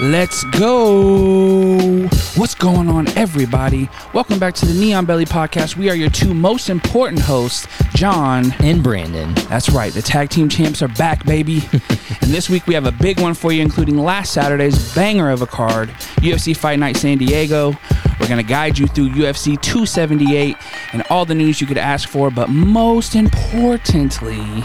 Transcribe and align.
Let's 0.00 0.44
go. 0.44 2.06
What's 2.34 2.54
going 2.54 2.88
on, 2.88 3.06
everybody? 3.18 3.86
Welcome 4.14 4.38
back 4.38 4.54
to 4.54 4.64
the 4.64 4.72
Neon 4.72 5.04
Belly 5.04 5.26
Podcast. 5.26 5.76
We 5.76 5.90
are 5.90 5.94
your 5.94 6.08
two 6.08 6.32
most 6.32 6.70
important 6.70 7.20
hosts, 7.20 7.66
John. 7.94 8.54
and 8.60 8.82
Brandon. 8.82 9.34
That's 9.50 9.68
right, 9.68 9.92
the 9.92 10.00
tag 10.00 10.30
team 10.30 10.48
champs 10.48 10.80
are 10.80 10.88
back, 10.88 11.26
baby. 11.26 11.56
and 11.72 12.30
this 12.30 12.48
week 12.48 12.66
we 12.66 12.72
have 12.72 12.86
a 12.86 12.92
big 12.92 13.20
one 13.20 13.34
for 13.34 13.52
you, 13.52 13.60
including 13.60 13.98
last 13.98 14.32
Saturday's 14.32 14.94
banger 14.94 15.28
of 15.28 15.42
a 15.42 15.46
card, 15.46 15.90
UFC 16.20 16.56
Fight 16.56 16.78
Night 16.78 16.96
San 16.96 17.18
Diego. 17.18 17.76
We're 18.18 18.28
going 18.28 18.42
to 18.42 18.48
guide 18.48 18.78
you 18.78 18.86
through 18.86 19.10
UFC 19.10 19.60
278 19.60 20.56
and 20.94 21.02
all 21.10 21.26
the 21.26 21.34
news 21.34 21.60
you 21.60 21.66
could 21.66 21.76
ask 21.76 22.08
for, 22.08 22.30
but 22.30 22.48
most 22.48 23.14
importantly, 23.14 24.64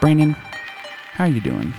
Brandon, 0.00 0.32
how 1.12 1.24
are 1.24 1.30
you 1.30 1.40
doing? 1.40 1.72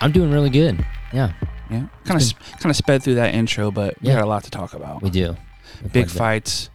I'm 0.00 0.12
doing 0.12 0.30
really 0.30 0.50
good. 0.50 0.82
Yeah, 1.12 1.32
Yeah, 1.70 1.86
kind 2.04 2.20
of 2.20 2.32
kind 2.60 2.70
of 2.70 2.76
sped 2.76 3.02
through 3.02 3.16
that 3.16 3.34
intro, 3.34 3.70
but 3.70 4.00
we 4.00 4.08
Yeah. 4.08 4.14
got 4.16 4.24
a 4.24 4.26
lot 4.26 4.44
to 4.44 4.50
talk 4.50 4.74
about. 4.74 5.02
we 5.02 5.10
do. 5.10 5.36
Big 5.92 6.06
Like 6.06 6.12
that. 6.12 6.18
fights, 6.18 6.70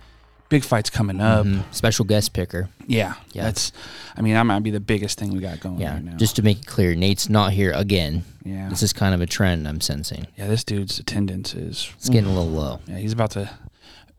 big 0.50 0.64
fights 0.64 0.90
coming 0.90 1.20
up. 1.20 1.46
Mhm. 1.46 1.64
Special 1.72 2.06
guest 2.06 2.34
picker. 2.34 2.70
Yeah, 2.88 3.16
Yeah. 3.34 3.44
that's. 3.44 3.72
I 4.16 4.22
mean, 4.22 4.34
that 4.36 4.44
might 4.44 4.60
be 4.62 4.70
the 4.72 4.80
biggest 4.80 5.18
thing 5.18 5.32
we 5.34 5.40
got 5.40 5.60
going 5.60 5.80
Yeah, 5.80 5.94
right 5.96 6.04
now. 6.04 6.16
just 6.18 6.36
to 6.36 6.44
make 6.44 6.60
it 6.60 6.66
clear, 6.68 6.94
Nate's 6.96 7.27
not 7.30 7.54
here 7.54 7.72
again. 7.72 8.24
yeah, 8.46 8.70
This 8.70 8.84
is 8.84 8.94
kind 8.94 9.16
of 9.16 9.22
a 9.22 9.26
trend 9.26 9.68
I'm 9.68 9.82
sensing. 9.82 10.27
yeah. 10.38 10.48
This 10.48 10.63
dude's 10.63 11.00
attendance 11.00 11.55
is. 11.55 11.90
It's 11.98 12.10
getting 12.10 12.30
a 12.30 12.34
little 12.34 12.52
low. 12.52 12.80
Yeah, 12.88 12.98
he's 12.98 13.13
about 13.13 13.32
to. 13.32 13.50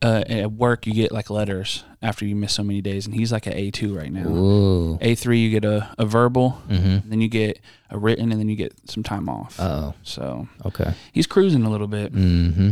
Uh, 0.05 0.23
at 0.29 0.53
work, 0.53 0.87
you 0.87 0.93
get 0.93 1.11
like 1.13 1.31
letters 1.31 1.83
after 2.03 2.27
you 2.27 2.37
miss 2.37 2.53
so 2.53 2.63
many 2.63 2.83
days, 2.83 3.07
and 3.07 3.15
he's 3.15 3.33
like 3.33 3.47
at 3.47 3.55
A 3.55 3.71
two 3.71 3.97
right 3.97 4.13
now. 4.13 4.29
Ooh. 4.29 4.99
A 5.01 5.15
three, 5.15 5.39
you 5.41 5.49
get 5.49 5.65
a, 5.65 5.89
a 5.97 6.05
verbal, 6.05 6.61
Mm-hmm. 6.69 7.09
then 7.09 7.21
you 7.23 7.29
get 7.29 7.59
a 7.91 7.99
written, 7.99 8.31
and 8.31 8.39
then 8.39 8.49
you 8.51 8.57
get 8.57 8.75
some 8.91 9.03
time 9.03 9.29
off. 9.31 9.57
Oh. 9.59 9.95
so 10.03 10.47
Okay. 10.67 10.93
he's 11.13 11.27
cruising 11.27 11.65
a 11.65 11.71
little 11.71 11.87
bit. 11.89 12.13
Mm-hmm. 12.13 12.71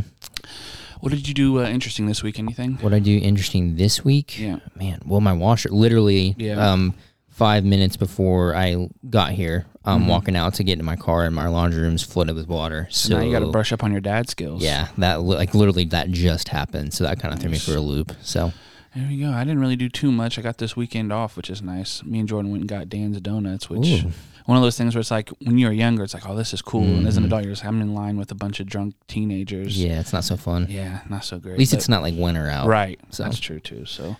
What 1.00 1.10
did 1.10 1.26
you 1.26 1.34
do 1.34 1.58
uh, 1.60 1.64
interesting 1.68 2.06
this 2.06 2.22
week? 2.22 2.38
Anything? 2.38 2.74
What 2.80 2.92
I 2.94 2.98
do 3.00 3.16
interesting 3.18 3.76
this 3.76 4.04
week? 4.04 4.38
Yeah. 4.38 4.58
Man, 4.76 5.00
well, 5.04 5.20
my 5.20 5.32
washer 5.32 5.68
literally. 5.70 6.34
Yeah. 6.38 6.70
Um, 6.72 6.94
five 7.42 7.64
minutes 7.64 7.96
before 7.96 8.54
I 8.54 8.88
got 9.10 9.32
here, 9.32 9.66
I'm 9.84 10.04
Mhm. 10.04 10.06
walking 10.06 10.36
out 10.36 10.54
to 10.54 10.62
get 10.64 10.74
into 10.74 10.84
my 10.84 10.94
car, 10.96 11.24
and 11.24 11.34
my 11.34 11.48
laundry 11.48 11.82
room's 11.82 12.02
flooded 12.04 12.36
with 12.36 12.46
water. 12.46 12.86
So, 12.90 13.16
now 13.16 13.24
you 13.24 13.32
got 13.32 13.40
to 13.40 13.50
brush 13.50 13.72
up 13.72 13.82
on 13.82 13.90
your 13.90 14.00
dad 14.00 14.28
skills. 14.30 14.62
Yeah, 14.62 14.86
that 14.98 15.22
like 15.22 15.52
literally 15.54 15.84
that 15.86 16.10
just 16.12 16.50
happened. 16.50 16.94
So 16.94 17.02
that 17.04 17.18
kind 17.18 17.34
of 17.34 17.40
threw 17.40 17.50
me 17.50 17.58
for 17.58 17.74
a 17.74 17.80
loop. 17.80 18.12
So 18.22 18.52
There 18.94 19.06
we 19.08 19.16
go. 19.18 19.30
I 19.32 19.42
didn't 19.42 19.58
really 19.60 19.74
do 19.76 19.88
too 19.88 20.12
much. 20.12 20.38
I 20.38 20.42
got 20.42 20.58
this 20.58 20.76
weekend 20.76 21.12
off, 21.14 21.34
which 21.36 21.48
is 21.50 21.62
nice. 21.62 22.04
Me 22.04 22.18
and 22.20 22.28
Jordan 22.28 22.50
went 22.52 22.60
and 22.62 22.68
got 22.68 22.88
Dan's 22.90 23.18
Donuts, 23.22 23.70
which 23.70 23.88
Ooh. 24.04 24.12
one 24.44 24.56
of 24.58 24.62
those 24.62 24.76
things 24.76 24.94
where 24.94 25.00
it's 25.00 25.10
like 25.10 25.30
when 25.44 25.56
you're 25.58 25.72
younger, 25.72 26.04
it's 26.04 26.12
like, 26.14 26.28
oh, 26.28 26.36
this 26.36 26.52
is 26.52 26.60
cool. 26.62 26.82
And 26.84 27.06
as 27.08 27.16
an 27.16 27.22
Mhm. 27.24 27.26
adult, 27.28 27.42
you're 27.44 27.52
just 27.54 27.64
I'm 27.64 27.80
in 27.80 27.94
line 27.94 28.18
with 28.18 28.30
a 28.30 28.34
bunch 28.36 28.60
of 28.60 28.66
drunk 28.66 28.94
teenagers. 29.08 29.82
yeah, 29.82 29.98
it's 29.98 30.12
not 30.12 30.24
so 30.24 30.36
fun. 30.36 30.66
Yeah, 30.70 31.00
not 31.08 31.24
so 31.24 31.38
great. 31.40 31.54
At 31.54 31.58
least 31.58 31.72
but- 31.72 31.78
it's 31.78 31.88
not 31.88 32.02
like 32.02 32.14
winter 32.16 32.48
out. 32.50 32.66
right. 32.68 33.00
so. 33.10 33.22
That's 33.24 33.40
true 33.40 33.60
too. 33.60 33.84
So, 33.86 34.16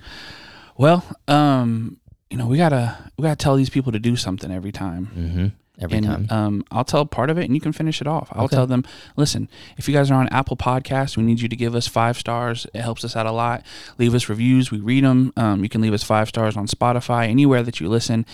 well, 0.79 1.05
um, 1.29 1.99
you 2.33 2.39
know, 2.39 2.47
we 2.47 2.57
gotta 2.57 2.97
we 3.19 3.23
gotta 3.23 3.37
tell 3.37 3.57
these 3.57 3.69
people 3.69 3.93
to 3.93 3.99
do 3.99 4.17
something 4.17 4.51
every 4.51 4.73
time. 4.73 5.07
Mm-hmm. 5.15 5.47
Every 5.81 5.99
and, 5.99 6.07
time. 6.07 6.27
Um, 6.31 6.65
I'll 6.71 6.85
tell 6.85 7.05
part 7.07 7.29
of 7.29 7.39
it, 7.39 7.45
and 7.45 7.55
you 7.55 7.61
can 7.61 7.73
finish 7.73 8.01
it 8.01 8.07
off. 8.07 8.29
I'll 8.33 8.45
Okay. 8.45 8.57
tell 8.57 8.67
them, 8.67 8.85
listen, 9.17 9.49
if 9.77 9.89
you 9.89 9.95
guys 9.95 10.11
are 10.11 10.15
on 10.15 10.29
Apple 10.29 10.57
Podcasts, 10.57 11.17
we 11.17 11.23
need 11.25 11.41
you 11.41 11.49
to 11.49 11.57
give 11.57 11.75
us 11.75 11.87
five 11.89 12.17
stars. 12.19 12.67
It 12.73 12.81
helps 12.81 13.05
us 13.05 13.17
out 13.17 13.27
a 13.27 13.33
lot. 13.33 13.65
Leave 13.99 14.15
us 14.15 14.29
reviews. 14.29 14.71
We 14.71 14.79
read 14.81 15.03
them. 15.05 15.33
Um, 15.37 15.63
you 15.63 15.69
can 15.69 15.81
leave 15.81 15.93
us 15.95 16.03
five 16.03 16.29
stars 16.29 16.57
on 16.57 16.67
Spotify, 16.67 17.29
anywhere 17.29 17.63
that 17.63 17.81
you 17.81 17.89
listen. 17.89 18.25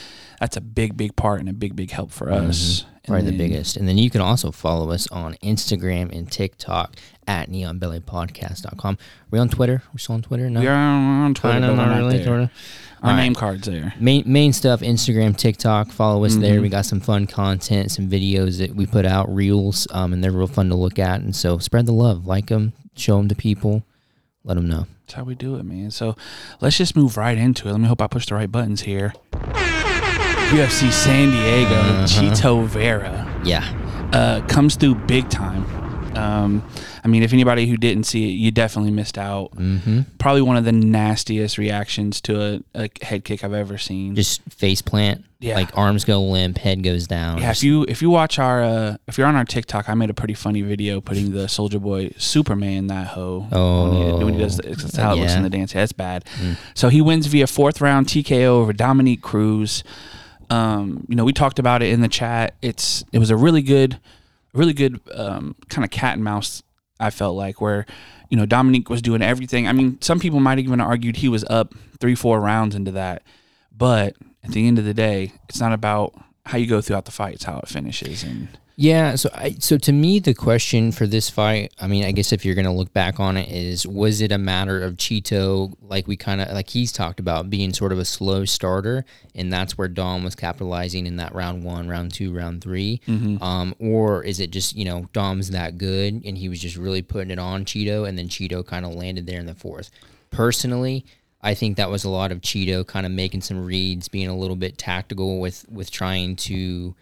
That's 0.41 0.56
a 0.56 0.61
big, 0.61 0.97
big 0.97 1.17
part 1.17 1.41
and 1.41 1.49
a 1.49 1.53
big, 1.53 1.75
big 1.75 1.91
help 1.91 2.11
for 2.12 2.31
us. 2.31 2.83
Mm-hmm. 2.83 3.12
Probably 3.12 3.31
the 3.31 3.39
biggest. 3.39 3.77
And 3.77 3.89
then 3.89 3.97
you 3.97 4.11
can 4.11 4.21
also 4.21 4.51
follow 4.51 4.91
us 4.91 5.09
on 5.09 5.34
Instagram 5.43 6.15
and 6.15 6.31
TikTok 6.31 6.95
at 7.27 7.49
neonbellypodcast.com. 7.49 8.95
Are 8.95 8.99
we 9.31 9.39
on 9.39 9.49
Twitter? 9.49 9.83
We're 9.93 9.99
still 9.99 10.17
on 10.17 10.22
Twitter? 10.22 10.51
No. 10.51 10.61
We 10.61 10.67
are 10.67 10.75
on 10.75 11.34
Twitter, 11.34 11.61
Kinda, 11.61 11.75
not 11.75 11.97
really, 11.97 12.19
there. 12.19 12.51
Our 13.03 13.10
All 13.10 13.16
right. 13.16 13.22
name 13.22 13.34
card's 13.34 13.66
there. 13.69 13.94
Main 14.00 14.25
main 14.26 14.53
stuff, 14.53 14.81
Instagram, 14.81 15.36
TikTok. 15.36 15.92
Follow 15.92 16.25
us 16.25 16.34
there. 16.36 16.59
Mhm. 16.59 16.62
We 16.62 16.69
got 16.69 16.84
some 16.84 16.98
fun 17.00 17.26
content, 17.28 17.91
some 17.92 18.09
videos 18.09 18.59
that 18.59 18.75
we 18.75 18.86
put 18.86 19.06
out, 19.06 19.32
reels, 19.32 19.86
um, 19.92 20.12
and 20.12 20.22
they're 20.25 20.32
real 20.32 20.48
fun 20.48 20.69
to 20.70 20.75
look 20.75 20.98
at. 20.98 21.20
And 21.20 21.34
so 21.36 21.59
spread 21.59 21.86
the 21.86 21.92
love, 21.92 22.26
like 22.26 22.47
them, 22.47 22.72
show 22.97 23.16
them 23.19 23.28
to 23.28 23.34
people, 23.36 23.84
let 24.44 24.54
them 24.54 24.69
know. 24.69 24.86
That's 25.06 25.14
how 25.14 25.22
we 25.25 25.34
do 25.36 25.54
it, 25.56 25.62
man. 25.64 25.91
So 25.92 26.16
let's 26.60 26.76
just 26.76 26.97
move 26.97 27.16
right 27.16 27.38
into 27.38 27.69
it. 27.69 27.72
Let 27.72 27.81
me 27.81 27.86
hope 27.86 28.03
I 28.03 28.09
push 28.09 28.26
the 28.26 28.34
right 28.34 28.50
buttons 28.50 28.81
here. 28.82 29.12
UFC 30.50 30.91
San 30.91 31.30
Diego, 31.30 31.75
Uh-huh. 31.75 32.04
Chito 32.06 32.65
Vera. 32.66 33.26
Yeah, 33.44 33.65
uh, 34.12 34.41
comes 34.48 34.75
through 34.76 34.94
big 35.06 35.28
time. 35.28 35.65
Um, 36.17 36.63
I 37.05 37.09
mean, 37.09 37.23
if 37.23 37.33
anybody 37.33 37.67
who 37.67 37.77
didn't 37.77 38.05
see 38.05 38.25
it, 38.31 38.33
you 38.33 38.51
definitely 38.51 38.91
missed 38.91 39.19
out. 39.19 39.53
mm-hmm. 39.53 40.01
Probably 40.19 40.43
one 40.43 40.57
of 40.57 40.65
the 40.65 40.73
nastiest 40.73 41.59
reactions 41.59 42.21
to 42.23 42.41
a, 42.41 42.61
a 42.75 42.91
head 43.05 43.25
kick 43.25 43.45
I've 43.45 43.53
ever 43.53 43.79
seen. 43.79 44.15
just 44.15 44.41
face 44.51 44.83
plant. 44.83 45.25
Yeah. 45.41 45.55
like 45.55 45.77
arms 45.79 46.05
go 46.05 46.21
limp, 46.21 46.59
head 46.59 46.83
goes 46.83 47.07
down. 47.07 47.39
yeah, 47.39 47.53
if 47.53 47.63
you 47.63 47.85
if 47.89 48.03
you 48.03 48.11
watch 48.11 48.41
our 48.41 48.61
uh, 48.65 48.97
if 49.07 49.17
you're 49.17 49.27
on 49.29 49.37
our 49.37 49.45
TikTok, 49.45 49.89
I 49.89 49.95
made 49.95 50.11
a 50.11 50.15
pretty 50.15 50.35
funny 50.35 50.63
video 50.63 51.01
putting 51.01 51.31
the 51.31 51.49
Soldier 51.49 51.79
Boy 51.79 52.11
Superman 52.19 52.89
that 52.89 53.07
hoe. 53.09 53.47
on 53.53 53.97
it. 54.21 54.25
when 54.25 54.35
he 54.35 54.41
does 54.41 54.57
the, 54.57 54.63
that's 54.71 54.97
how 54.97 55.13
it 55.13 55.21
looks 55.21 55.35
Oh, 55.35 55.37
in 55.37 55.43
the 55.45 55.51
dance. 55.51 55.73
Yeah, 55.75 55.83
that's 55.83 55.93
bad. 55.93 56.25
Mm. 56.43 56.57
So 56.75 56.89
he 56.89 57.01
wins 57.01 57.27
via 57.29 57.47
fourth 57.47 57.81
round 57.81 58.07
TKO 58.09 58.47
over 58.47 58.73
Dominick 58.73 59.23
Cruz. 59.23 59.85
Um, 60.51 61.05
you 61.09 61.15
know, 61.15 61.25
we 61.25 61.33
talked 61.33 61.61
about 61.61 61.83
it 61.83 61.91
in 61.93 62.01
the 62.01 62.09
chat. 62.09 62.55
It's 62.61 63.05
it 63.13 63.21
was 63.21 63.31
a 63.31 63.37
really 63.37 63.63
good, 63.63 64.01
really 64.53 64.72
good 64.72 65.00
um, 65.14 65.54
kind 65.69 65.84
of 65.84 65.91
cat 65.91 66.14
and 66.14 66.25
mouse. 66.25 66.62
I 67.00 67.10
felt 67.10 67.36
like 67.36 67.60
where, 67.60 67.86
you 68.28 68.36
know, 68.36 68.44
Dominick 68.44 68.91
was 68.91 69.00
doing 69.00 69.22
everything. 69.22 69.69
I 69.69 69.72
mean, 69.72 70.00
some 70.00 70.19
people 70.19 70.41
might 70.41 70.59
even 70.59 70.81
argued 70.81 71.16
he 71.16 71.28
was 71.28 71.44
up 71.44 71.72
three, 72.00 72.16
four 72.16 72.41
rounds 72.41 72.75
into 72.75 72.91
that, 72.92 73.22
but 73.76 74.16
at 74.42 74.50
the 74.50 74.66
end 74.66 74.78
of 74.78 74.84
the 74.84 74.94
day, 74.94 75.32
it's 75.48 75.60
not 75.60 75.72
about 75.72 76.14
how 76.47 76.59
you 76.59 76.66
go 76.66 76.81
throughout 76.81 77.04
the 77.04 77.12
fight; 77.12 77.34
it's 77.34 77.44
how 77.44 77.59
it 77.59 77.69
finishes. 77.69 78.25
And 78.25 78.48
Yeah, 78.81 79.16
so 79.16 79.28
I, 79.34 79.56
so 79.59 79.77
to 79.77 79.93
me 79.93 80.21
the 80.21 80.34
question 80.34 80.93
for 80.93 81.05
this 81.05 81.28
fight, 81.28 81.75
I 81.81 81.89
mean, 81.89 82.05
I 82.05 82.12
guess 82.12 82.33
if 82.33 82.44
you're 82.44 82.55
going 82.55 82.65
to 82.65 82.71
look 82.71 82.93
back 82.93 83.19
on 83.19 83.37
it 83.37 83.49
is 83.49 83.84
was 83.84 84.21
it 84.21 84.31
a 84.31 84.39
matter 84.39 84.81
of 84.81 84.94
Chito 84.94 85.75
like 85.83 86.06
we 86.06 86.16
kind 86.16 86.41
of 86.41 86.53
like 86.53 86.71
he's 86.71 86.93
talked 86.93 87.19
about 87.19 87.50
being 87.50 87.72
sort 87.72 87.91
of 87.91 87.99
a 87.99 88.05
slow 88.05 88.44
starter 88.44 89.05
and 89.34 89.53
that's 89.53 89.77
where 89.77 89.89
Dom 89.89 90.22
was 90.22 90.37
capitalizing 90.37 91.09
in 91.09 91.16
that 91.16 91.34
round 91.34 91.65
1, 91.65 91.89
round 91.89 92.15
2, 92.15 92.33
round 92.33 92.62
3, 92.62 93.00
um 93.43 93.75
or 93.81 94.22
is 94.22 94.39
it 94.39 94.53
just, 94.53 94.77
you 94.77 94.84
know, 94.84 95.09
Dom's 95.12 95.50
that 95.50 95.77
good 95.77 96.22
and 96.25 96.39
he 96.39 96.49
was 96.49 96.60
just 96.60 96.77
really 96.77 97.03
putting 97.03 97.33
it 97.33 97.41
on 97.41 97.65
Chito 97.65 98.09
and 98.09 98.16
then 98.16 98.28
Chito 98.28 98.65
kind 98.65 98.87
of 98.87 98.95
landed 98.95 99.27
there 99.27 99.41
in 99.41 99.47
the 99.47 99.56
fourth. 99.56 99.91
Personally, 100.31 101.05
I 101.43 101.55
think 101.55 101.77
that 101.78 101.91
was 101.91 102.05
a 102.05 102.10
lot 102.10 102.31
of 102.31 102.43
Chito 102.43 102.87
kind 102.87 103.06
of 103.06 103.10
making 103.10 103.41
some 103.41 103.65
reads, 103.65 104.06
being 104.06 104.28
a 104.28 104.37
little 104.37 104.56
bit 104.56 104.78
tactical 104.78 105.41
with 105.41 105.65
with 105.69 105.91
trying 105.91 106.37
to 106.37 106.95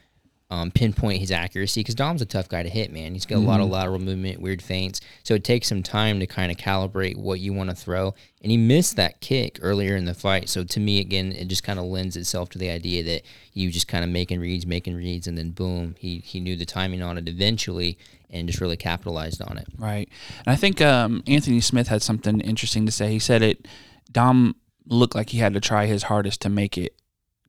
um, 0.48 0.70
pinpoint 0.70 1.18
his 1.18 1.32
accuracy 1.32 1.80
because 1.80 1.96
Dom's 1.96 2.22
a 2.22 2.26
tough 2.26 2.48
guy 2.48 2.62
to 2.62 2.68
hit, 2.68 2.92
man. 2.92 3.14
He's 3.14 3.26
got 3.26 3.36
a 3.36 3.40
lot 3.40 3.60
of 3.60 3.68
lateral 3.68 3.98
movement, 3.98 4.40
weird 4.40 4.62
feints. 4.62 5.00
So 5.24 5.34
it 5.34 5.42
takes 5.42 5.66
some 5.66 5.82
time 5.82 6.20
to 6.20 6.26
kind 6.26 6.52
of 6.52 6.56
calibrate 6.56 7.16
what 7.16 7.40
you 7.40 7.52
want 7.52 7.70
to 7.70 7.76
throw. 7.76 8.14
And 8.42 8.52
he 8.52 8.56
missed 8.56 8.94
that 8.94 9.20
kick 9.20 9.58
earlier 9.60 9.96
in 9.96 10.04
the 10.04 10.14
fight. 10.14 10.48
So 10.48 10.62
to 10.62 10.78
me, 10.78 11.00
again, 11.00 11.32
it 11.32 11.48
just 11.48 11.64
kind 11.64 11.80
of 11.80 11.86
lends 11.86 12.16
itself 12.16 12.48
to 12.50 12.58
the 12.58 12.70
idea 12.70 13.02
that 13.02 13.22
you 13.54 13.72
just 13.72 13.88
kind 13.88 14.04
of 14.04 14.10
making 14.10 14.38
reads, 14.38 14.66
making 14.66 14.94
reads, 14.94 15.26
and 15.26 15.36
then 15.36 15.50
boom, 15.50 15.96
he, 15.98 16.18
he 16.18 16.38
knew 16.38 16.54
the 16.54 16.64
timing 16.64 17.02
on 17.02 17.18
it 17.18 17.28
eventually 17.28 17.98
and 18.30 18.46
just 18.46 18.60
really 18.60 18.76
capitalized 18.76 19.42
on 19.42 19.58
it. 19.58 19.66
Right. 19.76 20.08
And 20.44 20.52
I 20.52 20.56
think 20.56 20.80
um, 20.80 21.24
Anthony 21.26 21.60
Smith 21.60 21.88
had 21.88 22.02
something 22.02 22.40
interesting 22.40 22.86
to 22.86 22.92
say. 22.92 23.10
He 23.10 23.18
said 23.18 23.42
it, 23.42 23.66
Dom 24.12 24.54
looked 24.86 25.16
like 25.16 25.30
he 25.30 25.38
had 25.38 25.54
to 25.54 25.60
try 25.60 25.86
his 25.86 26.04
hardest 26.04 26.40
to 26.42 26.48
make 26.48 26.78
it 26.78 26.94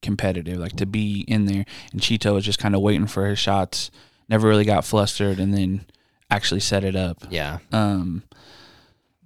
competitive, 0.01 0.57
like 0.57 0.75
to 0.77 0.85
be 0.85 1.21
in 1.27 1.45
there. 1.45 1.65
And 1.91 2.01
Chito 2.01 2.33
was 2.33 2.45
just 2.45 2.59
kind 2.59 2.75
of 2.75 2.81
waiting 2.81 3.07
for 3.07 3.25
his 3.27 3.39
shots, 3.39 3.91
never 4.29 4.47
really 4.47 4.65
got 4.65 4.85
flustered, 4.85 5.39
and 5.39 5.53
then 5.53 5.85
actually 6.29 6.59
set 6.59 6.83
it 6.83 6.95
up. 6.95 7.23
Yeah. 7.29 7.59
Um, 7.71 8.23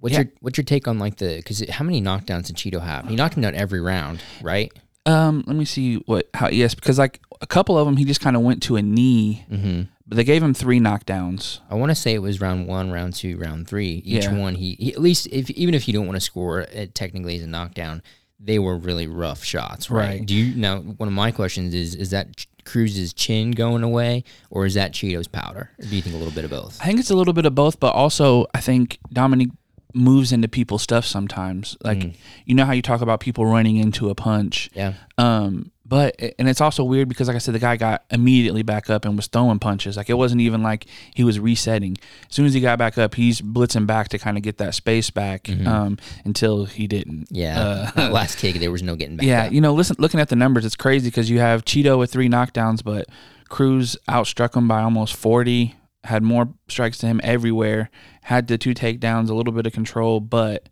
What's 0.00 0.14
Yeah. 0.14 0.22
your 0.22 0.28
what's 0.40 0.58
your 0.58 0.64
take 0.64 0.88
on 0.88 0.98
like 0.98 1.18
the 1.18 1.36
because 1.36 1.64
how 1.70 1.84
many 1.84 2.02
knockdowns 2.02 2.46
did 2.46 2.56
Chito 2.56 2.80
have? 2.82 3.06
He 3.08 3.14
knocked 3.14 3.36
him 3.36 3.42
down 3.42 3.54
every 3.54 3.80
round, 3.80 4.20
right? 4.42 4.72
um, 5.04 5.42
let 5.48 5.56
me 5.56 5.64
see 5.64 5.96
what 6.06 6.28
how 6.34 6.48
yes 6.48 6.74
because 6.76 6.96
like 6.98 7.20
a 7.40 7.46
couple 7.46 7.76
of 7.76 7.86
them 7.86 7.96
he 7.96 8.04
just 8.04 8.20
kind 8.20 8.36
of 8.36 8.42
went 8.42 8.62
to 8.64 8.76
a 8.76 8.82
knee, 8.82 9.44
Mm-hmm. 9.50 9.82
but 10.06 10.16
they 10.16 10.22
gave 10.24 10.42
him 10.42 10.54
three 10.54 10.78
knockdowns. 10.80 11.58
I 11.70 11.74
want 11.76 11.90
to 11.90 11.94
say 11.96 12.14
it 12.14 12.18
was 12.22 12.40
round 12.40 12.66
one, 12.68 12.90
round 12.92 13.14
two, 13.14 13.36
round 13.36 13.66
three. 13.68 14.02
Each 14.04 14.24
Yeah. 14.24 14.34
one, 14.36 14.54
he, 14.56 14.76
he 14.80 14.92
at 14.92 15.00
least 15.00 15.26
if 15.32 15.50
even 15.50 15.74
if 15.74 15.86
you 15.88 15.94
don't 15.94 16.06
want 16.06 16.16
to 16.16 16.20
score 16.20 16.60
it 16.62 16.94
technically 16.96 17.34
is 17.36 17.42
a 17.42 17.46
knockdown, 17.48 18.02
they 18.44 18.58
were 18.58 18.76
really 18.76 19.06
rough 19.06 19.44
shots, 19.44 19.90
right? 19.90 20.08
Right. 20.18 20.26
Do 20.26 20.34
you 20.34 20.54
now? 20.56 20.78
One 20.78 21.08
of 21.08 21.14
my 21.14 21.30
questions 21.30 21.74
is: 21.74 21.94
is 21.94 22.10
that 22.10 22.46
Cruz's 22.64 23.12
chin 23.12 23.52
going 23.52 23.82
away, 23.82 24.24
or 24.50 24.66
is 24.66 24.74
that 24.74 24.92
Chito's 24.92 25.28
powder? 25.28 25.70
Or 25.78 25.84
do 25.84 25.94
you 25.96 26.02
think 26.02 26.14
a 26.14 26.18
little 26.18 26.32
bit 26.34 26.44
of 26.44 26.50
both? 26.50 26.80
I 26.80 26.86
think 26.86 27.00
it's 27.00 27.10
a 27.10 27.16
little 27.16 27.32
bit 27.34 27.46
of 27.46 27.54
both, 27.54 27.78
but 27.80 27.94
also 27.94 28.46
I 28.54 28.60
think 28.60 28.98
Dominick 29.12 29.48
moves 29.94 30.32
into 30.32 30.48
people's 30.48 30.82
stuff 30.82 31.04
sometimes. 31.04 31.76
Like 31.84 31.98
Mm. 31.98 32.14
you 32.46 32.54
know 32.54 32.64
how 32.64 32.72
you 32.72 32.80
talk 32.82 33.00
about 33.02 33.20
people 33.20 33.44
running 33.46 33.76
into 33.76 34.08
a 34.08 34.14
punch. 34.14 34.70
Yeah, 34.74 34.94
Um, 35.18 35.70
but 35.92 36.18
and 36.38 36.48
it's 36.48 36.62
also 36.62 36.84
weird 36.84 37.06
because 37.06 37.28
like 37.28 37.34
I 37.34 37.38
said, 37.38 37.54
the 37.54 37.58
guy 37.58 37.76
got 37.76 38.02
immediately 38.10 38.62
back 38.62 38.88
up 38.88 39.04
and 39.04 39.14
was 39.14 39.26
throwing 39.26 39.58
punches. 39.58 39.94
Like 39.94 40.08
it 40.08 40.14
wasn't 40.14 40.40
even 40.40 40.62
like 40.62 40.86
he 41.14 41.22
was 41.22 41.38
resetting. 41.38 41.98
As 42.30 42.34
soon 42.34 42.46
as 42.46 42.54
he 42.54 42.60
got 42.62 42.78
back 42.78 42.96
up, 42.96 43.14
he's 43.14 43.42
blitzing 43.42 43.86
back 43.86 44.08
to 44.08 44.18
kind 44.18 44.38
of 44.38 44.42
get 44.42 44.56
that 44.56 44.74
space 44.74 45.10
back 45.10 45.50
um, 45.66 45.98
until 46.24 46.64
he 46.64 46.86
didn't. 46.86 47.26
Yeah, 47.30 47.90
Uh, 47.94 48.08
last 48.10 48.38
kick 48.38 48.56
there 48.56 48.70
was 48.70 48.82
no 48.82 48.96
getting 48.96 49.18
back. 49.18 49.26
yeah, 49.26 49.44
up. 49.44 49.52
you 49.52 49.60
know, 49.60 49.74
listen, 49.74 49.96
looking 49.98 50.18
at 50.18 50.30
the 50.30 50.36
numbers, 50.36 50.64
it's 50.64 50.76
crazy 50.76 51.08
because 51.08 51.28
you 51.28 51.40
have 51.40 51.62
Chito 51.66 51.98
with 51.98 52.10
three 52.10 52.30
knockdowns, 52.30 52.82
but 52.82 53.06
Cruz 53.50 53.94
outstruck 54.08 54.56
him 54.56 54.66
by 54.66 54.80
almost 54.80 55.14
forty. 55.14 55.76
Had 56.04 56.22
more 56.22 56.48
strikes 56.68 56.96
to 56.98 57.06
him 57.06 57.20
everywhere. 57.22 57.90
Had 58.22 58.46
the 58.48 58.56
two 58.56 58.72
takedowns, 58.72 59.28
a 59.28 59.34
little 59.34 59.52
bit 59.52 59.66
of 59.66 59.74
control, 59.74 60.20
but 60.20 60.70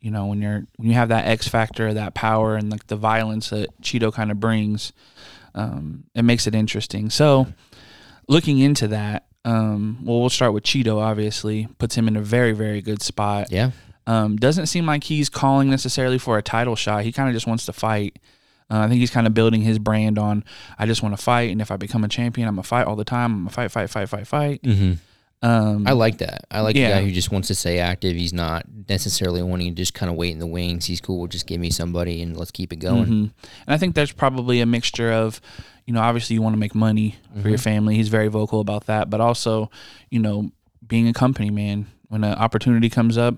you 0.00 0.10
know 0.10 0.26
when 0.26 0.40
you're 0.40 0.64
when 0.76 0.88
you 0.88 0.94
have 0.94 1.08
that 1.08 1.26
X 1.26 1.48
factor, 1.48 1.92
that 1.94 2.14
power, 2.14 2.56
and 2.56 2.70
like 2.70 2.86
the 2.86 2.96
violence 2.96 3.50
that 3.50 3.68
Chito 3.82 4.12
kind 4.12 4.30
of 4.30 4.38
brings, 4.40 4.92
um, 5.54 6.04
it 6.14 6.22
makes 6.22 6.46
it 6.46 6.54
interesting. 6.54 7.10
So, 7.10 7.46
looking 8.28 8.58
into 8.58 8.88
that, 8.88 9.26
um, 9.44 9.98
well, 10.04 10.20
we'll 10.20 10.30
start 10.30 10.52
with 10.52 10.64
Chito. 10.64 11.00
Obviously, 11.00 11.68
puts 11.78 11.94
him 11.94 12.08
in 12.08 12.16
a 12.16 12.22
very 12.22 12.52
very 12.52 12.80
good 12.82 13.02
spot. 13.02 13.50
yeah. 13.50 13.70
Um, 14.06 14.36
doesn't 14.36 14.68
seem 14.68 14.86
like 14.86 15.04
he's 15.04 15.28
calling 15.28 15.68
necessarily 15.68 16.16
for 16.16 16.38
a 16.38 16.42
title 16.42 16.76
shot. 16.76 17.04
He 17.04 17.12
kind 17.12 17.28
of 17.28 17.34
just 17.34 17.46
wants 17.46 17.66
to 17.66 17.74
fight. 17.74 18.18
Uh, 18.70 18.78
I 18.80 18.88
think 18.88 19.00
he's 19.00 19.10
kind 19.10 19.26
of 19.26 19.34
building 19.34 19.60
his 19.60 19.78
brand 19.78 20.18
on 20.18 20.44
I 20.78 20.86
just 20.86 21.02
want 21.02 21.14
to 21.16 21.22
fight, 21.22 21.50
and 21.50 21.60
if 21.60 21.70
I 21.70 21.76
become 21.76 22.04
a 22.04 22.08
champion, 22.08 22.48
I'm 22.48 22.54
gonna 22.54 22.62
fight 22.62 22.86
all 22.86 22.96
the 22.96 23.04
time. 23.04 23.32
I'm 23.32 23.38
gonna 23.40 23.50
fight, 23.50 23.70
fight, 23.70 23.90
fight, 23.90 24.08
fight, 24.08 24.26
fight. 24.26 24.60
hmm 24.64 24.92
Um, 25.40 25.86
I 25.86 25.92
like 25.92 26.18
that. 26.18 26.46
I 26.50 26.60
like 26.62 26.74
Yeah. 26.76 26.88
the 26.88 26.94
guy 26.96 27.04
who 27.06 27.12
just 27.12 27.30
wants 27.30 27.48
to 27.48 27.54
stay 27.54 27.78
active. 27.78 28.16
He's 28.16 28.32
not 28.32 28.64
necessarily 28.88 29.42
wanting 29.42 29.68
to 29.68 29.74
just 29.74 29.94
kind 29.94 30.10
of 30.10 30.16
wait 30.16 30.32
in 30.32 30.40
the 30.40 30.46
wings. 30.46 30.86
He's 30.86 31.00
cool. 31.00 31.26
Just 31.28 31.46
give 31.46 31.60
me 31.60 31.70
somebody 31.70 32.22
and 32.22 32.36
let's 32.36 32.50
keep 32.50 32.72
it 32.72 32.76
going. 32.80 33.06
mhm. 33.06 33.20
And 33.66 33.68
I 33.68 33.76
think 33.78 33.94
there's 33.94 34.10
probably 34.12 34.60
a 34.60 34.66
mixture 34.66 35.12
of, 35.12 35.40
you 35.86 35.94
know, 35.94 36.00
obviously 36.00 36.34
you 36.34 36.42
want 36.42 36.54
to 36.54 36.58
make 36.58 36.74
money 36.74 37.16
for 37.40 37.48
your 37.48 37.58
family. 37.58 37.94
He's 37.94 38.08
very 38.08 38.28
vocal 38.28 38.60
about 38.60 38.86
that, 38.86 39.10
but 39.10 39.20
also, 39.20 39.70
you 40.10 40.18
know, 40.18 40.50
being 40.86 41.06
a 41.08 41.12
company 41.12 41.50
man. 41.50 41.86
When 42.08 42.24
an 42.24 42.34
opportunity 42.36 42.88
comes 42.88 43.18
up, 43.18 43.34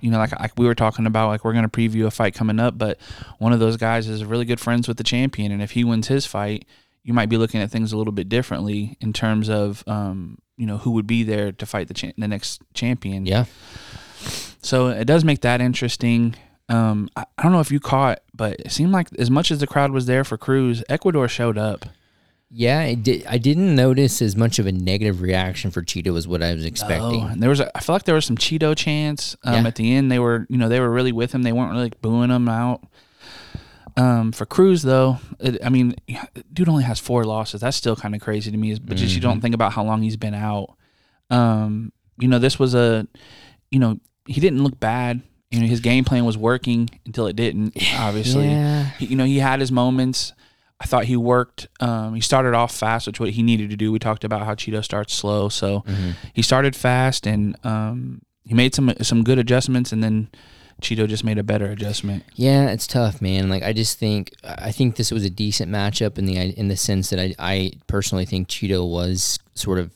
you 0.00 0.08
know, 0.08 0.18
like, 0.18 0.38
like 0.38 0.52
we 0.56 0.66
were 0.66 0.74
talking 0.76 1.04
about, 1.04 1.26
like 1.26 1.44
we're 1.44 1.52
going 1.52 1.68
to 1.68 1.68
preview 1.68 2.06
a 2.06 2.12
fight 2.12 2.32
coming 2.32 2.60
up, 2.60 2.78
but 2.78 2.96
one 3.38 3.52
of 3.52 3.58
those 3.58 3.76
guys 3.76 4.06
is 4.06 4.24
really 4.24 4.44
good 4.44 4.60
friends 4.60 4.86
with 4.86 4.98
the 4.98 5.02
champion, 5.02 5.50
and 5.50 5.60
if 5.60 5.72
he 5.72 5.82
wins 5.82 6.06
his 6.06 6.24
fight, 6.24 6.64
you 7.04 7.12
might 7.14 7.28
be 7.28 7.36
looking 7.36 7.60
at 7.60 7.70
things 7.70 7.92
a 7.92 7.96
little 7.96 8.12
bit 8.12 8.28
differently 8.28 8.96
in 9.00 9.12
terms 9.12 9.48
of, 9.48 9.84
um, 9.86 10.38
you 10.56 10.66
know, 10.66 10.78
who 10.78 10.90
would 10.92 11.06
be 11.06 11.22
there 11.22 11.52
to 11.52 11.66
fight 11.66 11.88
the 11.88 11.94
cha- 11.94 12.12
the 12.16 12.26
next 12.28 12.62
champion. 12.74 13.26
Yeah. 13.26 13.44
So 14.62 14.88
it 14.88 15.04
does 15.04 15.24
make 15.24 15.42
that 15.42 15.60
interesting. 15.60 16.34
Um, 16.68 17.10
I, 17.16 17.24
I 17.36 17.42
don't 17.42 17.52
know 17.52 17.60
if 17.60 17.70
you 17.70 17.80
caught, 17.80 18.20
but 18.32 18.58
it 18.60 18.72
seemed 18.72 18.92
like 18.92 19.08
as 19.18 19.30
much 19.30 19.50
as 19.50 19.58
the 19.60 19.66
crowd 19.66 19.90
was 19.92 20.06
there 20.06 20.24
for 20.24 20.38
Cruz, 20.38 20.82
Ecuador 20.88 21.28
showed 21.28 21.58
up. 21.58 21.84
Yeah, 22.56 22.82
it 22.82 23.02
did, 23.02 23.26
I 23.26 23.36
didn't 23.38 23.74
notice 23.74 24.22
as 24.22 24.36
much 24.36 24.58
of 24.60 24.66
a 24.66 24.72
negative 24.72 25.20
reaction 25.20 25.70
for 25.72 25.82
Chito 25.82 26.16
as 26.16 26.28
what 26.28 26.40
I 26.40 26.54
was 26.54 26.64
expecting. 26.64 27.22
Oh, 27.22 27.32
there 27.36 27.50
was, 27.50 27.58
a, 27.60 27.76
I 27.76 27.80
feel 27.80 27.96
like 27.96 28.04
there 28.04 28.14
was 28.14 28.24
some 28.26 28.36
Chito 28.36 28.76
chants 28.76 29.36
um, 29.42 29.54
Yeah. 29.54 29.66
at 29.68 29.74
the 29.74 29.92
end. 29.94 30.10
They 30.10 30.20
were, 30.20 30.46
you 30.48 30.56
know, 30.56 30.68
they 30.68 30.78
were 30.78 30.90
really 30.90 31.10
with 31.12 31.32
him. 31.34 31.42
They 31.42 31.52
weren't 31.52 31.72
really 31.72 31.84
like 31.84 32.00
booing 32.00 32.30
him 32.30 32.48
out. 32.48 32.82
Um, 33.96 34.32
for 34.32 34.44
Cruz 34.46 34.82
though, 34.82 35.18
it, 35.38 35.64
I 35.64 35.68
mean, 35.68 35.94
dude 36.52 36.68
only 36.68 36.84
has 36.84 36.98
four 36.98 37.24
losses. 37.24 37.60
That's 37.60 37.76
still 37.76 37.94
kind 37.96 38.14
of 38.14 38.20
crazy 38.20 38.50
to 38.50 38.56
me. 38.56 38.74
But 38.78 38.96
just 38.96 39.14
you 39.14 39.20
Mm-hmm. 39.20 39.30
don't 39.30 39.40
think 39.40 39.54
about 39.54 39.72
how 39.72 39.84
long 39.84 40.02
he's 40.02 40.16
been 40.16 40.34
out. 40.34 40.74
Um, 41.30 41.92
you 42.18 42.28
know, 42.28 42.38
this 42.38 42.58
was 42.58 42.74
a, 42.74 43.06
you 43.70 43.78
know, 43.78 43.98
he 44.26 44.40
didn't 44.40 44.62
look 44.62 44.78
bad. 44.80 45.22
You 45.50 45.60
know, 45.60 45.66
his 45.66 45.80
game 45.80 46.04
plan 46.04 46.24
was 46.24 46.36
working 46.36 46.90
until 47.06 47.26
it 47.28 47.36
didn't. 47.36 47.76
Obviously, 47.98 48.48
Yeah. 48.48 48.84
he, 48.98 49.06
you 49.06 49.16
know, 49.16 49.24
he 49.24 49.38
had 49.38 49.60
his 49.60 49.70
moments. 49.70 50.32
I 50.80 50.86
thought 50.86 51.04
he 51.04 51.16
worked. 51.16 51.68
Um, 51.78 52.14
he 52.16 52.20
started 52.20 52.52
off 52.54 52.74
fast, 52.74 53.06
which 53.06 53.20
what 53.20 53.30
he 53.30 53.42
needed 53.42 53.70
to 53.70 53.76
do. 53.76 53.92
We 53.92 54.00
talked 54.00 54.24
about 54.24 54.42
how 54.42 54.54
Chito 54.54 54.84
starts 54.84 55.14
slow, 55.14 55.48
so 55.48 55.80
Mm-hmm. 55.86 56.10
he 56.32 56.42
started 56.42 56.74
fast 56.74 57.26
and 57.28 57.56
um, 57.64 58.22
he 58.44 58.54
made 58.54 58.74
some 58.74 58.92
some 59.00 59.22
good 59.22 59.38
adjustments, 59.38 59.92
and 59.92 60.02
then 60.02 60.28
Chito 60.80 61.08
just 61.08 61.24
made 61.24 61.38
a 61.38 61.42
better 61.42 61.66
adjustment. 61.66 62.24
Yeah, 62.34 62.68
it's 62.70 62.86
tough, 62.86 63.22
man. 63.22 63.48
Like 63.48 63.62
I 63.62 63.72
just 63.72 63.98
think 63.98 64.34
I 64.44 64.72
think 64.72 64.96
this 64.96 65.10
was 65.10 65.24
a 65.24 65.30
decent 65.30 65.70
matchup 65.70 66.18
in 66.18 66.26
the 66.26 66.36
in 66.36 66.68
the 66.68 66.76
sense 66.76 67.10
that 67.10 67.18
I 67.18 67.34
I 67.38 67.72
personally 67.86 68.24
think 68.24 68.48
Chito 68.48 68.88
was 68.88 69.38
sort 69.54 69.78
of 69.78 69.90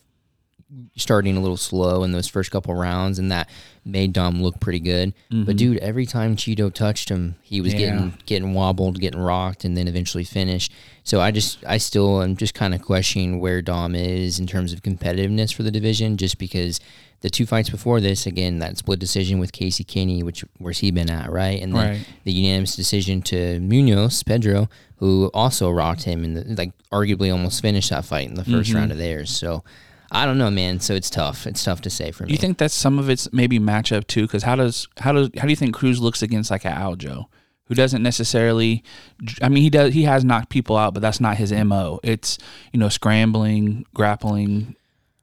starting 0.96 1.36
a 1.36 1.40
little 1.40 1.56
slow 1.56 2.02
in 2.04 2.12
those 2.12 2.28
first 2.28 2.50
couple 2.50 2.74
rounds, 2.74 3.18
and 3.18 3.30
that 3.32 3.48
made 3.84 4.12
Dom 4.12 4.42
look 4.42 4.60
pretty 4.60 4.80
good. 4.80 5.14
But 5.30 5.56
dude, 5.56 5.78
every 5.78 6.04
time 6.04 6.36
Chito 6.36 6.72
touched 6.72 7.08
him, 7.08 7.36
he 7.42 7.60
was 7.60 7.72
Mm-hmm. 7.72 7.80
Yeah. 7.80 7.90
getting 7.90 8.14
getting 8.26 8.54
wobbled, 8.54 9.00
getting 9.00 9.20
rocked, 9.20 9.64
and 9.64 9.76
then 9.76 9.88
eventually 9.88 10.24
finished. 10.24 10.72
So 11.04 11.20
I 11.20 11.30
just 11.30 11.58
I 11.66 11.78
still 11.78 12.22
am 12.22 12.36
just 12.36 12.54
kind 12.54 12.74
of 12.74 12.82
questioning 12.82 13.40
where 13.40 13.62
Dom 13.62 13.94
is 13.94 14.38
in 14.38 14.46
terms 14.46 14.72
of 14.72 14.82
competitiveness 14.82 15.54
for 15.54 15.62
the 15.62 15.70
division, 15.70 16.16
just 16.16 16.38
because. 16.38 16.80
The 17.20 17.28
two 17.30 17.46
fights 17.46 17.68
before 17.68 18.00
this, 18.00 18.26
again, 18.26 18.60
that 18.60 18.78
split 18.78 19.00
decision 19.00 19.40
with 19.40 19.50
Casey 19.50 19.82
Kenney, 19.82 20.22
which 20.22 20.44
where's 20.58 20.78
he 20.78 20.92
been 20.92 21.10
at, 21.10 21.32
right? 21.32 21.60
And 21.60 21.74
then 21.74 21.94
Right. 21.96 22.06
the 22.22 22.30
unanimous 22.30 22.76
decision 22.76 23.22
to 23.22 23.58
Munhoz 23.58 24.24
Pedro, 24.24 24.68
who 24.98 25.28
also 25.34 25.68
rocked 25.68 26.04
him 26.04 26.22
and 26.22 26.56
like 26.56 26.70
arguably 26.92 27.32
almost 27.32 27.60
finished 27.60 27.90
that 27.90 28.04
fight 28.04 28.28
in 28.28 28.34
the 28.36 28.44
1st 28.44 28.68
Mm-hmm. 28.68 28.76
round 28.76 28.92
of 28.92 28.98
theirs. 28.98 29.30
So 29.36 29.64
I 30.10 30.24
don't 30.24 30.38
know, 30.38 30.50
man. 30.50 30.80
So 30.80 30.94
it's 30.94 31.10
tough. 31.10 31.46
It's 31.46 31.62
tough 31.62 31.82
to 31.82 31.90
say 31.90 32.10
for 32.12 32.24
me. 32.24 32.32
You 32.32 32.38
think 32.38 32.58
that's 32.58 32.74
some 32.74 32.98
of 32.98 33.10
it's 33.10 33.30
maybe 33.32 33.58
matchup 33.58 34.06
too? 34.06 34.22
Because 34.22 34.42
how 34.42 34.56
does 34.56 34.88
how 34.98 35.12
does 35.12 35.30
how 35.36 35.42
do 35.42 35.50
you 35.50 35.56
think 35.56 35.74
Cruz 35.74 36.00
looks 36.00 36.22
against 36.22 36.50
like 36.50 36.64
a 36.64 36.70
Aljo, 36.70 37.26
who 37.64 37.74
doesn't 37.74 38.02
necessarily? 38.02 38.82
I 39.42 39.48
mean, 39.48 39.62
he 39.62 39.70
does 39.70 39.92
he 39.92 40.04
has 40.04 40.24
knocked 40.24 40.48
people 40.48 40.76
out, 40.76 40.94
but 40.94 41.00
that's 41.00 41.20
not 41.20 41.36
his 41.36 41.52
mo. 41.52 42.00
It's 42.02 42.38
you 42.72 42.80
know 42.80 42.88
scrambling, 42.88 43.84
grappling, 43.94 44.76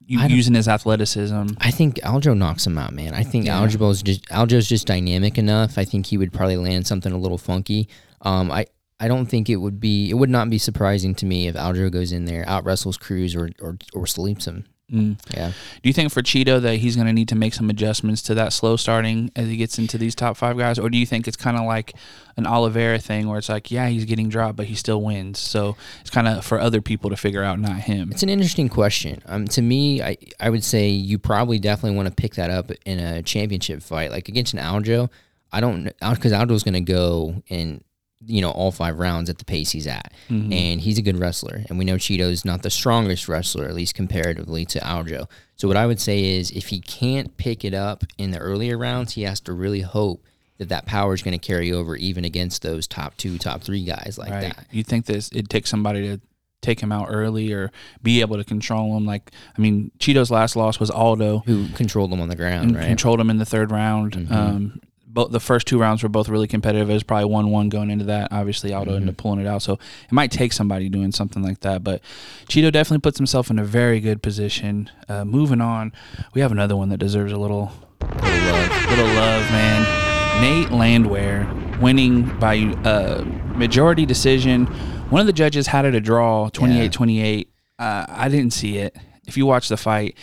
you, 0.05 0.19
I 0.19 0.27
don't- 0.27 0.37
using 0.37 0.53
his 0.53 0.67
athleticism. 0.67 1.47
I 1.59 1.71
think 1.71 1.95
Aljo 2.01 2.37
knocks 2.37 2.67
him 2.67 2.77
out, 2.77 2.93
man. 2.93 3.13
I 3.15 3.23
think 3.23 3.47
Aljo's 3.47 4.03
just 4.03 4.23
Aljo's 4.25 4.67
just 4.69 4.85
dynamic 4.85 5.37
enough. 5.39 5.77
I 5.79 5.85
think 5.85 6.05
he 6.05 6.17
would 6.17 6.31
probably 6.31 6.57
land 6.57 6.85
something 6.85 7.11
a 7.11 7.17
little 7.17 7.39
funky. 7.39 7.89
Um, 8.21 8.51
I 8.51 8.67
I 8.99 9.07
don't 9.07 9.25
think 9.25 9.49
it 9.49 9.57
would 9.57 9.79
be 9.79 10.11
it 10.11 10.13
would 10.13 10.29
not 10.29 10.49
be 10.51 10.59
surprising 10.59 11.15
to 11.15 11.25
me 11.25 11.47
if 11.47 11.55
Aljo 11.55 11.91
goes 11.91 12.11
in 12.11 12.25
there, 12.25 12.47
out 12.47 12.63
wrestles 12.65 12.97
Cruz 12.97 13.35
or 13.35 13.49
or, 13.59 13.77
or 13.93 14.05
sleeps 14.05 14.45
him. 14.45 14.65
Mm. 14.91 15.19
Yeah. 15.35 15.47
Do 15.47 15.89
you 15.89 15.93
think 15.93 16.11
for 16.11 16.21
Chito 16.21 16.61
that 16.61 16.77
he's 16.77 16.95
going 16.95 17.07
to 17.07 17.13
need 17.13 17.29
to 17.29 17.35
make 17.35 17.55
some 17.55 17.69
adjustments 17.71 18.21
to 18.23 18.35
that 18.35 18.53
slow 18.53 18.75
starting 18.75 19.31
as 19.35 19.47
he 19.47 19.57
gets 19.57 19.79
into 19.79 19.97
these 19.97 20.13
top 20.13 20.37
five 20.37 20.57
guys, 20.57 20.77
or 20.77 20.89
do 20.89 20.97
you 20.97 21.07
think 21.07 21.27
it's 21.27 21.37
kind 21.37 21.57
of 21.57 21.65
like 21.65 21.93
an 22.37 22.45
Oliveira 22.45 22.99
thing 22.99 23.27
where 23.27 23.39
it's 23.39 23.49
like, 23.49 23.71
yeah, 23.71 23.87
he's 23.87 24.05
getting 24.05 24.29
dropped, 24.29 24.57
but 24.57 24.67
he 24.67 24.75
still 24.75 25.01
wins, 25.01 25.39
so 25.39 25.75
it's 26.01 26.11
kind 26.11 26.27
of 26.27 26.45
for 26.45 26.59
other 26.59 26.81
people 26.81 27.09
to 27.09 27.17
figure 27.17 27.43
out, 27.43 27.59
not 27.59 27.77
him. 27.77 28.11
It's 28.11 28.23
an 28.23 28.29
interesting 28.29 28.69
question. 28.69 29.23
Um, 29.25 29.47
to 29.49 29.61
me, 29.61 30.03
I 30.03 30.17
I 30.39 30.49
would 30.51 30.63
say 30.63 30.89
you 30.89 31.17
probably 31.17 31.57
definitely 31.57 31.95
want 31.95 32.09
to 32.09 32.13
pick 32.13 32.35
that 32.35 32.51
up 32.51 32.69
in 32.85 32.99
a 32.99 33.23
championship 33.23 33.81
fight, 33.81 34.11
like 34.11 34.29
against 34.29 34.53
an 34.53 34.59
Aljo. 34.59 35.09
I 35.51 35.61
don't 35.61 35.85
because 35.85 36.31
Aljo's 36.31 36.63
going 36.63 36.73
to 36.73 36.81
go 36.81 37.41
in 37.47 37.83
you 38.25 38.41
know 38.41 38.51
all 38.51 38.71
five 38.71 38.97
rounds 38.99 39.29
at 39.29 39.37
the 39.37 39.45
pace 39.45 39.71
he's 39.71 39.87
at, 39.87 40.11
and 40.29 40.81
he's 40.81 40.97
a 40.97 41.01
good 41.01 41.17
wrestler, 41.19 41.63
and 41.69 41.77
we 41.77 41.85
know 41.85 41.97
Chito's 41.97 42.45
not 42.45 42.61
the 42.63 42.69
strongest 42.69 43.27
wrestler, 43.27 43.65
at 43.67 43.73
least 43.75 43.93
comparatively 43.95 44.65
to 44.65 44.79
Aljo. 44.79 45.29
So 45.57 45.67
what 45.67 45.77
I 45.77 45.85
would 45.85 45.99
say 45.99 46.37
is, 46.37 46.51
if 46.51 46.67
he 46.67 46.79
can't 46.81 47.35
pick 47.37 47.63
it 47.65 47.73
up 47.73 48.03
in 48.17 48.31
the 48.31 48.39
earlier 48.39 48.77
rounds, 48.77 49.13
he 49.13 49.23
has 49.23 49.39
to 49.41 49.53
really 49.53 49.81
hope 49.81 50.23
that 50.57 50.69
that 50.69 50.85
power 50.85 51.13
is 51.13 51.21
going 51.21 51.37
to 51.37 51.45
carry 51.47 51.71
over 51.71 51.95
even 51.97 52.23
against 52.25 52.61
those 52.61 52.87
top 52.87 53.17
two, 53.17 53.37
top 53.37 53.61
three 53.61 53.83
guys 53.83 54.17
like 54.17 54.31
Right? 54.31 54.55
that. 54.55 54.65
You 54.71 54.83
think 54.83 55.05
this 55.05 55.29
it 55.33 55.49
takes 55.49 55.69
somebody 55.69 56.07
to 56.07 56.21
take 56.61 56.79
him 56.79 56.91
out 56.93 57.07
early 57.11 57.51
or 57.51 57.71
be 58.01 58.21
able 58.21 58.37
to 58.37 58.43
control 58.45 58.95
him? 58.97 59.05
Like, 59.05 59.31
I 59.57 59.61
mean, 59.61 59.91
Chito's 59.99 60.31
last 60.31 60.55
loss 60.55 60.79
was 60.79 60.89
Aldo, 60.89 61.39
Who 61.45 61.67
controlled 61.69 62.11
him 62.11 62.21
on 62.21 62.29
the 62.29 62.35
ground, 62.37 62.75
right? 62.75 62.87
controlled 62.87 63.19
him 63.19 63.29
in 63.29 63.37
the 63.37 63.45
third 63.45 63.69
round. 63.69 64.15
Um, 64.31 64.79
both 65.15 65.31
the 65.31 65.39
first 65.39 65.65
two 65.65 65.79
rounds 65.79 66.03
were 66.03 66.09
both 66.09 66.29
really 66.29 66.47
competitive. 66.47 66.89
It 66.91 66.93
was 66.93 67.01
probably 67.03 67.25
one 67.25 67.49
one 67.49 67.69
going 67.69 67.89
into 67.89 68.05
that. 68.05 68.31
Obviously, 68.31 68.71
Aldo 68.73 68.93
ended 68.93 69.09
up 69.09 69.17
pulling 69.17 69.39
it 69.39 69.47
out. 69.47 69.63
So 69.63 69.73
it 69.73 70.11
might 70.11 70.29
take 70.31 70.53
somebody 70.53 70.89
doing 70.89 71.11
something 71.11 71.41
like 71.41 71.61
that. 71.61 71.83
But 71.83 72.01
Chito 72.47 72.71
definitely 72.71 72.99
puts 73.01 73.17
himself 73.17 73.49
in 73.49 73.57
a 73.57 73.63
very 73.63 73.99
good 73.99 74.21
position. 74.21 74.91
Uh, 75.09 75.25
moving 75.25 75.61
on, 75.61 75.91
we 76.35 76.41
have 76.41 76.51
another 76.51 76.75
one 76.75 76.89
that 76.89 76.97
deserves 76.97 77.31
a 77.31 77.37
little 77.37 77.71
Little 78.01 78.51
love. 78.51 78.89
little 78.89 79.05
love, 79.07 79.51
man. 79.51 80.41
Nate 80.41 80.71
Landwehr 80.71 81.47
winning 81.81 82.37
by 82.39 82.59
uh, 82.83 83.23
majority 83.55 84.05
decision. 84.05 84.65
One 85.09 85.21
of 85.21 85.27
the 85.27 85.33
judges 85.33 85.67
had 85.67 85.85
it 85.85 85.95
a 85.95 86.01
draw, 86.01 86.49
28-28. 86.49 87.47
Uh, 87.79 88.05
I 88.07 88.29
didn't 88.29 88.51
see 88.51 88.77
it. 88.77 88.95
If 89.27 89.37
you 89.37 89.45
watch 89.45 89.69
the 89.69 89.77
fight, 89.77 90.17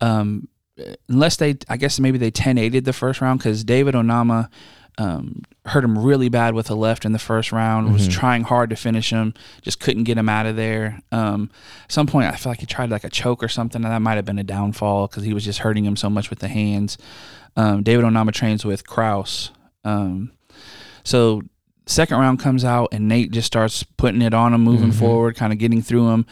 um, 0.00 0.48
unless 1.08 1.36
they, 1.36 1.56
I 1.68 1.76
guess 1.76 2.00
maybe 2.00 2.18
they 2.18 2.30
10-8'd 2.30 2.84
the 2.84 2.92
first 2.92 3.20
round 3.20 3.38
because 3.38 3.64
David 3.64 3.94
Onama 3.94 4.48
um, 4.98 5.42
hurt 5.64 5.84
him 5.84 5.98
really 5.98 6.28
bad 6.28 6.54
with 6.54 6.70
a 6.70 6.74
left 6.74 7.04
in 7.04 7.12
the 7.12 7.18
first 7.18 7.52
round. 7.52 7.92
Was 7.92 8.06
trying 8.08 8.42
hard 8.42 8.70
to 8.70 8.76
finish 8.76 9.10
him, 9.10 9.34
just 9.62 9.80
couldn't 9.80 10.04
get 10.04 10.18
him 10.18 10.28
out 10.28 10.46
of 10.46 10.56
there. 10.56 11.00
Um, 11.10 11.50
at 11.84 11.92
some 11.92 12.06
point, 12.06 12.26
I 12.32 12.36
feel 12.36 12.50
like 12.52 12.60
he 12.60 12.66
tried 12.66 12.90
like 12.90 13.04
a 13.04 13.10
choke 13.10 13.42
or 13.42 13.48
something, 13.48 13.82
and 13.82 13.92
that 13.92 14.02
might 14.02 14.16
have 14.16 14.24
been 14.24 14.38
a 14.38 14.44
downfall 14.44 15.06
because 15.06 15.24
he 15.24 15.32
was 15.32 15.44
just 15.44 15.60
hurting 15.60 15.84
him 15.84 15.96
so 15.96 16.10
much 16.10 16.28
with 16.28 16.40
the 16.40 16.48
hands. 16.48 16.98
Um, 17.56 17.82
David 17.82 18.04
Onama 18.04 18.32
trains 18.32 18.64
with 18.64 18.86
Kraus. 18.86 19.50
Um, 19.84 20.32
so 21.02 21.42
second 21.86 22.18
round 22.18 22.38
comes 22.38 22.64
out 22.64 22.90
and 22.92 23.08
Nate 23.08 23.30
just 23.30 23.46
starts 23.46 23.82
putting 23.82 24.22
it 24.22 24.34
on 24.34 24.52
him, 24.52 24.60
moving 24.60 24.92
forward, 24.92 25.36
kind 25.36 25.52
of 25.52 25.58
getting 25.58 25.82
through 25.82 26.10
him, 26.10 26.26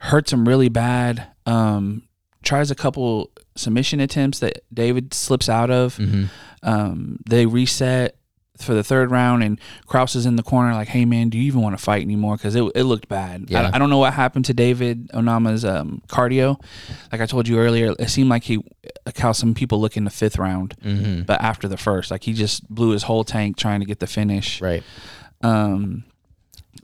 hurts 0.00 0.32
him 0.32 0.48
really 0.48 0.68
bad. 0.68 1.28
Um, 1.46 2.02
tries 2.42 2.70
a 2.70 2.74
couple 2.74 3.30
submission 3.56 4.00
attempts 4.00 4.38
that 4.40 4.62
David 4.72 5.12
slips 5.14 5.48
out 5.48 5.70
of. 5.70 5.96
Mm-hmm. 5.96 6.24
Um, 6.62 7.18
they 7.28 7.46
reset 7.46 8.16
for 8.58 8.74
the 8.74 8.84
third 8.84 9.10
round, 9.10 9.42
and 9.42 9.58
Kraus 9.86 10.14
is 10.14 10.26
in 10.26 10.36
the 10.36 10.42
corner, 10.42 10.74
like, 10.74 10.88
"Hey 10.88 11.06
man, 11.06 11.30
do 11.30 11.38
you 11.38 11.44
even 11.44 11.62
want 11.62 11.76
to 11.78 11.82
fight 11.82 12.02
anymore?" 12.02 12.36
Because 12.36 12.54
it, 12.54 12.62
it 12.74 12.84
looked 12.84 13.08
bad. 13.08 13.46
Yeah. 13.48 13.70
I, 13.72 13.76
I 13.76 13.78
don't 13.78 13.88
know 13.88 13.96
what 13.98 14.12
happened 14.12 14.44
to 14.46 14.54
David 14.54 15.08
Onama's 15.12 15.64
um, 15.64 16.02
cardio. 16.08 16.62
Like 17.10 17.22
I 17.22 17.26
told 17.26 17.48
you 17.48 17.58
earlier, 17.58 17.94
it 17.98 18.10
seemed 18.10 18.28
like 18.28 18.44
he, 18.44 18.58
like 19.06 19.16
how 19.16 19.32
some 19.32 19.54
people 19.54 19.80
look 19.80 19.96
in 19.96 20.04
the 20.04 20.10
fifth 20.10 20.36
round, 20.38 20.74
Mm-hmm. 20.84 21.22
but 21.22 21.40
after 21.40 21.68
the 21.68 21.78
first, 21.78 22.10
like 22.10 22.24
he 22.24 22.34
just 22.34 22.68
blew 22.68 22.90
his 22.90 23.04
whole 23.04 23.24
tank 23.24 23.56
trying 23.56 23.80
to 23.80 23.86
get 23.86 23.98
the 24.00 24.06
finish. 24.06 24.60
Right. 24.60 24.82
Um, 25.40 26.04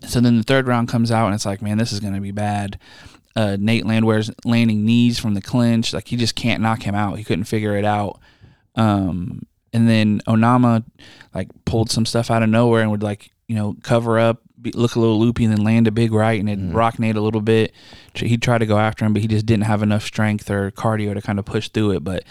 so 0.03 0.21
then 0.21 0.37
the 0.39 0.43
third 0.45 0.67
round 0.69 0.89
comes 0.89 1.11
out, 1.11 1.27
and 1.27 1.35
it's 1.35 1.47
like, 1.47 1.61
man, 1.61 1.77
this 1.79 1.93
is 1.93 2.01
gonna 2.01 2.21
be 2.23 2.33
bad. 2.33 2.79
Uh, 3.37 3.57
Nate 3.61 3.85
Landwehr's 3.85 4.31
landing 4.45 4.87
knees 4.87 5.19
from 5.19 5.35
the 5.35 5.43
clinch, 5.43 5.93
like 5.93 6.09
he 6.09 6.17
just 6.17 6.35
can't 6.35 6.63
knock 6.63 6.83
him 6.83 6.95
out. 6.95 7.19
He 7.19 7.25
couldn't 7.25 7.45
figure 7.45 7.77
it 7.77 7.85
out. 7.85 8.19
Um, 8.75 9.43
and 9.73 9.89
then 9.89 10.21
Onama 10.27 10.85
like 11.35 11.49
pulled 11.67 11.91
some 11.91 12.07
stuff 12.07 12.31
out 12.31 12.43
of 12.43 12.49
nowhere 12.49 12.81
and 12.81 12.91
would 12.91 13.03
like 13.03 13.31
you 13.47 13.55
know 13.55 13.77
cover 13.83 14.19
up, 14.19 14.41
be, 14.61 14.73
look 14.73 14.97
a 14.97 15.01
little 15.01 15.21
loopy, 15.21 15.45
and 15.45 15.53
then 15.53 15.65
land 15.65 15.87
a 15.87 15.91
big 15.91 16.13
right, 16.13 16.41
and 16.41 16.49
it 16.49 16.75
rock 16.75 16.99
Nate 16.99 17.17
a 17.17 17.21
little 17.21 17.43
bit. 17.43 17.73
He 18.15 18.39
tried 18.39 18.59
to 18.59 18.67
go 18.67 18.79
after 18.79 19.05
him, 19.05 19.13
but 19.13 19.21
he 19.21 19.29
just 19.29 19.45
didn't 19.45 19.65
have 19.65 19.83
enough 19.83 20.05
strength 20.05 20.51
or 20.51 20.71
cardio 20.71 21.13
to 21.13 21.21
kind 21.21 21.39
of 21.39 21.45
push 21.45 21.69
through 21.69 21.93
it. 21.93 22.05
But 22.05 22.25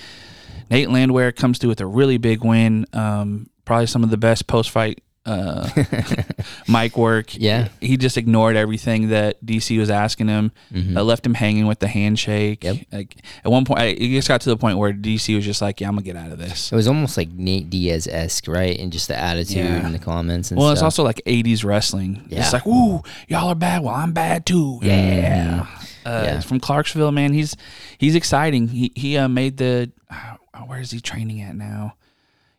Nate 0.72 0.90
Landwehr 0.90 1.32
comes 1.32 1.60
through 1.60 1.70
with 1.70 1.82
a 1.82 1.86
really 1.86 2.18
big 2.18 2.44
win. 2.44 2.88
Um, 2.94 3.50
probably 3.64 3.86
some 3.88 4.04
of 4.04 4.10
the 4.10 4.18
best 4.18 4.48
post 4.48 4.72
fight 4.72 5.04
uh, 5.26 5.68
mic 6.68 6.98
work. 6.98 7.36
Yeah. 7.36 7.70
He 7.82 7.98
just 7.98 8.18
ignored 8.18 8.56
everything 8.56 9.10
that 9.10 9.44
DC 9.46 9.78
was 9.80 9.90
asking 9.90 10.28
him. 10.28 10.52
Mhm. 10.74 10.96
Uh, 10.98 11.04
left 11.04 11.26
him 11.26 11.34
hanging 11.34 11.68
with 11.68 11.80
the 11.80 11.88
handshake. 11.88 12.64
Yep. 12.64 12.78
Like 12.92 13.16
at 13.44 13.52
one 13.52 13.66
point, 13.66 13.80
I, 13.80 13.86
it 13.86 14.10
just 14.10 14.28
got 14.28 14.42
to 14.42 14.50
the 14.50 14.58
point 14.58 14.78
where 14.78 14.94
DC 14.94 15.36
was 15.36 15.46
just 15.46 15.62
like, 15.62 15.82
"Yeah, 15.82 15.88
I'm 15.88 15.96
gonna 15.96 16.04
get 16.06 16.16
out 16.16 16.32
of 16.32 16.38
this." 16.38 16.72
It 16.72 16.76
was 16.76 16.88
almost 16.88 17.18
like 17.18 17.30
Nate 17.32 17.70
Diaz 17.70 18.08
esque, 18.08 18.48
right? 18.48 18.78
And 18.80 18.92
just 18.92 19.08
the 19.08 19.18
attitude 19.18 19.58
Yeah. 19.58 19.86
and 19.86 19.94
the 19.94 20.00
comments 20.00 20.52
and 20.52 20.60
Well, 20.60 20.72
it's 20.72 20.82
also 20.82 21.04
like 21.04 21.22
'80s 21.26 21.64
wrestling. 21.64 22.26
Yeah. 22.30 22.42
It's 22.42 22.54
like, 22.54 22.66
"Woo, 22.66 23.02
y'all 23.28 23.50
are 23.50 23.56
bad. 23.56 23.82
Well, 23.84 23.96
I'm 23.96 24.14
bad 24.14 24.46
too." 24.46 24.80
Yeah. 24.82 25.66
Uh, 26.06 26.22
Yeah. 26.26 26.40
From 26.42 26.60
Clarksville, 26.60 27.12
man. 27.12 27.34
He's 27.34 27.56
he's 27.98 28.16
exciting. 28.16 28.68
He 28.68 28.92
he 28.96 29.18
uh, 29.18 29.28
made 29.28 29.58
the. 29.58 29.92
Uh, 30.10 30.36
where 30.68 30.80
is 30.80 30.92
he 30.92 31.00
training 31.02 31.42
at 31.42 31.56
now? 31.56 31.96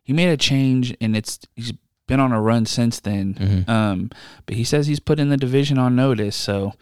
He 0.02 0.12
made 0.12 0.28
a 0.28 0.36
change, 0.36 0.94
and 1.00 1.16
it's 1.16 1.38
he's 1.54 1.72
been 2.06 2.20
on 2.20 2.32
a 2.32 2.40
run 2.40 2.66
since 2.66 3.00
then. 3.00 3.34
Mhm. 3.34 3.68
Um, 3.68 4.10
but 4.46 4.56
he 4.56 4.64
says 4.64 4.86
he's 4.86 5.00
put 5.00 5.18
in 5.18 5.28
the 5.28 5.36
division 5.36 5.78
on 5.78 5.96
notice, 5.96 6.36
so 6.36 6.72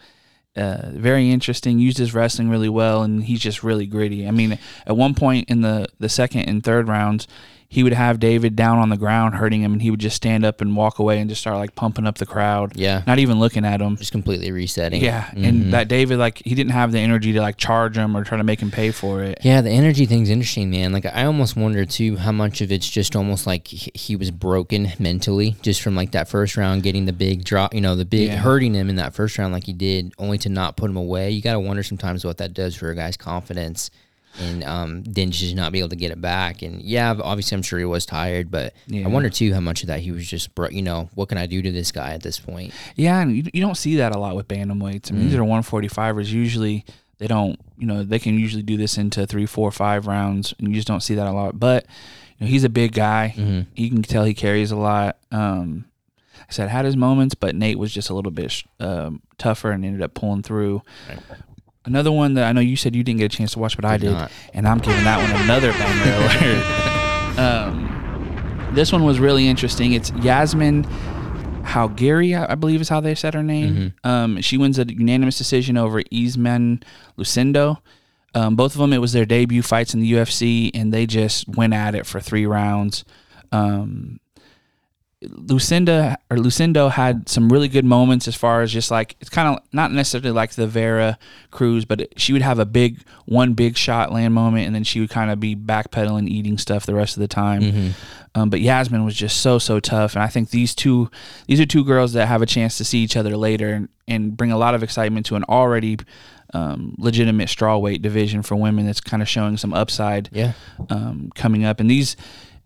uh, 0.55 0.91
very 0.93 1.31
interesting. 1.31 1.79
Used 1.79 1.97
his 1.97 2.13
wrestling 2.13 2.49
really 2.49 2.69
well, 2.69 3.03
and 3.03 3.23
he's 3.25 3.39
just 3.41 3.63
really 3.63 3.85
gritty. 3.85 4.27
I 4.27 4.31
mean, 4.31 4.57
at 4.85 4.95
one 4.95 5.13
point 5.13 5.49
in 5.49 5.61
the 5.61 5.87
the 5.99 6.09
second 6.09 6.41
and 6.41 6.63
third 6.63 6.87
rounds, 6.87 7.27
he 7.75 7.83
would 7.83 7.93
have 7.93 8.19
David 8.19 8.55
down 8.55 8.77
on 8.79 8.89
the 8.89 8.97
ground 8.97 9.35
hurting 9.35 9.61
him, 9.61 9.73
and 9.73 9.81
he 9.81 9.91
would 9.91 9.99
just 9.99 10.15
stand 10.15 10.45
up 10.45 10.61
and 10.61 10.75
walk 10.75 10.97
away 10.99 11.19
and 11.19 11.29
just 11.29 11.41
start 11.41 11.57
like 11.57 11.75
pumping 11.75 12.07
up 12.07 12.17
the 12.17 12.25
crowd, 12.25 12.73
yeah, 12.75 13.03
not 13.05 13.19
even 13.19 13.37
looking 13.39 13.65
at 13.65 13.81
him. 13.81 13.97
just 13.97 14.11
completely 14.11 14.51
resetting. 14.51 15.03
Yeah, 15.03 15.25
Mhm. 15.35 15.47
and 15.47 15.73
that 15.73 15.87
David 15.87 16.17
like 16.17 16.41
he 16.45 16.55
didn't 16.55 16.71
have 16.71 16.91
the 16.91 16.99
energy 16.99 17.33
to 17.33 17.41
like 17.41 17.57
charge 17.57 17.97
him 17.97 18.15
or 18.15 18.23
try 18.23 18.37
to 18.37 18.43
make 18.43 18.61
him 18.61 18.71
pay 18.71 18.91
for 18.91 19.21
it. 19.23 19.39
Yeah, 19.43 19.61
the 19.61 19.69
energy 19.69 20.05
thing's 20.05 20.29
interesting, 20.29 20.69
man. 20.71 20.91
Like 20.93 21.05
I 21.05 21.25
almost 21.25 21.55
wonder 21.55 21.85
too 21.85 22.17
how 22.17 22.31
much 22.31 22.61
of 22.61 22.71
it's 22.71 22.89
just 22.89 23.15
almost 23.15 23.45
like 23.45 23.67
he 23.67 23.91
he 23.93 24.15
was 24.15 24.31
broken 24.31 24.93
mentally 24.99 25.55
just 25.61 25.81
from 25.81 25.95
like 25.95 26.11
that 26.11 26.27
first 26.29 26.55
round 26.57 26.83
getting 26.83 27.05
the 27.05 27.13
big 27.13 27.43
drop, 27.43 27.73
you 27.73 27.81
know, 27.81 27.95
the 27.95 28.05
big 28.05 28.27
Yeah. 28.27 28.37
hurting 28.37 28.73
him 28.73 28.89
in 28.89 28.95
that 28.95 29.13
first 29.13 29.37
round 29.37 29.51
like 29.51 29.65
he 29.65 29.73
did, 29.73 30.13
only 30.17 30.37
to 30.39 30.49
not 30.49 30.77
put 30.77 30.89
him 30.89 30.97
away. 30.97 31.31
You 31.31 31.41
got 31.41 31.53
to 31.53 31.59
wonder 31.59 31.83
sometimes 31.83 32.23
what 32.23 32.37
that 32.37 32.53
does 32.53 32.75
for 32.75 32.89
a 32.91 32.95
guy's 32.95 33.17
confidence 33.17 33.89
and 34.39 34.63
um, 34.63 35.03
then 35.03 35.31
just 35.31 35.55
not 35.55 35.71
be 35.71 35.79
able 35.79 35.89
to 35.89 35.95
get 35.95 36.11
it 36.11 36.19
back. 36.21 36.61
And 36.61 36.81
yeah, 36.81 37.15
obviously 37.23 37.55
I'm 37.55 37.61
sure 37.61 37.79
he 37.79 37.85
was 37.85 38.05
tired, 38.05 38.51
but 38.51 38.73
Yeah. 38.87 39.05
I 39.05 39.07
wonder 39.07 39.29
too 39.29 39.53
how 39.53 39.59
much 39.59 39.81
of 39.83 39.87
that 39.87 40.01
he 40.01 40.11
was 40.11 40.27
just, 40.27 40.53
bro- 40.55 40.69
you 40.69 40.81
know, 40.81 41.09
what 41.15 41.29
can 41.29 41.37
I 41.37 41.45
do 41.45 41.61
to 41.61 41.71
this 41.71 41.91
guy 41.91 42.13
at 42.13 42.21
this 42.23 42.39
point? 42.39 42.73
Yeah, 42.95 43.21
and 43.21 43.35
you, 43.35 43.43
you 43.53 43.61
don't 43.61 43.75
see 43.77 43.95
that 43.97 44.15
a 44.15 44.19
lot 44.19 44.35
with 44.35 44.47
bantamweights. 44.47 45.11
I 45.11 45.15
mean, 45.15 45.23
Mm. 45.23 45.29
these 45.29 45.35
are 45.35 45.43
145ers. 45.43 46.27
Usually, 46.31 46.83
they 47.17 47.27
don't. 47.27 47.59
You 47.77 47.87
know, 47.87 48.03
they 48.03 48.19
can 48.19 48.37
usually 48.39 48.63
do 48.63 48.75
this 48.77 48.97
into 48.97 49.25
three, 49.25 49.45
four, 49.45 49.71
five 49.71 50.05
rounds, 50.07 50.53
and 50.59 50.67
you 50.69 50.75
just 50.75 50.87
don't 50.87 51.01
see 51.03 51.15
that 51.15 51.27
a 51.27 51.31
lot. 51.31 51.59
But 51.59 51.85
you 52.37 52.45
know, 52.45 52.51
he's 52.51 52.63
a 52.65 52.69
big 52.69 52.91
guy. 52.93 53.33
Mhm. 53.37 53.65
You 53.75 53.89
can 53.89 54.01
tell 54.01 54.25
he 54.25 54.33
carries 54.33 54.71
a 54.71 54.75
lot. 54.75 55.17
Um, 55.31 55.85
I 56.37 56.51
said 56.51 56.69
had 56.69 56.83
his 56.85 56.95
moments, 56.97 57.33
but 57.35 57.55
Nate 57.55 57.79
was 57.79 57.93
just 57.93 58.09
a 58.09 58.13
little 58.13 58.31
bit 58.31 58.63
um, 58.81 59.21
tougher 59.37 59.71
and 59.71 59.83
ended 59.85 60.01
up 60.01 60.13
pulling 60.13 60.43
through. 60.43 60.81
Right. 61.09 61.19
Another 61.85 62.11
one 62.11 62.33
that 62.35 62.45
I 62.45 62.51
know 62.51 62.61
you 62.61 62.75
said 62.75 62.95
you 62.95 63.03
didn't 63.03 63.19
get 63.19 63.33
a 63.33 63.37
chance 63.37 63.53
to 63.53 63.59
watch, 63.59 63.75
but 63.75 63.85
I 63.85 63.97
Did 63.97 64.11
not. 64.11 64.31
and 64.53 64.67
I'm 64.67 64.79
giving 64.79 65.03
that 65.03 65.17
one 65.17 65.41
another 65.43 65.71
banger 65.71 67.35
alert. 67.37 67.39
um, 67.39 68.71
this 68.73 68.91
one 68.91 69.03
was 69.03 69.19
really 69.19 69.47
interesting. 69.47 69.93
It's 69.93 70.11
Yazmin 70.11 70.85
Jauregui, 71.63 72.37
I 72.39 72.51
I 72.51 72.55
believe 72.55 72.81
is 72.81 72.89
how 72.89 72.99
they 73.01 73.15
said 73.15 73.33
her 73.33 73.43
name. 73.43 73.93
Um, 74.03 74.41
she 74.41 74.57
wins 74.57 74.79
a 74.79 74.85
unanimous 74.87 75.37
decision 75.37 75.77
over 75.77 76.01
Iasmin 76.03 76.83
Lucindo. 77.17 77.77
Um, 78.33 78.55
both 78.55 78.73
of 78.75 78.79
them, 78.79 78.91
it 78.91 78.99
was 78.99 79.13
their 79.13 79.25
debut 79.25 79.61
fights 79.61 79.93
in 79.93 80.01
the 80.01 80.11
UFC, 80.11 80.69
and 80.73 80.93
they 80.93 81.05
just 81.05 81.47
went 81.47 81.73
at 81.73 81.95
it 81.95 82.05
for 82.05 82.19
three 82.19 82.45
rounds. 82.45 83.05
Um, 83.51 84.19
Lucinda 85.29 86.17
or 86.29 86.37
Lucindo 86.37 86.89
had 86.91 87.27
some 87.29 87.51
really 87.51 87.67
good 87.67 87.85
moments 87.85 88.27
as 88.27 88.35
far 88.35 88.61
as 88.61 88.71
just 88.71 88.91
like 88.91 89.15
it's 89.19 89.29
kind 89.29 89.47
of 89.57 89.63
not 89.73 89.91
necessarily 89.91 90.31
like 90.31 90.51
the 90.53 90.67
Vera 90.67 91.17
Cruz, 91.51 91.85
but 91.85 92.07
she 92.19 92.33
would 92.33 92.41
have 92.41 92.59
a 92.59 92.65
big 92.65 93.01
one 93.25 93.53
big 93.53 93.77
shot 93.77 94.11
land 94.11 94.33
moment, 94.33 94.65
and 94.67 94.75
then 94.75 94.83
she 94.83 94.99
would 94.99 95.09
kind 95.09 95.31
of 95.31 95.39
be 95.39 95.55
backpedaling, 95.55 96.27
eating 96.27 96.57
stuff 96.57 96.85
the 96.85 96.95
rest 96.95 97.15
of 97.17 97.21
the 97.21 97.27
time. 97.27 97.93
Um, 98.37 98.49
but 98.49 98.59
Yazmin 98.59 99.05
was 99.05 99.15
just 99.15 99.41
so 99.41 99.59
so 99.59 99.79
tough, 99.79 100.15
and 100.15 100.23
I 100.23 100.27
think 100.27 100.49
these 100.49 100.75
two 100.75 101.09
these 101.47 101.59
are 101.59 101.65
two 101.65 101.85
girls 101.85 102.13
that 102.13 102.27
have 102.27 102.41
a 102.41 102.45
chance 102.45 102.77
to 102.77 102.83
see 102.85 102.99
each 102.99 103.15
other 103.15 103.37
later 103.37 103.69
and, 103.73 103.89
and 104.07 104.35
bring 104.35 104.51
a 104.51 104.57
lot 104.57 104.75
of 104.75 104.83
excitement 104.83 105.25
to 105.27 105.35
an 105.35 105.43
already 105.45 105.97
um, 106.53 106.95
legitimate 106.97 107.47
strawweight 107.49 108.01
division 108.01 108.41
for 108.41 108.55
women 108.55 108.85
that's 108.85 109.01
kind 109.01 109.21
of 109.21 109.27
showing 109.27 109.57
some 109.57 109.73
upside 109.73 110.29
Yeah. 110.31 110.53
um, 110.89 111.31
coming 111.35 111.65
up. 111.65 111.79
And 111.81 111.89
these, 111.89 112.15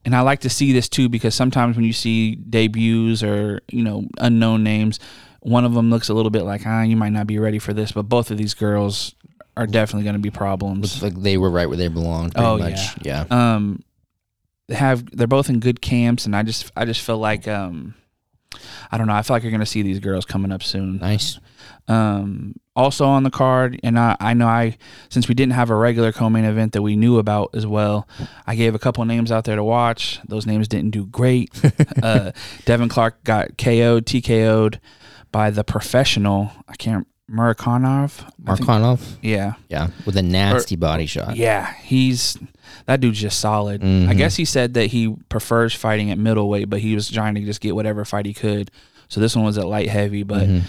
and 0.05 0.15
I 0.15 0.21
like 0.21 0.39
to 0.41 0.49
see 0.49 0.71
this 0.73 0.89
too 0.89 1.09
because 1.09 1.35
sometimes 1.35 1.75
when 1.75 1.85
you 1.85 1.93
see 1.93 2.35
debuts 2.35 3.23
or 3.23 3.61
you 3.71 3.83
know 3.83 4.07
unknown 4.19 4.63
names, 4.63 4.99
one 5.41 5.65
of 5.65 5.73
them 5.73 5.89
looks 5.89 6.09
a 6.09 6.13
little 6.13 6.31
bit 6.31 6.43
like 6.43 6.61
ah, 6.65 6.81
you 6.83 6.95
might 6.97 7.09
not 7.11 7.27
be 7.27 7.39
ready 7.39 7.59
for 7.59 7.73
this, 7.73 7.91
but 7.91 8.03
both 8.03 8.31
of 8.31 8.37
these 8.37 8.53
girls 8.53 9.15
are 9.57 9.67
definitely 9.67 10.03
going 10.03 10.13
to 10.15 10.19
be 10.21 10.29
problems. 10.31 11.01
Looks 11.01 11.13
like 11.15 11.21
they 11.23 11.37
were 11.37 11.49
right 11.49 11.67
where 11.67 11.77
they 11.77 11.89
belonged. 11.89 12.33
Pretty 12.33 12.47
Oh, 12.47 12.57
much. 12.57 12.79
Yeah. 13.05 13.25
Um, 13.29 13.83
they 14.67 14.75
have 14.75 15.05
they're 15.15 15.27
both 15.27 15.49
in 15.49 15.59
good 15.59 15.81
camps, 15.81 16.25
and 16.25 16.35
I 16.35 16.43
just 16.43 16.71
I 16.77 16.85
just 16.85 17.01
feel 17.01 17.17
like 17.17 17.47
um, 17.47 17.93
I 18.91 18.97
don't 18.97 19.07
know. 19.07 19.13
I 19.13 19.21
feel 19.21 19.35
like 19.35 19.43
you're 19.43 19.51
going 19.51 19.59
to 19.59 19.65
see 19.65 19.81
these 19.81 19.99
girls 19.99 20.25
coming 20.25 20.51
up 20.51 20.63
soon. 20.63 20.97
Nice. 20.99 21.39
Um, 21.87 22.55
also 22.79 23.05
on 23.05 23.24
the 23.24 23.29
card, 23.29 23.79
and 23.83 24.00
I, 24.00 24.15
I 24.19 24.33
know 24.33 24.48
I 24.48 24.77
since 25.09 25.27
we 25.27 25.36
didn't 25.36 25.53
have 25.53 25.69
a 25.69 25.75
regular 25.75 26.12
co-main 26.12 26.45
event 26.45 26.71
that 26.74 26.81
we 26.81 26.95
knew 26.95 27.17
about 27.19 27.50
as 27.53 27.67
well, 27.67 28.07
I 28.48 28.55
gave 28.55 28.74
a 28.74 28.79
couple 28.79 29.03
names 29.05 29.31
out 29.31 29.43
there 29.43 29.55
to 29.57 29.63
watch. 29.63 30.19
Those 30.27 30.45
names 30.45 30.67
didn't 30.67 30.91
do 30.91 31.05
great. 31.05 31.50
uh, 32.03 32.31
Devin 32.65 32.89
Clark 32.89 33.24
got 33.24 33.57
KO'd, 33.57 34.05
TKO'd 34.05 34.79
by 35.31 35.50
the 35.51 35.63
professional. 35.63 36.51
I 36.67 36.75
can't 36.75 37.05
Murakanov. 37.29 38.24
I 38.48 38.55
Markanov. 38.55 39.17
Yeah, 39.21 39.53
Yeah. 39.69 39.89
With 40.05 40.17
a 40.17 40.24
nasty 40.24 40.75
body 40.75 41.05
shot. 41.05 41.36
yeah, 41.36 41.74
he's 41.81 42.38
that 42.86 43.01
dude's 43.01 43.19
just 43.21 43.39
solid. 43.39 43.83
I 43.83 43.86
Mhm. 43.86 44.17
guess 44.17 44.36
he 44.36 44.45
said 44.45 44.74
that 44.74 44.88
he 44.88 45.15
prefers 45.29 45.74
fighting 45.75 46.09
at 46.12 46.17
middleweight, 46.17 46.69
but 46.69 46.79
he 46.79 46.95
was 46.95 47.09
trying 47.09 47.36
to 47.36 47.41
just 47.41 47.62
get 47.62 47.75
whatever 47.75 48.03
fight 48.05 48.25
he 48.25 48.33
could. 48.33 48.71
So 49.09 49.19
this 49.19 49.36
one 49.36 49.45
was 49.45 49.57
at 49.59 49.67
light 49.67 49.89
heavy, 49.89 50.24
but 50.24 50.48
Mhm. 50.48 50.62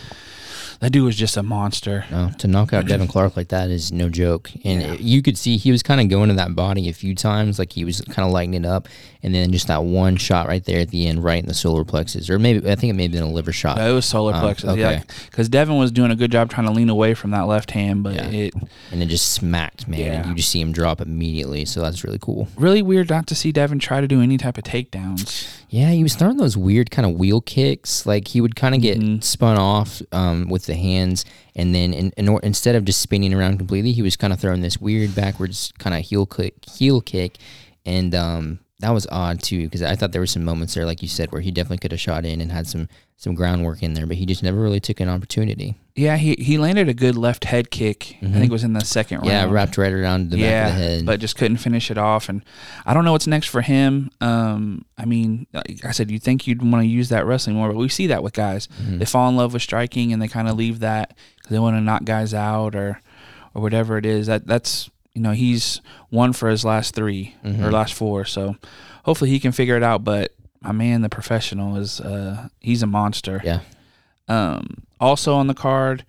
That 0.80 0.90
dude 0.90 1.04
was 1.04 1.16
just 1.16 1.36
a 1.36 1.42
monster. 1.42 2.04
No, 2.10 2.30
to 2.38 2.48
knock 2.48 2.72
out 2.72 2.86
Devin 2.86 3.06
Clark 3.08 3.36
like 3.36 3.48
that 3.48 3.70
is 3.70 3.92
no 3.92 4.08
joke. 4.08 4.50
And 4.64 4.82
it- 4.82 5.00
you 5.00 5.22
could 5.22 5.36
see 5.38 5.56
he 5.56 5.70
was 5.70 5.82
kind 5.82 6.00
of 6.00 6.08
going 6.08 6.28
to 6.28 6.34
that 6.36 6.54
body 6.54 6.88
a 6.88 6.92
few 6.92 7.14
times, 7.14 7.58
like 7.58 7.72
he 7.72 7.84
was 7.84 8.00
kind 8.02 8.26
of 8.26 8.32
lighting 8.32 8.54
it 8.54 8.64
up, 8.66 8.88
and 9.22 9.34
then 9.34 9.52
just 9.52 9.66
that 9.68 9.84
one 9.84 10.16
shot 10.16 10.46
right 10.48 10.64
there 10.64 10.80
at 10.80 10.88
the 10.90 11.06
end, 11.06 11.22
right 11.22 11.40
in 11.42 11.46
the 11.46 11.54
solar 11.54 11.84
plexus, 11.84 12.30
or 12.30 12.38
maybe 12.38 12.70
I 12.70 12.74
think 12.74 12.90
it 12.90 12.94
may 12.94 13.04
have 13.04 13.12
been 13.12 13.22
a 13.22 13.30
liver 13.30 13.52
shot. 13.52 13.76
Yeah, 13.76 13.88
it 13.88 13.92
was 13.92 14.06
solar 14.06 14.34
Um, 14.34 14.40
plexus. 14.40 14.70
okay. 14.70 14.80
Yeah, 14.80 15.02
because 15.30 15.48
Devin 15.48 15.76
was 15.76 15.90
doing 15.90 16.10
a 16.10 16.16
good 16.16 16.32
job 16.32 16.50
trying 16.50 16.66
to 16.66 16.72
lean 16.72 16.88
away 16.88 17.14
from 17.14 17.30
that 17.32 17.42
left 17.46 17.72
hand, 17.72 18.02
but 18.02 18.14
Yeah. 18.14 18.26
it 18.28 18.54
and 18.92 19.02
it 19.02 19.06
just 19.06 19.32
smacked, 19.32 19.86
man. 19.88 20.00
Yeah. 20.00 20.20
And 20.20 20.28
you 20.30 20.34
just 20.34 20.48
see 20.50 20.60
him 20.60 20.72
drop 20.72 21.00
immediately. 21.00 21.64
So 21.64 21.80
that's 21.80 22.04
really 22.04 22.18
cool. 22.20 22.48
really 22.56 22.82
weird 22.82 23.10
not 23.10 23.26
to 23.28 23.34
see 23.34 23.52
Devin 23.52 23.78
try 23.78 24.00
to 24.00 24.08
do 24.08 24.20
any 24.22 24.36
type 24.38 24.56
of 24.58 24.64
takedowns. 24.64 25.46
Yeah, 25.68 25.90
he 25.90 26.02
was 26.02 26.14
throwing 26.16 26.36
those 26.36 26.56
weird 26.56 26.90
kind 26.90 27.06
of 27.06 27.14
wheel 27.16 27.40
kicks. 27.40 28.04
Like 28.06 28.28
he 28.28 28.40
would 28.40 28.56
kind 28.56 28.74
of 28.74 28.80
get 28.82 28.98
Mhm. 28.98 29.22
spun 29.22 29.56
off 29.56 30.02
um, 30.12 30.48
with 30.48 30.66
the 30.66 30.74
hands, 30.74 31.24
and 31.54 31.74
then 31.74 31.92
in, 31.92 32.12
in, 32.16 32.28
or- 32.28 32.40
instead 32.40 32.74
of 32.74 32.84
just 32.84 33.00
spinning 33.00 33.32
around 33.34 33.58
completely, 33.58 33.92
he 33.92 34.02
was 34.02 34.16
kind 34.16 34.32
of 34.32 34.40
throwing 34.40 34.62
this 34.62 34.80
weird 34.80 35.14
backwards 35.14 35.72
kind 35.78 35.94
of 35.94 36.02
heel 36.04 36.26
kick, 36.26 36.54
heel 36.68 37.00
kick, 37.00 37.38
and 37.86 38.14
um, 38.14 38.58
that 38.80 38.90
was 38.90 39.06
odd 39.10 39.42
too 39.42 39.64
because 39.64 39.82
I 39.82 39.94
thought 39.94 40.12
there 40.12 40.20
were 40.22 40.26
some 40.26 40.44
moments 40.44 40.74
there, 40.74 40.84
like 40.84 41.02
you 41.02 41.08
said, 41.08 41.30
where 41.32 41.40
he 41.40 41.50
definitely 41.50 41.78
could 41.78 41.92
have 41.92 42.00
shot 42.00 42.24
in 42.24 42.40
and 42.40 42.50
had 42.50 42.66
some 42.66 42.88
some 43.16 43.34
groundwork 43.34 43.82
in 43.82 43.92
there, 43.92 44.06
but 44.06 44.16
he 44.16 44.24
just 44.24 44.42
never 44.42 44.58
really 44.58 44.80
took 44.80 44.98
an 45.00 45.08
opportunity. 45.08 45.76
Yeah, 45.94 46.16
he 46.16 46.34
he 46.38 46.56
landed 46.56 46.88
a 46.88 46.94
good 46.94 47.16
left 47.16 47.44
head 47.44 47.70
kick. 47.70 48.16
I 48.22 48.26
think 48.30 48.46
it 48.46 48.50
was 48.50 48.64
in 48.64 48.72
the 48.72 48.80
second 48.80 49.18
Mm-hmm. 49.18 49.28
Yeah, 49.28 49.44
wrapped 49.50 49.76
right 49.76 49.92
around 49.92 50.30
the 50.30 50.38
yeah, 50.38 50.64
back 50.64 50.70
of 50.72 50.78
the 50.78 50.82
head. 50.82 51.06
but 51.06 51.20
just 51.20 51.36
couldn't 51.36 51.58
finish 51.58 51.90
it 51.90 51.98
off. 51.98 52.28
And 52.30 52.42
I 52.86 52.94
don't 52.94 53.04
know 53.04 53.12
what's 53.12 53.26
next 53.26 53.48
for 53.48 53.60
him. 53.60 54.10
Um, 54.22 54.86
I 54.96 55.04
mean, 55.04 55.46
like 55.52 55.84
I 55.84 55.90
said, 55.90 56.10
you 56.10 56.18
think 56.18 56.46
you'd 56.46 56.62
want 56.62 56.82
to 56.82 56.88
use 56.88 57.10
that 57.10 57.26
wrestling 57.26 57.56
more, 57.56 57.68
but 57.68 57.78
we 57.78 57.88
see 57.90 58.06
that 58.06 58.22
with 58.22 58.32
guys. 58.32 58.66
Mm-hmm. 58.80 58.98
They 58.98 59.04
fall 59.04 59.28
in 59.28 59.36
love 59.36 59.52
with 59.52 59.62
striking 59.62 60.12
and 60.12 60.22
they 60.22 60.28
kind 60.28 60.48
of 60.48 60.56
leave 60.56 60.78
that 60.80 61.14
because 61.36 61.50
they 61.50 61.58
want 61.58 61.76
to 61.76 61.82
knock 61.82 62.04
guys 62.04 62.32
out 62.32 62.74
or 62.74 63.02
or 63.54 63.60
whatever 63.60 63.98
it 63.98 64.06
is. 64.06 64.26
That 64.28 64.46
that's 64.46 64.88
you 65.14 65.20
know 65.22 65.32
he's 65.32 65.80
won 66.10 66.32
for 66.32 66.48
his 66.48 66.64
last 66.64 66.94
3 66.94 67.34
Mm-hmm. 67.44 67.64
or 67.64 67.70
last 67.70 67.94
four. 67.94 68.24
So 68.24 68.56
hopefully 69.04 69.30
he 69.30 69.40
can 69.40 69.52
figure 69.52 69.76
it 69.76 69.82
out. 69.82 70.04
But 70.04 70.32
my 70.60 70.72
man, 70.72 71.02
the 71.02 71.08
professional, 71.08 71.76
is 71.76 72.00
uh, 72.00 72.48
he's 72.60 72.82
a 72.82 72.86
monster. 72.86 73.40
yeah, 73.44 73.60
Um, 74.28 74.84
also 75.00 75.34
on 75.34 75.46
the 75.46 75.54
card, 75.54 76.04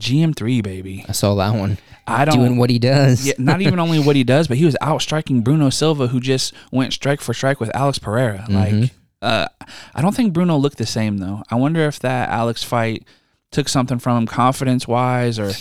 GM3 0.00 0.62
baby. 0.62 1.04
I 1.08 1.12
saw 1.12 1.34
that 1.36 1.54
one 1.54 1.78
I 2.06 2.24
don't 2.24 2.38
doing 2.38 2.56
what 2.56 2.68
he 2.70 2.78
does. 2.78 3.26
yeah, 3.26 3.34
not 3.38 3.60
even 3.62 3.78
only 3.78 3.98
what 4.00 4.16
he 4.16 4.24
does, 4.34 4.48
but 4.48 4.56
he 4.56 4.64
was 4.64 4.76
out 4.80 5.00
striking 5.02 5.40
Bruno 5.42 5.70
Silva, 5.70 6.08
who 6.08 6.20
just 6.20 6.52
went 6.72 6.92
strike 6.92 7.20
for 7.20 7.32
strike 7.32 7.60
with 7.60 7.74
Alex 7.74 7.98
Pereira. 7.98 8.44
Like, 8.48 8.90
uh, 9.22 9.46
I 9.94 10.02
don't 10.02 10.14
think 10.14 10.32
Bruno 10.32 10.56
looked 10.56 10.78
the 10.78 10.86
same 10.86 11.18
though. 11.18 11.42
I 11.50 11.54
wonder 11.54 11.80
if 11.86 11.98
that 12.00 12.28
Alex 12.28 12.62
fight 12.64 13.04
took 13.52 13.68
something 13.68 13.98
from 14.00 14.18
him, 14.18 14.26
confidence 14.26 14.88
wise, 14.88 15.38
or 15.38 15.52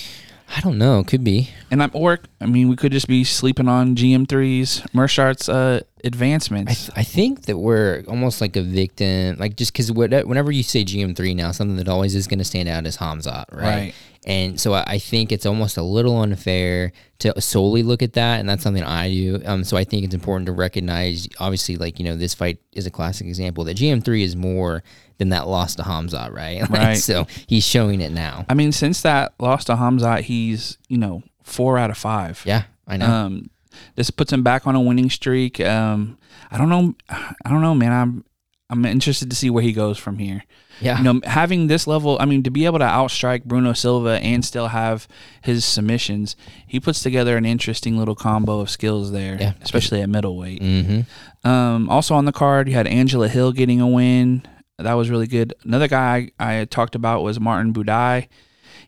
I 0.55 0.62
don't 0.62 0.77
know. 0.77 1.03
Could 1.03 1.24
be. 1.24 1.50
and 1.72 1.81
I'm 1.81 1.91
or 1.93 2.19
I 2.39 2.45
mean, 2.45 2.69
we 2.69 2.75
could 2.75 2.91
just 2.91 3.07
be 3.07 3.24
sleeping 3.24 3.67
on 3.67 3.95
GM3's 3.95 4.81
Meerschaert's 4.93 5.50
uh, 5.50 5.81
I, 6.03 6.07
advancements. 6.07 6.86
th- 6.88 6.98
I 6.98 7.03
think 7.03 7.43
that 7.43 7.57
we're 7.57 8.03
almost 8.07 8.41
like 8.41 8.55
a 8.55 8.62
victim, 8.62 9.38
like 9.39 9.55
just 9.55 9.74
because 9.74 9.91
whenever 9.91 10.51
you 10.51 10.63
say 10.63 10.83
GM3 10.83 11.36
now, 11.36 11.51
something 11.51 11.77
that 11.77 11.88
always 11.88 12.15
is 12.15 12.27
going 12.27 12.39
to 12.39 12.45
stand 12.45 12.69
out 12.69 12.86
is 12.86 12.98
Khamzat, 12.98 13.45
right? 13.51 13.62
Right. 13.62 13.93
And 14.25 14.60
so 14.60 14.74
I, 14.74 14.83
I 14.88 15.00
think 15.00 15.31
it's 15.31 15.45
almost 15.45 15.77
a 15.77 15.83
little 15.83 16.22
unfair 16.22 16.93
to 17.19 17.39
solely 17.41 17.83
look 17.83 18.01
at 18.01 18.13
that, 18.13 18.39
and 18.39 18.48
that's 18.48 18.63
something 18.63 18.83
I 18.83 19.10
do. 19.10 19.41
Um, 19.45 19.63
so 19.63 19.75
I 19.75 19.83
think 19.83 20.05
it's 20.05 20.13
important 20.13 20.45
to 20.45 20.53
recognize, 20.53 21.27
obviously, 21.39 21.75
like 21.75 22.00
you 22.00 22.05
know, 22.05 22.15
this 22.15 22.33
fight 22.33 22.60
is 22.72 22.86
a 22.86 22.91
classic 22.91 23.27
example 23.27 23.63
that 23.65 23.77
GM3 23.77 24.24
is 24.24 24.36
more 24.36 24.83
than 25.17 25.29
that 25.29 25.48
loss 25.48 25.75
to 25.75 25.83
Khamzat, 25.83 26.31
right? 26.36 26.62
Like, 26.62 26.69
Right. 26.69 26.98
So 26.98 27.27
he's 27.48 27.65
showing 27.65 28.01
it 28.01 28.12
now. 28.12 28.45
I 28.50 28.53
mean, 28.53 28.72
since 28.72 29.01
that 29.01 29.33
loss 29.39 29.65
to 29.65 29.75
Khamzat, 29.75 30.22
he's 30.22 30.77
you 30.88 30.98
know 30.98 31.24
four 31.43 31.77
out 31.77 31.89
of 31.89 31.98
five. 31.98 32.41
Yeah, 32.45 32.63
I 32.88 32.98
know. 32.98 33.10
Um, 33.10 33.50
this 33.96 34.10
puts 34.10 34.32
him 34.34 34.44
back 34.44 34.65
on 34.68 34.75
a 34.75 34.82
winning 34.82 35.10
streak. 35.10 35.60
Um, 35.60 36.18
I 36.51 36.58
don't 36.58 36.70
know. 36.70 36.96
I 37.10 37.50
don't 37.50 37.62
know, 37.62 37.75
man. 37.75 37.92
I'm 37.92 38.25
I'm 38.70 38.86
interested 38.86 39.30
to 39.30 39.36
see 39.36 39.50
where 39.50 39.62
he 39.62 39.72
goes 39.74 40.00
from 40.00 40.18
here. 40.18 40.44
yeah. 40.82 40.98
You 40.98 41.03
know, 41.03 41.22
having 41.25 41.68
this 41.68 41.86
level, 41.86 42.18
I 42.20 42.25
mean, 42.25 42.42
to 42.44 42.50
be 42.50 42.65
able 42.65 42.80
to 42.80 42.86
outstrike 42.86 43.44
Bruno 43.44 43.74
Silva 43.74 44.20
and 44.24 44.44
still 44.44 44.70
have 44.70 45.08
his 45.44 45.63
submissions, 45.63 46.36
he 46.65 46.80
puts 46.80 47.03
together 47.03 47.38
an 47.38 47.46
interesting 47.46 47.98
little 48.00 48.15
combo 48.15 48.62
of 48.62 48.72
skills 48.72 49.12
there, 49.12 49.38
Yeah. 49.39 49.53
especially 49.62 50.01
at 50.01 50.10
middleweight. 50.10 50.62
mm-hmm. 50.62 51.48
Um, 51.48 51.88
also 51.89 52.15
on 52.15 52.25
the 52.25 52.32
card, 52.32 52.68
you 52.68 52.74
had 52.74 52.88
Angela 52.88 53.27
Hill 53.27 53.51
getting 53.51 53.80
a 53.80 53.88
win. 53.88 54.42
That 54.80 54.94
was 54.94 55.10
really 55.10 55.27
good. 55.27 55.53
Another 55.63 55.88
guy 55.88 56.32
I, 56.39 56.62
I 56.62 56.65
talked 56.65 56.96
about 56.96 57.22
was 57.22 57.39
Martin 57.39 57.74
Buday. 57.74 58.27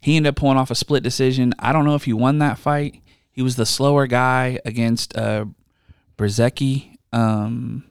He 0.02 0.18
ended 0.18 0.30
up 0.32 0.36
pulling 0.38 0.58
off 0.58 0.72
a 0.72 0.76
split 0.76 1.04
decision. 1.04 1.54
I 1.60 1.74
don't 1.74 1.86
know 1.86 1.96
if 1.96 2.06
he 2.06 2.14
won 2.14 2.40
that 2.40 2.58
fight. 2.58 3.02
He 3.36 3.42
was 3.42 3.58
the 3.58 3.66
slower 3.66 4.08
guy 4.08 4.60
against 4.64 5.16
uh, 5.18 5.46
Brzezicki. 6.18 6.96
Um, 7.12 7.84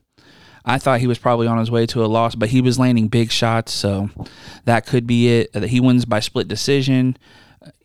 I 0.65 0.79
thought 0.79 1.01
he 1.01 1.07
was 1.07 1.19
probably 1.19 1.47
on 1.47 1.59
his 1.59 1.71
way 1.71 1.85
to 1.87 2.03
a 2.03 2.07
loss, 2.07 2.35
but 2.35 2.49
he 2.49 2.63
was 2.63 2.79
landing 2.79 3.09
big 3.09 3.31
shots, 3.31 3.71
so 3.73 4.09
that 4.65 4.87
could 4.87 5.07
be 5.07 5.29
it. 5.41 5.51
Uh, 5.55 5.61
He 5.61 5.81
wins 5.81 6.07
by 6.07 6.21
split 6.21 6.49
decision. 6.49 7.19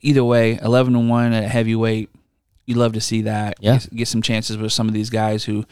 Either 0.01 0.23
way, 0.23 0.57
eleven 0.61 0.93
to 0.93 0.99
one 0.99 1.33
at 1.33 1.49
heavyweight. 1.51 2.09
You'd 2.65 2.77
love 2.77 2.93
to 2.93 3.01
see 3.01 3.23
that. 3.23 3.55
Yeah. 3.59 3.79
Get, 3.79 3.95
get 3.95 4.07
some 4.07 4.21
chances 4.21 4.55
with 4.55 4.71
some 4.71 4.87
of 4.87 4.93
these 4.93 5.09
guys 5.09 5.43
who 5.43 5.65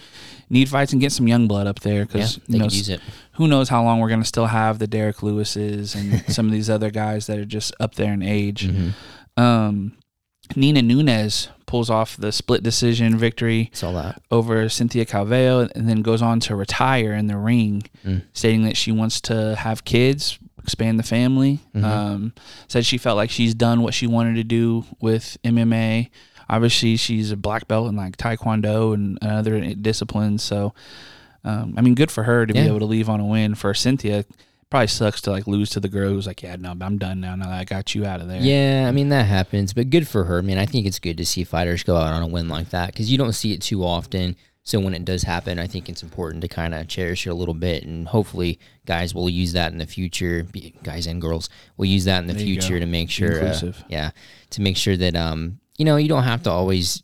need 0.50 0.68
fights 0.68 0.92
and 0.94 1.00
get 1.00 1.12
some 1.12 1.28
young 1.28 1.48
blood 1.48 1.68
up 1.68 1.80
there 1.82 2.06
because 2.06 2.38
they 2.48 2.54
you 2.54 2.60
know, 2.60 2.66
could 2.66 2.74
use 2.74 2.90
it. 2.90 3.00
who 3.34 3.48
knows 3.48 3.70
how 3.70 3.84
long 3.84 4.00
we're 4.00 4.08
going 4.10 4.22
to 4.22 4.28
still 4.28 4.48
have 4.48 4.80
the 4.80 4.88
Derrick 4.88 5.18
Lewises 5.18 5.96
and 5.96 6.26
some 6.34 6.48
of 6.48 6.52
these 6.52 6.70
other 6.70 6.90
guys 6.90 7.28
that 7.28 7.38
are 7.38 7.46
just 7.46 7.74
up 7.80 7.96
there 7.96 8.12
in 8.12 8.24
age. 8.24 8.68
Mm-hmm. 8.68 9.42
Um, 9.42 9.98
Nina 10.56 10.82
Nunes 10.82 11.50
pulls 11.66 11.90
off 11.90 12.16
the 12.16 12.32
split 12.32 12.64
decision 12.64 13.18
victory 13.18 13.70
Saw 13.74 13.92
that. 13.92 14.22
over 14.32 14.70
Cynthia 14.70 15.06
Calvillo 15.06 15.70
and 15.76 15.88
then 15.90 16.02
goes 16.02 16.22
on 16.22 16.40
to 16.42 16.56
retire 16.56 17.14
in 17.14 17.28
the 17.28 17.38
ring, 17.38 17.84
Mm. 18.06 18.22
stating 18.34 18.64
that 18.64 18.78
she 18.78 18.92
wants 18.92 19.20
to 19.22 19.56
have 19.58 19.84
kids, 19.84 20.40
expand 20.64 20.98
the 20.98 21.04
family. 21.04 21.60
Mm-hmm. 21.76 21.84
Um, 21.86 22.34
said 22.68 22.86
she 22.86 22.98
felt 22.98 23.18
like 23.18 23.30
she's 23.30 23.54
done 23.54 23.82
what 23.82 23.94
she 23.94 24.08
wanted 24.08 24.36
to 24.36 24.44
do 24.44 24.86
with 25.02 25.38
MMA. 25.44 26.10
Obviously, 26.50 26.96
she's 26.96 27.32
a 27.32 27.38
black 27.38 27.68
belt 27.68 27.90
in 27.90 27.96
like 27.98 28.16
Taekwondo 28.16 28.94
and 28.94 29.18
other 29.22 29.74
disciplines. 29.76 30.42
So, 30.44 30.74
um, 31.44 31.74
I 31.78 31.82
mean, 31.82 31.96
good 31.96 32.10
for 32.12 32.24
her 32.24 32.46
to 32.46 32.54
Yeah. 32.56 32.64
be 32.64 32.68
able 32.70 32.80
to 32.80 32.86
leave 32.86 33.10
on 33.10 33.20
a 33.20 33.26
win. 33.26 33.56
For 33.56 33.74
Cynthia, 33.74 34.24
probably 34.70 34.88
sucks 34.88 35.22
to 35.22 35.32
like 35.32 35.48
lose 35.48 35.70
to 35.72 35.80
the 35.80 35.88
girl 35.88 36.10
who's 36.10 36.28
like, 36.28 36.44
yeah, 36.44 36.56
no, 36.56 36.76
I'm 36.80 36.98
done 36.98 37.22
now. 37.22 37.36
Now 37.36 37.46
that 37.46 37.60
I 37.60 37.64
got 37.64 37.96
you 37.96 38.06
out 38.06 38.22
of 38.22 38.28
there. 38.28 38.42
Yeah, 38.42 38.86
I 38.88 38.92
mean 38.92 39.10
that 39.10 39.26
happens, 39.26 39.74
but 39.74 39.90
good 39.90 40.08
for 40.08 40.26
her. 40.26 40.40
I 40.40 40.42
mean, 40.42 40.58
I 40.58 40.66
think 40.66 40.86
it's 40.86 41.00
good 41.00 41.18
to 41.18 41.26
see 41.26 41.44
fighters 41.44 41.84
go 41.84 41.96
out 41.96 42.14
on 42.14 42.24
a 42.24 42.28
win 42.28 42.50
like 42.50 42.70
that 42.70 42.92
because 42.92 43.12
you 43.12 43.18
don't 43.18 43.34
see 43.34 43.54
it 43.54 43.62
too 43.62 43.84
often. 43.84 44.36
So 44.64 44.82
when 44.82 44.94
it 44.94 45.06
does 45.06 45.24
happen, 45.24 45.60
I 45.60 45.68
think 45.68 45.88
it's 45.88 46.04
important 46.04 46.42
to 46.42 46.50
kind 46.50 46.76
of 46.76 46.90
cherish 46.90 47.26
it 47.26 47.30
a 47.30 47.34
little 47.34 47.54
bit, 47.54 47.84
and 47.84 48.06
hopefully, 48.06 48.60
guys 48.86 49.16
will 49.16 49.30
use 49.30 49.54
that 49.54 49.72
in 49.72 49.78
the 49.78 49.88
future. 49.88 50.46
Guys 50.84 51.08
and 51.08 51.22
girls 51.22 51.50
will 51.78 51.86
use 51.86 52.04
that 52.04 52.20
in 52.20 52.28
the 52.28 52.34
There 52.34 52.44
future 52.44 52.78
to 52.78 52.86
make 52.86 53.10
sure, 53.10 53.42
uh, 53.42 53.72
yeah, 53.88 54.12
to 54.50 54.62
make 54.62 54.76
sure 54.76 54.98
that 54.98 55.16
um, 55.16 55.62
you 55.78 55.86
know, 55.86 55.96
you 55.96 56.10
don't 56.10 56.24
have 56.24 56.44
to 56.44 56.52
always. 56.52 57.02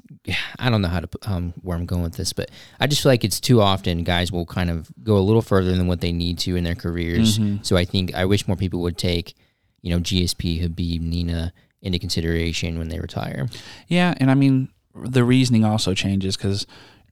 I 0.59 0.69
don't 0.69 0.81
know 0.81 0.87
how 0.87 1.01
to 1.01 1.09
um 1.23 1.53
where 1.61 1.77
I'm 1.77 1.85
going 1.85 2.03
with 2.03 2.15
this, 2.15 2.33
but 2.33 2.49
I 2.79 2.87
just 2.87 3.03
feel 3.03 3.11
like 3.11 3.23
it's 3.23 3.39
too 3.39 3.61
often 3.61 4.03
guys 4.03 4.31
will 4.31 4.45
kind 4.45 4.69
of 4.69 4.91
go 5.03 5.17
a 5.17 5.19
little 5.19 5.41
further 5.41 5.75
than 5.75 5.87
what 5.87 6.01
they 6.01 6.11
need 6.11 6.39
to 6.39 6.55
in 6.55 6.63
their 6.63 6.75
careers. 6.75 7.39
Mm-hmm. 7.39 7.63
So 7.63 7.75
I 7.75 7.85
think 7.85 8.13
I 8.15 8.25
wish 8.25 8.47
more 8.47 8.57
people 8.57 8.81
would 8.81 8.97
take, 8.97 9.35
you 9.81 9.89
know, 9.89 9.99
GSP, 9.99 10.63
Khabib, 10.63 11.01
Nina 11.01 11.53
into 11.81 11.99
consideration 11.99 12.77
when 12.77 12.87
they 12.87 12.99
retire. 12.99 13.47
Yeah, 13.87 14.13
and 14.17 14.31
I 14.31 14.35
mean 14.35 14.69
the 14.95 15.23
reasoning 15.23 15.65
also 15.65 15.93
changes 15.93 16.37
because 16.37 16.65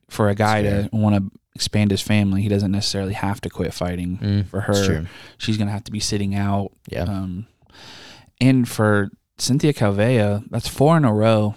for 0.10 0.30
a 0.30 0.36
guy 0.36 0.62
to 0.62 0.89
want 0.91 1.15
to 1.15 1.39
expand 1.56 1.91
his 1.91 2.02
family, 2.02 2.41
he 2.41 2.50
doesn't 2.50 2.71
necessarily 2.71 3.13
have 3.13 3.41
to 3.41 3.50
quit 3.50 3.74
fighting. 3.74 4.17
Mm, 4.17 4.47
for 4.47 4.62
her, 4.62 5.06
she's 5.38 5.58
gonna 5.58 5.71
have 5.71 5.84
to 5.86 5.91
be 5.91 6.00
sitting 6.00 6.36
out. 6.36 6.71
Yeah. 6.88 7.04
Um, 7.04 7.47
and 8.39 8.67
for 8.67 9.10
Cynthia 9.38 9.74
Calvillo, 9.74 10.43
that's 10.50 10.67
four 10.67 10.97
in 10.97 11.06
a 11.06 11.13
row. 11.13 11.56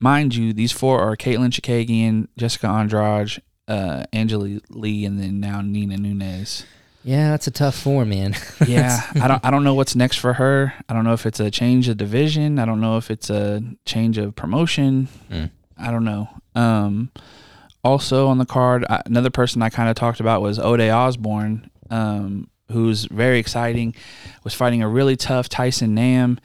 Mind 0.00 0.34
you, 0.34 0.52
these 0.52 0.72
four 0.72 1.00
are 1.00 1.16
Katlyn 1.16 1.50
Chookagian, 1.50 2.28
Jessica 2.38 2.66
Andrade, 2.68 3.42
uh, 3.68 4.04
Angela 4.12 4.60
Lee, 4.70 5.04
and 5.04 5.20
then 5.20 5.40
now 5.40 5.60
Nina 5.60 5.96
Nunes. 5.98 6.64
Yeah, 7.04 7.30
that's 7.30 7.46
a 7.46 7.50
tough 7.50 7.76
four, 7.76 8.04
man. 8.04 8.34
Yeah, 8.66 9.00
I 9.14 9.28
don't 9.28 9.44
I 9.44 9.50
don't 9.50 9.64
know 9.64 9.74
what's 9.74 9.94
next 9.96 10.16
for 10.16 10.34
her. 10.34 10.74
I 10.88 10.92
don't 10.94 11.04
know 11.04 11.12
if 11.14 11.24
it's 11.26 11.40
a 11.40 11.50
change 11.50 11.88
of 11.88 11.96
division. 11.96 12.58
I 12.58 12.64
don't 12.66 12.80
know 12.80 12.96
if 12.98 13.10
it's 13.10 13.30
a 13.30 13.62
change 13.86 14.18
of 14.18 14.34
promotion. 14.36 15.08
Mm. 15.30 15.50
I 15.78 15.90
don't 15.90 16.04
know. 16.04 16.28
Um, 16.54 17.10
also 17.82 18.28
on 18.28 18.36
the 18.38 18.44
card, 18.46 18.84
I- 18.90 19.02
another 19.06 19.30
person 19.30 19.62
I 19.62 19.70
kind 19.70 19.88
of 19.88 19.96
talked 19.96 20.20
about 20.20 20.42
was 20.42 20.58
Ode 20.58 20.80
Osborne, 20.82 21.70
um, 21.90 22.48
who's 22.70 23.04
very 23.06 23.38
exciting. 23.38 23.94
Was 24.44 24.52
fighting 24.54 24.82
a 24.82 24.88
really 24.88 25.16
tough 25.16 25.48
Tyson 25.48 25.94
Nam. 25.94 26.38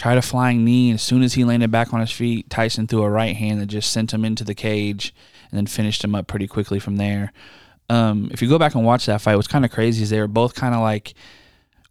Tried 0.00 0.16
a 0.16 0.22
flying 0.22 0.64
knee, 0.64 0.88
and 0.88 0.94
as 0.94 1.02
soon 1.02 1.22
as 1.22 1.34
he 1.34 1.44
landed 1.44 1.70
back 1.70 1.92
on 1.92 2.00
his 2.00 2.10
feet, 2.10 2.48
Tyson 2.48 2.86
threw 2.86 3.02
a 3.02 3.10
right 3.10 3.36
hand 3.36 3.60
that 3.60 3.66
just 3.66 3.92
sent 3.92 4.14
him 4.14 4.24
into 4.24 4.44
the 4.44 4.54
cage, 4.54 5.12
and 5.50 5.58
then 5.58 5.66
finished 5.66 6.02
him 6.02 6.14
up 6.14 6.26
pretty 6.26 6.46
quickly 6.46 6.78
from 6.80 6.96
there. 6.96 7.32
Um, 7.90 8.30
if 8.32 8.40
you 8.40 8.48
go 8.48 8.58
back 8.58 8.74
and 8.74 8.82
watch 8.82 9.04
that 9.06 9.20
fight, 9.20 9.36
what's 9.36 9.46
kind 9.46 9.62
of 9.64 9.70
crazy 9.70 10.02
is 10.02 10.08
they 10.08 10.18
were 10.20 10.26
both 10.26 10.54
kind 10.54 10.74
of 10.74 10.80
like 10.80 11.12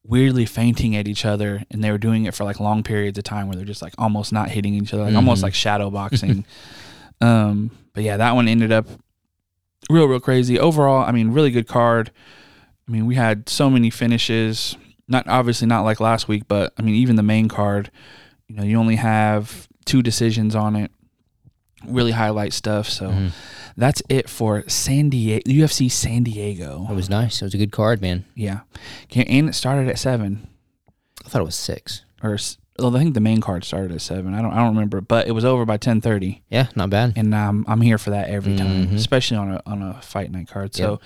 weirdly 0.03 0.47
fainting 0.47 0.95
at 0.95 1.07
each 1.07 1.23
other, 1.23 1.61
and 1.69 1.83
they 1.83 1.91
were 1.91 1.99
doing 1.99 2.25
it 2.25 2.33
for 2.33 2.45
like 2.45 2.59
long 2.59 2.81
periods 2.81 3.17
of 3.19 3.25
time 3.25 3.47
where 3.47 3.55
they're 3.55 3.63
just 3.65 3.83
like 3.83 3.93
almost 3.99 4.33
not 4.33 4.49
hitting 4.49 4.73
each 4.73 4.91
other, 4.91 5.03
like 5.03 5.13
almost 5.15 5.41
Mhm. 5.41 5.43
like 5.43 5.53
shadow 5.53 5.89
boxing. 5.91 6.45
um, 7.21 7.69
but 7.93 8.03
yeah, 8.03 8.17
that 8.17 8.33
one 8.33 8.47
ended 8.47 8.71
up 8.71 8.87
real, 9.87 10.07
real 10.07 10.19
crazy. 10.19 10.57
Overall, 10.57 11.03
I 11.05 11.11
mean, 11.11 11.29
really 11.31 11.51
good 11.51 11.67
card. 11.67 12.09
I 12.87 12.91
mean, 12.91 13.05
we 13.05 13.13
had 13.15 13.49
so 13.49 13.69
many 13.69 13.91
finishes. 13.91 14.77
Not 15.09 15.27
obviously 15.27 15.67
not 15.67 15.81
like 15.81 15.99
last 15.99 16.27
week, 16.27 16.43
but 16.47 16.71
I 16.77 16.81
mean, 16.83 16.95
even 16.95 17.15
the 17.17 17.23
main 17.23 17.47
card, 17.49 17.91
you 18.47 18.55
know, 18.55 18.63
you 18.63 18.77
only 18.77 18.95
have 18.95 19.67
two 19.85 20.01
decisions 20.01 20.55
on 20.55 20.75
it. 20.75 20.91
Really 21.87 22.11
highlight 22.11 22.53
stuff. 22.53 22.87
So 22.89 23.09
Mhm. 23.09 23.31
that's 23.77 24.03
it 24.09 24.29
for 24.29 24.63
San 24.67 25.09
Diego 25.09 25.41
UFC 25.49 25.89
San 25.89 26.23
Diego. 26.23 26.85
It 26.89 26.93
was 26.93 27.09
nice. 27.09 27.41
It 27.41 27.45
was 27.45 27.53
a 27.53 27.57
good 27.57 27.71
card, 27.71 28.01
man. 28.01 28.25
Yeah, 28.35 28.59
and 29.15 29.49
it 29.49 29.55
started 29.55 29.87
at 29.89 29.97
seven. 29.97 30.47
I 31.25 31.29
thought 31.29 31.41
it 31.41 31.45
was 31.45 31.55
six. 31.55 32.03
or 32.21 32.37
well, 32.77 32.95
I 32.95 32.99
think 32.99 33.13
the 33.13 33.19
main 33.21 33.39
card 33.41 33.63
started 33.63 33.91
at 33.93 34.01
seven. 34.01 34.33
I 34.33 34.41
don't 34.41 34.51
I 34.51 34.57
don't 34.57 34.75
remember, 34.75 34.99
but 35.01 35.27
it 35.27 35.31
was 35.31 35.45
over 35.45 35.65
by 35.65 35.77
ten 35.77 36.01
thirty, 36.01 36.41
Yeah, 36.49 36.67
not 36.75 36.89
bad. 36.89 37.13
and 37.15 37.33
um, 37.33 37.63
I'm 37.67 37.79
here 37.81 37.97
for 37.97 38.09
that 38.11 38.27
every 38.29 38.55
time, 38.57 38.87
Mhm. 38.87 38.95
especially 38.95 39.37
on 39.37 39.51
a 39.53 39.61
on 39.65 39.81
a 39.81 40.01
fight 40.01 40.31
night 40.31 40.47
card. 40.49 40.75
So. 40.75 40.99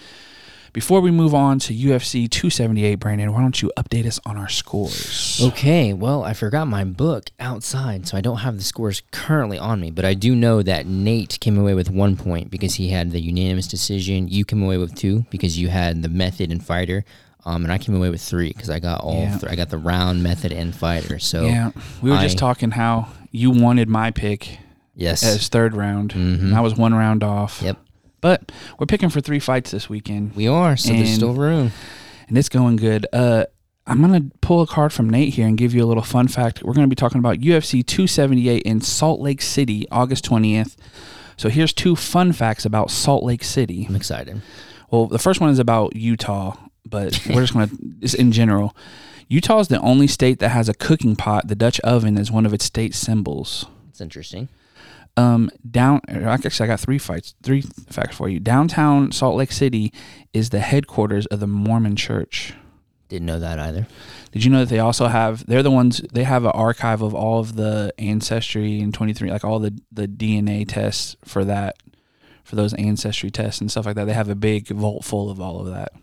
Before 0.74 1.02
we 1.02 1.12
move 1.12 1.36
on 1.36 1.60
to 1.60 1.74
UFC 1.74 2.28
278, 2.28 2.96
Brandon, 2.96 3.32
why 3.32 3.42
don't 3.42 3.62
you 3.62 3.72
update 3.78 4.08
us 4.08 4.20
on 4.26 4.38
our 4.38 4.50
scores? 4.50 5.40
Okay, 5.40 5.94
well, 5.94 6.24
I 6.24 6.34
forgot 6.34 6.68
my 6.68 6.84
book 6.84 7.30
outside, 7.40 8.08
so 8.08 8.18
I 8.18 8.22
don't 8.22 8.38
have 8.38 8.58
the 8.58 8.64
scores 8.64 9.04
currently 9.12 9.60
on 9.60 9.80
me, 9.80 9.92
but 9.92 10.04
I 10.04 10.16
do 10.16 10.36
know 10.36 10.64
that 10.64 10.88
Nate 10.88 11.38
came 11.40 11.60
away 11.60 11.76
with 11.76 11.92
one 11.92 12.16
point 12.16 12.50
because 12.50 12.74
he 12.74 12.90
had 12.90 13.12
the 13.12 13.22
unanimous 13.22 13.68
decision. 13.68 14.28
You 14.28 14.46
came 14.46 14.64
away 14.64 14.78
with 14.80 14.96
two 14.96 15.26
because 15.30 15.60
you 15.60 15.68
had 15.68 16.02
the 16.02 16.10
method 16.10 16.52
and 16.52 16.66
fighter. 16.66 17.06
Um, 17.46 17.64
and 17.66 17.72
I 17.72 17.78
came 17.78 17.94
away 17.96 18.10
with 18.10 18.22
three 18.22 18.48
because 18.48 18.72
I 18.72 18.80
got 18.80 19.02
all. 19.02 19.22
Yeah. 19.22 19.38
Th- 19.38 19.52
I 19.52 19.56
got 19.56 19.70
the 19.70 19.78
round 19.78 20.24
method 20.24 20.52
and 20.52 20.74
fighter. 20.74 21.20
So 21.20 21.46
yeah, 21.46 21.72
we 22.02 22.10
were 22.10 22.18
just 22.18 22.38
talking 22.40 22.72
how 22.72 23.10
you 23.32 23.52
wanted 23.52 23.90
my 23.90 24.12
pick 24.12 24.58
yes, 24.96 25.24
as 25.24 25.50
third 25.50 25.76
round. 25.76 26.14
Mhm. 26.14 26.40
and 26.40 26.56
I 26.56 26.62
was 26.62 26.76
one 26.76 26.94
round 26.96 27.22
off. 27.22 27.62
Yep. 27.62 27.78
But 28.24 28.52
we're 28.80 28.86
picking 28.88 29.10
for 29.10 29.20
three 29.20 29.40
fights 29.40 29.72
this 29.72 29.90
weekend, 29.90 30.34
we 30.34 30.48
are. 30.48 30.78
So 30.78 30.94
there's 30.94 31.14
still 31.14 31.34
room. 31.34 31.74
and 32.30 32.38
it's 32.38 32.48
going 32.48 32.78
good. 32.78 33.06
Uh, 33.12 33.46
I'm 33.86 34.00
gonna 34.00 34.24
pull 34.40 34.62
a 34.62 34.68
card 34.68 34.94
from 34.94 35.10
Nate 35.10 35.34
here 35.34 35.46
and 35.46 35.58
give 35.58 35.74
you 35.76 35.84
a 35.84 35.86
little 35.86 36.04
fun 36.04 36.30
fact. 36.30 36.64
We're 36.64 36.74
gonna 36.74 36.88
be 36.88 36.96
talking 36.96 37.20
about 37.20 37.40
UFC 37.42 37.86
278 37.86 38.64
in 38.64 38.80
Salt 38.80 39.20
Lake 39.20 39.42
City, 39.42 39.86
August 39.92 40.24
20th. 40.24 40.78
So 41.36 41.50
here's 41.50 41.74
two 41.74 41.98
fun 41.98 42.32
facts 42.32 42.64
about 42.64 42.90
Salt 42.92 43.26
Lake 43.26 43.44
City. 43.44 43.86
I'm 43.90 43.96
excited. 43.98 44.42
Well, 44.90 45.08
the 45.08 45.20
first 45.20 45.42
one 45.42 45.50
is 45.50 45.60
about 45.60 45.96
Utah, 45.98 46.56
but 46.86 47.20
we're 47.28 47.42
just 47.42 47.52
gonna 47.54 47.68
just 48.00 48.16
in 48.16 48.32
general. 48.32 48.74
Utah 49.28 49.60
is 49.60 49.68
the 49.68 49.82
only 49.82 50.08
state 50.08 50.40
that 50.40 50.50
has 50.50 50.70
a 50.70 50.74
cooking 50.74 51.18
pot, 51.18 51.50
the 51.50 51.56
Dutch 51.56 51.82
oven, 51.82 52.18
as 52.18 52.32
one 52.32 52.46
of 52.46 52.54
its 52.54 52.64
state 52.64 52.96
symbols. 52.96 53.66
It's 53.90 54.00
interesting. 54.00 54.48
Um 55.16 55.50
down 55.70 56.02
actually 56.08 56.66
I 56.66 56.68
got 56.68 56.80
three 56.80 56.98
fights 56.98 57.36
three 57.44 57.62
facts 57.62 58.16
for 58.16 58.30
you. 58.30 58.40
Downtown 58.40 59.12
Salt 59.12 59.36
Lake 59.36 59.52
City 59.52 59.94
is 60.34 60.50
the 60.50 60.60
headquarters 60.60 61.26
of 61.28 61.40
the 61.40 61.48
Mormon 61.48 61.96
Church. 61.96 62.54
Didn't 63.10 63.28
know 63.28 63.40
that 63.40 63.60
either. 63.60 63.88
Did 64.32 64.44
you 64.44 64.50
know 64.50 64.62
that 64.62 64.70
they 64.70 64.80
also 64.80 65.08
have 65.08 65.46
they're 65.46 65.62
the 65.62 65.70
ones 65.70 66.02
they 66.14 66.24
have 66.24 66.46
an 66.46 66.52
archive 66.52 67.02
of 67.04 67.14
all 67.14 67.40
of 67.40 67.56
the 67.56 67.94
ancestry 68.00 68.80
and 68.80 68.94
23 68.94 69.30
like 69.30 69.44
all 69.46 69.60
the 69.60 69.80
the 69.92 70.08
DNA 70.08 70.68
tests 70.68 71.16
for 71.24 71.46
that 71.46 71.76
for 72.44 72.56
those 72.56 72.74
ancestry 72.74 73.30
tests 73.32 73.62
and 73.62 73.70
stuff 73.72 73.86
like 73.86 73.96
that. 73.96 74.06
They 74.06 74.14
have 74.14 74.30
a 74.30 74.36
big 74.36 74.68
vault 74.70 75.06
full 75.06 75.30
of 75.30 75.40
all 75.40 75.60
of 75.60 75.68
that. 75.68 75.94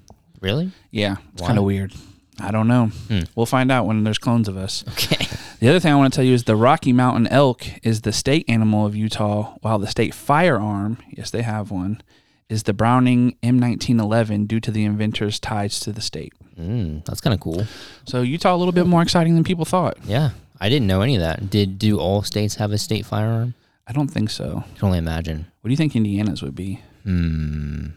Really? 0.41 0.71
Yeah, 0.91 1.17
it's 1.33 1.43
kind 1.43 1.59
of 1.59 1.65
weird. 1.65 1.93
I 2.39 2.51
don't 2.51 2.69
know. 2.69 2.87
Hmm. 3.09 3.21
We'll 3.35 3.47
find 3.47 3.71
out 3.71 3.87
when 3.87 4.05
there's 4.05 4.19
clones 4.19 4.49
of 4.49 4.57
us. 4.57 4.85
Okay. 4.89 5.27
The 5.61 5.69
other 5.69 5.79
thing 5.79 5.93
I 5.93 5.97
want 5.97 6.11
to 6.11 6.17
tell 6.17 6.25
you 6.25 6.33
is 6.33 6.45
the 6.45 6.57
Rocky 6.57 6.91
Mountain 6.91 7.27
elk 7.27 7.67
is 7.83 8.01
the 8.01 8.15
state 8.15 8.47
animal 8.49 8.87
of 8.87 8.97
Utah, 8.97 9.59
while 9.61 9.79
the 9.79 9.87
state 9.87 10.15
firearm, 10.15 10.97
yes, 11.11 11.31
they 11.31 11.43
have 11.43 11.71
one, 11.71 12.01
is 12.49 12.63
the 12.63 12.73
Browning 12.73 13.37
M1911 13.43 14.49
due 14.49 14.59
to 14.59 14.71
the 14.71 14.87
inventor's 14.87 15.39
ties 15.39 15.79
to 15.81 15.93
the 15.93 16.01
state. 16.01 16.33
Mm, 16.59 17.05
that's 17.05 17.21
kind 17.21 17.35
of 17.35 17.41
cool. 17.41 17.67
So 18.07 18.23
Utah 18.23 18.55
a 18.55 18.57
little 18.57 18.73
bit 18.73 18.87
more 18.87 19.03
exciting 19.03 19.35
than 19.35 19.45
people 19.45 19.67
thought. 19.67 19.99
Yeah, 20.05 20.31
I 20.59 20.71
didn't 20.71 20.87
know 20.87 21.03
any 21.03 21.17
of 21.17 21.21
that. 21.21 21.51
Did 21.51 21.79
do 21.79 22.01
all 22.01 22.23
states 22.23 22.55
have 22.55 22.73
a 22.73 22.79
state 22.79 23.05
firearm? 23.05 23.53
I 23.87 23.93
don't 23.93 24.09
think 24.09 24.31
so. 24.31 24.65
I 24.67 24.79
can 24.79 24.87
only 24.87 24.99
imagine. 24.99 25.47
What 25.61 25.69
do 25.69 25.73
you 25.73 25.77
think 25.77 25.95
Indiana's 25.95 26.41
would 26.41 26.55
be? 26.55 26.81
Hmm, 27.03 27.89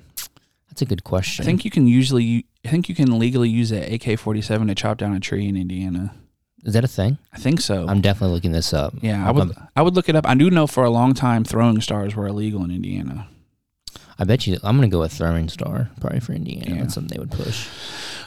that's 0.69 0.82
a 0.82 0.86
good 0.86 1.06
question. 1.06 1.43
I 1.43 1.45
think 1.45 1.63
you 1.63 1.71
can 1.71 1.88
usually, 1.88 2.45
I 2.65 2.67
think 2.67 2.89
you 2.89 2.95
can 2.95 3.17
legally 3.17 3.49
use 3.49 3.71
an 3.71 3.84
AK-47 3.84 4.67
to 4.67 4.76
chop 4.76 4.97
down 4.97 5.15
a 5.15 5.21
tree 5.21 5.47
in 5.47 5.56
Indiana. 5.56 6.13
Is 6.63 6.73
that 6.73 6.84
a 6.84 6.88
thing? 6.88 7.17
I 7.34 7.38
think 7.38 7.60
so. 7.62 7.86
I'm 7.88 8.02
definitely 8.02 8.34
looking 8.36 8.52
this 8.54 8.73
up. 8.73 8.93
yeah, 9.02 9.23
I 9.23 9.28
I'm- 9.28 9.36
would. 9.36 9.52
I 9.76 9.82
would 9.82 9.95
look 9.95 10.10
it 10.10 10.15
up. 10.15 10.28
I 10.28 10.36
do 10.36 10.49
know 10.49 10.67
for 10.67 10.84
a 10.84 10.89
long 10.89 11.13
time 11.13 11.43
throwing 11.43 11.82
stars 11.82 12.15
were 12.15 12.28
illegal 12.28 12.63
in 12.63 12.71
Indiana. 12.71 13.28
I 14.19 14.26
bet 14.26 14.45
you. 14.47 14.58
I'm 14.63 14.78
gonna 14.78 14.88
go 14.89 14.99
with 14.99 15.12
throwing 15.12 15.49
star 15.49 15.89
probably 15.99 16.19
for 16.19 16.34
Indiana. 16.34 16.76
Yeah. 16.76 16.82
That's 16.82 16.93
something 16.93 17.15
they 17.15 17.19
would 17.19 17.32
push. 17.32 17.67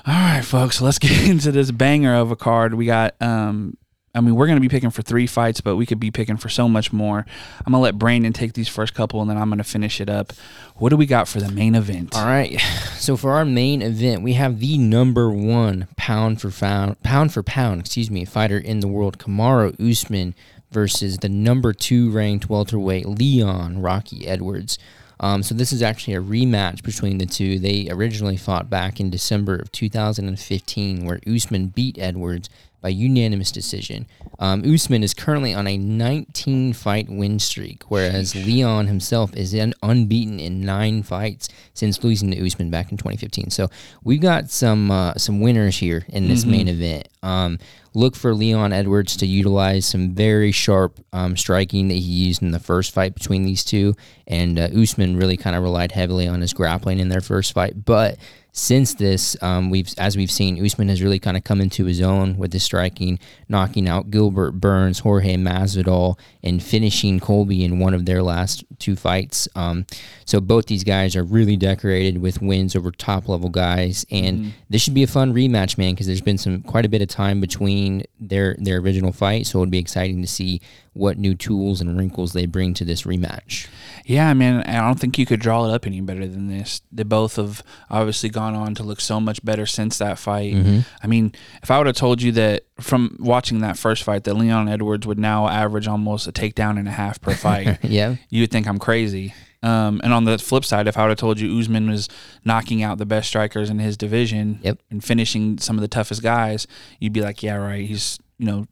All 0.07 0.15
right, 0.15 0.45
folks, 0.45 0.81
let's 0.81 0.99
get 1.07 1.29
into 1.29 1.53
this 1.53 1.71
banger 1.71 2.15
of 2.15 2.31
a 2.31 2.37
card. 2.37 2.75
We 2.75 2.87
got 2.87 3.15
um 3.23 3.77
I 4.17 4.21
mean, 4.21 4.35
we're 4.35 4.47
going 4.47 4.57
to 4.57 4.61
be 4.61 4.69
picking 4.69 4.91
for 4.91 5.03
3 5.03 5.27
fights, 5.27 5.61
but 5.61 5.77
we 5.77 5.87
could 5.87 6.01
be 6.01 6.11
picking 6.11 6.37
for 6.37 6.49
so 6.49 6.69
much 6.69 6.93
more. 6.93 7.27
I'm 7.65 7.73
going 7.73 7.81
to 7.81 7.85
let 7.85 7.99
Brandon 7.99 8.33
take 8.33 8.55
these 8.55 8.69
first 8.69 8.95
couple 8.95 9.21
and 9.21 9.31
then 9.31 9.37
I'm 9.37 9.49
going 9.49 9.59
to 9.59 9.65
finish 9.65 10.01
it 10.01 10.09
up. 10.09 10.33
What 10.77 10.89
do 10.89 10.97
we 10.97 11.07
got 11.07 11.29
for 11.29 11.41
the 11.41 11.51
main 11.51 11.75
event? 11.75 12.17
All 12.17 12.25
right. 12.25 12.61
So 12.97 13.17
for 13.17 13.33
our 13.33 13.45
main 13.45 13.83
event, 13.83 14.23
we 14.23 14.33
have 14.33 14.59
the 14.59 14.79
number 14.79 15.31
one 15.31 15.87
pound 15.97 16.41
for 16.41 16.51
pound, 16.51 17.01
pound 17.03 17.33
for 17.33 17.45
pound, 17.45 17.83
excuse 17.83 18.11
me, 18.11 18.25
fighter 18.25 18.59
in 18.59 18.81
the 18.81 18.89
world, 18.89 19.19
Kamaru 19.19 19.79
Usman, 19.79 20.35
versus 20.73 21.19
the 21.19 21.29
number 21.29 21.73
two 21.73 22.11
ranked 22.11 22.49
welterweight 22.49 23.07
Leon 23.07 23.81
Rocky 23.81 24.27
Edwards. 24.27 24.77
Um, 25.19 25.43
so 25.43 25.55
this 25.55 25.73
is 25.73 25.83
actually 25.83 26.15
a 26.15 26.21
rematch 26.21 26.83
between 26.83 27.19
the 27.19 27.27
two. 27.27 27.59
They 27.59 27.89
originally 27.91 28.37
fought 28.37 28.69
back 28.69 29.01
in 29.01 29.09
December 29.09 29.57
of 29.57 29.73
2015, 29.73 31.05
where 31.05 31.21
Usman 31.27 31.69
beat 31.69 31.99
Edwards 31.99 32.51
by 32.81 32.89
unanimous 32.89 33.51
decision. 33.51 34.07
Um, 34.39 34.63
Usman 34.65 35.03
is 35.03 35.15
currently 35.15 35.55
on 35.55 35.67
a 35.67 35.77
19 35.77 36.73
fight 36.73 37.09
win 37.09 37.39
streak, 37.39 37.85
whereas 37.89 38.35
Leon 38.35 38.87
himself 38.87 39.35
is 39.35 39.55
un- 39.55 39.75
unbeaten 39.83 40.39
in 40.39 40.61
nine 40.61 41.03
fights 41.03 41.49
since 41.75 42.03
losing 42.05 42.31
to 42.31 42.47
Usman 42.47 42.71
back 42.71 42.91
in 42.91 42.97
2015. 42.97 43.51
So 43.51 43.69
we've 44.05 44.21
got 44.21 44.51
some 44.51 44.91
uh, 44.91 45.15
some 45.15 45.41
winners 45.41 45.79
here 45.79 46.05
in 46.09 46.29
this 46.29 46.45
main 46.45 46.69
event. 46.69 47.09
Um, 47.23 47.59
look 47.95 48.15
for 48.15 48.35
Leon 48.35 48.73
Edwards 48.73 49.17
to 49.17 49.27
utilize 49.27 49.87
some 49.87 50.15
very 50.15 50.53
sharp 50.53 51.01
um, 51.13 51.37
striking 51.37 51.89
that 51.89 51.95
he 51.95 52.01
used 52.01 52.43
in 52.43 52.51
the 52.51 52.61
first 52.61 52.93
fight 52.93 53.15
between 53.15 53.43
these 53.45 53.65
two, 53.65 53.95
and 54.27 54.59
uh, 54.59 54.69
Usman 54.77 55.17
really 55.17 55.37
kind 55.37 55.57
of 55.57 55.63
relied 55.63 55.93
heavily 55.93 56.29
on 56.29 56.41
his 56.41 56.53
grappling 56.53 57.01
in 57.01 57.09
their 57.09 57.21
first 57.21 57.53
fight, 57.53 57.85
but 57.85 58.19
since 58.57 58.95
this, 58.95 59.37
um, 59.43 59.69
we've 59.69 59.93
as 59.99 60.17
we've 60.17 60.31
seen, 60.31 60.65
Usman 60.65 60.89
has 60.89 61.03
really 61.03 61.19
kind 61.19 61.37
of 61.37 61.45
come 61.45 61.61
into 61.61 61.85
his 61.85 62.01
own 62.01 62.39
with 62.39 62.55
his 62.55 62.65
striking, 62.65 63.19
knocking 63.51 63.87
out 63.87 64.11
Gilbert 64.11 64.53
Burns, 64.53 65.01
Jorge 65.01 65.37
Masvidal, 65.37 66.19
and 66.43 66.63
finishing 66.63 67.21
Colby 67.21 67.63
in 67.63 67.81
one 67.81 67.93
of 67.93 68.07
their 68.07 68.23
last 68.23 68.65
two 68.79 68.97
fights. 68.97 69.47
Um, 69.55 69.85
so 70.25 70.41
both 70.41 70.67
these 70.67 70.85
guys 70.85 71.15
are 71.17 71.23
really 71.23 71.59
decorated 71.59 72.17
with 72.23 72.41
wins 72.41 72.75
over 72.75 72.91
top 72.91 73.29
level 73.29 73.51
guys, 73.51 74.07
and 74.11 74.55
this 74.71 74.81
should 74.81 74.95
be 74.95 75.03
a 75.03 75.07
fun 75.07 75.35
rematch, 75.35 75.77
man, 75.77 75.93
because 75.93 76.07
there's 76.07 76.23
been 76.23 76.39
some 76.39 76.63
quite 76.63 76.87
a 76.87 76.89
bit 76.89 77.03
of 77.03 77.09
time 77.09 77.43
between 77.43 78.05
their 78.19 78.57
their 78.59 78.79
original 78.79 79.13
fight, 79.13 79.47
so 79.47 79.59
it'd 79.59 79.71
be 79.71 79.79
exciting 79.79 80.23
to 80.23 80.29
see 80.29 80.63
what 80.97 81.19
new 81.19 81.35
tools 81.35 81.81
and 81.81 81.97
wrinkles 81.99 82.33
they 82.33 82.47
bring 82.47 82.75
to 82.75 82.85
this 82.85 83.03
rematch. 83.03 83.67
Yeah, 84.05 84.29
I 84.29 84.35
mean, 84.35 84.61
I 84.63 84.81
don't 84.81 84.99
think 84.99 85.19
you 85.19 85.27
could 85.27 85.41
draw 85.41 85.67
it 85.69 85.75
up 85.75 85.87
any 85.87 86.01
better 86.01 86.27
than 86.27 86.49
this. 86.49 86.81
They 86.93 87.03
both 87.03 87.37
have 87.37 87.63
obviously 87.91 88.29
gone 88.29 88.55
on 88.55 88.75
to 88.77 88.83
look 88.83 89.01
so 89.01 89.21
much 89.21 89.45
better 89.45 89.67
since 89.67 89.99
that 89.99 90.19
fight. 90.19 90.55
I 91.03 91.07
mean, 91.07 91.33
if 91.63 91.71
I 91.71 91.79
would 91.79 91.87
have 91.87 91.97
told 91.97 92.23
you 92.23 92.33
that 92.33 92.65
from 92.81 93.17
watching 93.21 93.61
that 93.61 93.77
first 93.79 94.03
fight 94.05 94.25
that 94.25 94.35
Leon 94.35 94.69
Edwards 94.69 95.07
would 95.07 95.19
now 95.19 95.49
average 95.49 95.89
almost 95.89 96.27
a 96.29 96.33
takedown 96.33 96.79
and 96.79 96.87
a 96.89 96.93
half 96.93 97.21
per 97.21 97.35
fight, 97.35 97.79
Yeah, 97.85 98.17
you 98.31 98.43
would 98.43 98.51
think 98.51 98.67
I'm 98.67 98.79
crazy. 98.79 99.35
Um, 99.63 100.01
and 100.05 100.13
on 100.13 100.25
the 100.25 100.39
flip 100.39 100.65
side, 100.65 100.87
if 100.87 100.97
I 100.97 101.03
would 101.03 101.09
have 101.11 101.19
told 101.19 101.41
you 101.41 101.59
Usman 101.59 101.91
was 101.91 102.09
knocking 102.45 102.83
out 102.85 102.99
the 102.99 103.07
best 103.07 103.27
strikers 103.29 103.69
in 103.71 103.81
his 103.81 103.97
division 103.97 104.61
Yep. 104.63 104.79
and 104.91 105.03
finishing 105.03 105.59
some 105.59 105.77
of 105.77 105.81
the 105.83 105.89
toughest 105.89 106.23
guys, 106.23 106.67
you'd 107.01 107.13
be 107.15 107.23
like, 107.23 107.43
yeah, 107.43 107.55
right. 107.57 107.85
He's, 107.85 108.19
you 108.39 108.47
know, 108.47 108.67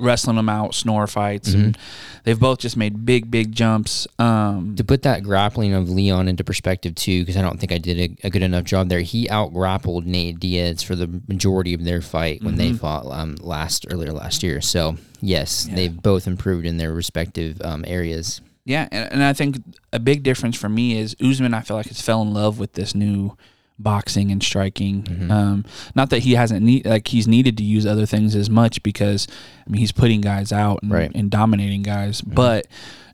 wrestling 0.00 0.36
them 0.36 0.48
out, 0.48 0.74
snore 0.74 1.06
fights. 1.06 1.52
And 1.52 1.78
they've 2.24 2.38
both 2.38 2.58
just 2.58 2.76
made 2.76 3.04
big, 3.04 3.30
big 3.30 3.52
jumps. 3.52 4.06
Um, 4.18 4.74
to 4.76 4.84
put 4.84 5.02
that 5.02 5.22
grappling 5.22 5.74
of 5.74 5.88
Leon 5.90 6.28
into 6.28 6.44
perspective 6.44 6.94
too, 6.94 7.22
because 7.22 7.36
I 7.36 7.42
don't 7.42 7.58
think 7.58 7.72
I 7.72 7.78
did 7.78 7.98
a, 8.22 8.26
a 8.26 8.30
good 8.30 8.42
enough 8.42 8.64
job 8.64 8.88
there. 8.88 9.00
He 9.00 9.28
out 9.28 9.52
grappled 9.52 10.06
Nate 10.06 10.40
Diaz 10.40 10.82
for 10.82 10.94
the 10.94 11.22
majority 11.28 11.74
of 11.74 11.84
their 11.84 12.00
fight 12.00 12.42
when 12.42 12.56
they 12.56 12.72
fought 12.72 13.06
um, 13.06 13.36
last 13.40 13.86
earlier 13.90 14.12
last 14.12 14.42
year. 14.42 14.60
So 14.60 14.96
yes, 15.20 15.68
they've 15.70 15.94
both 15.94 16.26
improved 16.26 16.66
in 16.66 16.76
their 16.76 16.92
respective 16.92 17.60
um, 17.62 17.84
areas. 17.86 18.40
Yeah, 18.64 18.88
and, 18.92 19.12
and 19.14 19.24
I 19.24 19.32
think 19.32 19.56
a 19.92 19.98
big 19.98 20.22
difference 20.22 20.56
for 20.56 20.68
me 20.68 20.98
is 20.98 21.16
Usman. 21.20 21.54
I 21.54 21.60
feel 21.60 21.76
like 21.76 21.86
has 21.86 22.00
fell 22.00 22.22
in 22.22 22.32
love 22.32 22.58
with 22.58 22.74
this 22.74 22.94
new 22.94 23.36
boxing 23.82 24.30
and 24.30 24.42
striking. 24.42 25.02
Mm-hmm. 25.02 25.30
Um, 25.30 25.64
not 25.94 26.10
that 26.10 26.20
he 26.20 26.34
hasn't 26.34 26.62
need 26.62 26.86
like 26.86 27.08
he's 27.08 27.26
needed 27.28 27.56
to 27.58 27.64
use 27.64 27.86
other 27.86 28.06
things 28.06 28.34
as 28.36 28.48
much 28.50 28.82
because 28.82 29.26
I 29.66 29.70
mean 29.70 29.80
he's 29.80 29.92
putting 29.92 30.20
guys 30.20 30.52
out 30.52 30.82
and, 30.82 30.92
Right. 30.92 31.08
Mm-hmm. 31.10 31.18
and 31.18 31.30
dominating 31.30 31.82
guys, 31.82 32.20
but. 32.20 32.66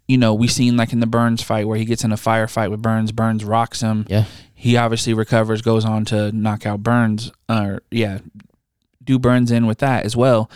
You 0.09 0.19
know, 0.19 0.35
we 0.35 0.47
seen 0.47 0.77
like 0.77 0.93
in 0.93 1.01
the 1.01 1.07
Burns 1.09 1.43
fight 1.43 1.67
where 1.67 1.77
he 1.77 1.85
gets 1.85 2.05
in 2.05 2.13
a 2.13 2.17
firefight 2.17 2.71
with 2.71 2.81
Burns. 2.81 3.11
Burns 3.11 3.45
rocks 3.45 3.81
him. 3.81 4.07
Yeah, 4.09 4.27
He 4.55 4.77
obviously 4.77 5.15
recovers, 5.15 5.63
goes 5.63 5.85
on 5.85 6.05
to 6.05 6.31
knock 6.31 6.65
out 6.65 6.85
Burns. 6.85 7.33
Or 7.49 7.83
yeah, 7.91 8.19
do 9.03 9.19
Burns 9.19 9.51
in 9.51 9.67
with 9.67 9.79
that 9.79 10.05
as 10.05 10.15
well. 10.15 10.49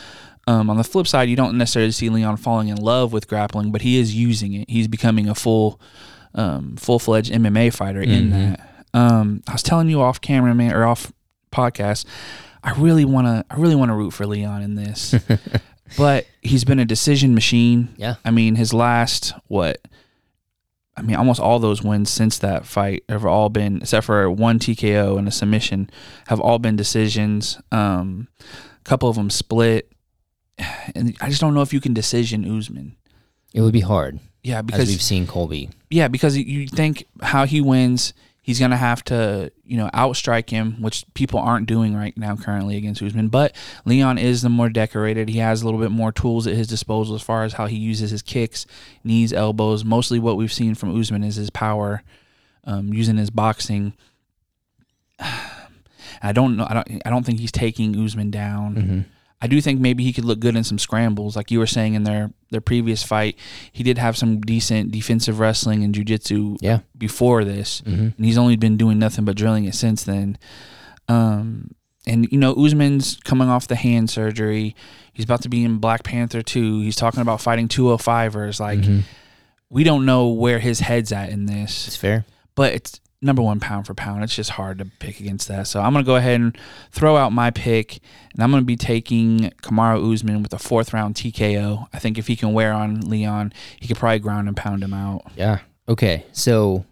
Um, 0.47 0.71
on 0.71 0.77
the 0.77 0.85
flip 0.85 1.09
side, 1.09 1.29
you 1.29 1.35
don't 1.35 1.59
necessarily 1.59 1.91
see 1.91 2.09
Leon 2.11 2.37
falling 2.37 2.69
in 2.69 2.77
love 2.77 3.13
with 3.13 3.27
grappling, 3.27 3.73
but 3.73 3.83
he 3.83 3.99
is 3.99 4.15
using 4.15 4.53
it. 4.53 4.71
He's 4.71 4.87
becoming 4.87 5.29
a 5.29 5.35
full, 5.35 5.81
um, 6.33 6.77
full 6.77 7.01
fledged 7.01 7.33
MMA 7.33 7.75
fighter 7.75 8.03
in 8.03 8.31
that. 8.31 8.70
Um, 8.95 9.43
I 9.49 9.53
was 9.53 9.63
telling 9.63 9.89
you 9.89 10.01
off 10.01 10.21
camera, 10.21 10.55
man, 10.55 10.73
or 10.73 10.85
off 10.85 11.13
podcast. 11.53 12.05
I 12.63 12.73
really 12.73 13.05
want 13.05 13.27
to. 13.27 13.45
I 13.51 13.59
really 13.59 13.75
want 13.77 13.91
to 13.91 13.95
root 13.95 14.11
for 14.13 14.27
Leon 14.27 14.63
in 14.63 14.75
this. 14.75 15.15
but 15.97 16.27
he's 16.43 16.65
been 16.65 16.79
a 16.79 16.85
decision 16.85 17.35
machine. 17.35 17.95
Yeah. 17.97 18.17
I 18.25 18.31
mean, 18.31 18.57
his 18.57 18.73
last 18.75 19.33
what? 19.49 19.81
I 20.97 21.03
mean, 21.03 21.17
almost 21.17 21.41
all 21.41 21.59
those 21.59 21.83
wins 21.83 22.11
since 22.11 22.37
that 22.39 22.67
fight 22.67 23.05
have 23.09 23.25
all 23.25 23.49
been, 23.49 23.79
except 23.79 24.05
for 24.05 24.31
one 24.31 24.59
TKO 24.59 25.17
and 25.19 25.27
a 25.27 25.31
submission, 25.31 25.89
have 26.27 26.41
all 26.41 26.59
been 26.59 26.77
decisions. 26.77 27.59
Um, 27.73 28.29
a 28.41 28.85
couple 28.85 29.09
of 29.09 29.17
them 29.17 29.31
split, 29.31 29.91
and 30.95 31.17
I 31.21 31.29
just 31.29 31.41
don't 31.41 31.55
know 31.55 31.63
if 31.63 31.73
you 31.73 31.81
can 31.81 31.95
decision 31.95 32.45
Usman. 32.45 32.97
It 33.55 33.63
would 33.63 33.73
be 33.73 33.81
hard 33.81 34.21
Yeah, 34.43 34.59
as 34.59 34.65
because 34.65 34.89
we've 34.89 35.01
seen 35.03 35.27
Colby. 35.27 35.71
yeah, 35.91 36.09
because 36.09 36.37
you 36.37 36.67
think 36.69 37.05
how 37.23 37.47
he 37.47 37.61
wins, 37.61 38.13
he's 38.43 38.59
gonna 38.59 38.77
have 38.77 39.05
to 39.05 39.53
you 39.65 39.77
know 39.77 39.89
outstrike 39.95 40.51
him, 40.51 40.81
which 40.81 41.05
people 41.15 41.41
aren't 41.41 41.67
doing 41.67 41.95
right 41.95 42.17
now 42.17 42.37
currently 42.37 42.77
against 42.77 43.03
Usman. 43.03 43.29
But 43.29 43.55
Leon 43.85 44.19
is 44.19 44.43
the 44.43 44.49
more 44.49 44.69
decorated. 44.69 45.29
He 45.29 45.39
has 45.39 45.63
a 45.63 45.65
little 45.65 45.81
bit 45.81 45.91
more 45.91 46.13
tools 46.13 46.47
at 46.47 46.55
his 46.55 46.67
disposal 46.67 47.15
as 47.15 47.23
far 47.23 47.45
as 47.45 47.55
how 47.55 47.67
he 47.67 47.77
uses 47.77 48.11
his 48.11 48.23
kicks, 48.23 48.67
knees, 49.05 49.33
elbows. 49.33 49.85
Mostly 49.85 50.19
what 50.19 50.37
we've 50.37 50.53
seen 50.53 50.75
from 50.75 50.99
Usman 50.99 51.25
is 51.25 51.37
his 51.37 51.51
power, 51.51 52.03
um, 52.65 52.93
using 52.93 53.17
his 53.17 53.31
boxing. 53.31 53.95
I 56.23 56.33
don't 56.33 56.57
know. 56.57 56.67
I 56.69 56.75
don't. 56.75 57.03
I 57.07 57.11
don't 57.11 57.25
think 57.25 57.41
he's 57.41 57.53
taking 57.53 57.99
Usman 57.99 58.31
down. 58.31 58.75
Mm-hmm. 58.75 59.01
I 59.43 59.47
do 59.47 59.61
think 59.61 59.81
maybe 59.81 60.05
he 60.05 60.13
could 60.13 60.27
look 60.27 60.39
good 60.39 60.55
in 60.55 60.65
some 60.65 60.79
scrambles, 60.79 61.35
like 61.35 61.51
you 61.51 61.59
were 61.59 61.67
saying 61.67 61.95
in 61.95 62.05
their 62.05 62.31
their 62.51 62.61
previous 62.61 63.03
fight. 63.03 63.37
He 63.73 63.83
did 63.83 63.99
have 63.99 64.17
some 64.17 64.41
decent 64.41 64.91
defensive 64.93 65.39
wrestling 65.39 65.85
and 65.85 65.95
jujitsu 65.95 66.57
Yeah. 66.61 66.81
before 66.99 67.45
this, 67.45 67.81
Mm-hmm. 67.83 68.09
and 68.17 68.27
he's 68.27 68.39
only 68.39 68.57
been 68.57 68.77
doing 68.77 68.99
nothing 68.99 69.25
but 69.25 69.37
drilling 69.37 69.65
it 69.67 69.75
since 69.75 70.03
then. 70.05 70.37
Um, 71.09 71.71
and 72.07 72.27
you 72.31 72.39
know, 72.39 72.53
Usman's 72.55 73.17
coming 73.25 73.49
off 73.49 73.69
the 73.69 73.77
hand 73.77 74.11
surgery. 74.11 74.75
He's 75.13 75.25
about 75.25 75.43
to 75.43 75.49
be 75.49 75.65
in 75.65 75.79
Black 75.79 76.03
Panther 76.03 76.43
two. 76.43 76.81
He's 76.81 76.97
talking 76.97 77.21
about 77.21 77.41
fighting 77.41 77.69
two 77.69 77.87
hundred 77.89 77.99
fivers. 78.03 78.59
Like 78.61 78.81
Mhm. 78.81 79.03
we 79.69 79.85
don't 79.85 80.07
know 80.07 80.29
where 80.29 80.59
his 80.61 80.81
head's 80.81 81.13
at 81.13 81.31
in 81.31 81.47
this. 81.47 81.87
It's 81.87 81.97
fair. 81.97 82.25
but 82.57 82.75
it's 82.75 83.01
number 83.23 83.43
one 83.43 83.61
pound 83.61 83.87
for 83.87 83.95
pound. 83.95 84.25
It's 84.25 84.35
just 84.35 84.51
hard 84.51 84.79
to 84.79 84.87
pick 84.99 85.21
against 85.21 85.49
that. 85.49 85.67
So 85.67 85.81
I'm 85.81 85.93
gonna 85.93 86.05
go 86.05 86.17
ahead 86.17 86.41
and 86.41 86.57
throw 86.91 87.17
out 87.17 87.33
my 87.33 87.51
pick, 87.51 88.01
and 88.35 88.43
I'm 88.43 88.51
gonna 88.51 88.63
be 88.63 88.77
taking 88.77 89.53
Kamaru 89.63 90.13
Usman 90.13 90.43
with 90.43 90.53
a 90.55 90.59
fourth 90.59 90.93
round 90.93 91.15
TKO. 91.17 91.87
I 91.93 91.99
think 91.99 92.19
if 92.19 92.27
he 92.27 92.37
can 92.37 92.53
wear 92.53 92.73
on 92.73 93.01
Leon, 93.01 93.53
he 93.79 93.87
could 93.89 93.99
probably 93.99 94.19
ground 94.21 94.49
and 94.49 94.57
pound 94.57 94.83
him 94.83 94.95
out. 94.95 95.23
Yeah. 95.37 95.59
Okay. 95.89 96.25
So 96.33 96.85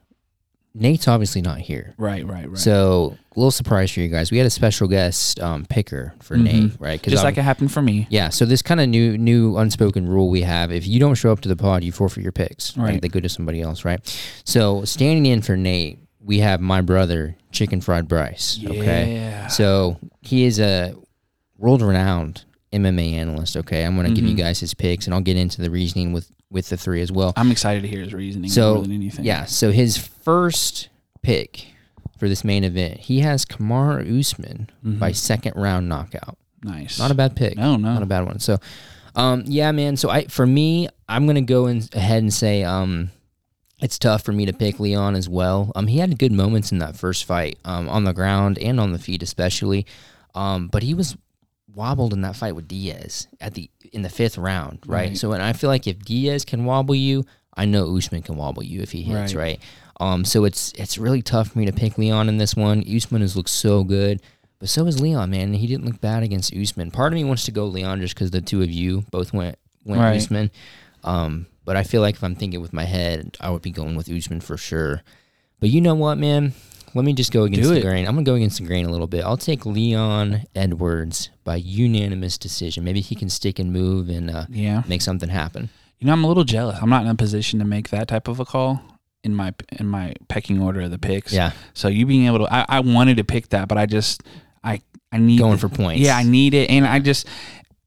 Nate's 0.74 1.08
obviously 1.08 1.40
not 1.40 1.58
here. 1.58 1.94
Right, 1.96 2.24
right, 2.26 2.48
right. 2.48 2.58
So 2.58 3.16
a 3.34 3.38
little 3.40 3.50
surprise 3.50 3.90
for 3.90 4.00
you 4.00 4.08
guys. 4.08 4.30
We 4.30 4.36
had 4.38 4.46
a 4.46 4.50
special 4.50 4.86
guest 4.86 5.40
um, 5.40 5.64
picker 5.64 6.14
for 6.20 6.36
Mhm. 6.36 6.42
Nate, 6.44 6.72
right? 6.78 7.02
just 7.02 7.16
I'm- 7.16 7.24
like 7.24 7.38
it 7.38 7.42
happened 7.42 7.72
for 7.72 7.80
me. 7.82 8.06
Yeah, 8.10 8.28
so 8.28 8.44
this 8.44 8.60
kind 8.62 8.80
of 8.80 8.88
new 8.88 9.16
new 9.16 9.56
unspoken 9.56 10.06
rule 10.06 10.28
we 10.28 10.42
have: 10.42 10.70
if 10.70 10.86
you 10.86 11.00
don't 11.00 11.14
show 11.14 11.32
up 11.32 11.40
to 11.40 11.48
the 11.48 11.56
pod, 11.56 11.82
you 11.84 11.90
forfeit 11.90 12.22
your 12.22 12.32
picks. 12.32 12.76
Right, 12.76 12.84
Right. 12.92 13.02
they 13.02 13.08
go 13.08 13.18
to 13.18 13.30
somebody 13.30 13.62
else. 13.62 13.84
Right. 13.86 14.00
So 14.44 14.84
standing 14.84 15.24
in 15.26 15.40
for 15.42 15.56
Nate, 15.56 15.98
we 16.28 16.38
have 16.40 16.60
my 16.60 16.80
brother, 16.82 17.34
Chicken 17.50 17.80
Fried 17.80 18.06
Bryce. 18.06 18.60
Okay. 18.64 19.14
Yeah. 19.14 19.46
So 19.48 19.98
he 20.20 20.44
is 20.44 20.60
a 20.60 20.94
world 21.56 21.82
renowned 21.82 22.44
MMA 22.72 23.14
analyst. 23.14 23.56
Okay, 23.56 23.82
I'm 23.84 23.96
going 23.96 24.06
to 24.06 24.14
give 24.14 24.28
you 24.28 24.34
Mhm. 24.36 24.38
guys 24.38 24.60
his 24.60 24.74
picks, 24.74 25.06
and 25.06 25.14
I'll 25.14 25.22
get 25.22 25.36
into 25.38 25.60
the 25.62 25.70
reasoning 25.70 26.12
with 26.12 26.30
with 26.50 26.68
the 26.70 26.76
three 26.78 27.02
as 27.02 27.10
well. 27.12 27.34
I'm 27.36 27.50
excited 27.50 27.82
to 27.82 27.88
hear 27.88 28.00
his 28.00 28.14
reasoning 28.14 28.50
So, 28.50 28.74
more 28.76 28.82
than 28.84 28.92
anything. 28.92 29.24
Yeah. 29.24 29.44
So 29.44 29.70
his 29.70 29.98
first 29.98 30.88
pick 31.20 31.66
for 32.18 32.26
this 32.26 32.42
main 32.42 32.64
event, 32.64 33.00
he 33.00 33.20
has 33.20 33.44
Kamaru 33.44 34.18
Usman 34.20 34.70
Mhm. 34.84 34.98
by 34.98 35.12
second 35.12 35.54
round 35.56 35.88
knockout. 35.88 36.36
nice. 36.64 36.98
Not 36.98 37.10
a 37.10 37.14
bad 37.14 37.36
pick. 37.36 37.56
no, 37.56 37.76
no. 37.76 37.92
Not 37.94 38.02
a 38.02 38.06
bad 38.06 38.24
one. 38.26 38.38
So, 38.40 38.58
um, 39.14 39.44
yeah, 39.46 39.70
man. 39.72 39.96
So 39.96 40.08
I, 40.10 40.24
for 40.24 40.46
me, 40.46 40.88
I'm 41.08 41.26
gonna 41.26 41.40
go 41.42 41.66
in 41.66 41.82
ahead 41.92 42.22
and 42.22 42.32
say, 42.34 42.64
um, 42.64 43.10
it's 43.80 43.98
tough 43.98 44.24
for 44.24 44.32
me 44.32 44.46
to 44.46 44.52
pick 44.52 44.80
Leon 44.80 45.14
as 45.14 45.28
well. 45.28 45.72
Um, 45.76 45.86
he 45.86 45.98
had 45.98 46.18
good 46.18 46.32
moments 46.32 46.72
in 46.72 46.78
that 46.78 46.96
first 46.96 47.24
fight, 47.24 47.58
um, 47.64 47.88
on 47.88 48.04
the 48.04 48.12
ground 48.12 48.58
and 48.58 48.80
on 48.80 48.92
the 48.92 48.98
feet 48.98 49.22
especially. 49.22 49.86
Um, 50.34 50.68
but 50.68 50.82
he 50.82 50.94
was 50.94 51.16
wobbled 51.74 52.12
in 52.12 52.22
that 52.22 52.36
fight 52.36 52.56
with 52.56 52.66
Diaz 52.68 53.28
at 53.40 53.54
the 53.54 53.70
in 53.92 54.02
the 54.02 54.08
fifth 54.08 54.36
round, 54.38 54.80
right? 54.86 55.08
Right. 55.10 55.16
So, 55.18 55.32
and 55.32 55.42
I 55.42 55.52
feel 55.52 55.70
like 55.70 55.86
if 55.86 55.98
Diaz 56.04 56.44
can 56.44 56.64
wobble 56.64 56.94
you, 56.94 57.24
I 57.56 57.64
know 57.64 57.96
Usman 57.96 58.22
can 58.22 58.36
wobble 58.36 58.62
you 58.62 58.82
if 58.82 58.92
he 58.92 59.02
hits, 59.02 59.34
Right. 59.34 59.60
right? 59.60 59.60
Um, 60.00 60.24
so 60.24 60.44
it's 60.44 60.72
it's 60.76 60.98
really 60.98 61.22
tough 61.22 61.48
for 61.52 61.58
me 61.58 61.66
to 61.66 61.72
pick 61.72 61.98
Leon 61.98 62.28
in 62.28 62.38
this 62.38 62.54
one. 62.54 62.84
Usman 62.88 63.22
has 63.22 63.36
looked 63.36 63.50
so 63.50 63.84
good. 63.84 64.20
But 64.60 64.68
so 64.68 64.86
is 64.86 65.00
Leon, 65.00 65.30
man. 65.30 65.52
He 65.52 65.68
didn't 65.68 65.84
look 65.86 66.00
bad 66.00 66.24
against 66.24 66.52
Usman. 66.52 66.90
Part 66.90 67.12
of 67.12 67.16
me 67.16 67.22
wants 67.22 67.44
to 67.44 67.52
go 67.52 67.66
Leon 67.66 68.00
just 68.00 68.14
because 68.16 68.32
the 68.32 68.40
two 68.40 68.60
of 68.62 68.70
you 68.70 69.04
both 69.12 69.32
went 69.32 69.56
went 69.84 70.00
Right. 70.02 70.16
Usman. 70.16 70.50
Um, 71.04 71.46
but 71.68 71.76
I 71.76 71.82
feel 71.82 72.00
like 72.00 72.14
if 72.14 72.24
I'm 72.24 72.34
thinking 72.34 72.62
with 72.62 72.72
my 72.72 72.84
head, 72.84 73.36
I 73.40 73.50
would 73.50 73.60
be 73.60 73.70
going 73.70 73.94
with 73.94 74.08
Usman 74.10 74.40
for 74.40 74.56
sure. 74.56 75.02
But 75.60 75.68
you 75.68 75.82
know 75.82 75.94
what, 75.94 76.16
man? 76.16 76.54
Let 76.94 77.04
me 77.04 77.12
just 77.12 77.30
go 77.30 77.42
against 77.44 77.68
the 77.68 77.82
grain. 77.82 78.06
I'm 78.06 78.14
gonna 78.14 78.24
go 78.24 78.36
against 78.36 78.58
the 78.58 78.66
grain 78.66 78.86
a 78.86 78.90
little 78.90 79.06
bit. 79.06 79.22
I'll 79.22 79.36
take 79.36 79.66
Leon 79.66 80.44
Edwards 80.54 81.28
by 81.44 81.56
unanimous 81.56 82.38
decision. 82.38 82.84
Maybe 82.84 83.02
he 83.02 83.14
can 83.14 83.28
stick 83.28 83.58
and 83.58 83.70
move 83.70 84.08
and 84.08 84.30
uh, 84.30 84.46
Yeah. 84.48 84.82
make 84.88 85.02
something 85.02 85.28
happen. 85.28 85.68
You 85.98 86.06
know, 86.06 86.14
I'm 86.14 86.24
a 86.24 86.26
little 86.28 86.44
jealous. 86.44 86.78
I'm 86.80 86.88
not 86.88 87.02
in 87.02 87.08
a 87.10 87.14
position 87.14 87.58
to 87.58 87.66
make 87.66 87.90
that 87.90 88.08
type 88.08 88.28
of 88.28 88.40
a 88.40 88.46
call 88.46 88.80
in 89.22 89.34
my 89.34 89.52
in 89.78 89.86
my 89.88 90.14
pecking 90.28 90.62
order 90.62 90.80
of 90.80 90.90
the 90.90 90.98
picks. 90.98 91.34
Yeah, 91.34 91.52
So 91.74 91.88
you 91.88 92.06
being 92.06 92.24
able 92.26 92.38
to, 92.46 92.54
I, 92.54 92.64
I 92.68 92.80
wanted 92.80 93.18
to 93.18 93.24
pick 93.24 93.50
that, 93.50 93.68
but 93.68 93.76
I 93.76 93.84
just, 93.84 94.22
I, 94.64 94.80
I 95.12 95.18
need 95.18 95.38
going 95.38 95.58
for 95.58 95.68
points. 95.68 96.00
Yeah, 96.00 96.16
I 96.16 96.22
need 96.22 96.54
it, 96.54 96.70
and 96.70 96.86
I 96.86 96.98
just. 97.00 97.26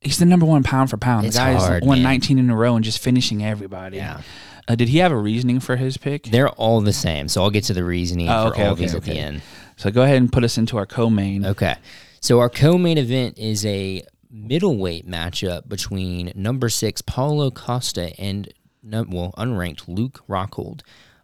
He's 0.01 0.17
the 0.17 0.25
number 0.25 0.45
one 0.45 0.63
pound 0.63 0.89
for 0.89 0.97
pound. 0.97 1.25
It's 1.27 1.35
the 1.35 1.41
guy's 1.43 1.61
hard, 1.61 1.85
won 1.85 1.99
man. 1.99 2.03
19 2.03 2.39
in 2.39 2.49
a 2.49 2.55
row 2.55 2.75
and 2.75 2.83
just 2.83 2.99
finishing 2.99 3.43
everybody. 3.45 3.97
yeah. 3.97 4.21
Uh, 4.67 4.75
did 4.75 4.89
he 4.89 4.99
have 4.99 5.11
a 5.11 5.17
reasoning 5.17 5.59
for 5.59 5.75
his 5.75 5.97
pick? 5.97 6.23
They're 6.25 6.49
all 6.49 6.81
the 6.81 6.93
same. 6.93 7.27
So 7.27 7.41
I'll 7.43 7.49
get 7.49 7.63
to 7.65 7.73
the 7.73 7.83
reasoning 7.83 8.29
Oh, 8.29 8.47
for 8.47 8.53
okay, 8.53 8.65
all 8.65 8.73
okay, 8.73 8.81
these 8.83 8.95
at 8.95 9.03
the 9.03 9.17
end. 9.17 9.41
So 9.75 9.89
go 9.91 10.03
ahead 10.03 10.17
and 10.17 10.31
put 10.31 10.43
us 10.43 10.57
into 10.57 10.77
our 10.77 10.85
co-main. 10.85 11.45
Okay. 11.45 11.75
So 12.19 12.39
our 12.39 12.49
co-main 12.49 12.97
event 12.99 13.37
is 13.39 13.65
a 13.65 14.03
middleweight 14.29 15.07
matchup 15.09 15.67
between 15.67 16.31
number 16.35 16.69
six 16.69 17.01
Paulo 17.01 17.49
Costa 17.51 18.13
and 18.19 18.51
well 18.83 19.33
unranked 19.37 19.87
Luke 19.87 20.21
Rockhold. 20.29 20.81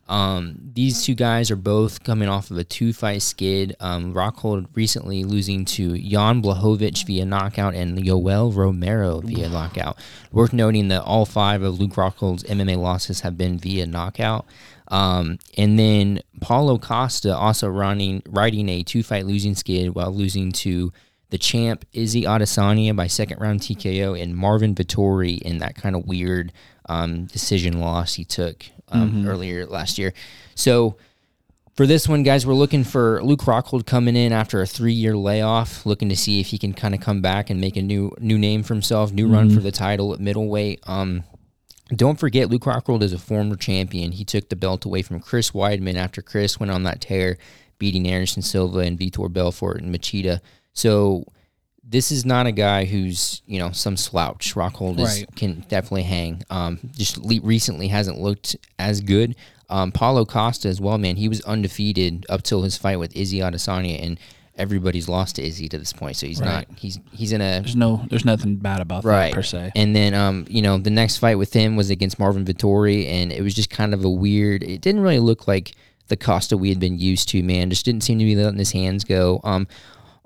Um, 0.07 0.55
these 0.73 1.03
two 1.03 1.15
guys 1.15 1.51
are 1.51 1.57
both 1.57 2.03
coming 2.03 2.29
off 2.29 2.49
of 2.49 2.57
a 2.57 2.63
two-fight 2.63 3.21
skid. 3.21 3.75
Um, 3.79 4.13
Rockhold 4.13 4.67
recently 4.73 5.23
losing 5.23 5.65
to 5.65 5.97
Jan 5.97 6.41
Blachowicz 6.41 7.05
via 7.05 7.25
knockout 7.25 7.75
and 7.75 7.97
Yoel 7.97 8.55
Romero 8.55 9.19
via 9.19 9.49
knockout. 9.49 9.97
Worth 10.31 10.53
noting 10.53 10.87
that 10.89 11.03
all 11.03 11.25
five 11.25 11.61
of 11.61 11.79
Luke 11.79 11.93
Rockhold's 11.93 12.43
MMA 12.43 12.77
losses 12.77 13.21
have 13.21 13.37
been 13.37 13.57
via 13.57 13.85
knockout. 13.85 14.45
Um, 14.89 15.39
and 15.57 15.77
then 15.77 16.21
Paulo 16.39 16.77
Costa 16.77 17.35
also 17.35 17.67
running 17.67 18.23
riding 18.25 18.69
a 18.69 18.83
two 18.83 19.03
fight 19.03 19.25
losing 19.25 19.55
skid 19.55 19.93
while 19.93 20.11
losing 20.11 20.53
to 20.53 20.93
the 21.29 21.37
champ 21.37 21.85
Izzy 21.91 22.23
Adesanya 22.23 22.95
by 22.95 23.07
second 23.07 23.41
round 23.41 23.59
TKO 23.59 24.21
and 24.21 24.35
Marvin 24.35 24.73
Vettori 24.73 25.41
in 25.41 25.57
that 25.57 25.75
kind 25.75 25.95
of 25.95 26.05
weird 26.05 26.53
um, 26.87 27.25
decision 27.25 27.81
loss 27.81 28.13
he 28.13 28.23
took 28.23 28.65
um, 28.89 29.27
earlier 29.27 29.65
last 29.65 29.97
year. 29.97 30.13
So 30.55 30.97
for 31.75 31.85
this 31.85 32.07
one, 32.07 32.23
guys, 32.23 32.45
we're 32.45 32.55
looking 32.55 32.83
for 32.83 33.23
Luke 33.23 33.41
Rockhold 33.41 33.85
coming 33.85 34.15
in 34.15 34.31
after 34.31 34.61
a 34.61 34.65
three-year 34.65 35.15
layoff, 35.15 35.85
looking 35.85 36.09
to 36.09 36.15
see 36.15 36.39
if 36.39 36.47
he 36.47 36.57
can 36.57 36.73
kind 36.73 36.95
of 36.95 37.01
come 37.01 37.21
back 37.21 37.49
and 37.49 37.61
make 37.61 37.77
a 37.77 37.81
new 37.81 38.11
new 38.19 38.37
name 38.37 38.63
for 38.63 38.73
himself, 38.73 39.11
new 39.11 39.27
run 39.27 39.49
for 39.49 39.59
the 39.59 39.71
title 39.71 40.13
at 40.13 40.19
middleweight. 40.19 40.81
Um, 40.87 41.23
don't 41.95 42.19
forget, 42.19 42.49
Luke 42.49 42.63
Rockhold 42.63 43.01
is 43.01 43.13
a 43.13 43.19
former 43.19 43.55
champion. 43.55 44.11
He 44.11 44.25
took 44.25 44.49
the 44.49 44.55
belt 44.55 44.85
away 44.85 45.03
from 45.03 45.19
Chris 45.19 45.51
Weidman 45.51 45.95
after 45.95 46.21
Chris 46.21 46.59
went 46.59 46.71
on 46.71 46.83
that 46.83 46.99
tear, 46.99 47.37
beating 47.77 48.07
Anderson 48.07 48.41
Silva 48.41 48.79
and 48.79 48.99
Vitor 48.99 49.31
Belfort 49.31 49.81
and 49.81 49.93
Machida. 49.93 50.41
So 50.73 51.25
this 51.89 52.11
is 52.11 52.25
not 52.25 52.45
a 52.47 52.51
guy 52.51 52.85
who's 52.85 53.41
you 53.47 53.59
know 53.59 53.71
some 53.71 53.95
slouch. 53.97 54.53
Rockhold 54.55 54.99
is, 54.99 55.19
Right. 55.19 55.35
can 55.35 55.63
definitely 55.69 56.03
hang. 56.03 56.43
Um, 56.49 56.79
just 56.97 57.17
le- 57.17 57.41
recently 57.41 57.87
hasn't 57.87 58.19
looked 58.19 58.55
as 58.77 59.01
good. 59.01 59.35
Um, 59.69 59.91
Paulo 59.91 60.25
Costa 60.25 60.67
as 60.69 60.79
well, 60.79 60.97
man. 60.97 61.15
He 61.17 61.27
was 61.27 61.41
undefeated 61.41 62.25
up 62.29 62.43
till 62.43 62.61
his 62.63 62.77
fight 62.77 62.97
with 62.99 63.15
Izzy 63.15 63.39
Adesanya, 63.39 64.01
and 64.03 64.17
everybody's 64.57 65.07
lost 65.09 65.35
to 65.35 65.45
Izzy 65.45 65.67
to 65.69 65.77
this 65.77 65.93
point. 65.93 66.15
So 66.15 66.25
he's 66.25 66.39
Right. 66.39 66.67
not. 66.69 66.79
He's 66.79 66.99
he's 67.11 67.31
in 67.33 67.41
a 67.41 67.59
There's 67.61 67.75
no, 67.75 68.03
there's 68.09 68.25
nothing 68.25 68.55
bad 68.55 68.79
about 68.81 69.03
Right. 69.03 69.27
that 69.31 69.35
per 69.35 69.43
se. 69.43 69.71
and 69.75 69.95
then, 69.95 70.13
um, 70.13 70.45
you 70.49 70.61
know, 70.61 70.77
the 70.77 70.89
next 70.89 71.17
fight 71.17 71.35
with 71.37 71.53
him 71.53 71.75
was 71.75 71.89
against 71.89 72.17
Marvin 72.17 72.43
Vettori, 72.45 73.05
and 73.07 73.31
it 73.31 73.41
was 73.41 73.53
just 73.53 73.69
kind 73.69 73.93
of 73.93 74.03
a 74.03 74.09
weird. 74.09 74.63
It 74.63 74.81
didn't 74.81 75.01
really 75.01 75.19
look 75.19 75.47
like 75.47 75.73
the 76.07 76.17
Costa 76.17 76.55
we 76.57 76.69
had 76.69 76.79
been 76.79 76.97
used 76.97 77.27
to. 77.29 77.43
Man, 77.43 77.69
just 77.69 77.83
didn't 77.85 78.01
seem 78.03 78.17
to 78.19 78.25
be 78.25 78.35
letting 78.35 78.57
his 78.57 78.71
hands 78.71 79.03
go. 79.03 79.41
Um, 79.43 79.67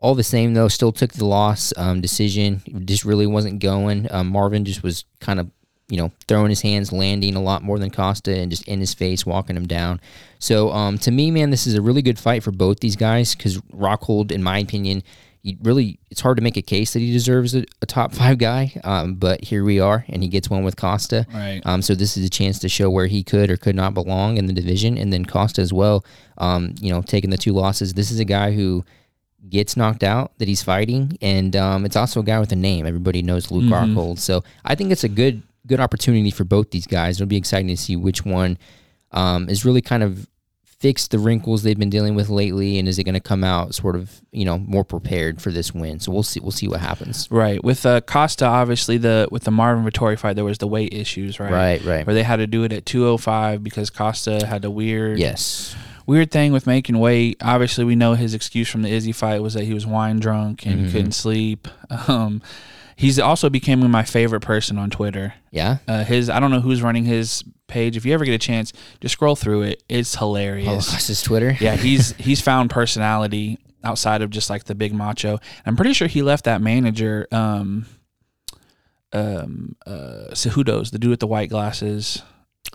all 0.02 0.16
the 0.16 0.24
same 0.24 0.54
though, 0.56 0.68
still 0.68 0.92
took 0.92 1.14
the 1.14 1.26
loss 1.26 1.74
um, 1.78 2.02
decision. 2.02 2.62
Just 2.86 3.06
really 3.06 3.28
wasn't 3.28 3.60
going. 3.60 4.12
Um, 4.12 4.28
Marvin 4.28 4.66
just 4.66 4.82
was 4.84 5.06
kind 5.20 5.40
of, 5.40 5.50
you 5.90 5.98
know, 5.98 6.12
throwing 6.28 6.50
his 6.50 6.62
hands, 6.62 6.92
landing 6.92 7.36
a 7.36 7.42
lot 7.42 7.62
more 7.62 7.78
than 7.78 7.92
Costa, 7.92 8.36
and 8.36 8.50
just 8.50 8.68
in 8.68 8.80
his 8.80 8.96
face, 8.96 9.26
walking 9.26 9.56
him 9.56 9.68
down. 9.68 10.02
So, 10.40 10.72
um, 10.72 10.98
to 11.00 11.12
me, 11.12 11.30
man, 11.30 11.52
this 11.52 11.68
is 11.68 11.76
a 11.76 11.82
really 11.82 12.02
good 12.02 12.18
fight 12.18 12.42
for 12.42 12.52
both 12.52 12.80
these 12.80 12.96
guys 12.96 13.36
because 13.36 13.60
Rockhold, 13.74 14.32
in 14.32 14.42
my 14.42 14.58
opinion, 14.58 15.04
he 15.44 15.58
really 15.62 16.00
it's 16.10 16.22
hard 16.22 16.38
to 16.38 16.44
make 16.44 16.58
a 16.58 16.62
case 16.62 16.94
that 16.94 17.00
he 17.00 17.12
deserves 17.12 17.56
a, 17.56 17.64
a 17.82 17.86
top 17.86 18.12
five 18.16 18.40
guy. 18.40 18.74
Um, 18.84 19.16
but 19.16 19.44
here 19.44 19.64
we 19.64 19.80
are, 19.80 20.04
and 20.10 20.24
he 20.24 20.30
gets 20.30 20.50
one 20.50 20.64
with 20.64 20.78
Costa. 20.78 21.28
Right. 21.32 21.62
Um, 21.64 21.84
so 21.84 21.94
this 21.94 22.18
is 22.18 22.26
a 22.26 22.30
chance 22.30 22.58
to 22.60 22.70
show 22.70 22.90
where 22.90 23.08
he 23.08 23.24
could 23.24 23.52
or 23.52 23.58
could 23.58 23.76
not 23.76 23.94
belong 23.94 24.38
in 24.38 24.48
the 24.48 24.54
division, 24.54 24.98
and 24.98 25.14
then 25.14 25.26
Costa 25.26 25.62
as 25.62 25.72
well. 25.72 26.04
Um, 26.40 26.74
you 26.82 26.92
know, 26.92 27.04
taking 27.04 27.30
the 27.30 27.38
two 27.38 27.54
losses. 27.54 27.94
This 27.94 28.10
is 28.10 28.20
a 28.20 28.26
guy 28.26 28.54
who 28.54 28.84
gets 29.49 29.75
knocked 29.75 30.04
out 30.04 30.32
that 30.38 30.47
he's 30.47 30.62
fighting, 30.63 31.17
and 31.21 31.56
um, 31.56 31.86
it's 31.86 31.95
also 31.95 32.19
a 32.19 32.23
guy 32.23 32.39
with 32.39 32.51
a 32.51 32.56
name. 32.56 32.86
Everybody 32.86 33.21
knows 33.21 33.51
Luke 33.51 33.63
Mhm. 33.65 33.71
Rockhold. 33.95 34.19
So 34.19 34.43
I 34.63 34.75
think 34.75 34.91
it's 34.91 35.04
a 35.04 35.10
good 35.10 35.41
good 35.67 35.80
opportunity 35.80 36.32
for 36.32 36.43
both 36.43 36.71
these 36.71 36.88
guys. 36.88 37.17
It'll 37.17 37.27
be 37.27 37.38
exciting 37.38 37.67
to 37.67 37.77
see 37.77 37.95
which 37.95 38.25
one 38.25 38.58
um, 39.12 39.47
is 39.49 39.63
really 39.65 39.82
kind 39.82 40.04
of 40.04 40.27
fixed 40.80 41.12
the 41.12 41.19
wrinkles 41.19 41.62
they've 41.62 41.77
been 41.77 41.91
dealing 41.91 42.15
with 42.15 42.27
lately, 42.30 42.80
and 42.80 42.88
is 42.88 42.97
it 42.97 43.04
going 43.04 43.13
to 43.13 43.19
come 43.19 43.43
out 43.43 43.75
sort 43.75 43.95
of 43.95 44.21
you 44.32 44.43
know 44.45 44.58
more 44.58 44.84
prepared 44.84 45.39
for 45.41 45.51
this 45.51 45.73
win? 45.73 45.99
So 45.99 46.12
we'll 46.12 46.23
see. 46.23 46.39
We'll 46.39 46.51
see 46.51 46.67
what 46.67 46.80
happens. 46.80 47.27
Right. 47.30 47.63
With 47.63 47.86
uh, 47.86 48.01
Costa, 48.01 48.45
obviously 48.45 48.97
the 48.97 49.27
with 49.32 49.43
the 49.43 49.51
Marvin 49.51 49.84
Vettori 49.86 50.17
fight, 50.17 50.36
there 50.36 50.45
was 50.45 50.58
the 50.60 50.67
weight 50.67 50.93
issues, 50.93 51.39
right? 51.39 51.51
Right. 51.51 51.84
Right. 51.86 52.06
Where 52.08 52.13
they 52.15 52.23
had 52.23 52.38
to 52.38 52.47
do 52.47 52.63
it 52.63 52.73
at 52.73 52.86
205 52.86 53.63
because 53.63 53.89
Costa 53.91 54.45
had 54.45 54.65
a 54.65 54.71
weird 54.71 55.19
Yes. 55.19 55.75
Weird 56.12 56.30
thing 56.30 56.52
with 56.52 56.67
making 56.67 57.00
weight. 57.00 57.38
Obviously, 57.41 57.86
we 57.86 57.95
know 57.95 58.15
his 58.15 58.34
excuse 58.34 58.69
from 58.69 58.82
the 58.82 58.89
Izzy 58.89 59.13
fight 59.13 59.41
was 59.41 59.54
that 59.54 59.63
he 59.63 59.74
was 59.74 59.88
wine 59.88 60.19
drunk 60.19 60.65
and 60.65 60.88
Mhm. 60.88 60.91
couldn't 60.91 61.12
sleep. 61.13 61.67
Um, 62.08 62.41
he's 62.97 63.17
also 63.17 63.50
becoming 63.50 63.89
my 63.89 64.04
favorite 64.04 64.41
person 64.41 64.78
on 64.78 64.89
Twitter. 64.89 65.34
Yeah. 65.52 65.78
Uh, 65.88 66.04
his 66.04 66.30
I 66.30 66.39
don't 66.41 66.52
know 66.52 66.60
who's 66.60 66.82
running 66.82 67.06
his 67.06 67.43
page. 67.67 67.95
If 67.95 68.06
you 68.06 68.13
ever 68.13 68.26
get 68.26 68.34
a 68.34 68.38
chance, 68.38 68.74
just 69.00 69.13
scroll 69.13 69.36
through 69.38 69.62
it. 69.63 69.84
It's 69.88 70.15
hilarious. 70.15 70.65
Paulo 70.67 70.80
Costa's 70.82 71.21
Twitter. 71.21 71.56
yeah, 71.62 71.76
he's 71.78 72.12
he's 72.17 72.41
found 72.41 72.69
personality 72.69 73.58
outside 73.84 74.21
of 74.21 74.30
just 74.32 74.50
like 74.50 74.65
the 74.65 74.76
big 74.76 74.93
macho. 74.93 75.39
I'm 75.65 75.76
pretty 75.78 75.93
sure 75.93 76.08
he 76.10 76.21
left 76.21 76.43
that 76.45 76.62
manager, 76.62 77.28
um, 77.32 77.86
um, 79.13 79.76
uh, 79.86 80.34
Cejudo's, 80.34 80.91
the 80.91 81.00
dude 81.00 81.10
with 81.12 81.19
the 81.19 81.28
white 81.28 81.50
glasses, 81.50 82.21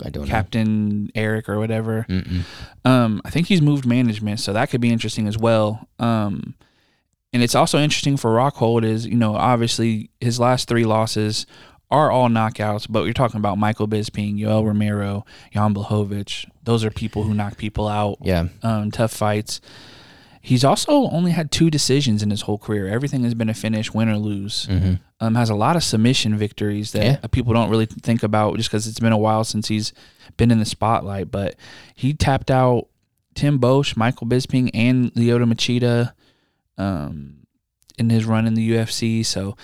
I 0.04 0.10
don't 0.10 0.26
Captain 0.26 1.10
Eric 1.14 1.48
or 1.48 1.58
whatever. 1.58 2.04
Mm-mm. 2.08 2.42
Um, 2.84 3.22
I 3.24 3.30
think 3.30 3.46
he's 3.46 3.62
moved 3.62 3.86
management, 3.86 4.40
so 4.40 4.52
that 4.52 4.68
could 4.70 4.80
be 4.80 4.90
interesting 4.90 5.26
as 5.26 5.38
well. 5.38 5.88
Um, 5.98 6.54
and 7.32 7.42
it's 7.42 7.54
also 7.54 7.78
interesting 7.78 8.16
for 8.16 8.30
Rockhold 8.30 8.84
is 8.84 9.06
you 9.06 9.16
know 9.16 9.34
obviously 9.36 10.10
his 10.20 10.38
last 10.38 10.68
three 10.68 10.84
losses 10.84 11.46
are 11.90 12.10
all 12.10 12.28
knockouts, 12.28 12.86
but 12.90 13.04
you're 13.04 13.14
talking 13.14 13.38
about 13.38 13.58
Michael 13.58 13.86
Bisping, 13.86 14.38
Yoel 14.38 14.66
Romero, 14.66 15.24
Jan 15.52 15.72
Blachowicz. 15.72 16.46
Those 16.64 16.84
are 16.84 16.90
people 16.90 17.22
who 17.22 17.32
knock 17.32 17.56
people 17.56 17.86
out 17.86 18.18
Yeah. 18.22 18.48
um, 18.64 18.90
tough 18.90 19.12
fights. 19.12 19.60
He's 20.46 20.64
also 20.64 21.10
only 21.10 21.32
had 21.32 21.50
two 21.50 21.70
decisions 21.70 22.22
in 22.22 22.30
his 22.30 22.42
whole 22.42 22.56
career. 22.56 22.86
Everything 22.86 23.24
has 23.24 23.34
been 23.34 23.48
a 23.48 23.54
finish, 23.54 23.92
win 23.92 24.08
or 24.08 24.16
lose. 24.16 24.66
Mm-hmm. 24.66 24.94
Um, 25.18 25.34
has 25.34 25.50
a 25.50 25.56
lot 25.56 25.74
of 25.74 25.82
submission 25.82 26.36
victories 26.36 26.92
that 26.92 27.04
Yeah. 27.04 27.16
people 27.32 27.52
don't 27.52 27.68
really 27.68 27.86
think 27.86 28.22
about 28.22 28.56
just 28.56 28.68
because 28.70 28.86
it's 28.86 29.00
been 29.00 29.12
a 29.12 29.18
while 29.18 29.42
since 29.42 29.66
he's 29.66 29.92
been 30.36 30.52
in 30.52 30.60
the 30.60 30.64
spotlight. 30.64 31.32
But 31.32 31.56
he 31.96 32.14
tapped 32.14 32.48
out 32.50 32.86
Tim 33.34 33.58
Boetsch, 33.58 33.96
Michael 33.96 34.28
Bisping, 34.28 34.70
and 34.72 35.12
Lyoto 35.14 35.52
Machida 35.52 36.12
um, 36.78 37.38
in 37.98 38.10
his 38.10 38.24
run 38.24 38.46
in 38.46 38.54
the 38.54 38.70
UFC. 38.70 39.26
So 39.26 39.56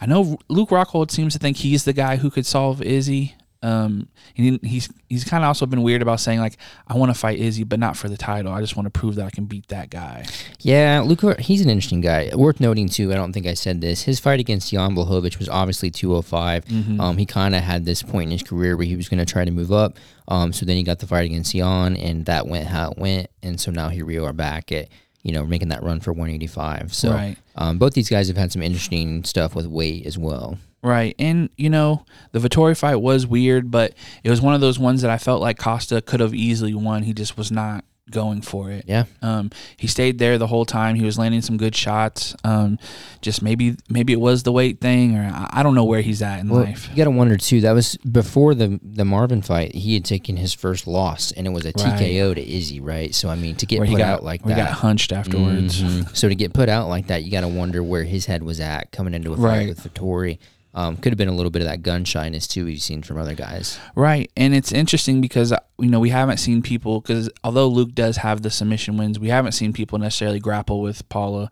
I 0.00 0.06
know 0.06 0.38
Luke 0.48 0.68
Rockhold 0.70 1.10
seems 1.10 1.32
to 1.32 1.38
think 1.40 1.56
he's 1.56 1.84
the 1.84 1.92
guy 1.92 2.16
who 2.16 2.30
could 2.30 2.46
solve 2.46 2.80
Izzy. 2.80 3.34
Um, 3.60 4.08
he, 4.34 4.60
he's 4.62 4.88
he's 5.08 5.24
kind 5.24 5.42
of 5.42 5.48
also 5.48 5.66
been 5.66 5.82
weird 5.82 6.00
about 6.00 6.20
saying 6.20 6.38
like 6.38 6.56
I 6.86 6.96
want 6.96 7.12
to 7.12 7.18
fight 7.18 7.38
Izzy, 7.40 7.64
but 7.64 7.80
not 7.80 7.96
for 7.96 8.08
the 8.08 8.16
title. 8.16 8.52
I 8.52 8.60
just 8.60 8.76
want 8.76 8.86
to 8.86 8.90
prove 8.90 9.16
that 9.16 9.26
I 9.26 9.30
can 9.30 9.46
beat 9.46 9.66
that 9.68 9.90
guy. 9.90 10.26
Yeah, 10.60 11.02
Luke, 11.04 11.40
he's 11.40 11.60
an 11.60 11.68
interesting 11.68 12.00
guy. 12.00 12.30
Worth 12.34 12.60
noting 12.60 12.88
too. 12.88 13.12
I 13.12 13.16
don't 13.16 13.32
think 13.32 13.46
I 13.46 13.54
said 13.54 13.80
this. 13.80 14.02
His 14.02 14.20
fight 14.20 14.38
against 14.38 14.70
Jan 14.70 14.94
Blachowicz 14.94 15.38
was 15.40 15.48
obviously 15.48 15.90
205. 15.90 16.64
Mhm. 16.66 17.00
Um, 17.00 17.18
he 17.18 17.26
kind 17.26 17.54
of 17.56 17.62
had 17.64 17.84
this 17.84 18.02
point 18.02 18.24
in 18.28 18.30
his 18.30 18.42
career 18.44 18.76
where 18.76 18.86
he 18.86 18.94
was 18.94 19.08
going 19.08 19.18
to 19.18 19.26
try 19.26 19.44
to 19.44 19.50
move 19.50 19.72
up. 19.72 19.96
Um, 20.28 20.52
so 20.52 20.64
then 20.64 20.76
he 20.76 20.84
got 20.84 21.00
the 21.00 21.06
fight 21.08 21.24
against 21.26 21.52
Jan, 21.52 21.96
and 21.96 22.26
that 22.26 22.46
went 22.46 22.68
how 22.68 22.92
it 22.92 22.98
went. 22.98 23.28
And 23.42 23.60
so 23.60 23.70
now 23.72 23.88
here 23.88 24.06
we 24.06 24.18
are 24.18 24.32
back 24.32 24.70
at 24.70 24.88
you 25.24 25.32
know 25.32 25.44
making 25.44 25.70
that 25.70 25.82
run 25.82 25.98
for 25.98 26.12
185. 26.12 26.94
So 26.94 27.10
Right. 27.10 27.36
um, 27.56 27.78
both 27.78 27.94
these 27.94 28.08
guys 28.08 28.28
have 28.28 28.36
had 28.36 28.52
some 28.52 28.62
interesting 28.62 29.24
stuff 29.24 29.56
with 29.56 29.66
weight 29.66 30.06
as 30.06 30.16
well. 30.16 30.58
Right. 30.82 31.14
And, 31.18 31.50
you 31.56 31.70
know, 31.70 32.04
the 32.32 32.38
Vettori 32.38 32.76
fight 32.78 32.96
was 32.96 33.26
weird, 33.26 33.70
but 33.70 33.94
it 34.22 34.30
was 34.30 34.40
one 34.40 34.54
of 34.54 34.60
those 34.60 34.78
ones 34.78 35.02
that 35.02 35.10
I 35.10 35.18
felt 35.18 35.40
like 35.40 35.58
Costa 35.58 36.00
could 36.00 36.20
have 36.20 36.34
easily 36.34 36.74
won. 36.74 37.02
He 37.02 37.12
just 37.12 37.36
was 37.36 37.50
not 37.50 37.84
going 38.10 38.40
for 38.40 38.70
it. 38.70 38.84
Yeah. 38.86 39.04
Um, 39.20 39.50
he 39.76 39.86
stayed 39.86 40.18
there 40.18 40.38
the 40.38 40.46
whole 40.46 40.64
time. 40.64 40.94
He 40.94 41.04
was 41.04 41.18
landing 41.18 41.42
some 41.42 41.58
good 41.58 41.74
shots. 41.76 42.34
Um, 42.42 42.78
just 43.20 43.42
maybe 43.42 43.76
maybe 43.90 44.14
it 44.14 44.20
was 44.20 44.44
the 44.44 44.52
weight 44.52 44.80
thing 44.80 45.14
or 45.14 45.24
I, 45.30 45.60
I 45.60 45.62
don't 45.62 45.74
know 45.74 45.84
where 45.84 46.00
he's 46.00 46.22
at 46.22 46.40
in 46.40 46.48
Well, 46.48 46.62
life. 46.64 46.88
you 46.90 46.96
got 46.96 47.04
to 47.04 47.10
wonder 47.10 47.36
too. 47.36 47.60
That 47.60 47.72
was 47.72 47.96
before 47.98 48.54
the 48.54 48.80
the 48.82 49.04
Marvin 49.04 49.42
fight. 49.42 49.74
He 49.74 49.92
had 49.92 50.06
taken 50.06 50.38
his 50.38 50.54
first 50.54 50.86
loss, 50.86 51.32
and 51.32 51.46
it 51.46 51.50
was 51.50 51.66
a 51.66 51.72
TKO 51.74 52.34
to 52.36 52.40
Izzy, 52.50 52.80
right? 52.80 53.14
So 53.14 53.28
I 53.28 53.34
mean, 53.34 53.56
to 53.56 53.66
get 53.66 53.80
Where 53.80 53.86
he 53.86 53.92
put 53.94 53.98
got 53.98 54.08
out 54.08 54.24
like 54.24 54.42
that, 54.44 54.56
got 54.56 54.70
hunched 54.70 55.12
afterwards. 55.12 55.82
Mhm. 55.82 56.16
So 56.16 56.30
to 56.30 56.34
get 56.34 56.54
put 56.54 56.70
out 56.70 56.88
like 56.88 57.08
that, 57.08 57.24
you 57.24 57.30
got 57.30 57.42
to 57.42 57.48
wonder 57.48 57.82
where 57.82 58.04
his 58.04 58.24
head 58.24 58.42
was 58.42 58.58
at 58.58 58.90
coming 58.90 59.12
into 59.12 59.34
a 59.34 59.36
fight 59.36 59.42
Right. 59.42 59.68
with 59.68 59.82
Vettori. 59.82 60.38
Um, 60.78 60.96
could 60.96 61.10
have 61.10 61.18
been 61.18 61.28
a 61.28 61.34
little 61.34 61.50
bit 61.50 61.60
of 61.60 61.66
that 61.66 61.82
gun 61.82 62.04
shyness 62.04 62.46
too 62.46 62.64
we've 62.64 62.80
seen 62.80 63.02
from 63.02 63.18
other 63.18 63.34
guys. 63.34 63.80
Right, 63.96 64.30
and 64.36 64.54
it's 64.54 64.70
interesting 64.70 65.20
because 65.20 65.52
you 65.76 65.88
know 65.88 65.98
we 65.98 66.10
haven't 66.10 66.36
seen 66.36 66.62
people 66.62 67.00
because 67.00 67.28
although 67.42 67.66
Luke 67.66 67.96
does 67.96 68.18
have 68.18 68.42
the 68.42 68.50
submission 68.50 68.96
wins, 68.96 69.18
we 69.18 69.26
haven't 69.26 69.52
seen 69.52 69.72
people 69.72 69.98
necessarily 69.98 70.38
grapple 70.38 70.80
with 70.80 71.08
Paulo. 71.08 71.48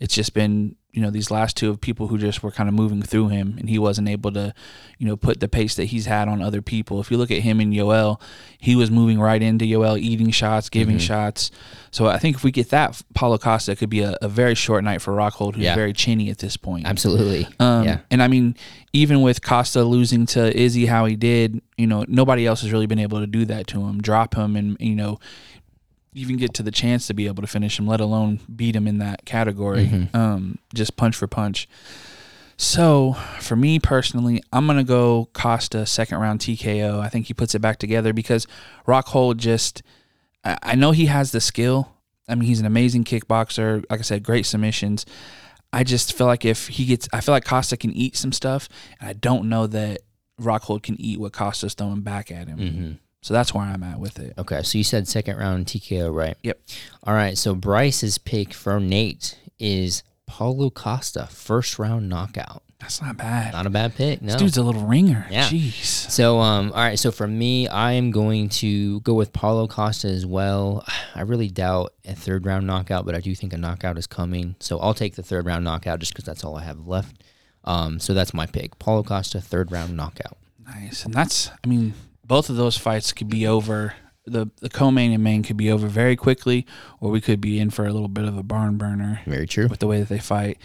It's 0.00 0.14
just 0.14 0.34
been 0.34 0.76
you 0.92 1.02
know 1.02 1.10
these 1.10 1.28
last 1.28 1.56
two 1.56 1.70
of 1.70 1.80
people 1.80 2.06
who 2.06 2.16
just 2.18 2.40
were 2.44 2.52
kind 2.52 2.68
of 2.68 2.74
moving 2.74 3.02
through 3.02 3.28
him, 3.28 3.56
and 3.58 3.68
he 3.68 3.80
wasn't 3.80 4.08
able 4.08 4.30
to 4.32 4.54
you 4.98 5.06
know 5.08 5.16
put 5.16 5.40
the 5.40 5.48
pace 5.48 5.74
that 5.74 5.86
he's 5.86 6.06
had 6.06 6.28
on 6.28 6.40
other 6.40 6.62
people. 6.62 7.00
If 7.00 7.10
you 7.10 7.16
look 7.16 7.32
at 7.32 7.38
him 7.42 7.58
and 7.58 7.72
Yoel, 7.72 8.20
he 8.58 8.76
was 8.76 8.90
moving 8.92 9.18
right 9.18 9.42
into 9.42 9.64
Yoel, 9.64 9.98
eating 9.98 10.30
shots, 10.30 10.68
giving 10.68 10.98
shots. 10.98 11.50
So 11.90 12.06
I 12.06 12.18
think 12.18 12.36
if 12.36 12.44
we 12.44 12.50
get 12.52 12.70
that, 12.70 13.00
Paulo 13.14 13.38
Costa 13.38 13.74
could 13.76 13.90
be 13.90 14.00
a, 14.02 14.16
a 14.22 14.28
very 14.28 14.54
short 14.54 14.84
night 14.84 15.00
for 15.02 15.12
Rockhold, 15.12 15.54
who's 15.56 15.64
Yeah. 15.64 15.74
very 15.74 15.92
chinny 15.92 16.30
at 16.30 16.38
this 16.38 16.56
point. 16.56 16.86
Absolutely. 16.86 17.48
Um, 17.58 17.84
yeah. 17.84 17.98
And 18.10 18.22
I 18.22 18.28
mean, 18.28 18.56
even 18.92 19.20
with 19.22 19.42
Costa 19.42 19.82
losing 19.84 20.26
to 20.26 20.56
Izzy 20.56 20.86
how 20.86 21.06
he 21.06 21.16
did, 21.16 21.60
you 21.76 21.86
know, 21.88 22.04
nobody 22.08 22.46
else 22.46 22.62
has 22.62 22.72
really 22.72 22.86
been 22.86 22.98
able 23.00 23.20
to 23.20 23.26
do 23.26 23.44
that 23.46 23.66
to 23.68 23.80
him, 23.84 24.00
drop 24.00 24.34
him, 24.34 24.54
and 24.56 24.76
you 24.80 24.94
know, 24.94 25.18
even 26.14 26.36
get 26.36 26.54
to 26.54 26.62
the 26.62 26.70
chance 26.70 27.06
to 27.08 27.14
be 27.14 27.26
able 27.26 27.42
to 27.42 27.46
finish 27.46 27.78
him, 27.78 27.86
let 27.86 28.00
alone 28.00 28.40
beat 28.54 28.76
him 28.76 28.86
in 28.86 28.98
that 28.98 29.24
category, 29.24 29.86
Mhm. 29.88 30.14
um, 30.14 30.58
just 30.72 30.96
punch 30.96 31.16
for 31.16 31.26
punch. 31.26 31.68
So 32.56 33.14
for 33.40 33.56
me 33.56 33.78
personally, 33.80 34.42
I'm 34.52 34.66
gonna 34.66 34.84
go 34.84 35.28
Costa 35.32 35.86
second 35.86 36.18
round 36.18 36.40
TKO. 36.40 37.00
I 37.00 37.08
think 37.08 37.26
he 37.26 37.34
puts 37.34 37.54
it 37.54 37.58
back 37.60 37.78
together 37.78 38.12
because 38.12 38.46
Rockhold 38.86 39.38
just, 39.38 39.82
I, 40.44 40.56
I 40.62 40.74
know 40.76 40.92
he 40.92 41.06
has 41.06 41.32
the 41.32 41.40
skill. 41.40 41.90
I 42.28 42.34
mean, 42.36 42.46
he's 42.48 42.60
an 42.60 42.66
amazing 42.66 43.04
kickboxer. 43.04 43.84
Like 43.90 44.00
I 44.00 44.02
said, 44.02 44.22
great 44.22 44.46
submissions. 44.46 45.04
I 45.72 45.82
just 45.82 46.12
feel 46.16 46.28
like 46.28 46.44
if 46.44 46.68
he 46.68 46.84
gets, 46.84 47.08
I 47.12 47.20
feel 47.20 47.32
like 47.34 47.44
Costa 47.44 47.76
can 47.76 47.90
eat 47.92 48.16
some 48.16 48.30
stuff, 48.32 48.68
and 49.00 49.08
I 49.10 49.12
don't 49.14 49.48
know 49.48 49.66
that 49.66 50.02
Rockhold 50.40 50.84
can 50.84 50.98
eat 51.00 51.18
what 51.18 51.32
Costa's 51.32 51.74
throwing 51.74 52.02
back 52.02 52.30
at 52.30 52.46
him. 52.48 52.58
hmm 52.58 52.92
So 53.24 53.32
that's 53.32 53.54
where 53.54 53.64
I'm 53.64 53.82
at 53.82 53.98
with 53.98 54.18
it. 54.18 54.34
Okay, 54.36 54.62
so 54.62 54.76
you 54.76 54.84
said 54.84 55.08
second 55.08 55.38
round 55.38 55.64
TKO, 55.64 56.14
right? 56.14 56.36
Yep. 56.42 56.60
All 57.04 57.14
right, 57.14 57.38
so 57.38 57.54
Bryce's 57.54 58.18
pick 58.18 58.52
for 58.52 58.78
Nate 58.78 59.38
is 59.58 60.02
Paulo 60.26 60.68
Costa, 60.68 61.26
first 61.30 61.78
round 61.78 62.10
knockout. 62.10 62.62
That's 62.80 63.00
not 63.00 63.16
bad. 63.16 63.54
Not 63.54 63.64
a 63.64 63.70
bad 63.70 63.94
pick. 63.94 64.20
No. 64.20 64.32
This 64.32 64.42
dude's 64.42 64.56
a 64.58 64.62
little 64.62 64.84
ringer. 64.84 65.26
Yeah. 65.30 65.44
Jeez. 65.48 66.10
So, 66.10 66.38
um, 66.38 66.70
all 66.72 66.82
right. 66.82 66.98
So 66.98 67.10
for 67.10 67.26
me, 67.26 67.66
I 67.66 67.92
am 67.92 68.10
going 68.10 68.50
to 68.50 69.00
go 69.00 69.14
with 69.14 69.32
Paulo 69.32 69.68
Costa 69.68 70.08
as 70.08 70.26
well. 70.26 70.84
I 71.14 71.22
really 71.22 71.48
doubt 71.48 71.94
a 72.04 72.14
third 72.14 72.44
round 72.44 72.66
knockout, 72.66 73.06
but 73.06 73.14
I 73.14 73.20
do 73.20 73.34
think 73.34 73.54
a 73.54 73.56
knockout 73.56 73.96
is 73.96 74.06
coming. 74.06 74.54
So 74.60 74.78
I'll 74.80 74.92
take 74.92 75.14
the 75.14 75.22
third 75.22 75.46
round 75.46 75.64
knockout 75.64 75.98
just 75.98 76.12
because 76.12 76.26
that's 76.26 76.44
all 76.44 76.56
I 76.56 76.64
have 76.64 76.86
left. 76.86 77.22
Um, 77.64 78.00
so 78.00 78.12
that's 78.12 78.34
my 78.34 78.44
pick: 78.44 78.78
Paulo 78.78 79.02
Costa, 79.02 79.40
third 79.40 79.72
round 79.72 79.96
knockout. 79.96 80.36
Nice. 80.66 81.06
And 81.06 81.14
that's, 81.14 81.50
I 81.64 81.66
mean, 81.66 81.94
both 82.26 82.48
of 82.50 82.56
those 82.56 82.76
fights 82.76 83.12
could 83.12 83.28
be 83.28 83.46
over. 83.46 83.94
The 84.26 84.46
the 84.62 84.70
co-main 84.70 85.12
and 85.12 85.22
main 85.22 85.42
could 85.42 85.58
be 85.58 85.70
over 85.70 85.86
very 85.86 86.16
quickly, 86.16 86.64
or 86.98 87.10
we 87.10 87.20
could 87.20 87.42
be 87.42 87.58
in 87.60 87.68
for 87.68 87.84
a 87.86 87.92
little 87.92 88.08
bit 88.08 88.24
of 88.24 88.38
a 88.38 88.42
barn 88.42 88.78
burner 88.78 89.20
Very 89.26 89.46
true. 89.46 89.66
with 89.68 89.80
the 89.80 89.86
way 89.86 89.98
that 90.00 90.08
they 90.08 90.18
fight. 90.18 90.56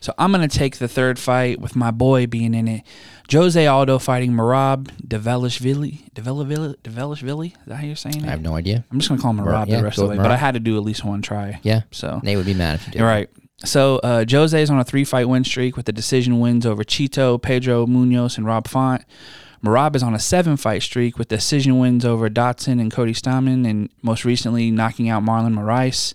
So 0.00 0.14
I'm 0.16 0.32
gonna 0.32 0.48
take 0.48 0.78
the 0.78 0.88
third 0.88 1.18
fight 1.18 1.60
with 1.60 1.76
my 1.76 1.90
boy 1.90 2.26
being 2.26 2.54
in 2.54 2.66
it. 2.68 2.84
Jose 3.30 3.66
Aldo 3.66 3.98
fighting 3.98 4.32
Marab 4.32 4.84
Develishvili. 5.06 6.10
Develishvili? 6.14 6.76
Develishvili? 6.82 7.46
Is 7.52 7.66
that 7.66 7.76
how 7.76 7.84
you're 7.86 7.96
saying 7.96 8.16
it? 8.16 8.24
I 8.24 8.30
have 8.30 8.40
no 8.40 8.54
idea. 8.54 8.82
I'm 8.90 8.98
just 8.98 9.10
gonna 9.10 9.20
call 9.20 9.32
him 9.32 9.40
Marab 9.40 9.68
yeah, 9.68 9.76
the 9.78 9.84
rest 9.84 9.98
of 9.98 10.04
the 10.04 10.08
way, 10.08 10.16
with 10.16 10.24
but 10.24 10.30
I 10.32 10.36
had 10.36 10.54
to 10.54 10.60
do 10.60 10.78
at 10.78 10.82
least 10.82 11.04
one 11.04 11.20
try. 11.20 11.60
Yeah, 11.62 11.82
So 11.90 12.18
Nate 12.22 12.38
would 12.38 12.46
be 12.46 12.54
mad 12.54 12.76
if 12.76 12.86
you 12.86 12.92
did. 12.92 13.02
right. 13.02 13.28
So 13.64 13.98
uh, 13.98 14.24
Jose 14.28 14.60
is 14.60 14.70
on 14.70 14.80
a 14.80 14.84
three-fight 14.84 15.28
win 15.28 15.44
streak 15.44 15.76
with 15.76 15.84
the 15.86 15.92
decision 15.92 16.40
wins 16.40 16.64
over 16.64 16.82
Chito, 16.82 17.40
Pedro 17.40 17.86
Munhoz, 17.86 18.38
and 18.38 18.46
Rob 18.46 18.66
Font. 18.66 19.04
Marab 19.64 19.94
is 19.94 20.02
on 20.02 20.14
a 20.14 20.18
seven-fight 20.18 20.82
streak 20.82 21.18
with 21.18 21.28
decision 21.28 21.78
wins 21.78 22.04
over 22.04 22.28
Dodson 22.28 22.80
and 22.80 22.90
Cody 22.90 23.12
Stamann, 23.12 23.68
and 23.68 23.90
most 24.02 24.24
recently 24.24 24.70
knocking 24.70 25.08
out 25.08 25.22
Marlon 25.22 25.54
Moraes. 25.54 26.14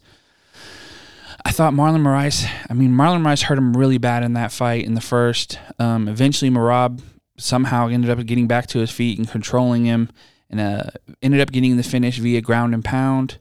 I 1.45 1.52
thought 1.52 1.74
Marlon 1.74 2.02
Moraes. 2.02 2.45
I 2.70 2.74
mean, 2.74 2.91
Marlon 2.91 3.22
Moraes 3.22 3.43
hurt 3.43 3.58
him 3.58 3.76
really 3.76 3.98
bad 3.98 4.24
in 4.24 4.34
that 4.34 4.52
fight 4.52 4.86
in 4.86 4.95
the 4.95 5.02
first. 5.02 5.60
Um, 5.80 6.10
eventually, 6.10 6.52
Marab 6.52 7.02
somehow 7.38 7.88
ended 7.88 8.10
up 8.10 8.26
getting 8.26 8.48
back 8.48 8.68
to 8.68 8.80
his 8.80 8.91
feet 8.91 9.18
and 9.18 9.30
controlling 9.30 9.86
him, 9.86 10.10
and 10.50 10.60
uh, 10.60 10.84
ended 11.22 11.39
up 11.39 11.52
getting 11.52 11.78
the 11.78 11.84
finish 11.84 12.18
via 12.18 12.41
ground 12.41 12.74
and 12.74 12.84
pound. 12.84 13.38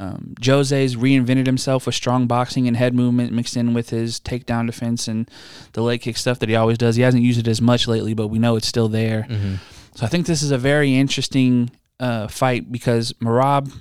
Um, 0.00 0.34
Jose's 0.40 0.94
reinvented 0.94 1.46
himself 1.46 1.86
with 1.86 1.94
strong 1.94 2.26
boxing 2.26 2.68
and 2.68 2.76
head 2.76 2.94
movement 2.94 3.32
mixed 3.32 3.56
in 3.56 3.74
with 3.74 3.90
his 3.90 4.20
takedown 4.20 4.66
defense 4.66 5.08
and 5.08 5.28
the 5.72 5.82
leg 5.82 6.02
kick 6.02 6.16
stuff 6.16 6.38
that 6.38 6.48
he 6.48 6.54
always 6.54 6.78
does. 6.78 6.94
He 6.96 7.02
hasn't 7.02 7.24
used 7.24 7.40
it 7.40 7.48
as 7.48 7.60
much 7.60 7.88
lately, 7.88 8.14
but 8.14 8.28
we 8.28 8.38
know 8.38 8.54
it's 8.54 8.68
still 8.68 8.88
there. 8.88 9.26
Mm-hmm. 9.28 9.54
So 9.96 10.06
I 10.06 10.08
think 10.08 10.26
this 10.26 10.42
is 10.42 10.52
a 10.52 10.58
very 10.58 10.94
interesting 10.94 11.70
uh, 11.98 12.28
fight 12.28 12.70
because 12.70 13.12
Marab 13.14 13.72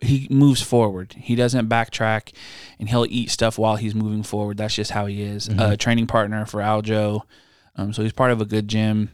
he 0.00 0.28
moves 0.30 0.62
forward. 0.62 1.14
He 1.18 1.34
doesn't 1.34 1.68
backtrack, 1.68 2.32
and 2.78 2.88
he'll 2.88 3.06
eat 3.08 3.30
stuff 3.30 3.58
while 3.58 3.76
he's 3.76 3.94
moving 3.94 4.22
forward. 4.22 4.58
That's 4.58 4.74
just 4.74 4.90
how 4.90 5.06
he 5.06 5.22
is. 5.22 5.48
Mhm. 5.48 5.72
A 5.72 5.76
training 5.76 6.06
partner 6.06 6.44
for 6.44 6.60
Aljo, 6.60 7.22
um, 7.76 7.92
so 7.92 8.02
he's 8.02 8.12
part 8.12 8.30
of 8.30 8.40
a 8.40 8.44
good 8.44 8.68
gym. 8.68 9.10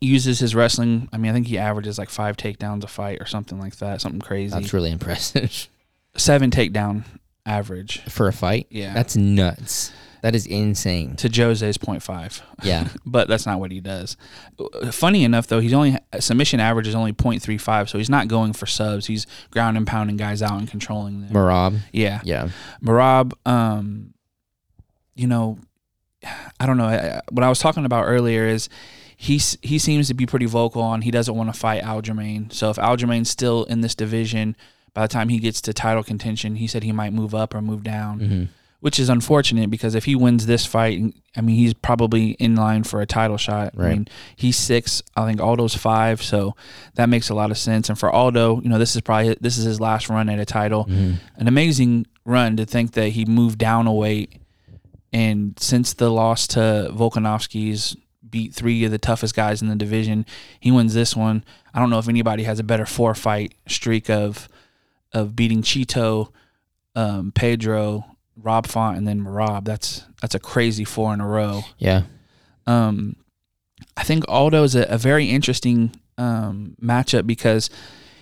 Uses 0.00 0.40
his 0.40 0.54
wrestling. 0.54 1.08
I 1.12 1.16
mean, 1.16 1.30
I 1.30 1.34
think 1.34 1.46
he 1.46 1.56
averages 1.56 1.96
like 1.98 2.10
five 2.10 2.36
takedowns 2.36 2.84
a 2.84 2.86
fight 2.86 3.20
or 3.20 3.26
something 3.26 3.58
like 3.58 3.76
that. 3.76 4.02
Something 4.02 4.20
crazy. 4.20 4.50
That's 4.50 4.74
really 4.74 4.90
impressive 4.90 5.68
Seven 6.16 6.50
takedown 6.50 7.04
average. 7.46 8.00
for 8.08 8.28
a 8.28 8.32
fight. 8.32 8.66
Yeah. 8.70 8.94
That's 8.94 9.16
nuts. 9.16 9.92
That 10.22 10.34
is 10.34 10.46
insane. 10.46 11.16
to 11.16 11.28
Jose's 11.28 11.76
0.5. 11.76 12.40
Yeah. 12.62 12.88
but 13.06 13.28
that's 13.28 13.44
not 13.44 13.60
what 13.60 13.70
he 13.70 13.80
does. 13.80 14.16
Funny 14.90 15.22
enough, 15.22 15.48
though, 15.48 15.60
he's 15.60 15.74
only 15.74 15.98
submission 16.18 16.60
average 16.60 16.88
is 16.88 16.94
only 16.94 17.12
0.35, 17.12 17.90
so 17.90 17.98
he's 17.98 18.08
not 18.08 18.26
going 18.26 18.54
for 18.54 18.64
subs. 18.64 19.04
He's 19.06 19.26
ground 19.50 19.76
and 19.76 19.86
pounding 19.86 20.16
guys 20.16 20.40
out 20.40 20.58
and 20.58 20.66
controlling 20.70 21.20
them. 21.20 21.30
Marab. 21.30 21.78
yeah, 21.92 22.20
Yeah. 22.24 22.48
Marab. 22.82 23.32
Um, 23.46 24.14
you 25.14 25.26
know, 25.26 25.58
I 26.58 26.64
don't 26.64 26.78
know. 26.78 26.86
I- 26.86 27.16
I- 27.16 27.20
What 27.30 27.44
I 27.44 27.50
was 27.50 27.58
talking 27.58 27.84
about 27.84 28.04
earlier 28.04 28.46
is 28.46 28.70
he 29.16 29.36
he 29.62 29.78
seems 29.78 30.08
to 30.08 30.14
be 30.14 30.24
pretty 30.26 30.46
vocal 30.46 30.80
on 30.82 31.02
he 31.02 31.10
doesn't 31.10 31.34
want 31.34 31.52
to 31.52 31.58
fight 31.58 31.82
Aljamain. 31.82 32.50
So 32.50 32.70
if 32.70 32.76
Aljamain's 32.78 33.28
still 33.28 33.64
in 33.64 33.82
this 33.82 33.94
division, 33.94 34.56
by 34.94 35.02
the 35.02 35.08
time 35.08 35.28
he 35.28 35.38
gets 35.38 35.60
to 35.62 35.72
title 35.72 36.02
contention, 36.02 36.56
he 36.56 36.66
said 36.66 36.82
he 36.82 36.92
might 36.92 37.12
move 37.12 37.34
up 37.34 37.54
or 37.54 37.60
move 37.60 37.82
down 37.82 38.20
hmm 38.20 38.44
which 38.80 38.98
is 39.00 39.08
unfortunate 39.08 39.70
because 39.70 39.94
if 39.94 40.04
he 40.04 40.14
wins 40.14 40.44
this 40.44 40.66
fight, 40.66 41.00
I 41.34 41.40
mean, 41.40 41.56
he's 41.56 41.72
probably 41.72 42.32
in 42.32 42.54
line 42.54 42.84
for 42.84 43.00
a 43.00 43.06
title 43.06 43.38
shot. 43.38 43.72
I 43.78 43.80
mean, 43.94 44.08
he's 44.36 44.58
six. 44.58 45.02
I 45.16 45.24
think 45.24 45.40
Aldo's 45.40 45.74
five, 45.74 46.22
so 46.22 46.54
that 46.96 47.08
makes 47.08 47.30
a 47.30 47.34
lot 47.34 47.50
of 47.50 47.56
sense. 47.56 47.88
And 47.88 47.98
for 47.98 48.10
Aldo, 48.10 48.60
you 48.60 48.68
know, 48.68 48.76
this 48.76 48.94
is 48.94 49.00
probably 49.00 49.38
this 49.40 49.56
is 49.56 49.64
his 49.64 49.80
last 49.80 50.10
run 50.10 50.28
at 50.28 50.38
a 50.38 50.44
title. 50.44 50.82
hmm 50.82 51.14
An 51.38 51.48
amazing 51.48 52.06
run 52.26 52.58
to 52.58 52.66
think 52.66 52.92
that 52.92 53.08
he 53.08 53.24
moved 53.24 53.58
down 53.58 53.86
a 53.86 53.92
weight, 53.94 54.34
and 55.14 55.58
since 55.58 55.94
the 55.94 56.10
loss 56.10 56.46
to 56.48 56.90
Volkanovski's 56.92 57.96
beat 58.28 58.52
three 58.52 58.84
of 58.84 58.90
the 58.90 58.98
toughest 58.98 59.34
guys 59.34 59.62
in 59.62 59.68
the 59.68 59.76
division, 59.76 60.26
he 60.60 60.70
wins 60.70 60.92
this 60.92 61.16
one. 61.16 61.42
I 61.72 61.78
don't 61.78 61.88
know 61.88 61.98
if 61.98 62.08
anybody 62.08 62.42
has 62.42 62.58
a 62.58 62.64
better 62.64 62.84
four 62.84 63.14
fight 63.14 63.54
streak 63.66 64.10
of 64.10 64.46
of 65.14 65.34
beating 65.34 65.62
Chito, 65.62 66.28
um, 66.94 67.32
Pedro, 67.32 68.04
Rob 68.36 68.66
Font, 68.66 68.98
and 68.98 69.06
then 69.08 69.20
Marab. 69.20 69.64
That's 69.64 70.04
that's 70.20 70.34
a 70.34 70.40
crazy 70.40 70.84
four 70.84 71.14
in 71.14 71.20
a 71.20 71.26
row. 71.26 71.62
Yeah. 71.78 72.02
Um, 72.66 73.16
I 73.96 74.02
think 74.04 74.24
Aldo 74.28 74.62
is 74.64 74.74
a, 74.74 74.82
a 74.84 74.98
very 74.98 75.26
interesting 75.30 75.92
um, 76.18 76.76
matchup 76.82 77.26
because 77.26 77.70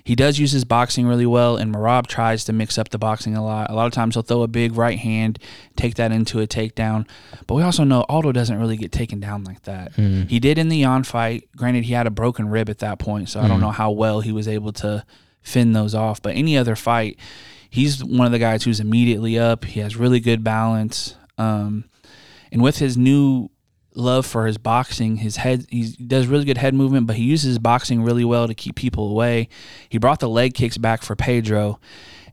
he 0.05 0.17
does 0.17 0.37
use 0.39 0.51
his 0.51 0.65
boxing 0.65 1.07
really 1.07 1.27
well, 1.27 1.57
and 1.57 1.73
Marab 1.73 2.09
tries 2.09 2.45
to 2.47 2.53
mix 2.53 2.77
up 2.77 2.89
the 2.89 2.99
boxing 2.99 3.37
a 3.37 3.45
lot. 3.45 3.71
A 3.71 3.75
lot 3.75 3.87
of 3.87 3.93
times 3.93 4.15
he'll 4.17 4.25
throw 4.25 4.43
a 4.43 4.49
big 4.49 4.77
right 4.77 4.99
hand, 4.99 5.39
take 5.77 5.95
that 5.95 6.11
into 6.11 6.41
a 6.41 6.47
takedown. 6.47 7.07
But 7.47 7.55
we 7.55 7.63
also 7.63 7.85
know 7.85 8.05
Aldo 8.09 8.33
doesn't 8.33 8.59
really 8.59 8.77
get 8.77 8.91
taken 8.91 9.21
down 9.21 9.45
like 9.45 9.63
that. 9.63 9.95
Mhm. 9.95 10.29
He 10.29 10.41
did 10.41 10.59
in 10.59 10.69
the 10.69 10.83
on 10.85 11.05
fight. 11.05 11.49
Granted, 11.57 11.85
he 11.85 11.93
had 11.93 12.09
a 12.09 12.11
broken 12.11 12.49
rib 12.49 12.69
at 12.69 12.81
that 12.81 12.99
point, 12.99 13.29
so 13.29 13.41
I 13.41 13.47
don't 13.47 13.59
Mhm. 13.59 13.63
know 13.63 13.71
how 13.71 13.93
well 13.93 14.21
he 14.21 14.33
was 14.33 14.49
able 14.49 14.73
to 14.75 15.05
fend 15.43 15.75
those 15.75 15.95
off. 15.95 16.23
But 16.23 16.37
any 16.37 16.57
other 16.57 16.77
fight, 16.77 17.19
he's 17.69 18.05
one 18.05 18.27
of 18.27 18.33
the 18.33 18.39
guys 18.39 18.65
who's 18.65 18.81
immediately 18.81 19.39
up. 19.39 19.65
He 19.65 19.81
has 19.81 19.97
really 19.97 20.21
good 20.21 20.43
balance. 20.45 21.17
Um, 21.39 21.85
and 22.51 22.63
with 22.63 22.79
his 22.79 22.97
new 22.97 23.51
love 23.95 24.27
for 24.27 24.47
his 24.47 24.59
boxing, 24.59 25.17
his 25.17 25.37
head 25.37 25.67
he 25.71 25.93
does 26.07 26.27
really 26.27 26.45
good 26.45 26.59
head 26.59 26.75
movement, 26.75 27.07
but 27.07 27.17
he 27.17 27.25
uses 27.25 27.59
boxing 27.59 28.03
really 28.03 28.25
well 28.25 28.47
to 28.47 28.55
keep 28.55 28.77
people 28.77 29.11
away. 29.11 29.49
He 29.89 29.99
brought 29.99 30.21
the 30.21 30.29
leg 30.29 30.55
kicks 30.55 30.79
back 30.79 31.03
for 31.03 31.17
Pedro, 31.17 31.79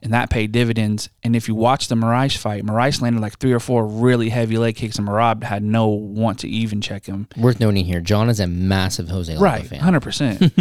and 0.01 0.13
that 0.13 0.29
paid 0.29 0.51
dividends. 0.51 1.09
And 1.23 1.35
if 1.35 1.47
you 1.47 1.55
watch 1.55 1.87
the 1.87 1.95
Moraes 1.95 2.37
fight, 2.37 2.63
Moraes 2.63 3.01
landed 3.01 3.21
like 3.21 3.37
three 3.39 3.51
or 3.53 3.59
four 3.59 3.85
really 3.85 4.29
heavy 4.29 4.57
leg 4.57 4.75
kicks, 4.75 4.97
and 4.97 5.07
Marab 5.07 5.43
had 5.43 5.63
no 5.63 5.87
want 5.87 6.39
to 6.39 6.47
even 6.47 6.81
check 6.81 7.05
him. 7.05 7.27
Worth 7.37 7.59
noting 7.59 7.85
here, 7.85 7.99
John 8.01 8.29
is 8.29 8.39
a 8.39 8.47
massive 8.47 9.09
Jose 9.09 9.31
Aldo 9.33 9.43
Right, 9.43 9.65
fan. 9.65 9.79
hundred 9.79 10.01
percent. 10.01 10.41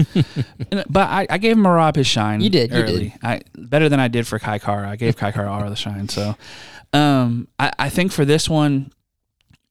But 0.91 1.09
I, 1.09 1.27
I 1.31 1.39
gave 1.39 1.57
Marab 1.57 1.97
his 1.97 2.07
shine. 2.07 2.41
You 2.41 2.51
did, 2.51 2.71
you 2.71 2.77
early. 2.77 3.15
I 3.23 3.43
better 3.57 3.89
than 3.89 4.01
I 4.01 4.09
did 4.09 4.27
for 4.27 4.39
Kai 4.39 4.59
Kara. 4.59 4.89
I 4.89 4.97
gave 4.97 5.17
Kai 5.17 5.33
Kara 5.33 5.51
all 5.53 5.69
the 5.69 5.77
shine. 5.77 6.09
So, 6.09 6.35
um, 6.93 7.49
I, 7.59 7.73
I 7.79 7.89
think 7.89 8.13
for 8.13 8.25
this 8.25 8.49
one, 8.49 8.93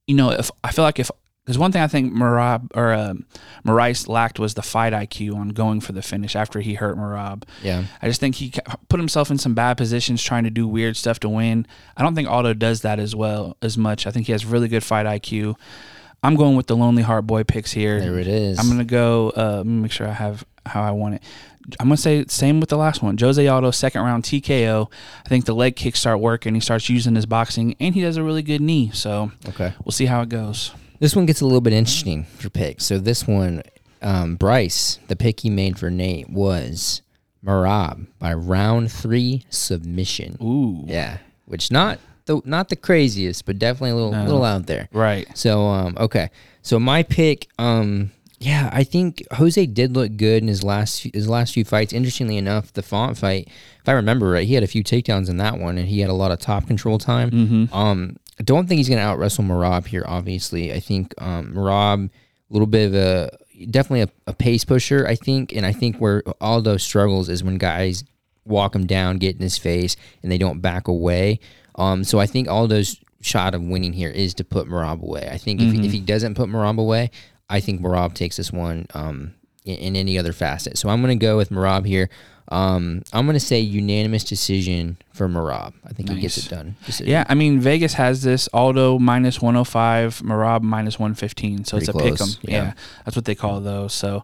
you 0.08 0.16
know, 0.16 0.32
if 0.32 0.50
I 0.64 0.72
feel 0.72 0.84
like 0.86 1.00
if 1.00 1.12
there's 1.48 1.58
one 1.58 1.72
thing 1.72 1.82
I 1.82 1.88
think 1.88 2.14
Marab 2.14 2.70
or 2.76 2.94
um, 2.94 3.26
Moraes 3.66 4.08
lacked 4.08 4.38
was 4.38 4.54
the 4.54 4.62
fight 4.62 4.92
IQ 4.92 5.34
on 5.34 5.50
going 5.50 5.80
for 5.80 5.94
the 5.94 6.02
finish 6.02 6.36
after 6.36 6.60
he 6.60 6.74
hurt 6.74 6.98
Marab. 6.98 7.44
Yeah. 7.64 7.86
I 8.02 8.08
just 8.08 8.20
think 8.20 8.36
he 8.36 8.54
put 8.90 9.00
himself 9.00 9.32
in 9.32 9.38
some 9.38 9.56
bad 9.56 9.78
positions 9.78 10.22
trying 10.22 10.44
to 10.44 10.50
do 10.50 10.68
weird 10.68 10.98
stuff 10.98 11.22
to 11.22 11.30
win. 11.30 11.66
I 11.96 12.04
don't 12.04 12.16
think 12.16 12.28
Aldo 12.28 12.54
does 12.56 12.82
that 12.82 13.00
as 13.00 13.16
well 13.16 13.56
as 13.62 13.78
much. 13.78 14.06
I 14.06 14.12
think 14.12 14.26
he 14.26 14.34
has 14.34 14.46
really 14.46 14.68
good 14.68 14.84
fight 14.84 15.06
IQ. 15.06 15.56
I'm 16.22 16.36
going 16.36 16.58
with 16.58 16.68
the 16.68 16.76
Lonely 16.76 17.04
Heart 17.04 17.28
Boy 17.28 17.46
picks 17.46 17.72
here. 17.72 18.02
There 18.02 18.20
it 18.20 18.28
is. 18.28 18.60
I'm 18.60 18.68
gonna 18.68 18.84
go. 18.84 19.30
Uh, 19.30 19.58
let 19.58 19.66
me 19.66 19.84
make 19.84 19.92
sure 19.92 20.08
I 20.08 20.14
have 20.14 20.44
how 20.66 20.82
I 20.82 20.92
want 20.92 21.16
it. 21.16 21.24
I'm 21.80 21.88
gonna 21.88 21.96
say 21.96 22.26
same 22.28 22.60
with 22.60 22.70
the 22.70 22.78
last 22.78 23.02
one. 23.02 23.18
Jose 23.18 23.48
Aldo, 23.48 23.72
second 23.72 24.02
round 24.02 24.24
TKO. 24.24 24.92
I 25.26 25.30
think 25.30 25.46
the 25.46 25.56
leg 25.56 25.76
kicks 25.76 26.00
start 26.00 26.20
working. 26.20 26.56
He 26.56 26.60
starts 26.60 26.90
using 26.90 27.16
his 27.16 27.26
boxing, 27.26 27.76
and 27.80 27.94
he 27.94 28.02
does 28.02 28.18
a 28.18 28.24
really 28.24 28.42
good 28.42 28.62
knee. 28.62 28.92
So 28.94 29.32
okay. 29.48 29.74
we'll 29.86 29.92
see 29.92 30.08
how 30.08 30.22
it 30.22 30.30
goes. 30.30 30.74
This 31.00 31.16
one 31.16 31.26
gets 31.26 31.42
a 31.42 31.46
little 31.46 31.62
bit 31.62 31.74
interesting 31.74 32.24
for 32.24 32.50
picks. 32.50 32.86
So 32.86 32.98
this 33.00 33.28
one, 33.28 33.62
um, 34.02 34.36
Bryce, 34.36 35.00
the 35.08 35.16
pick 35.16 35.42
he 35.42 35.50
made 35.50 35.78
for 35.78 35.90
Nate 35.90 36.30
was 36.30 37.02
Marab 37.46 38.08
by 38.20 38.34
round 38.34 38.92
three 38.92 39.44
submission. 39.50 40.38
Ooh, 40.42 40.84
Yeah, 40.88 41.18
which 41.46 41.72
not 41.72 42.00
the 42.26 42.42
not 42.46 42.70
the 42.70 42.76
craziest, 42.76 43.46
but 43.46 43.58
definitely 43.60 43.92
a 43.92 43.96
little 43.96 44.12
No. 44.12 44.24
little 44.26 44.44
out 44.44 44.66
there. 44.66 44.90
right. 44.92 45.28
So 45.38 45.62
um, 45.68 45.96
okay, 46.00 46.30
so 46.62 46.80
my 46.80 47.04
pick, 47.04 47.48
um, 47.58 48.12
yeah, 48.40 48.70
I 48.74 48.84
think 48.84 49.24
Jose 49.34 49.66
did 49.68 49.96
look 49.96 50.18
good 50.18 50.42
in 50.44 50.48
his 50.48 50.64
last 50.64 51.08
his 51.14 51.30
last 51.30 51.54
few 51.54 51.64
fights. 51.64 51.94
Interestingly 51.94 52.38
enough, 52.38 52.74
the 52.74 52.82
Font 52.84 53.18
fight, 53.18 53.48
if 53.82 53.88
I 53.88 53.94
remember 53.94 54.30
right, 54.30 54.48
he 54.48 54.54
had 54.56 54.64
a 54.64 54.68
few 54.68 54.84
takedowns 54.84 55.30
in 55.30 55.38
that 55.38 55.58
one, 55.60 55.78
and 55.78 55.88
he 55.88 56.02
had 56.02 56.10
a 56.10 56.14
lot 56.14 56.32
of 56.32 56.40
top 56.40 56.68
control 56.68 56.98
time. 56.98 57.32
Mm-hmm. 57.32 57.74
Um, 57.74 58.18
I 58.40 58.44
don't 58.44 58.68
think 58.68 58.78
he's 58.78 58.90
going 58.90 59.00
to 59.00 59.04
out 59.04 59.18
wrestle 59.18 59.44
Marab 59.44 59.88
here. 59.88 60.04
Obviously, 60.06 60.74
I 60.74 60.80
think 60.80 61.14
um, 61.18 61.54
Marab 61.54 62.10
a 62.10 62.54
little 62.54 62.68
bit 62.68 62.88
of 62.88 62.96
a 62.96 63.38
definitely 63.70 64.02
a, 64.02 64.10
a 64.28 64.34
pace 64.34 64.64
pusher. 64.64 65.08
I 65.08 65.16
think, 65.16 65.54
and 65.54 65.66
I 65.66 65.72
think 65.72 65.98
where 65.98 66.24
Aldo 66.40 66.78
struggles 66.78 67.30
is 67.30 67.44
when 67.44 67.58
guys 67.58 68.04
walk 68.46 68.76
him 68.76 68.86
down, 68.86 69.18
get 69.18 69.36
in 69.36 69.42
his 69.42 69.58
face, 69.58 69.96
and 70.24 70.32
they 70.32 70.38
don't 70.38 70.62
back 70.62 70.88
away. 70.88 71.40
Um, 71.76 72.04
so 72.04 72.20
I 72.20 72.26
think 72.26 72.48
Aldo's 72.48 72.98
shot 73.22 73.56
of 73.56 73.62
winning 73.62 73.94
here 73.94 74.10
is 74.10 74.34
to 74.36 74.44
put 74.44 74.68
Marab 74.68 75.02
away. 75.02 75.28
I 75.32 75.38
think 75.38 75.62
if, 75.62 75.74
if 75.74 75.92
he 75.92 76.00
doesn't 76.00 76.36
put 76.36 76.50
Marab 76.50 76.80
away, 76.80 77.12
I 77.50 77.60
think 77.60 77.82
Marab 77.82 78.14
takes 78.14 78.38
this 78.38 78.52
one 78.52 78.88
um, 78.94 79.34
in, 79.68 79.76
in 79.76 79.96
any 79.96 80.18
other 80.18 80.34
facet. 80.34 80.78
So 80.78 80.90
I'm 80.90 81.02
going 81.02 81.18
to 81.18 81.24
go 81.24 81.38
with 81.38 81.50
Marab 81.50 81.86
here. 81.86 82.10
Um, 82.50 83.04
I'm 83.12 83.26
going 83.26 83.34
to 83.38 83.46
say 83.46 83.60
unanimous 83.60 84.24
decision 84.24 84.98
for 85.12 85.28
Marab. 85.28 85.74
I 85.86 85.90
think 85.90 86.10
he 86.10 86.22
gets 86.22 86.38
it 86.38 86.50
done. 86.50 86.78
Decision. 86.86 87.12
Yeah, 87.12 87.26
I 87.28 87.36
mean 87.36 87.60
Vegas 87.60 87.94
has 87.94 88.22
this 88.24 88.48
Aldo 88.54 89.00
minus 89.00 89.42
105, 89.42 90.22
Marab 90.22 90.62
minus 90.62 90.98
115. 90.98 91.66
So 91.66 91.78
it's 91.78 91.90
a 91.90 91.94
Pretty 91.94 92.12
pick 92.12 92.22
'em. 92.22 92.28
Yeah. 92.44 92.52
yeah. 92.52 92.74
that's 93.04 93.18
what 93.18 93.26
they 93.26 93.36
call 93.36 93.60
those. 93.60 93.94
So 93.94 94.24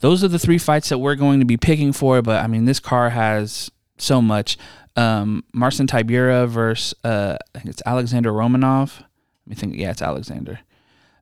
those 0.00 0.24
are 0.24 0.28
the 0.28 0.38
three 0.38 0.58
fights 0.58 0.88
that 0.88 0.98
we're 0.98 1.14
going 1.16 1.40
to 1.40 1.44
be 1.44 1.58
picking 1.58 1.92
for. 1.92 2.22
But 2.22 2.42
I 2.42 2.46
mean, 2.46 2.64
this 2.64 2.80
car 2.80 3.10
has 3.10 3.70
so 3.98 4.22
much. 4.22 4.56
Um, 4.96 5.44
Marcin 5.52 5.86
Tybura 5.86 6.48
versus 6.48 6.94
uh, 7.04 7.36
I 7.54 7.58
think 7.58 7.70
it's 7.70 7.82
Alexander 7.84 8.32
Romanov. 8.32 8.98
Let 9.00 9.46
me 9.46 9.54
think. 9.54 9.76
Yeah, 9.76 9.90
it's 9.90 10.02
Alexander. 10.02 10.60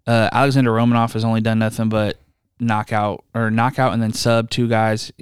Uh, 0.06 0.28
Alexander 0.30 0.70
Romanov 0.70 1.12
has 1.14 1.24
only 1.24 1.40
done 1.40 1.58
nothing 1.58 1.88
but 1.88 2.20
knockout 2.58 3.24
or 3.34 3.50
knockout 3.50 3.92
and 3.92 4.02
then 4.02 4.12
sub 4.12 4.50
two 4.50 4.68
guys. 4.68 5.12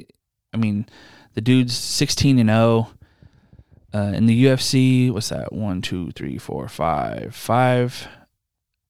I 0.53 0.57
mean, 0.57 0.87
the 1.35 1.41
dude's 1.41 1.75
16 1.75 2.39
and 2.39 2.49
0. 2.49 2.91
Uh, 3.93 4.13
in 4.15 4.27
the 4.27 4.45
UFC, 4.47 5.11
what's 5.13 5.29
that? 5.29 5.53
One, 5.53 5.81
two, 5.81 6.11
three, 6.13 6.37
four, 6.37 6.67
five, 6.69 7.35
five, 7.35 8.09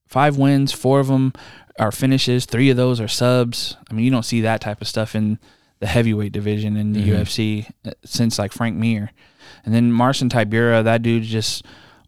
five 0.06 0.38
wins. 0.38 0.72
Four 0.72 1.00
of 1.00 1.08
them 1.08 1.32
are 1.78 1.92
finishes. 1.92 2.46
Three 2.46 2.70
of 2.70 2.76
those 2.78 3.00
are 3.00 3.08
subs. 3.08 3.76
I 3.90 3.92
mean, 3.94 4.04
you 4.06 4.10
don't 4.10 4.22
see 4.24 4.40
that 4.40 4.62
type 4.62 4.80
of 4.80 4.88
stuff 4.88 5.14
in 5.14 5.38
the 5.80 5.86
heavyweight 5.86 6.32
division 6.32 6.76
in 6.78 6.92
the 6.94 7.02
Mhm. 7.02 7.08
UFC 7.18 7.66
uh, 7.84 7.90
since 8.04 8.38
like 8.38 8.52
Frank 8.52 8.76
Mir. 8.78 9.10
And 9.66 9.74
then 9.74 9.92
Marcin 9.92 10.30
Tybura, 10.30 10.82
that 10.84 11.02
dude 11.02 11.24
just 11.24 11.64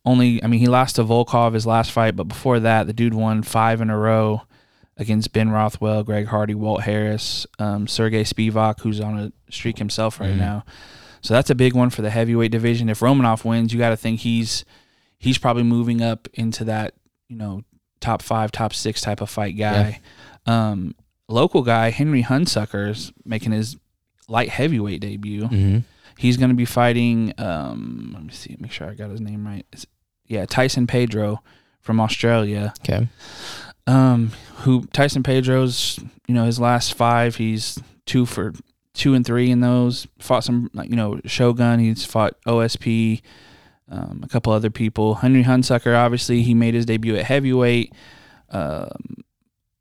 only, 0.07 0.43
I 0.43 0.47
mean, 0.47 0.61
he 0.61 0.67
lost 0.67 0.97
to 0.97 1.05
Volkov 1.05 1.53
his 1.53 1.67
last 1.67 1.91
fight, 1.91 2.17
but 2.17 2.29
before 2.29 2.61
that, 2.61 2.87
the 2.87 2.93
dude 2.95 3.13
won 3.13 3.43
five 3.43 3.81
in 3.83 3.91
a 3.91 3.99
row 3.99 4.43
against 4.97 5.33
Ben 5.33 5.51
Rothwell, 5.51 6.03
Greg 6.05 6.27
Hardy, 6.27 6.55
Walt 6.55 6.83
Harris, 6.83 7.47
um, 7.59 7.87
Sergey 7.87 8.25
Spivak, 8.25 8.81
who's 8.81 9.01
on 9.01 9.19
a 9.19 9.33
streak 9.53 9.79
himself 9.79 10.19
right 10.21 10.33
Mhm. 10.35 10.39
now. 10.39 10.65
So 11.21 11.35
that's 11.35 11.51
a 11.51 11.55
big 11.55 11.75
one 11.75 11.91
for 11.91 12.03
the 12.03 12.11
heavyweight 12.11 12.51
division. 12.53 12.89
If 12.89 13.01
Romanov 13.01 13.45
wins, 13.45 13.73
you 13.73 13.79
got 13.79 13.91
to 13.91 13.97
think 13.97 14.21
he's 14.21 14.65
he's 15.19 15.39
probably 15.39 15.63
moving 15.63 16.03
up 16.03 16.29
into 16.35 16.63
that 16.65 16.95
you 17.29 17.37
know 17.37 17.63
top 18.01 18.23
five, 18.23 18.53
top 18.53 18.73
six 18.75 19.01
type 19.01 19.21
of 19.21 19.29
fight 19.31 19.57
guy. 19.59 20.01
Um, 20.47 20.95
local 21.29 21.63
guy 21.63 21.91
Henry 21.91 22.23
Hunsucker's 22.23 23.13
making 23.25 23.53
his 23.53 23.77
light 24.29 24.51
heavyweight 24.51 25.01
debut. 25.01 25.45
Mm-hmm. 25.45 25.79
He's 26.19 26.37
going 26.37 26.51
to 26.51 26.55
be 26.57 26.65
fighting. 26.65 27.33
Um, 27.39 28.13
let 28.15 28.23
me 28.25 28.33
see, 28.33 28.57
make 28.61 28.71
sure 28.73 28.89
I 28.89 28.95
got 28.95 29.11
his 29.11 29.21
name 29.21 29.47
right. 29.47 29.67
It's- 29.73 29.87
yeah, 30.27 30.45
Tyson 30.47 30.87
Pedro 30.87 31.43
from 31.81 32.01
Australia. 32.01 32.73
Okay. 32.81 33.09
Um, 33.87 34.33
who 34.59 34.87
Tyson 34.87 35.23
Pedro's, 35.23 36.01
you 36.27 36.35
know, 36.35 36.45
his 36.45 36.59
last 36.59 36.95
five, 36.95 37.37
he's 37.37 37.79
two 38.05 38.27
for 38.27 38.53
two 38.95 39.15
and 39.15 39.25
three 39.25 39.51
in 39.51 39.61
those. 39.61 40.09
Fought 40.19 40.45
some, 40.45 40.71
you 40.85 40.97
know, 40.97 41.21
Shogun. 41.25 41.79
He's 41.79 42.05
fought 42.05 42.35
OSP, 42.47 43.23
um, 43.89 44.21
a 44.25 44.29
couple 44.29 44.53
other 44.53 44.71
people. 44.71 45.17
Henry 45.17 45.45
Hunsucker, 45.45 45.97
obviously, 45.97 46.43
he 46.43 46.55
made 46.55 46.75
his 46.75 46.87
debut 46.87 47.17
at 47.17 47.27
heavyweight. 47.27 47.93
Um, 48.51 49.25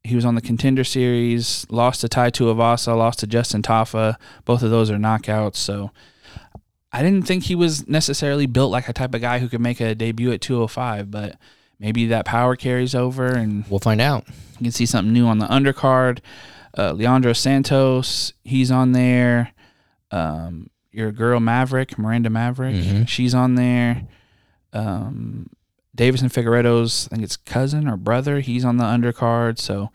he 0.04 0.16
was 0.16 0.26
on 0.26 0.36
the 0.36 0.42
contender 0.42 0.84
series. 0.84 1.66
Lost 1.70 2.02
to 2.02 2.10
Tai 2.10 2.30
Tuivasa. 2.30 2.96
Lost 2.96 3.20
to 3.20 3.28
Justin 3.28 3.64
Tafa. 3.64 4.18
Both 4.44 4.62
of 4.62 4.70
those 4.70 4.92
are 4.92 4.98
knockouts. 4.98 5.56
So. 5.56 5.92
I 6.92 7.04
didn't 7.04 7.24
think 7.24 7.44
he 7.44 7.56
was 7.56 7.86
necessarily 7.90 8.46
built 8.46 8.72
like 8.72 8.88
a 8.88 8.94
type 8.94 9.14
of 9.14 9.20
guy 9.20 9.40
who 9.40 9.50
could 9.50 9.60
make 9.60 9.82
a 9.82 9.94
debut 9.94 10.32
at 10.32 10.40
205, 10.40 11.12
but 11.12 11.36
maybe 11.80 12.08
that 12.08 12.26
power 12.26 12.56
carries 12.56 12.96
over 12.96 13.28
and 13.28 13.66
We'll 13.70 13.80
find 13.80 14.02
out. 14.02 14.26
you 14.60 14.64
can 14.66 14.72
see 14.72 14.86
something 14.86 15.14
new 15.14 15.28
on 15.28 15.40
the 15.40 15.46
undercard. 15.48 16.20
Uh, 16.78 16.92
Leandro 16.92 17.34
Santos, 17.34 18.34
he's 18.44 18.70
on 18.72 18.92
there. 18.92 19.52
Um, 20.12 20.70
your 20.92 21.12
girl 21.12 21.40
Maverick, 21.40 21.98
Miranda 21.98 22.30
Maverick, 22.30 22.76
Mhm. 22.76 23.08
she's 23.08 23.34
on 23.36 23.56
there. 23.56 24.04
Um, 24.74 25.48
Deiveson 25.98 26.32
Figueiredo's, 26.32 27.08
I 27.08 27.16
think 27.16 27.24
it's 27.24 27.38
cousin 27.38 27.88
or 27.88 27.96
brother, 27.98 28.40
he's 28.42 28.66
on 28.66 28.78
the 28.78 28.84
undercard. 28.84 29.60
So, 29.60 29.92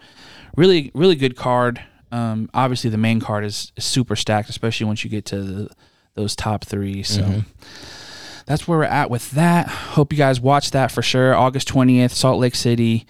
really, 0.57 0.91
really 0.95 1.15
good 1.17 1.37
card. 1.37 1.81
Um, 2.13 2.49
obviously, 2.55 2.91
the 2.91 2.97
main 2.99 3.21
card 3.21 3.45
is, 3.45 3.73
is 3.77 3.85
super 3.85 4.17
stacked, 4.17 4.49
especially 4.49 4.87
once 4.87 5.05
you 5.05 5.11
get 5.11 5.25
to 5.27 5.43
the, 5.43 5.71
those 6.15 6.35
top 6.35 6.65
three. 6.65 7.03
So, 7.03 7.23
Mhm. 7.23 7.45
That's 8.51 8.67
where 8.67 8.79
we're 8.79 8.85
at 8.85 9.11
with 9.11 9.31
that. 9.31 9.69
Hope 9.69 10.13
you 10.13 10.19
guys 10.19 10.41
watch 10.41 10.73
that 10.73 10.91
for 10.91 11.03
sure. 11.03 11.37
August 11.37 11.69
20th, 11.69 12.11
Salt 12.11 12.41
Lake 12.41 12.57
City. 12.57 13.07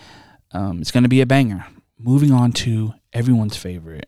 Um, 0.52 0.82
it's 0.82 0.90
going 0.90 1.02
to 1.04 1.08
be 1.08 1.22
a 1.22 1.26
banger. 1.26 1.64
Moving 1.98 2.30
on 2.30 2.52
to 2.52 2.92
everyone's 3.14 3.56
favorite. 3.56 4.06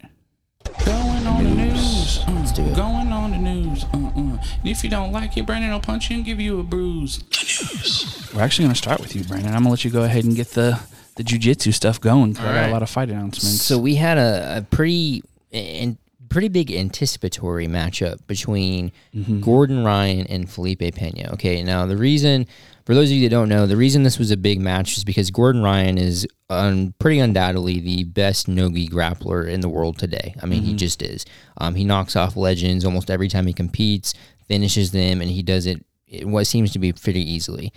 Going 0.84 1.26
on 1.26 1.44
the 1.44 1.50
news. 1.54 2.18
Uh, 2.28 2.32
Let's 2.32 2.52
do 2.52 2.62
it. 2.62 2.76
Going 2.76 3.10
on 3.12 3.30
the 3.30 3.38
news. 3.38 3.84
Uh, 3.84 3.96
uh. 3.96 4.10
And 4.14 4.40
if 4.64 4.84
you 4.84 4.90
don't 4.90 5.10
like 5.10 5.38
it, 5.38 5.46
Brandon 5.46 5.70
will 5.72 5.80
punch 5.80 6.10
you 6.10 6.16
and 6.16 6.24
give 6.26 6.38
you 6.38 6.60
a 6.60 6.62
bruise. 6.62 7.20
The 7.20 7.24
news. 7.78 8.30
We're 8.34 8.42
actually 8.42 8.66
going 8.66 8.74
to 8.74 8.78
start 8.78 9.00
with 9.00 9.16
you, 9.16 9.24
Brandon. 9.24 9.48
I'm 9.54 9.62
going 9.62 9.64
to 9.64 9.70
let 9.70 9.84
you 9.86 9.90
go 9.90 10.02
ahead 10.02 10.24
and 10.24 10.36
get 10.36 10.48
the, 10.48 10.80
the 11.16 11.22
jujitsu 11.22 11.72
stuff 11.72 11.98
going. 11.98 12.34
'cause 12.34 12.44
I 12.44 12.48
got 12.48 12.54
Alright. 12.56 12.68
a 12.68 12.72
lot 12.74 12.82
of 12.82 12.90
fight 12.90 13.08
announcements. 13.08 13.62
So 13.62 13.78
we 13.78 13.94
had 13.94 14.18
a, 14.18 14.58
a 14.58 14.62
pretty 14.62 15.22
and 15.50 15.96
pretty 16.32 16.48
big 16.48 16.72
anticipatory 16.72 17.68
matchup 17.68 18.26
between 18.26 18.90
Gordon 19.40 19.84
Ryan 19.84 20.26
and 20.26 20.50
Felipe 20.50 20.94
Pena. 20.94 21.30
Okay, 21.34 21.62
now 21.62 21.86
the 21.86 21.96
reason 21.96 22.46
for 22.84 22.94
those 22.94 23.10
of 23.10 23.16
you 23.16 23.28
that 23.28 23.34
don't 23.34 23.48
know, 23.48 23.66
the 23.66 23.76
reason 23.76 24.02
this 24.02 24.18
was 24.18 24.30
a 24.30 24.36
big 24.36 24.60
match 24.60 24.96
is 24.96 25.04
because 25.04 25.30
Gordon 25.30 25.62
Ryan 25.62 25.98
is 25.98 26.26
pretty 26.98 27.20
undoubtedly 27.20 27.80
the 27.80 28.04
best 28.04 28.48
nogi 28.48 28.88
grappler 28.88 29.48
in 29.48 29.60
the 29.60 29.68
world 29.68 29.98
today. 29.98 30.34
I 30.42 30.46
mean, 30.46 30.62
he 30.62 30.74
just 30.74 31.00
is. 31.02 31.24
Um, 31.58 31.74
he 31.74 31.84
knocks 31.84 32.16
off 32.16 32.36
legends 32.36 32.84
almost 32.84 33.10
every 33.10 33.28
time 33.28 33.46
he 33.46 33.52
competes, 33.52 34.14
finishes 34.48 34.90
them, 34.90 35.20
and 35.20 35.30
he 35.30 35.42
does 35.42 35.66
it, 35.66 35.84
it 36.08 36.26
what 36.26 36.46
seems 36.46 36.72
to 36.72 36.78
be 36.78 36.92
pretty 36.92 37.22
easily. 37.22 37.72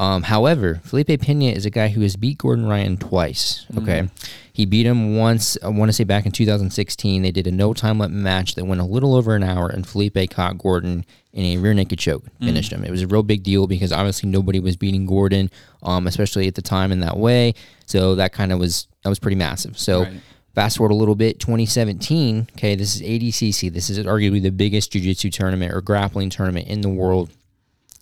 Um, 0.00 0.22
however, 0.22 0.80
Felipe 0.84 1.20
Pena 1.20 1.46
is 1.46 1.66
a 1.66 1.70
guy 1.70 1.88
who 1.88 2.02
has 2.02 2.14
beat 2.14 2.38
Gordon 2.38 2.66
Ryan 2.66 2.96
twice. 2.96 3.66
Okay, 3.76 4.08
he 4.52 4.64
beat 4.64 4.86
him 4.86 5.16
once. 5.16 5.58
I 5.62 5.68
want 5.68 5.88
to 5.88 5.92
say 5.92 6.04
back 6.04 6.24
in 6.24 6.30
2016. 6.30 7.22
They 7.22 7.32
did 7.32 7.48
a 7.48 7.50
no 7.50 7.74
time 7.74 7.98
limit 7.98 8.16
match 8.16 8.54
that 8.54 8.64
went 8.64 8.80
a 8.80 8.84
little 8.84 9.16
over 9.16 9.34
an 9.34 9.42
hour, 9.42 9.68
and 9.68 9.86
Felipe 9.86 10.30
caught 10.30 10.58
Gordon 10.58 11.04
in 11.32 11.44
a 11.44 11.58
rear 11.58 11.74
naked 11.74 11.98
choke, 11.98 12.24
finished 12.40 12.72
him. 12.72 12.84
It 12.84 12.90
was 12.90 13.02
a 13.02 13.08
real 13.08 13.24
big 13.24 13.42
deal 13.42 13.66
because 13.66 13.92
obviously 13.92 14.28
nobody 14.28 14.60
was 14.60 14.76
beating 14.76 15.04
Gordon, 15.04 15.50
um, 15.82 16.06
especially 16.06 16.46
at 16.46 16.54
the 16.54 16.62
time 16.62 16.92
in 16.92 17.00
that 17.00 17.16
way. 17.16 17.54
So 17.86 18.14
that 18.14 18.32
kind 18.32 18.52
of 18.52 18.60
was 18.60 18.86
that 19.02 19.08
was 19.08 19.18
pretty 19.18 19.36
massive. 19.36 19.78
So. 19.78 20.04
Right. 20.04 20.20
Fast 20.54 20.78
forward 20.78 20.90
a 20.90 20.96
little 20.96 21.14
bit, 21.14 21.38
2017. 21.38 22.48
Okay, 22.56 22.74
this 22.74 22.96
is 22.96 23.02
ADCC. 23.02 23.72
This 23.72 23.88
is 23.88 24.00
arguably 24.00 24.42
the 24.42 24.50
biggest 24.50 24.90
jiu-jitsu 24.90 25.30
tournament 25.30 25.72
or 25.72 25.80
grappling 25.80 26.30
tournament 26.30 26.66
in 26.66 26.80
the 26.80 26.88
world 26.88 27.30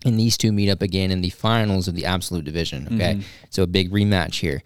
and 0.05 0.19
these 0.19 0.37
two 0.37 0.53
meet 0.53 0.71
up 0.71 0.83
again 0.83 1.11
in 1.11 1.21
the 1.21 1.31
finals 1.31 1.89
of 1.89 1.95
the 1.95 2.05
absolute 2.05 2.45
division. 2.45 2.87
Okay, 2.95 3.21
so 3.51 3.63
a 3.63 3.67
big 3.67 3.91
rematch 3.91 4.41
here. 4.41 4.63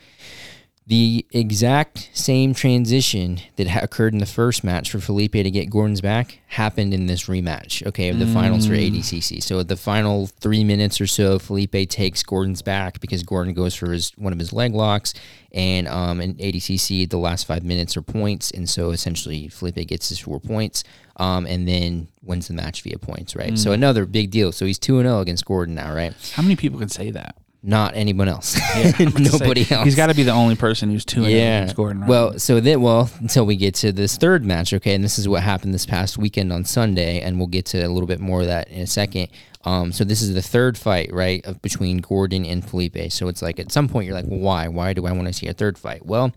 The 0.87 1.25
exact 1.31 2.11
same 2.15 2.53
transition 2.53 3.39
that 3.55 3.69
ha- 3.69 3.81
occurred 3.81 4.13
in 4.13 4.19
the 4.19 4.27
first 4.27 4.65
match 4.65 4.91
for 4.91 4.99
Felipe 4.99 5.35
to 5.35 5.49
get 5.49 5.71
Gordon's 5.71 6.01
back 6.01 6.41
happened 6.49 6.93
in 6.93 7.07
this 7.07 7.27
rematch. 7.29 7.87
Okay, 7.87 8.09
of 8.09 8.19
the 8.19 8.27
finals 8.27 8.67
for 8.67 8.73
ADCC. 8.73 9.41
So 9.41 9.61
at 9.61 9.69
the 9.69 9.77
final 9.77 10.27
three 10.27 10.65
minutes 10.65 11.01
or 11.01 11.07
so, 11.07 11.39
Felipe 11.39 11.89
takes 11.89 12.25
Gordon's 12.25 12.61
back 12.61 12.99
because 12.99 13.23
Gordon 13.23 13.55
goes 13.55 13.73
for 13.73 13.93
his 13.93 14.11
one 14.17 14.33
of 14.33 14.41
his 14.41 14.53
leg 14.53 14.75
locks, 14.75 15.15
and 15.53 15.87
um, 15.87 16.21
in 16.21 16.35
ADCC 16.35 17.09
the 17.09 17.19
last 17.19 17.47
five 17.47 17.63
minutes 17.63 17.97
are 17.97 18.03
points, 18.03 18.51
and 18.51 18.69
so 18.69 18.91
essentially 18.91 19.47
Felipe 19.47 19.87
gets 19.87 20.09
his 20.09 20.19
four 20.19 20.41
points, 20.41 20.83
um, 21.21 21.47
and 21.47 21.69
then 21.69 22.09
wins 22.23 22.49
the 22.49 22.55
match 22.55 22.83
via 22.83 22.99
points. 22.99 23.37
Right. 23.37 23.57
So 23.59 23.73
another 23.73 24.07
big 24.07 24.31
deal. 24.31 24.53
So 24.53 24.65
he's 24.65 24.79
two 24.79 24.99
and 24.99 25.07
zero 25.07 25.21
against 25.21 25.45
Gordon 25.45 25.75
now. 25.75 25.95
Right. 25.95 26.15
How 26.35 26.43
many 26.43 26.57
people 26.57 26.79
can 26.79 26.89
say 26.89 27.11
that? 27.11 27.37
Not 27.63 27.95
anyone 27.95 28.27
else. 28.27 28.57
About 28.57 28.95
to 28.97 29.11
say, 29.11 29.39
Nobody 29.39 29.71
else. 29.71 29.85
He's 29.85 29.95
got 29.95 30.07
to 30.07 30.15
be 30.15 30.23
the 30.23 30.33
only 30.33 30.57
person 30.57 30.91
who's 30.91 31.05
two 31.05 31.25
and 31.25 31.33
yeah. 31.33 31.67
yeah. 31.67 31.73
Gordon 31.75 32.01
Ryan. 32.01 32.09
Well, 32.09 32.39
so 32.39 32.59
then, 32.59 32.81
well, 32.81 33.11
until 33.21 33.45
we 33.45 33.57
get 33.57 33.75
to 33.77 33.93
this 33.93 34.17
third 34.17 34.47
match, 34.47 34.73
okay, 34.73 34.95
and 34.95 35.05
this 35.05 35.19
is 35.19 35.29
what 35.29 35.43
happened 35.43 35.75
this 35.75 35.85
past 35.85 36.17
weekend 36.17 36.55
on 36.55 36.65
Sunday, 36.65 37.21
and 37.21 37.37
we'll 37.37 37.49
get 37.49 37.67
to 37.67 37.87
a 37.87 37.89
little 37.89 38.07
bit 38.07 38.19
more 38.19 38.41
of 38.41 38.47
that 38.47 38.69
in 38.71 38.81
a 38.81 38.87
second. 38.87 39.29
Um, 39.67 39.93
so 39.93 40.05
this 40.05 40.23
is 40.23 40.33
the 40.33 40.41
third 40.41 40.79
fight, 40.79 41.13
right, 41.13 41.45
of 41.45 41.61
between 41.61 41.99
Gordon 41.99 42.47
and 42.47 42.67
Felipe. 42.67 43.13
So 43.13 43.29
it's 43.29 43.43
like 43.43 43.61
at 43.61 43.71
some 43.71 43.91
point 43.91 44.07
you're 44.07 44.15
like, 44.15 44.25
well, 44.27 44.41
why? 44.41 44.69
Why 44.69 44.95
do 44.95 45.05
I 45.05 45.13
want 45.13 45.27
to 45.27 45.35
see 45.35 45.49
a 45.49 45.53
third 45.53 45.77
fight? 45.77 46.07
Well, 46.07 46.33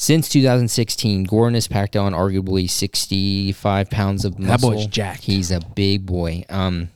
since 0.00 0.28
2016, 0.28 1.24
Gordon 1.24 1.54
has 1.54 1.66
packed 1.66 1.96
on 1.96 2.12
arguably 2.12 2.70
65 2.70 3.90
pounds 3.90 4.24
of 4.24 4.38
muscle. 4.38 4.70
That 4.70 4.76
boy's 4.76 4.86
jacked. 4.86 5.24
He's 5.24 5.50
a 5.50 5.58
big 5.58 6.06
boy. 6.06 6.44
Um, 6.48 6.90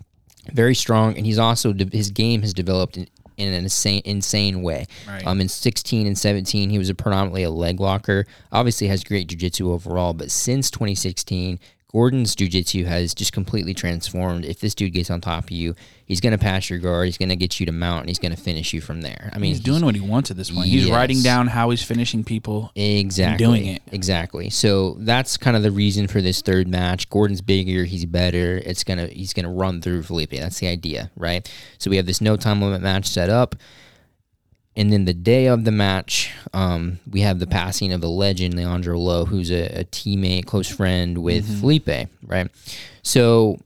very 0.53 0.76
strong, 0.76 1.16
and 1.16 1.26
he's 1.26 1.36
also 1.36 1.74
his 1.74 2.12
game 2.12 2.42
has 2.42 2.55
developed 2.55 2.96
in, 2.96 3.09
in 3.36 3.48
an 3.48 3.64
insane 3.64 4.03
insane 4.05 4.62
way. 4.62 4.86
Right. 5.09 5.26
Um, 5.26 5.40
in 5.40 5.48
16 5.48 6.07
and 6.07 6.16
17, 6.16 6.70
he 6.70 6.78
was 6.78 6.90
a 6.90 6.94
predominantly 6.94 7.42
a 7.42 7.50
leg 7.50 7.80
locker. 7.80 8.24
Obviously, 8.53 8.86
has 8.86 9.03
great 9.03 9.28
jujitsu 9.28 9.72
overall, 9.72 10.12
but 10.12 10.30
since 10.30 10.70
2016, 10.70 11.59
Gordon's 11.90 12.36
jujitsu 12.36 12.86
has 12.86 13.14
just 13.14 13.32
completely 13.32 13.74
transformed. 13.74 14.44
If 14.44 14.61
this 14.61 14.76
dude 14.76 14.92
gets 14.92 15.11
on 15.11 15.20
top 15.20 15.44
of 15.44 15.50
you, 15.50 15.74
he's 16.13 16.21
going 16.21 16.33
to 16.33 16.39
pass 16.39 16.69
your 16.69 16.79
guard. 16.79 17.07
He's 17.07 17.17
going 17.17 17.31
to 17.31 17.37
get 17.37 17.59
you 17.59 17.65
to 17.65 17.73
mount, 17.73 18.01
and 18.01 18.11
he's 18.11 18.19
going 18.19 18.37
to 18.37 18.41
finish 18.41 18.75
you 18.75 18.83
from 18.83 19.01
there. 19.01 19.31
I 19.33 19.39
mean, 19.39 19.49
he's 19.49 19.61
doing 19.61 19.83
what 19.83 19.95
he 19.95 20.01
wants 20.03 20.31
at 20.31 20.37
this 20.37 20.51
point. 20.51 20.69
He's 20.69 20.91
writing 20.91 21.23
down 21.23 21.47
how 21.47 21.71
he's 21.71 21.83
finishing 21.83 22.23
people. 22.23 22.71
Exactly. 22.77 23.47
doing 23.47 23.67
it. 23.67 23.83
Exactly. 23.93 24.51
So 24.51 24.97
that's 24.99 25.39
kind 25.39 25.57
of 25.57 25.63
the 25.63 25.71
reason 25.71 26.09
for 26.09 26.21
this 26.21 26.43
third 26.43 26.69
match. 26.69 27.09
Gordon's 27.09 27.41
bigger, 27.41 27.85
he's 27.85 28.05
better. 28.05 28.59
It's 28.59 28.85
gonna 28.85 29.07
he's 29.07 29.33
gonna 29.33 29.51
run 29.51 29.81
through 29.81 30.03
Felipe. 30.03 30.33
That's 30.33 30.59
the 30.59 30.67
idea, 30.67 31.11
right? 31.17 31.51
So 31.79 31.89
we 31.89 31.97
have 31.97 32.05
this 32.05 32.21
no 32.21 32.37
time 32.37 32.61
limit 32.61 32.83
match 32.83 33.07
set 33.07 33.31
up. 33.31 33.57
And 34.77 34.93
then 34.93 35.07
the 35.07 35.15
day 35.15 35.47
of 35.47 35.65
the 35.65 35.73
match, 35.73 36.31
um, 36.53 36.99
we 37.11 37.23
have 37.23 37.39
the 37.39 37.47
passing 37.47 37.93
of 37.93 38.03
a 38.03 38.07
legend, 38.07 38.55
Leandro 38.55 38.99
Lo, 38.99 39.25
who's 39.25 39.51
a, 39.51 39.81
a 39.81 39.85
teammate, 39.85 40.45
close 40.45 40.69
friend 40.69 41.19
with 41.19 41.61
Felipe, 41.61 42.09
right? 42.27 42.51
So 43.03 43.59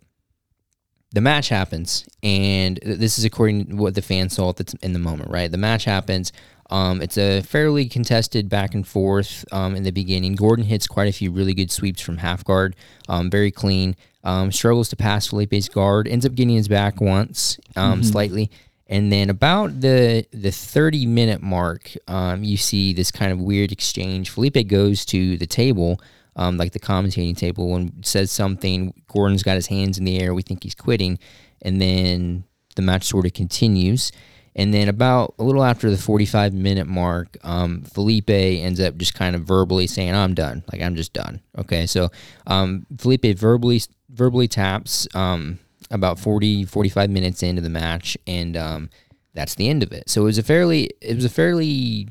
the 1.16 1.22
match 1.22 1.48
happens, 1.48 2.06
and 2.22 2.78
this 2.82 3.18
is 3.18 3.24
according 3.24 3.64
to 3.68 3.76
what 3.76 3.94
the 3.94 4.02
fans 4.02 4.34
saw 4.34 4.50
at 4.50 4.74
in 4.82 4.92
the 4.92 4.98
moment, 4.98 5.30
right? 5.30 5.50
The 5.50 5.56
match 5.56 5.86
happens. 5.86 6.30
Um, 6.68 7.00
it's 7.00 7.16
a 7.16 7.40
fairly 7.40 7.88
contested 7.88 8.50
back 8.50 8.74
and 8.74 8.86
forth 8.86 9.42
um, 9.50 9.74
in 9.74 9.82
the 9.82 9.92
beginning. 9.92 10.34
Gordon 10.34 10.66
hits 10.66 10.86
quite 10.86 11.08
a 11.08 11.12
few 11.12 11.30
really 11.30 11.54
good 11.54 11.70
sweeps 11.70 12.02
from 12.02 12.18
half 12.18 12.44
guard, 12.44 12.76
um, 13.08 13.30
very 13.30 13.50
clean. 13.50 13.96
Um, 14.24 14.52
struggles 14.52 14.90
to 14.90 14.96
pass 14.96 15.28
Felipe's 15.28 15.70
guard, 15.70 16.06
ends 16.06 16.26
up 16.26 16.34
getting 16.34 16.56
his 16.56 16.68
back 16.68 17.00
once, 17.00 17.58
um, 17.76 18.02
slightly, 18.02 18.50
and 18.86 19.10
then 19.10 19.30
about 19.30 19.80
the 19.80 20.26
the 20.32 20.50
thirty 20.50 21.06
minute 21.06 21.40
mark, 21.40 21.92
um, 22.08 22.44
you 22.44 22.58
see 22.58 22.92
this 22.92 23.10
kind 23.10 23.32
of 23.32 23.38
weird 23.40 23.72
exchange. 23.72 24.28
Felipe 24.28 24.68
goes 24.68 25.06
to 25.06 25.38
the 25.38 25.46
table, 25.46 25.98
um, 26.36 26.56
like 26.56 26.72
the 26.72 26.78
commentating 26.78 27.36
table, 27.36 27.74
and 27.74 28.04
says 28.06 28.30
something. 28.30 28.94
Gordon's 29.08 29.42
got 29.42 29.56
his 29.56 29.66
hands 29.66 29.98
in 29.98 30.04
the 30.04 30.20
air. 30.20 30.34
We 30.34 30.42
think 30.42 30.62
he's 30.62 30.74
quitting, 30.74 31.18
and 31.62 31.80
then 31.80 32.44
the 32.76 32.82
match 32.82 33.04
sort 33.04 33.26
of 33.26 33.32
continues. 33.32 34.12
And 34.58 34.72
then 34.72 34.88
about 34.88 35.34
a 35.38 35.44
little 35.44 35.62
after 35.62 35.90
the 35.90 35.98
45 35.98 36.54
minute 36.54 36.86
mark, 36.86 37.36
um, 37.44 37.82
Felipe 37.82 38.30
ends 38.30 38.80
up 38.80 38.96
just 38.96 39.14
kind 39.14 39.36
of 39.36 39.42
verbally 39.42 39.86
saying, 39.86 40.14
"I'm 40.14 40.32
done. 40.32 40.64
Like 40.72 40.80
I'm 40.80 40.96
just 40.96 41.12
done." 41.12 41.40
Okay, 41.58 41.86
so 41.86 42.10
um, 42.46 42.86
Felipe 42.96 43.36
verbally 43.36 43.82
verbally 44.08 44.48
taps 44.48 45.06
um, 45.14 45.58
about 45.90 46.18
40 46.18 46.64
45 46.64 47.10
minutes 47.10 47.42
into 47.42 47.60
the 47.60 47.68
match, 47.68 48.16
and 48.26 48.56
um, 48.56 48.90
that's 49.34 49.54
the 49.56 49.68
end 49.68 49.82
of 49.82 49.92
it. 49.92 50.08
So 50.08 50.22
it 50.22 50.24
was 50.24 50.38
a 50.38 50.42
fairly 50.42 50.90
it 51.02 51.14
was 51.14 51.26
a 51.26 51.30
fairly 51.30 52.08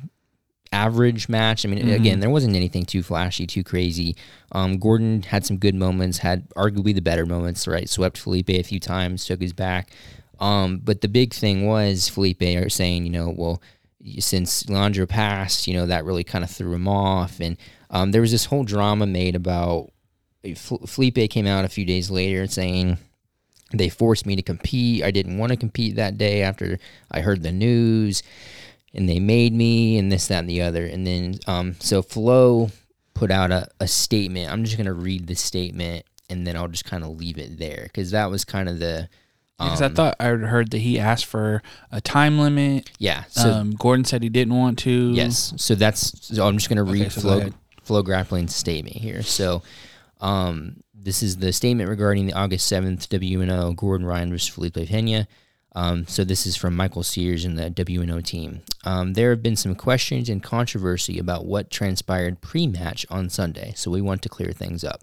average 0.72 1.30
match. 1.30 1.66
I 1.66 1.70
mean, 1.70 1.89
again, 1.89 2.20
there 2.20 2.30
wasn't 2.30 2.55
anything 2.55 2.86
too 2.86 3.03
flashy, 3.03 3.47
too 3.47 3.63
crazy. 3.63 4.16
Um, 4.51 4.78
Gordon 4.78 5.24
had 5.24 5.45
some 5.45 5.57
good 5.57 5.76
moments, 5.76 6.20
had 6.20 6.49
arguably 6.51 6.93
the 6.93 7.01
better 7.01 7.26
moments, 7.26 7.68
right? 7.68 7.89
Swept 7.89 8.18
Felipe 8.18 8.49
a 8.49 8.63
few 8.63 8.80
times, 8.80 9.26
took 9.26 9.41
his 9.41 9.53
back. 9.53 9.91
Um, 10.39 10.80
but 10.84 11.01
the 11.01 11.07
big 11.07 11.34
thing 11.34 11.66
was 11.66 12.09
Felipe 12.09 12.41
are 12.41 12.70
saying, 12.70 13.05
you 13.05 13.11
know, 13.11 13.34
well, 13.36 13.61
since 14.20 14.68
Leandro 14.70 15.05
passed, 15.05 15.68
you 15.68 15.74
know, 15.74 15.86
that 15.86 16.05
really 16.05 16.24
kind 16.24 16.43
of 16.43 16.51
threw 16.51 16.74
him 16.74 16.88
off. 16.88 17.39
And 17.39 17.57
um, 17.89 18.11
there 18.11 18.22
was 18.22 18.32
this 18.32 18.45
whole 18.45 18.63
drama 18.63 19.05
made 19.05 19.36
about 19.36 19.91
Felipe 20.55 21.30
came 21.30 21.47
out 21.47 21.66
a 21.66 21.70
few 21.70 21.86
days 21.86 22.11
later 22.11 22.45
saying, 22.47 22.97
they 23.74 23.89
forced 23.89 24.26
me 24.26 24.36
to 24.36 24.41
compete. 24.41 25.03
I 25.03 25.11
didn't 25.11 25.38
want 25.38 25.51
to 25.51 25.57
compete 25.57 25.95
that 25.95 26.18
day 26.18 26.43
after 26.43 26.78
I 27.11 27.22
heard 27.22 27.41
the 27.41 27.51
news 27.51 28.22
and 28.96 29.08
they 29.10 29.20
made 29.20 29.54
me 29.54 29.98
and 29.98 30.12
this, 30.12 30.28
that, 30.28 30.39
and 30.39 30.50
the 30.50 30.62
other. 30.62 30.86
And 30.86 31.06
then, 31.06 31.39
um, 31.48 31.76
so 31.80 32.02
Flo 32.02 32.70
put 33.14 33.32
out 33.32 33.52
a, 33.52 33.68
a 33.80 33.88
statement. 33.88 34.52
I'm 34.52 34.64
just 34.64 34.78
going 34.78 34.86
to 34.86 34.93
read 34.93 35.28
the 35.28 35.36
statement 35.36 36.06
and 36.30 36.46
then 36.46 36.56
I'll 36.56 36.68
just 36.68 36.86
kind 36.86 37.04
of 37.04 37.18
leave 37.18 37.38
it 37.38 37.58
there 37.58 37.84
because 37.84 38.12
that 38.12 38.30
was 38.30 38.46
kind 38.46 38.70
of 38.70 38.80
the. 38.80 39.10
Because 39.58 39.82
um, 39.82 39.91
I 39.91 39.96
thought 39.96 40.16
I 40.20 40.26
heard 40.28 40.72
that 40.72 40.80
he 40.80 41.00
asked 41.00 41.26
for 41.26 41.64
a 41.89 42.02
time 42.02 42.39
limit. 42.39 42.91
Yeah. 43.00 43.24
So 43.30 43.52
um, 43.52 43.72
Gordon 43.72 44.04
said 44.04 44.22
he 44.22 44.30
didn't 44.30 44.56
want 44.56 44.80
to. 44.80 45.12
Yes. 45.12 45.54
So 45.58 45.76
that's. 45.76 46.28
So 46.36 46.46
I'm 46.46 46.58
just 46.58 46.68
going 46.68 46.78
to 46.78 46.84
read 46.84 47.04
okay, 47.04 47.10
so 47.10 47.22
Flo, 47.22 47.50
Flo 47.84 48.04
Grappling's 48.04 48.54
statement 48.54 48.98
here. 48.98 49.24
So, 49.24 49.64
um, 50.20 50.84
this 50.93 51.24
is 51.24 51.38
the 51.38 51.54
statement 51.54 51.89
regarding 51.89 52.26
the 52.26 52.34
August 52.34 52.70
7th 52.70 53.08
WNO 53.08 53.76
Gordon 53.78 54.06
Ryan 54.06 54.32
versus 54.32 54.50
Felipe 54.50 54.76
Pena. 54.88 55.28
Um, 55.76 56.07
so 56.07 56.23
this 56.23 56.47
is 56.47 56.55
from 56.55 56.76
Michael 56.76 57.03
Sears 57.03 57.43
and 57.43 57.59
the 57.59 57.69
WNO 57.69 58.23
team. 58.23 58.61
Um, 58.86 59.13
there 59.13 59.30
have 59.32 59.43
been 59.43 59.57
some 59.57 59.76
questions 59.76 60.30
and 60.30 60.41
controversy 60.41 61.19
about 61.19 61.45
what 61.45 61.69
transpired 61.69 62.39
pre-match 62.39 63.05
on 63.09 63.30
Sunday, 63.30 63.73
so 63.76 63.91
we 63.91 64.01
want 64.01 64.21
to 64.21 64.30
clear 64.30 64.53
things 64.53 64.86
up. 64.86 65.01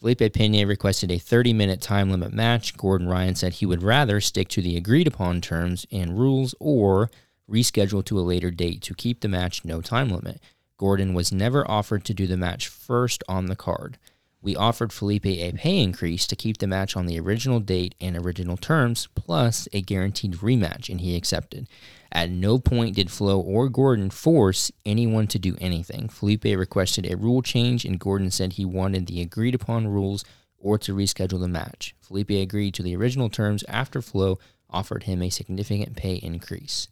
Felipe 0.00 0.32
Pena 0.32 0.66
requested 0.66 1.10
a 1.10 1.18
30-minute 1.18 1.80
time 1.80 2.10
limit 2.10 2.32
match. 2.32 2.76
Gordon 2.76 3.08
Ryan 3.08 3.36
said 3.36 3.54
he 3.54 3.66
would 3.66 3.82
rather 3.82 4.20
stick 4.20 4.48
to 4.48 4.62
the 4.62 4.76
agreed-upon 4.76 5.40
terms 5.40 5.86
and 5.90 6.18
rules 6.18 6.54
or 6.58 7.10
reschedule 7.48 8.04
to 8.04 8.18
a 8.18 8.22
later 8.22 8.50
date 8.50 8.82
to 8.82 8.94
keep 8.94 9.20
the 9.20 9.28
match 9.28 9.64
no 9.64 9.80
time 9.80 10.10
limit. 10.10 10.40
Gordon 10.76 11.14
was 11.14 11.32
never 11.32 11.68
offered 11.68 12.04
to 12.04 12.14
do 12.14 12.26
the 12.26 12.36
match 12.36 12.68
first 12.68 13.24
on 13.28 13.46
the 13.46 13.56
card. 13.56 13.98
We 14.40 14.54
offered 14.54 14.92
Felipe 14.92 15.26
a 15.26 15.52
pay 15.52 15.82
increase 15.82 16.26
to 16.28 16.36
keep 16.36 16.58
the 16.58 16.66
match 16.66 16.96
on 16.96 17.06
the 17.06 17.18
original 17.18 17.58
date 17.58 17.94
and 18.00 18.16
original 18.16 18.56
terms, 18.56 19.08
plus 19.14 19.68
a 19.72 19.82
guaranteed 19.82 20.34
rematch, 20.34 20.88
and 20.88 21.00
he 21.00 21.16
accepted. 21.16 21.68
At 22.12 22.30
no 22.30 22.58
point 22.58 22.96
did 22.96 23.10
Flo 23.10 23.40
or 23.40 23.68
Gordon 23.68 24.10
force 24.10 24.70
anyone 24.86 25.26
to 25.28 25.38
do 25.38 25.56
anything. 25.60 26.08
Felipe 26.08 26.44
requested 26.44 27.10
a 27.10 27.16
rule 27.16 27.42
change, 27.42 27.84
and 27.84 27.98
Gordon 27.98 28.30
said 28.30 28.54
he 28.54 28.64
wanted 28.64 29.06
the 29.06 29.20
agreed 29.20 29.54
upon 29.54 29.88
rules 29.88 30.24
or 30.58 30.78
to 30.78 30.94
reschedule 30.94 31.40
the 31.40 31.48
match. 31.48 31.94
Felipe 32.00 32.30
agreed 32.30 32.74
to 32.74 32.82
the 32.82 32.96
original 32.96 33.28
terms 33.28 33.64
after 33.68 34.00
Flo 34.00 34.38
offered 34.70 35.04
him 35.04 35.22
a 35.22 35.30
significant 35.30 35.96
pay 35.96 36.14
increase. 36.14 36.88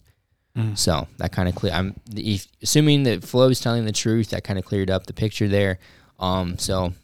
Mm. 0.57 0.76
So 0.76 1.07
that 1.18 1.32
kind 1.32 1.49
of 1.49 1.55
clear. 1.55 1.72
I'm 1.72 1.94
if, 2.14 2.47
assuming 2.62 3.05
that 3.05 3.24
Flo 3.24 3.49
is 3.49 3.61
telling 3.61 3.84
the 3.84 3.92
truth. 3.92 4.30
That 4.30 4.44
kind 4.44 4.59
of 4.59 4.64
cleared 4.64 4.90
up 4.90 5.07
the 5.07 5.12
picture 5.12 5.49
there. 5.49 5.78
Um, 6.18 6.59
so 6.59 6.94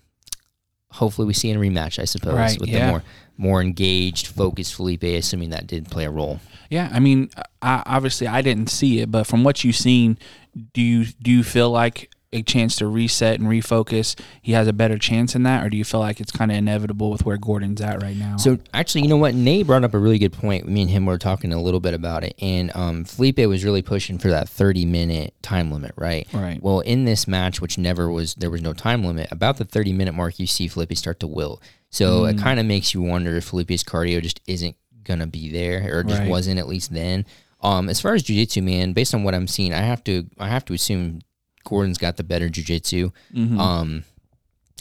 hopefully 0.93 1.27
we 1.27 1.35
see 1.35 1.51
in 1.51 1.57
a 1.57 1.61
rematch, 1.61 1.99
I 1.99 2.05
suppose, 2.05 2.35
right, 2.35 2.61
with 2.61 2.69
yeah. 2.69 2.87
the 2.87 2.91
more 2.93 3.03
more 3.39 3.61
engaged, 3.61 4.29
focused 4.29 4.75
Felipe, 4.75 5.03
assuming 5.03 5.51
that 5.51 5.67
did 5.67 5.91
play 5.91 6.05
a 6.05 6.11
role. 6.11 6.39
Yeah, 6.71 6.89
I 6.93 7.01
mean, 7.01 7.31
I, 7.61 7.83
obviously 7.87 8.27
I 8.27 8.43
didn't 8.43 8.69
see 8.69 9.01
it, 9.01 9.11
but 9.11 9.27
from 9.27 9.43
what 9.43 9.65
you've 9.65 9.77
seen, 9.77 10.19
do 10.73 10.81
you 10.81 11.07
do 11.21 11.31
you 11.31 11.43
feel 11.43 11.71
like 11.71 12.11
a 12.33 12.43
chance 12.43 12.77
to 12.77 12.87
reset 12.87 13.39
and 13.39 13.49
refocus, 13.49 14.19
he 14.41 14.53
has 14.53 14.67
a 14.67 14.73
better 14.73 14.97
chance 14.97 15.35
in 15.35 15.43
that, 15.43 15.65
or 15.65 15.71
do 15.71 15.77
you 15.77 15.85
feel 15.85 16.01
like 16.01 16.21
it's 16.21 16.33
kind 16.33 16.51
of 16.51 16.57
inevitable 16.57 17.11
with 17.11 17.25
where 17.25 17.37
Gordon's 17.37 17.81
at 17.81 18.03
right 18.03 18.17
now? 18.17 18.37
So 18.37 18.59
actually, 18.73 19.03
you 19.03 19.09
know 19.09 19.17
what? 19.17 19.35
Nate 19.35 19.67
brought 19.67 19.85
up 19.85 19.95
a 19.95 19.99
really 19.99 20.19
good 20.19 20.33
point. 20.33 20.67
Me 20.67 20.83
and 20.83 20.91
him 20.91 21.07
were 21.07 21.19
talking 21.19 21.53
a 21.53 21.61
little 21.61 21.81
bit 21.81 21.95
about 21.95 22.25
it, 22.25 22.35
and 22.41 22.75
um, 22.75 23.05
Felipe 23.05 23.39
was 23.39 23.65
really 23.65 23.83
pushing 23.83 24.19
for 24.19 24.29
that 24.29 24.49
30 24.49 24.87
minute 24.87 25.35
time 25.43 25.71
limit, 25.71 25.93
right? 25.97 26.27
Right. 26.33 26.63
Well, 26.63 26.81
in 26.81 27.05
this 27.05 27.29
match, 27.29 27.61
which 27.61 27.77
never 27.77 28.11
was, 28.11 28.35
there 28.35 28.51
was 28.51 28.63
no 28.63 28.73
time 28.73 29.05
limit. 29.05 29.31
About 29.31 29.59
the 29.59 29.65
30 29.65 29.93
minute 29.93 30.15
mark, 30.15 30.39
you 30.39 30.47
see 30.47 30.69
Felipe 30.69 30.97
start 30.97 31.21
to 31.21 31.27
wilt. 31.27 31.63
So 31.91 32.23
mm. 32.23 32.33
it 32.33 32.39
kind 32.39 32.59
of 32.59 32.65
makes 32.65 32.95
you 32.95 33.03
wonder 33.03 33.37
if 33.37 33.45
Felipe's 33.45 33.85
cardio 33.85 34.23
just 34.23 34.41
isn't 34.47 34.77
gonna 35.05 35.27
be 35.27 35.51
there, 35.51 35.99
or 35.99 36.03
just 36.03 36.21
right. 36.21 36.31
wasn't 36.31 36.59
at 36.59 36.69
least 36.69 36.93
then. 36.95 37.27
Um, 37.61 37.89
as 37.89 38.01
far 38.01 38.15
as 38.15 38.25
jiu-jitsu, 38.25 38.63
man, 38.63 38.93
based 38.93 39.15
on 39.15 39.23
what 39.23 39.35
I'm 39.35 39.47
seeing, 39.47 39.73
I 39.73 39.83
have 39.83 40.03
to 40.05 40.27
I 40.39 40.49
have 40.49 40.65
to 40.67 40.75
assume 40.75 41.21
Gordon's 41.65 41.99
got 41.99 42.17
the 42.17 42.25
better 42.25 42.49
jujitsu. 42.49 43.13
Mm-hmm. 43.35 43.59
Um, 43.59 44.05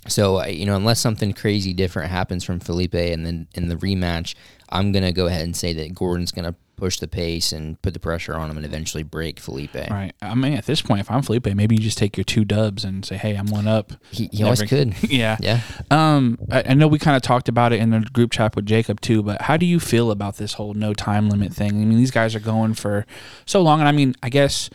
so 0.07 0.43
you 0.45 0.65
know, 0.65 0.75
unless 0.75 0.99
something 0.99 1.33
crazy 1.33 1.73
different 1.73 2.11
happens 2.11 2.43
from 2.43 2.59
Felipe, 2.59 2.95
and 2.95 3.25
then 3.25 3.47
in 3.53 3.67
the 3.67 3.75
rematch, 3.75 4.35
I'm 4.69 4.91
gonna 4.91 5.11
go 5.11 5.27
ahead 5.27 5.43
and 5.43 5.55
say 5.55 5.73
that 5.73 5.93
Gordon's 5.93 6.31
gonna 6.31 6.55
push 6.81 6.97
the 6.97 7.07
pace 7.07 7.51
and 7.51 7.79
put 7.83 7.93
the 7.93 7.99
pressure 7.99 8.33
on 8.33 8.49
him 8.49 8.57
and 8.57 8.65
eventually 8.65 9.03
break 9.03 9.39
Felipe. 9.39 9.75
Right. 9.75 10.13
I 10.19 10.33
mean, 10.33 10.53
at 10.53 10.65
this 10.65 10.81
point, 10.81 10.99
if 10.99 11.11
I'm 11.11 11.21
Felipe, 11.21 11.45
maybe 11.45 11.75
you 11.75 11.81
just 11.81 11.99
take 11.99 12.17
your 12.17 12.23
two 12.23 12.43
dubs 12.43 12.83
and 12.83 13.05
say, 13.05 13.17
"Hey, 13.17 13.35
I'm 13.35 13.45
one 13.45 13.67
up." 13.67 13.93
He, 14.09 14.27
he 14.31 14.43
always 14.43 14.63
could. 14.63 14.95
yeah. 15.09 15.37
Yeah. 15.39 15.61
Um, 15.91 16.39
I, 16.49 16.63
I 16.69 16.73
know 16.73 16.87
we 16.87 16.97
kind 16.97 17.15
of 17.15 17.21
talked 17.21 17.47
about 17.47 17.71
it 17.71 17.79
in 17.79 17.91
the 17.91 17.99
group 17.99 18.31
chat 18.31 18.55
with 18.55 18.65
Jacob 18.65 18.99
too, 18.99 19.21
but 19.21 19.43
how 19.43 19.57
do 19.57 19.67
you 19.67 19.79
feel 19.79 20.09
about 20.09 20.37
this 20.37 20.53
whole 20.53 20.73
no 20.73 20.95
time 20.95 21.29
limit 21.29 21.53
thing? 21.53 21.69
I 21.69 21.85
mean, 21.85 21.97
these 21.99 22.09
guys 22.09 22.33
are 22.33 22.39
going 22.39 22.73
for 22.73 23.05
so 23.45 23.61
long, 23.61 23.79
and 23.79 23.87
I 23.87 23.91
mean, 23.91 24.15
I 24.23 24.29
guess 24.29 24.71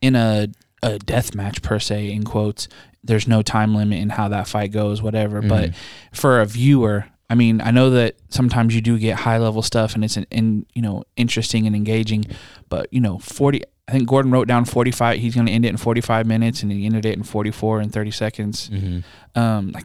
in 0.00 0.16
a 0.16 0.48
a 0.82 0.98
death 0.98 1.34
match 1.34 1.62
per 1.62 1.78
se 1.78 2.10
in 2.10 2.24
quotes 2.24 2.68
there's 3.04 3.26
no 3.26 3.42
time 3.42 3.74
limit 3.74 3.98
in 3.98 4.10
how 4.10 4.28
that 4.28 4.48
fight 4.48 4.72
goes 4.72 5.02
whatever 5.02 5.40
mm-hmm. 5.40 5.48
but 5.48 5.74
for 6.12 6.40
a 6.40 6.46
viewer 6.46 7.06
i 7.30 7.34
mean 7.34 7.60
i 7.60 7.70
know 7.70 7.90
that 7.90 8.16
sometimes 8.28 8.74
you 8.74 8.80
do 8.80 8.98
get 8.98 9.20
high 9.20 9.38
level 9.38 9.62
stuff 9.62 9.94
and 9.94 10.04
it's 10.04 10.16
an 10.16 10.26
in 10.30 10.66
you 10.74 10.82
know 10.82 11.02
interesting 11.16 11.66
and 11.66 11.76
engaging 11.76 12.24
but 12.68 12.92
you 12.92 13.00
know 13.00 13.18
40 13.18 13.62
i 13.88 13.92
think 13.92 14.08
gordon 14.08 14.30
wrote 14.30 14.48
down 14.48 14.64
45 14.64 15.18
he's 15.18 15.34
going 15.34 15.46
to 15.46 15.52
end 15.52 15.64
it 15.64 15.68
in 15.68 15.76
45 15.76 16.26
minutes 16.26 16.62
and 16.62 16.72
he 16.72 16.84
ended 16.86 17.06
it 17.06 17.16
in 17.16 17.22
44 17.22 17.80
and 17.80 17.92
30 17.92 18.10
seconds 18.10 18.68
mm-hmm. 18.68 19.38
um 19.38 19.70
like 19.72 19.84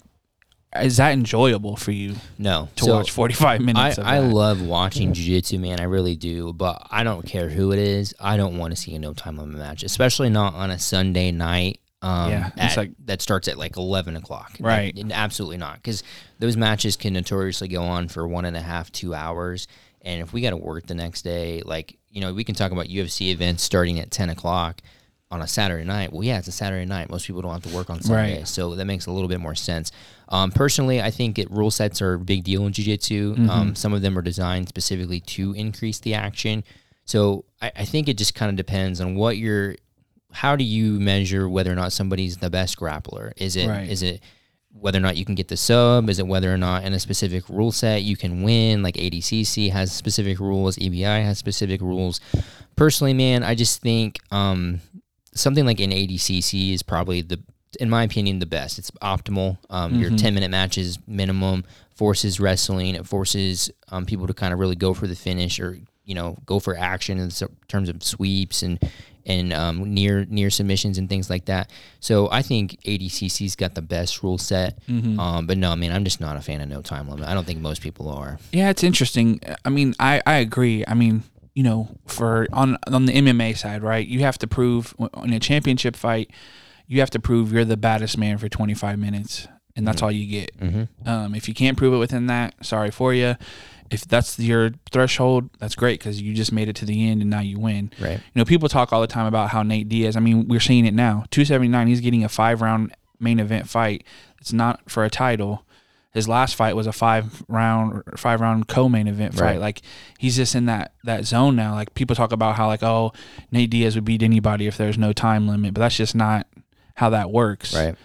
is 0.84 0.98
that 0.98 1.12
enjoyable 1.12 1.76
for 1.76 1.92
you? 1.92 2.16
No, 2.38 2.70
to 2.76 2.84
so 2.86 2.96
watch 2.96 3.12
forty 3.12 3.34
five 3.34 3.62
minutes. 3.62 4.00
I, 4.00 4.18
I 4.18 4.20
love 4.20 4.62
watching 4.62 5.14
jiu-jitsu, 5.14 5.60
man. 5.60 5.80
I 5.80 5.84
really 5.84 6.16
do, 6.16 6.54
but 6.54 6.88
I 6.90 7.04
don't 7.04 7.26
care 7.26 7.50
who 7.50 7.72
it 7.72 7.80
is. 7.80 8.14
I 8.20 8.38
don't 8.38 8.58
want 8.58 8.76
to 8.76 8.82
see 8.82 8.94
a 8.96 9.00
no 9.00 9.14
time 9.14 9.38
limit 9.38 9.58
match, 9.58 9.84
especially 9.84 10.30
not 10.30 10.54
on 10.54 10.72
a 10.72 10.80
Sunday 10.80 11.32
night. 11.32 11.80
Um, 12.02 12.30
yeah, 12.30 12.52
at, 12.58 12.78
like 12.78 12.92
that 13.06 13.22
starts 13.22 13.48
at 13.48 13.58
like 13.58 13.78
eleven 13.78 14.16
o'clock. 14.16 14.56
Right, 14.60 14.94
and, 14.94 15.00
and 15.00 15.14
absolutely 15.14 15.58
not, 15.58 15.76
because 15.76 16.04
those 16.40 16.56
matches 16.56 16.96
can 16.96 17.14
notoriously 17.14 17.68
go 17.68 17.84
on 17.84 18.08
for 18.08 18.28
one 18.28 18.46
and 18.46 18.56
a 18.56 18.62
half, 18.62 18.92
two 18.92 19.14
hours. 19.14 19.68
And 20.02 20.22
if 20.22 20.32
we 20.32 20.42
got 20.42 20.52
to 20.52 20.58
work 20.58 20.86
the 20.86 20.96
next 20.96 21.24
day, 21.24 21.62
like 21.66 21.98
you 22.10 22.22
know, 22.22 22.34
we 22.34 22.44
can 22.44 22.56
talk 22.56 22.72
about 22.72 22.86
UFC 22.88 23.30
events 23.30 23.64
starting 23.64 24.00
at 24.00 24.12
ten 24.12 24.30
o'clock 24.30 24.82
on 25.30 25.42
a 25.42 25.48
Saturday 25.48 25.84
night. 25.84 26.14
Well, 26.14 26.24
yeah, 26.24 26.40
it's 26.40 26.48
a 26.48 26.54
Saturday 26.54 26.86
night. 26.86 27.10
Most 27.10 27.28
people 27.28 27.42
don't 27.42 27.52
have 27.52 27.64
to 27.64 27.76
work 27.76 27.90
on 27.90 28.02
Sunday, 28.02 28.38
right. 28.38 28.48
so 28.48 28.76
that 28.76 28.86
makes 28.86 29.08
a 29.08 29.12
little 29.12 29.28
bit 29.28 29.40
more 29.40 29.56
sense. 29.56 29.92
Um, 30.30 30.52
personally, 30.52 31.02
I 31.02 31.12
think 31.12 31.38
it, 31.38 31.52
rule 31.52 31.72
sets 31.72 32.02
are 32.02 32.14
a 32.14 32.20
big 32.20 32.44
deal 32.44 32.66
in 32.66 32.74
jiu-jitsu. 32.74 33.36
Mm-hmm. 33.36 33.50
Um, 33.50 33.76
some 33.76 33.94
of 33.94 34.02
them 34.02 34.18
are 34.18 34.22
designed 34.22 34.70
specifically 34.70 35.20
to 35.22 35.54
increase 35.54 36.00
the 36.00 36.14
action. 36.14 36.64
So 37.06 37.46
I, 37.62 37.72
I 37.78 37.86
think 37.86 38.08
it 38.08 38.18
just 38.18 38.36
kind 38.36 38.50
of 38.50 38.56
depends 38.56 39.02
on 39.02 39.16
what 39.16 39.38
you're. 39.38 39.76
How 40.32 40.56
do 40.56 40.64
you 40.64 41.00
measure 41.00 41.48
whether 41.50 41.72
or 41.72 41.76
not 41.76 41.94
somebody's 41.94 42.38
the 42.38 42.50
best 42.50 42.78
grappler? 42.78 43.32
Is 43.38 43.56
it 43.56 43.68
right. 43.68 43.90
is 43.90 44.04
it 44.04 44.22
whether 44.80 44.98
or 44.98 45.02
not 45.02 45.18
you 45.18 45.26
can 45.26 45.36
get 45.36 45.48
the 45.48 45.58
sub? 45.58 46.10
Is 46.10 46.20
it 46.20 46.28
whether 46.28 46.54
or 46.54 46.58
not 46.58 46.84
in 46.84 46.94
a 46.94 47.00
specific 47.00 47.48
rule 47.50 47.72
set 47.72 48.04
you 48.04 48.16
can 48.16 48.44
win? 48.44 48.84
Like 48.84 48.96
ADCC 48.96 49.72
has 49.72 49.92
specific 49.92 50.40
rules, 50.40 50.78
EBI 50.78 51.24
has 51.24 51.38
specific 51.38 51.82
rules. 51.82 52.20
Personally, 52.76 53.14
man, 53.14 53.44
I 53.44 53.56
just 53.56 53.82
think 53.82 54.20
um, 54.32 54.82
something 55.38 55.66
like 55.66 55.80
an 55.80 55.92
ADCC 55.92 56.74
is 56.74 56.84
probably 56.84 57.22
the 57.22 57.40
in 57.80 57.90
my 57.90 58.04
opinion, 58.04 58.40
the 58.40 58.46
best. 58.46 58.80
It's 58.80 58.92
optimal. 59.02 59.58
Um, 59.70 59.92
mm-hmm. 59.92 60.02
Your 60.02 60.18
10 60.18 60.34
minute 60.34 60.50
matches 60.50 61.00
minimum 61.08 61.64
forces 61.96 62.40
wrestling. 62.40 62.96
It 62.96 63.06
forces 63.06 63.72
um, 63.90 64.06
people 64.06 64.28
to 64.28 64.34
kind 64.34 64.54
of 64.54 64.60
really 64.60 64.76
go 64.76 64.94
for 64.94 65.08
the 65.08 65.16
finish 65.16 65.60
or, 65.60 65.78
you 66.06 66.16
know, 66.16 66.38
go 66.46 66.60
for 66.60 66.78
action 66.78 67.20
in 67.20 67.30
terms 67.68 67.90
of 67.90 68.04
sweeps 68.04 68.64
and, 68.64 68.80
and 69.26 69.52
um, 69.52 69.94
near 69.94 70.26
near 70.26 70.50
submissions 70.50 70.98
and 70.98 71.10
things 71.10 71.30
like 71.30 71.46
that. 71.46 71.70
So 72.00 72.30
I 72.32 72.42
think 72.42 72.80
ADCC's 72.84 73.56
got 73.56 73.76
the 73.76 73.82
best 73.82 74.24
rule 74.24 74.38
set. 74.38 74.80
Mm-hmm. 74.88 75.20
Um, 75.20 75.48
but 75.48 75.58
no, 75.58 75.72
I 75.72 75.76
mean, 75.76 75.92
I'm 75.92 76.06
just 76.06 76.22
not 76.22 76.38
a 76.38 76.42
fan 76.42 76.62
of 76.62 76.70
no 76.70 76.82
time 76.82 77.10
limit. 77.10 77.28
I 77.28 77.34
don't 77.34 77.46
think 77.46 77.60
most 77.60 77.82
people 77.82 78.10
are. 78.10 78.40
Yeah, 78.54 78.70
it's 78.70 78.84
interesting. 78.84 79.42
I 79.66 79.70
mean, 79.70 79.96
I, 80.00 80.22
I 80.26 80.36
agree. 80.36 80.86
I 80.88 80.94
mean, 80.94 81.24
you 81.58 81.64
know, 81.64 81.90
for 82.06 82.46
on 82.54 82.78
on 82.86 83.06
the 83.08 83.14
MMA 83.14 83.58
side, 83.58 83.82
right? 83.82 84.08
You 84.08 84.20
have 84.20 84.38
to 84.38 84.48
prove 84.48 84.94
in 85.24 85.34
a 85.34 85.40
championship 85.40 85.96
fight, 85.96 86.30
you 86.86 87.00
have 87.00 87.10
to 87.10 87.20
prove 87.20 87.52
you're 87.52 87.66
the 87.66 87.76
baddest 87.76 88.16
man 88.16 88.38
for 88.38 88.48
25 88.48 89.00
minutes, 89.00 89.48
and 89.76 89.88
that's 89.88 90.04
all 90.04 90.12
you 90.12 90.28
get. 90.28 90.56
Mm-hmm. 90.60 91.10
Um, 91.10 91.34
if 91.34 91.48
you 91.48 91.56
can't 91.56 91.76
prove 91.76 91.96
it 91.96 91.98
within 91.98 92.28
that, 92.28 92.64
sorry 92.64 92.92
for 92.92 93.12
you. 93.12 93.38
If 93.90 94.06
that's 94.06 94.38
your 94.38 94.70
threshold, 94.92 95.50
that's 95.58 95.74
great 95.74 96.00
because 96.00 96.22
you 96.22 96.36
just 96.36 96.52
made 96.52 96.70
it 96.70 96.76
to 96.76 96.86
the 96.86 97.10
end 97.10 97.22
and 97.22 97.32
now 97.32 97.40
you 97.40 97.58
win. 97.58 97.92
Right. 98.00 98.18
You 98.18 98.40
know, 98.40 98.46
people 98.46 98.70
talk 98.70 98.94
all 98.94 99.02
the 99.02 99.08
time 99.08 99.26
about 99.26 99.50
how 99.50 99.64
Nate 99.64 99.90
Diaz. 99.90 100.16
I 100.16 100.20
mean, 100.20 100.48
we're 100.48 100.60
seeing 100.60 100.86
it 100.86 100.94
now. 100.94 101.24
279, 101.32 101.88
he's 101.88 102.02
getting 102.02 102.24
a 102.24 102.30
five 102.30 102.62
round 102.62 102.94
main 103.20 103.40
event 103.40 103.68
fight. 103.68 104.04
It's 104.40 104.54
not 104.54 104.92
for 104.92 105.04
a 105.04 105.10
title. 105.10 105.66
His 106.18 106.28
last 106.28 106.56
fight 106.56 106.76
was 106.76 106.88
a 106.88 106.92
five 106.92 107.44
round 107.48 108.04
five 108.18 108.42
round 108.42 108.68
co 108.68 108.90
main 108.90 109.08
event 109.08 109.34
fight. 109.36 109.42
Right. 109.42 109.60
Like 109.60 109.82
he's 110.18 110.36
just 110.36 110.56
in 110.56 110.66
that 110.66 110.94
that 111.06 111.26
zone 111.26 111.56
now. 111.56 111.74
Like 111.76 111.94
people 111.94 112.16
talk 112.16 112.32
about 112.32 112.56
how 112.56 112.68
like 112.68 112.84
oh 112.84 113.14
Nate 113.52 113.70
Diaz 113.70 113.96
would 113.96 114.06
beat 114.06 114.24
anybody 114.24 114.68
if 114.68 114.78
there's 114.78 114.98
no 114.98 115.14
time 115.14 115.48
limit, 115.48 115.74
but 115.74 115.80
that's 115.80 115.96
just 115.96 116.16
not 116.16 116.48
how 116.96 117.10
that 117.12 117.32
works. 117.32 117.74
Right. 117.76 117.96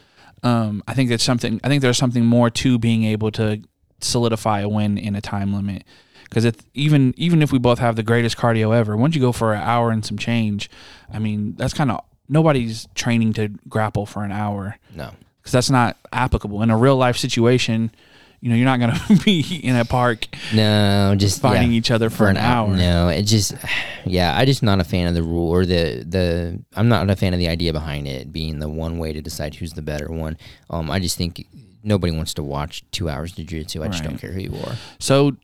Um, 0.45 0.83
I 0.87 0.95
think 0.95 1.09
that's 1.11 1.25
something. 1.25 1.61
I 1.65 1.69
think 1.69 1.83
there's 1.83 1.99
something 1.99 2.25
more 2.25 2.51
to 2.51 2.79
being 2.79 3.05
able 3.05 3.31
to 3.33 3.63
solidify 4.01 4.61
a 4.61 4.69
win 4.69 4.99
in 4.99 5.15
a 5.15 5.21
time 5.21 5.55
limit. 5.55 5.85
Because 6.25 6.51
even 6.75 7.15
even 7.17 7.43
if 7.43 7.53
we 7.53 7.59
both 7.59 7.79
have 7.79 7.97
the 7.97 8.03
greatest 8.03 8.37
cardio 8.37 8.75
ever, 8.75 8.97
once 8.97 9.15
you 9.15 9.21
go 9.21 9.33
for 9.33 9.53
an 9.53 9.63
hour 9.63 9.91
and 9.91 10.05
some 10.05 10.19
change, 10.19 10.71
I 11.13 11.19
mean 11.19 11.55
that's 11.57 11.75
kind 11.75 11.91
of 11.91 12.01
nobody's 12.29 12.89
training 12.95 13.33
to 13.35 13.49
grapple 13.69 14.07
for 14.07 14.25
an 14.25 14.33
hour 14.33 14.79
No. 14.95 15.11
Because 15.43 15.53
that's 15.53 15.71
not 15.71 15.97
applicable 16.13 16.63
in 16.63 16.71
a 16.71 16.77
real 16.77 16.97
life 16.97 17.17
situation. 17.17 17.91
You 18.41 18.51
know, 18.51 18.57
you're 18.57 18.65
not 18.65 18.81
going 18.81 18.93
to 19.19 19.25
be 19.25 19.61
in 19.63 19.77
a 19.77 19.85
park 19.85 20.27
No, 20.53 21.15
just 21.17 21.41
fighting 21.41 21.73
yeah, 21.73 21.79
each 21.79 21.91
other 21.91 22.11
for, 22.11 22.29
an 22.29 22.37
hour. 22.37 22.77
No, 22.77 23.09
it 23.09 23.23
just 23.23 23.55
yeah, 24.05 24.37
I 24.37 24.45
just 24.45 24.63
not 24.63 24.81
a 24.81 24.85
fan 24.85 25.09
of 25.09 25.15
the 25.15 25.23
rule 25.23 25.51
or 25.51 25.67
the 25.67 26.05
the 26.07 26.63
I'm 26.75 26.89
not 26.89 27.09
a 27.11 27.17
fan 27.17 27.35
of 27.35 27.39
the 27.39 27.49
idea 27.49 27.73
behind 27.73 28.07
it 28.07 28.33
being 28.33 28.59
the 28.59 28.69
one 28.69 28.99
way 28.99 29.13
to 29.13 29.21
decide 29.21 29.55
who's 29.57 29.73
the 29.73 29.83
better 29.83 30.09
one. 30.11 30.39
Um, 30.71 30.91
I 30.91 30.99
just 30.99 31.17
think 31.17 31.47
nobody 31.85 32.15
wants 32.15 32.35
to 32.35 32.43
watch 32.43 32.85
two 32.93 33.09
hours 33.09 33.33
of 33.33 33.37
jiu-jitsu. 33.39 33.83
I 33.83 33.89
just 33.89 34.05
don't 34.05 34.19
care 34.19 34.33
who 34.33 34.41
you 34.41 34.57
are. 34.67 34.75
So 35.01 35.37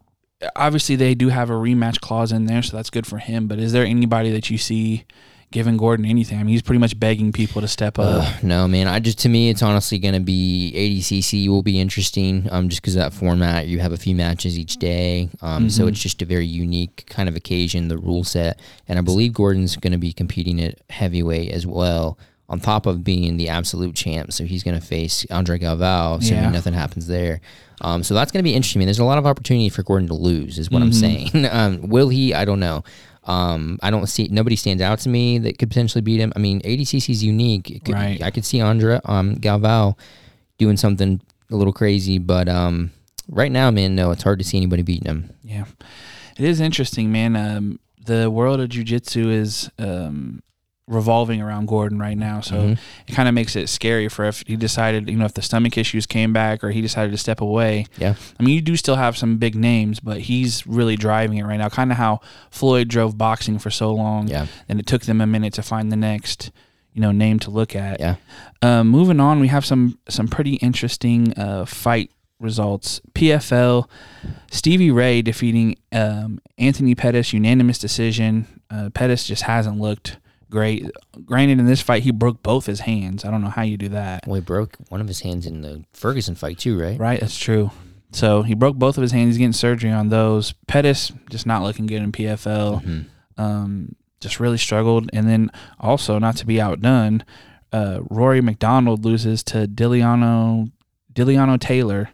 obviously 0.55 0.97
they 0.97 1.15
do 1.15 1.29
have 1.29 1.51
a 1.51 1.55
rematch 1.55 2.01
clause 2.01 2.33
in 2.33 2.47
there, 2.47 2.63
so 2.63 2.77
that's 2.77 2.91
good 2.91 3.07
for 3.07 3.19
him. 3.19 3.49
But 3.49 3.59
is 3.59 3.73
there 3.73 3.85
anybody 3.85 4.31
that 4.33 4.51
you 4.51 4.59
see 4.59 5.05
giving 5.51 5.77
Gordon 5.77 6.05
anything? 6.05 6.39
I 6.39 6.43
mean, 6.43 6.53
he's 6.53 6.63
pretty 6.63 6.79
much 6.79 6.99
begging 6.99 7.33
people 7.33 7.61
to 7.63 7.69
step 7.69 7.99
up. 7.99 8.23
Ugh, 8.23 8.45
no, 8.45 8.69
man. 8.69 8.87
I 8.87 8.99
just 9.01 9.19
to 9.21 9.29
me, 9.29 9.49
it's 9.51 9.63
honestly 9.63 9.99
going 9.99 10.15
to 10.15 10.21
be 10.21 10.73
ADCC 10.75 11.49
will 11.49 11.63
be 11.63 11.81
interesting. 11.81 12.49
Um, 12.51 12.69
just 12.69 12.83
because 12.83 12.95
that 12.95 13.13
format, 13.13 13.67
you 13.67 13.79
have 13.81 13.93
a 13.93 13.97
few 13.97 14.15
matches 14.15 14.59
each 14.59 14.77
day. 14.77 15.31
Um, 15.41 15.71
so 15.71 15.85
Mhm. 15.85 15.89
it's 15.89 16.01
just 16.01 16.21
a 16.23 16.27
very 16.27 16.47
unique 16.47 17.05
kind 17.09 17.29
of 17.29 17.37
occasion. 17.37 17.89
The 17.89 17.99
rule 17.99 18.25
set, 18.25 18.61
and 18.87 18.99
I 18.99 19.03
believe 19.03 19.33
Gordon's 19.33 19.77
going 19.77 19.93
to 19.93 19.99
be 19.99 20.13
competing 20.13 20.61
at 20.61 20.79
heavyweight 20.91 21.51
as 21.51 21.67
well. 21.67 22.19
On 22.51 22.59
top 22.59 22.87
of 22.87 23.05
being 23.05 23.37
the 23.37 23.51
absolute 23.51 23.95
champ, 23.95 24.33
so 24.33 24.43
he's 24.45 24.63
going 24.63 24.79
to 24.79 24.85
face 24.85 25.27
Andre 25.31 25.59
Galvao. 25.59 26.23
So 26.23 26.33
Yeah. 26.35 26.49
nothing 26.49 26.73
happens 26.73 27.07
there. 27.07 27.43
Um, 27.83 28.03
so 28.03 28.15
that's 28.15 28.33
going 28.33 28.43
to 28.43 28.43
be 28.51 28.55
interesting. 28.55 28.79
I 28.79 28.81
mean, 28.81 28.87
there's 28.87 28.99
a 28.99 29.05
lot 29.05 29.19
of 29.19 29.27
opportunity 29.27 29.69
for 29.69 29.83
Gordon 29.83 30.09
to 30.09 30.15
lose, 30.15 30.59
is 30.59 30.71
what 30.71 30.81
I'm 30.81 30.91
Mhm. 30.91 30.95
saying. 30.95 31.47
um, 31.53 31.89
will 31.91 32.09
he? 32.09 32.33
I 32.33 32.47
don't 32.47 32.59
know. 32.59 32.85
Um, 33.29 33.79
I 33.83 33.91
don't 33.91 34.07
see 34.09 34.27
nobody 34.31 34.57
stands 34.57 34.83
out 34.83 34.99
to 35.01 35.09
me 35.09 35.39
that 35.39 35.59
could 35.59 35.69
potentially 35.69 36.01
beat 36.03 36.19
him. 36.19 36.33
I 36.35 36.39
mean, 36.39 36.61
ADCC 36.63 37.11
is 37.11 37.23
unique. 37.23 37.71
It 37.71 37.85
could- 37.85 37.95
Right. 37.95 38.23
I 38.23 38.31
could 38.31 38.45
see 38.45 38.61
Andre 38.61 39.01
um, 39.05 39.37
Galvao 39.37 39.97
doing 40.57 40.77
something 40.79 41.21
a 41.51 41.57
little 41.57 41.73
crazy, 41.73 42.19
but 42.19 42.49
um, 42.49 42.91
right 43.29 43.53
now, 43.53 43.71
man, 43.71 43.95
no, 43.95 44.11
it's 44.11 44.23
hard 44.23 44.39
to 44.39 44.45
see 44.45 44.57
anybody 44.57 44.83
beating 44.83 45.07
him. 45.07 45.31
Yeah, 45.45 45.67
it 46.39 46.45
is 46.45 46.61
interesting, 46.61 47.13
man. 47.13 47.37
Um, 47.37 47.81
the 48.05 48.31
world 48.31 48.61
of 48.61 48.71
jujitsu 48.71 49.31
is 49.31 49.71
um, 49.79 50.43
revolving 50.89 51.41
around 51.43 51.67
Gordon 51.69 51.99
right 51.99 52.17
now, 52.17 52.41
so 52.41 52.57
Mhm. 52.57 52.79
it 53.07 53.13
kind 53.13 53.29
of 53.29 53.35
makes 53.35 53.55
it 53.55 53.69
scary 53.69 54.09
for 54.09 54.25
if 54.25 54.43
he 54.47 54.57
decided, 54.57 55.09
you 55.09 55.17
know, 55.17 55.27
if 55.27 55.35
the 55.35 55.43
stomach 55.43 55.77
issues 55.77 56.07
came 56.07 56.33
back 56.33 56.65
or 56.65 56.71
he 56.71 56.81
decided 56.81 57.13
to 57.13 57.19
step 57.19 57.41
away. 57.41 57.85
Yeah. 57.99 58.15
I 58.41 58.43
mean, 58.43 58.55
you 58.55 58.61
do 58.63 58.75
still 58.77 58.97
have 58.97 59.17
some 59.17 59.37
big 59.37 59.55
names, 59.55 60.01
but 60.01 60.23
he's 60.23 60.67
really 60.67 60.97
driving 60.97 61.39
it 61.39 61.45
right 61.45 61.59
now. 61.59 61.69
Kind 61.69 61.93
of 61.93 61.99
how 61.99 62.21
Floyd 62.51 62.89
drove 62.89 63.19
boxing 63.19 63.59
for 63.59 63.71
so 63.71 63.93
long, 63.95 64.29
Yeah, 64.29 64.47
and 64.69 64.81
it 64.81 64.87
took 64.87 65.03
them 65.03 65.21
a 65.21 65.27
minute 65.27 65.53
to 65.55 65.63
find 65.63 65.93
the 65.93 65.97
next, 65.97 66.51
you 66.95 67.03
know, 67.03 67.13
name 67.13 67.39
to 67.41 67.51
look 67.51 67.77
at. 67.77 68.01
yeah. 68.01 68.15
Um, 68.63 68.89
moving 68.89 69.21
on, 69.21 69.39
we 69.41 69.49
have 69.49 69.65
some 69.67 69.99
some 70.09 70.27
pretty 70.27 70.55
interesting 70.55 71.33
uh, 71.37 71.65
fight 71.67 72.11
results. 72.41 73.01
PFL, 73.15 73.89
Stevie 74.51 74.91
Ray 74.91 75.23
defeating 75.23 75.77
um, 75.93 76.41
Anthony 76.57 76.95
Pettis 76.95 77.33
unanimous 77.33 77.79
decision. 77.79 78.47
Uh, 78.71 78.91
Pettis 78.91 79.25
just 79.27 79.43
hasn't 79.43 79.79
looked 79.81 80.19
great. 80.51 80.91
Granted, 81.25 81.59
in 81.59 81.67
this 81.67 81.81
fight, 81.83 82.03
he 82.03 82.11
broke 82.11 82.43
both 82.43 82.67
his 82.67 82.81
hands. 82.81 83.25
I 83.25 83.31
don't 83.31 83.43
know 83.43 83.49
how 83.51 83.63
you 83.63 83.77
do 83.77 83.89
that. 83.91 84.27
Well, 84.27 84.37
he 84.37 84.41
broke 84.41 84.77
one 84.89 85.01
of 85.01 85.09
his 85.09 85.21
hands 85.21 85.47
in 85.47 85.63
the 85.63 85.85
Ferguson 85.93 86.35
fight 86.35 86.59
too, 86.59 86.79
right? 86.81 86.99
Right, 86.99 87.21
that's 87.21 87.39
true. 87.39 87.71
So 88.13 88.43
he 88.43 88.55
broke 88.55 88.77
both 88.77 88.97
of 88.97 89.03
his 89.03 89.13
hands. 89.13 89.29
He's 89.35 89.39
getting 89.39 89.53
surgery 89.53 89.91
on 89.91 90.09
those. 90.09 90.55
Pettis 90.67 91.13
just 91.31 91.47
not 91.47 91.63
looking 91.63 91.87
good 91.87 92.03
in 92.03 92.13
PFL. 92.13 92.83
Mhm. 92.83 93.05
Um, 93.37 93.95
just 94.21 94.41
really 94.41 94.59
struggled. 94.59 95.11
And 95.13 95.29
then 95.29 95.51
also, 95.79 96.19
not 96.19 96.37
to 96.37 96.47
be 96.47 96.61
outdone, 96.61 97.23
uh, 97.73 98.01
Rory 98.09 98.41
MacDonald 98.41 99.05
loses 99.05 99.43
to 99.45 99.67
Dilano 99.69 100.71
Dilano 101.15 101.59
Taylor. 101.61 102.11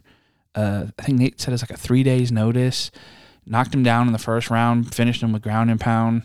Uh, 0.53 0.87
I 0.99 1.03
think 1.03 1.19
Nate 1.19 1.39
said 1.39 1.53
it's 1.53 1.63
like 1.63 1.71
a 1.71 1.77
three 1.77 2.03
days 2.03 2.31
notice. 2.31 2.91
Knocked 3.45 3.73
him 3.73 3.83
down 3.83 4.07
in 4.07 4.13
the 4.13 4.19
first 4.19 4.49
round. 4.49 4.93
Finished 4.93 5.21
him 5.23 5.31
with 5.31 5.43
ground 5.43 5.69
and 5.71 5.79
pound. 5.79 6.23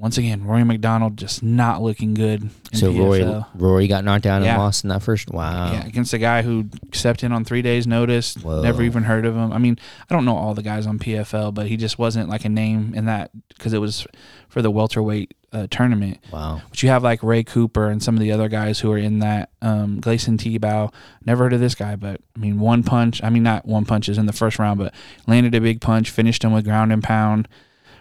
Once 0.00 0.16
again, 0.16 0.42
Rory 0.44 0.64
MacDonald 0.64 1.18
just 1.18 1.42
not 1.42 1.82
looking 1.82 2.14
good. 2.14 2.42
In 2.72 2.78
So 2.78 2.90
Rory, 2.90 3.22
Rory 3.54 3.86
got 3.86 4.02
knocked 4.02 4.24
down 4.24 4.42
Yeah. 4.42 4.54
and 4.54 4.58
lost 4.62 4.82
in 4.82 4.88
that 4.88 5.02
first. 5.02 5.30
Wow. 5.30 5.72
Yeah, 5.72 5.84
against 5.86 6.14
a 6.14 6.18
guy 6.18 6.40
who 6.40 6.70
stepped 6.94 7.22
in 7.22 7.32
on 7.32 7.44
three 7.44 7.60
days' 7.60 7.86
notice. 7.86 8.34
Whoa. 8.36 8.62
Never 8.62 8.82
even 8.82 9.02
heard 9.02 9.26
of 9.26 9.36
him. 9.36 9.52
I 9.52 9.58
mean, 9.58 9.78
I 10.08 10.14
don't 10.14 10.24
know 10.24 10.36
all 10.36 10.54
the 10.54 10.62
guys 10.62 10.86
on 10.86 10.98
PFL, 10.98 11.52
but 11.52 11.66
he 11.66 11.76
just 11.76 11.98
wasn't 11.98 12.30
like 12.30 12.46
a 12.46 12.48
name 12.48 12.94
in 12.94 13.04
that 13.04 13.30
because 13.50 13.74
it 13.74 13.78
was 13.78 14.06
for 14.48 14.62
the 14.62 14.70
welterweight 14.70 15.34
uh, 15.52 15.66
tournament. 15.70 16.16
Wow. 16.32 16.62
But 16.70 16.82
you 16.82 16.88
have 16.88 17.02
like 17.02 17.22
Ray 17.22 17.44
Cooper 17.44 17.90
and 17.90 18.02
some 18.02 18.14
of 18.14 18.20
the 18.22 18.32
other 18.32 18.48
guys 18.48 18.80
who 18.80 18.90
are 18.92 18.98
in 18.98 19.18
that. 19.18 19.50
Um, 19.60 20.00
Gleison 20.00 20.38
Tibau. 20.38 20.94
Never 21.26 21.44
heard 21.44 21.52
of 21.52 21.60
this 21.60 21.74
guy, 21.74 21.96
but 21.96 22.22
I 22.34 22.38
mean, 22.38 22.58
one 22.58 22.84
punch. 22.84 23.22
I 23.22 23.28
mean, 23.28 23.42
not 23.42 23.66
one 23.66 23.84
punches 23.84 24.16
in 24.16 24.24
the 24.24 24.32
first 24.32 24.58
round, 24.58 24.78
but 24.78 24.94
landed 25.26 25.54
a 25.54 25.60
big 25.60 25.82
punch, 25.82 26.08
finished 26.08 26.42
him 26.42 26.52
with 26.52 26.64
ground 26.64 26.90
and 26.90 27.02
pound. 27.02 27.48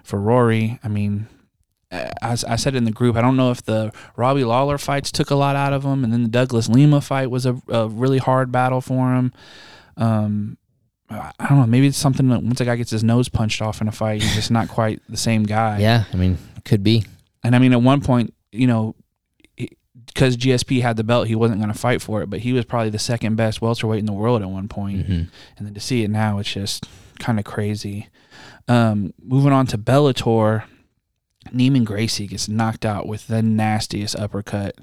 For 0.04 0.18
Rory, 0.20 0.80
I 0.82 0.88
mean, 0.88 1.28
as 1.92 2.44
I 2.44 2.56
said 2.56 2.76
in 2.76 2.84
the 2.84 2.92
group, 2.92 3.16
I 3.16 3.22
don't 3.22 3.36
know 3.36 3.52
if 3.52 3.64
the 3.64 3.92
Robbie 4.16 4.44
Lawler 4.44 4.78
fights 4.78 5.12
took 5.12 5.32
a 5.32 5.36
lot 5.36 5.56
out 5.56 5.74
of 5.74 5.84
him, 5.84 6.04
and 6.04 6.14
then 6.14 6.24
the 6.24 6.30
Douglas 6.30 6.70
Lima 6.70 7.02
fight 7.02 7.32
was 7.32 7.46
a, 7.46 7.60
a 7.68 7.88
really 7.88 8.20
hard 8.20 8.52
battle 8.52 8.82
for 8.82 9.14
him. 9.16 9.34
Um, 9.98 10.58
I 11.10 11.32
don't 11.50 11.58
know. 11.60 11.66
Maybe 11.66 11.88
it's 11.88 11.98
something 11.98 12.28
that 12.30 12.44
once 12.44 12.62
a 12.62 12.66
guy 12.66 12.76
gets 12.76 12.92
his 12.92 13.04
nose 13.04 13.30
punched 13.30 13.62
off 13.64 13.82
in 13.82 13.88
a 13.88 13.92
fight, 13.92 14.22
he's 14.22 14.36
just 14.36 14.52
not 14.52 14.68
quite 14.68 15.02
the 15.10 15.18
same 15.18 15.44
guy. 15.44 15.80
Yeah, 15.80 16.04
I 16.14 16.18
mean, 16.18 16.38
could 16.66 16.84
be. 16.84 17.04
And 17.44 17.56
I 17.56 17.60
mean, 17.60 17.74
at 17.74 17.82
one 17.82 18.02
point, 18.02 18.34
you 18.52 18.68
know, 18.68 18.96
because 20.06 20.38
GSP 20.38 20.82
had 20.82 20.98
the 20.98 21.04
belt, 21.04 21.28
he 21.28 21.36
wasn't 21.36 21.60
going 21.60 21.74
to 21.74 21.78
fight 21.80 22.02
for 22.02 22.22
it, 22.22 22.30
but 22.30 22.42
he 22.42 22.54
was 22.54 22.66
probably 22.66 22.90
the 22.92 23.00
second 23.00 23.36
best 23.38 23.62
welterweight 23.62 24.00
in 24.00 24.06
the 24.06 24.14
world 24.14 24.42
at 24.44 24.50
one 24.50 24.68
point. 24.68 25.06
hmm 25.08 25.14
And 25.58 25.66
then 25.68 25.74
to 25.74 25.80
see 25.80 26.04
it 26.04 26.10
now, 26.10 26.38
it's 26.38 26.52
just 26.52 26.86
kind 27.18 27.40
of 27.40 27.46
crazy. 27.46 28.08
Um, 28.68 29.14
moving 29.20 29.52
on 29.52 29.66
to 29.68 29.78
Bellator, 29.80 30.64
Neiman 31.48 31.86
Gracie 31.86 32.28
gets 32.28 32.48
knocked 32.48 32.86
out 32.86 33.08
with 33.08 33.28
the 33.28 33.42
nastiest 33.42 34.16
uppercut 34.16 34.76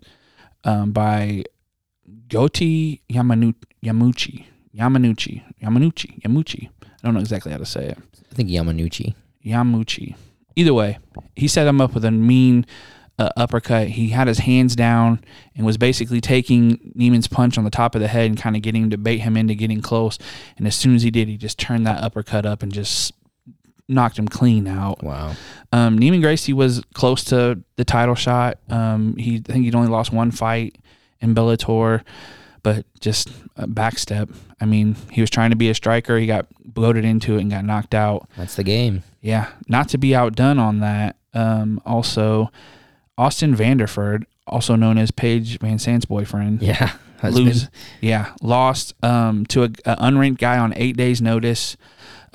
um, 0.64 0.92
by 0.92 1.44
Goti 2.28 3.00
Yamanu- 3.10 3.54
Yamuchi. 3.84 4.46
Yamanuchi. 4.76 5.42
Yamanuchi. 5.62 6.20
Yamuchi. 6.22 6.68
I 6.82 6.88
don't 7.02 7.14
know 7.14 7.20
exactly 7.20 7.52
how 7.52 7.58
to 7.58 7.66
say 7.66 7.88
it. 7.88 7.98
I 8.30 8.34
think 8.34 8.50
Yamanuchi. 8.50 9.14
Yamuchi. 9.44 10.16
Either 10.56 10.74
way, 10.74 10.98
he 11.34 11.46
set 11.48 11.66
him 11.66 11.80
up 11.80 11.94
with 11.94 12.04
a 12.04 12.10
mean 12.10 12.66
uh, 13.18 13.30
uppercut. 13.36 13.88
He 13.88 14.08
had 14.08 14.28
his 14.28 14.40
hands 14.40 14.74
down 14.76 15.22
and 15.54 15.64
was 15.64 15.76
basically 15.76 16.20
taking 16.20 16.92
Neiman's 16.96 17.28
punch 17.28 17.56
on 17.56 17.64
the 17.64 17.70
top 17.70 17.94
of 17.94 18.00
the 18.00 18.08
head 18.08 18.26
and 18.26 18.38
kind 18.38 18.56
of 18.56 18.62
getting 18.62 18.84
him 18.84 18.90
to 18.90 18.98
bait 18.98 19.18
him 19.18 19.36
into 19.36 19.54
getting 19.54 19.80
close. 19.80 20.18
And 20.56 20.66
as 20.66 20.74
soon 20.74 20.94
as 20.94 21.02
he 21.02 21.10
did, 21.10 21.28
he 21.28 21.36
just 21.36 21.58
turned 21.58 21.86
that 21.86 22.02
uppercut 22.02 22.44
up 22.44 22.62
and 22.62 22.72
just 22.72 23.12
knocked 23.88 24.18
him 24.18 24.26
clean 24.28 24.66
out. 24.66 25.02
Wow. 25.02 25.34
Um, 25.72 25.98
Neiman 25.98 26.20
Gracie 26.20 26.52
was 26.52 26.82
close 26.94 27.24
to 27.24 27.62
the 27.76 27.84
title 27.84 28.14
shot. 28.14 28.58
Um, 28.68 29.16
he 29.16 29.36
I 29.48 29.52
think 29.52 29.64
he'd 29.64 29.74
only 29.74 29.88
lost 29.88 30.12
one 30.12 30.30
fight 30.30 30.76
in 31.20 31.34
Bellator, 31.34 32.02
but 32.62 32.84
just 33.00 33.30
a 33.56 33.66
backstep. 33.68 34.34
I 34.60 34.64
mean, 34.64 34.96
he 35.10 35.20
was 35.20 35.30
trying 35.30 35.50
to 35.50 35.56
be 35.56 35.68
a 35.70 35.74
striker. 35.74 36.18
He 36.18 36.26
got 36.26 36.46
bloated 36.64 37.04
into 37.04 37.36
it 37.36 37.40
and 37.42 37.50
got 37.50 37.64
knocked 37.64 37.94
out. 37.94 38.28
That's 38.36 38.56
the 38.56 38.64
game. 38.64 39.02
Yeah, 39.20 39.50
not 39.68 39.88
to 39.90 39.98
be 39.98 40.14
outdone 40.14 40.58
on 40.58 40.80
that. 40.80 41.16
Um, 41.34 41.80
also, 41.84 42.50
Austin 43.18 43.54
Vanderford, 43.54 44.24
also 44.46 44.74
known 44.76 44.98
as 44.98 45.10
Paige 45.10 45.58
VanZant's 45.58 46.04
boyfriend, 46.06 46.62
Yeah. 46.62 46.92
Husband. 47.20 47.46
lose. 47.46 47.70
Yeah, 48.02 48.34
lost 48.42 48.92
um, 49.02 49.46
to 49.46 49.62
a, 49.62 49.68
a 49.86 49.96
unranked 49.96 50.36
guy 50.38 50.58
on 50.58 50.74
eight 50.76 50.96
days' 50.98 51.22
notice. 51.22 51.76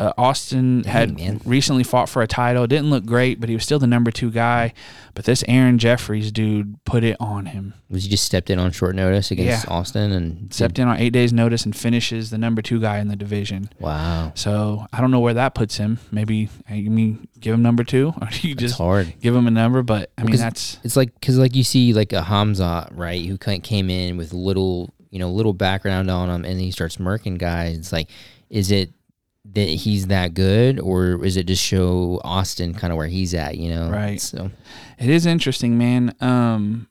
Uh, 0.02 0.12
Austin 0.18 0.84
had 0.86 1.46
recently 1.46 1.84
fought 1.84 2.10
for 2.10 2.24
a 2.24 2.28
title. 2.28 2.66
Didn't 2.66 2.90
look 2.90 3.06
great, 3.06 3.40
but 3.40 3.50
he 3.50 3.56
was 3.56 3.64
still 3.64 3.78
the 3.78 3.86
number 3.86 4.10
two 4.10 4.32
guy. 4.32 4.74
But 5.14 5.26
this 5.26 5.44
Aaron 5.48 5.78
Jeffery 5.78 6.22
dude 6.32 6.84
put 6.86 7.04
it 7.04 7.18
on 7.20 7.46
him. 7.46 7.76
Was 7.88 8.06
he 8.06 8.10
just 8.10 8.24
stepped 8.24 8.50
in 8.50 8.58
on 8.58 8.72
short 8.72 8.96
notice 8.96 9.30
against 9.30 9.66
Yeah. 9.68 9.72
Austin 9.72 10.12
and 10.12 10.52
Stepped 10.52 10.80
in 10.80 10.88
on 10.88 10.98
eight 10.98 11.12
days' 11.14 11.32
notice 11.32 11.66
and 11.66 11.76
finishes 11.76 12.32
the 12.32 12.40
number 12.40 12.64
two 12.64 12.80
guy 12.80 12.98
in 12.98 13.10
the 13.10 13.16
division. 13.16 13.70
Wow, 13.80 14.32
So 14.34 14.88
I 14.92 15.02
don't 15.02 15.12
know 15.12 15.20
where 15.20 15.36
that 15.36 15.54
puts 15.54 15.78
him. 15.78 16.00
Maybe 16.12 16.50
I 16.68 16.82
mean 16.82 17.28
give 17.40 17.54
him 17.54 17.62
number 17.62 17.84
two, 17.84 18.12
or 18.22 18.28
you 18.42 18.54
it's 18.54 18.62
just 18.62 18.78
hard. 18.80 19.14
give 19.22 19.36
him 19.36 19.46
a 19.46 19.52
number? 19.52 19.84
But 19.84 20.10
I 20.18 20.24
mean 20.24 20.38
that's 20.38 20.80
It's 20.84 20.96
like 20.96 21.14
because 21.14 21.38
like 21.38 21.56
you 21.56 21.64
see 21.64 21.94
like 21.94 22.12
a 22.12 22.22
Khamzat 22.22 22.90
right 22.98 23.24
who 23.24 23.38
came 23.38 23.92
in 23.92 24.18
with 24.18 24.34
little 24.34 24.90
you 25.12 25.20
know 25.20 25.30
little 25.30 25.54
background 25.54 26.10
on 26.10 26.28
him 26.32 26.44
and 26.44 26.60
he 26.60 26.72
starts 26.72 26.98
murking 26.98 27.38
guys. 27.38 27.78
It's 27.78 27.92
like, 27.92 28.10
is 28.50 28.72
it 28.72 28.90
that 29.44 29.68
he's 29.68 30.08
that 30.08 30.34
good 30.34 30.80
or 30.80 31.26
is 31.26 31.36
it 31.36 31.48
just 31.48 31.64
show 31.64 32.22
Austin 32.24 32.74
kind 32.74 32.92
of 32.94 32.98
where 32.98 33.08
he's 33.08 33.34
at? 33.34 33.58
You 33.58 33.70
know, 33.74 33.90
Right. 33.90 34.22
So 34.22 34.52
It 35.00 35.10
is 35.10 35.26
interesting, 35.26 35.78
man. 35.78 36.14
Um, 36.22 36.88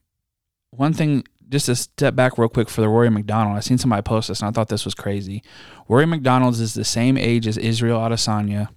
one 0.71 0.93
thing, 0.93 1.23
just 1.49 1.65
to 1.67 1.75
step 1.75 2.15
back 2.15 2.37
real 2.37 2.49
quick 2.49 2.69
for 2.69 2.81
the 2.81 2.87
Rory 2.89 3.09
MacDonald. 3.09 3.57
I 3.57 3.59
seen 3.59 3.77
somebody 3.77 4.01
post 4.03 4.29
this, 4.29 4.39
and 4.39 4.47
I 4.47 4.51
thought 4.51 4.69
this 4.69 4.85
was 4.85 4.93
crazy. 4.93 5.43
Rory 5.89 6.05
MacDonald's 6.05 6.61
is 6.61 6.73
the 6.73 6.85
same 6.85 7.17
age 7.17 7.45
as 7.45 7.57
Israel 7.57 7.99
Adesanya, 7.99 8.69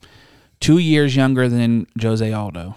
two 0.59 0.79
years 0.79 1.15
younger 1.15 1.49
than 1.49 1.87
Jose 2.01 2.33
Aldo. 2.33 2.75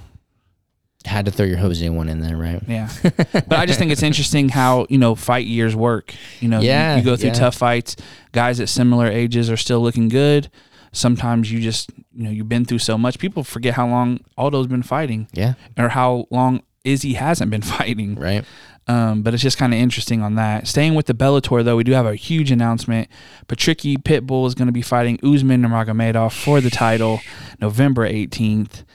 had 1.06 1.26
to 1.26 1.32
throw 1.32 1.48
your 1.48 1.58
Jose 1.58 1.88
one 1.90 2.10
in 2.10 2.20
there, 2.22 2.38
right? 2.38 2.62
Yeah, 2.68 2.90
but 3.02 3.54
I 3.54 3.66
just 3.66 3.80
think 3.80 3.92
it's 3.92 4.04
interesting 4.04 4.50
how 4.50 4.86
you 4.90 5.00
know 5.00 5.16
fight 5.16 5.48
years 5.48 5.76
work. 5.76 6.14
You 6.42 6.50
know, 6.50 6.60
you- 6.60 6.98
you, 6.98 7.04
go 7.04 7.16
through 7.16 7.30
yeah. 7.30 7.34
tough 7.36 7.56
fights. 7.56 7.96
Guys 8.34 8.60
at 8.60 8.70
similar 8.70 9.08
ages 9.08 9.50
are 9.50 9.58
still 9.58 9.80
looking 9.82 10.10
good. 10.10 10.52
Sometimes 10.92 11.52
you 11.52 11.60
just 11.62 11.92
you 12.14 12.24
know 12.24 12.30
you've 12.30 12.50
been 12.50 12.66
through 12.66 12.80
so 12.80 12.98
much. 12.98 13.20
People 13.20 13.44
forget 13.44 13.74
how 13.76 13.88
long 13.88 14.20
Aldo's 14.38 14.68
been 14.68 14.84
fighting, 14.84 15.28
Yeah, 15.34 15.54
or 15.78 15.90
how 15.90 16.28
long 16.32 16.62
Izzy 16.84 17.14
hasn't 17.14 17.52
been 17.52 17.62
fighting. 17.78 18.16
right. 18.16 18.44
Um, 18.90 19.22
but 19.22 19.34
it's 19.34 19.44
just 19.44 19.58
kind 19.58 19.74
of 19.74 19.80
interesting 19.82 20.22
on 20.22 20.36
that. 20.36 20.66
Staying 20.66 20.96
with 20.96 21.08
the 21.08 21.14
Bellator, 21.14 21.62
though, 21.62 21.76
we 21.76 21.84
do 21.84 21.92
have 21.92 22.06
a 22.06 22.16
huge 22.16 22.52
announcement. 22.52 23.10
Patricky 23.48 23.98
Pitbull 24.02 24.48
is 24.48 24.56
going 24.56 24.68
to 24.68 24.72
be 24.72 24.82
fighting 24.82 25.20
Usman 25.22 25.62
Nurmagomedov 25.62 26.32
for 26.32 26.62
the 26.62 26.70
title 26.70 27.20
November 27.60 28.08
18th. 28.10 28.86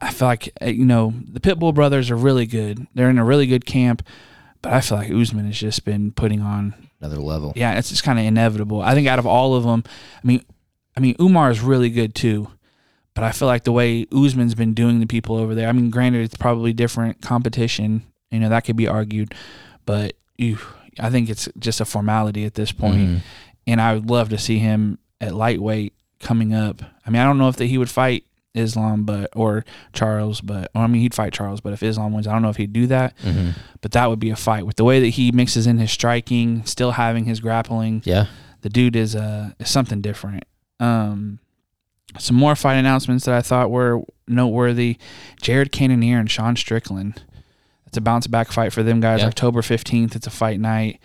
I 0.00 0.12
feel 0.12 0.28
like, 0.28 0.50
uh, 0.62 0.66
you 0.66 0.86
know, 0.86 1.12
the 1.30 1.40
Pitbull 1.40 1.74
brothers 1.74 2.10
are 2.10 2.16
really 2.16 2.46
good. 2.46 2.86
They're 2.94 3.10
in 3.10 3.18
a 3.18 3.24
really 3.24 3.46
good 3.46 3.66
camp, 3.66 4.02
but 4.62 4.72
I 4.72 4.80
feel 4.80 4.96
like 4.96 5.10
Usman 5.10 5.44
has 5.44 5.58
just 5.58 5.84
been 5.84 6.12
putting 6.12 6.40
on. 6.40 6.72
Another 7.00 7.20
level. 7.20 7.52
Yeah, 7.54 7.76
it's 7.78 7.90
just 7.90 8.04
kind 8.04 8.18
of 8.18 8.24
inevitable. 8.24 8.80
I 8.80 8.94
think 8.94 9.08
out 9.08 9.18
of 9.18 9.26
all 9.26 9.54
of 9.54 9.64
them, 9.64 9.84
I 10.24 10.26
mean, 10.26 10.42
I 10.96 11.00
mean, 11.00 11.16
Umar 11.20 11.50
is 11.50 11.60
really 11.60 11.90
good 11.90 12.14
too. 12.14 12.48
But 13.14 13.24
I 13.24 13.32
feel 13.32 13.46
like 13.46 13.64
the 13.64 13.72
way 13.72 14.06
Usman's 14.10 14.54
been 14.54 14.72
doing 14.72 15.00
the 15.00 15.06
people 15.06 15.36
over 15.36 15.54
there. 15.54 15.68
I 15.68 15.72
mean, 15.72 15.90
granted, 15.90 16.22
it's 16.22 16.34
probably 16.36 16.72
different 16.72 17.20
competition. 17.20 18.04
You 18.30 18.40
know, 18.40 18.48
that 18.48 18.64
could 18.64 18.76
be 18.76 18.88
argued, 18.88 19.34
but 19.84 20.14
ew, 20.38 20.56
I 20.98 21.10
think 21.10 21.28
it's 21.28 21.46
just 21.58 21.80
a 21.82 21.84
formality 21.84 22.46
at 22.46 22.54
this 22.54 22.72
point. 22.72 22.96
Mhm. 23.00 23.20
And 23.66 23.80
I 23.82 23.92
would 23.94 24.08
love 24.08 24.30
to 24.30 24.38
see 24.38 24.58
him 24.58 24.98
at 25.20 25.34
lightweight 25.34 25.92
coming 26.20 26.54
up. 26.54 26.82
I 27.06 27.10
mean, 27.10 27.20
I 27.20 27.24
don't 27.26 27.36
know 27.36 27.48
if 27.50 27.56
that 27.56 27.66
he 27.66 27.76
would 27.76 27.90
fight 27.90 28.24
Islam, 28.54 29.04
but 29.04 29.28
or 29.36 29.66
Charles, 29.92 30.40
but 30.40 30.70
or, 30.74 30.82
I 30.82 30.86
mean, 30.86 31.02
he'd 31.02 31.14
fight 31.14 31.34
Charles. 31.34 31.60
But 31.60 31.74
if 31.74 31.82
Islam 31.82 32.14
wins, 32.14 32.26
I 32.26 32.32
don't 32.32 32.40
know 32.42 32.48
if 32.48 32.56
he'd 32.56 32.72
do 32.72 32.86
that. 32.86 33.14
Mhm. 33.22 33.54
But 33.82 33.92
that 33.92 34.08
would 34.08 34.20
be 34.20 34.30
a 34.30 34.36
fight 34.36 34.66
with 34.66 34.76
the 34.76 34.84
way 34.84 35.00
that 35.00 35.08
he 35.08 35.32
mixes 35.32 35.66
in 35.66 35.76
his 35.78 35.90
striking, 35.92 36.64
still 36.64 36.92
having 36.92 37.26
his 37.26 37.40
grappling 37.40 38.00
Yeah. 38.06 38.26
the 38.62 38.70
dude 38.70 38.96
is 38.96 39.14
uh 39.14 39.50
is 39.58 39.68
something 39.68 40.00
different. 40.00 40.44
Um, 40.82 41.38
some 42.18 42.36
more 42.36 42.54
fight 42.56 42.74
announcements 42.74 43.24
that 43.24 43.34
I 43.34 43.40
thought 43.42 43.70
were 43.70 44.02
noteworthy: 44.28 44.98
Jared 45.40 45.72
Cannonier 45.72 46.18
and 46.18 46.30
Sean 46.30 46.56
Strickland. 46.56 47.22
It's 47.86 47.96
a 47.96 48.00
bounce 48.00 48.26
back 48.26 48.50
fight 48.52 48.72
for 48.72 48.82
them 48.82 49.00
guys. 49.00 49.20
Yeah. 49.20 49.28
October 49.28 49.62
fifteenth. 49.62 50.16
It's 50.16 50.26
a 50.26 50.30
fight 50.30 50.60
night. 50.60 51.00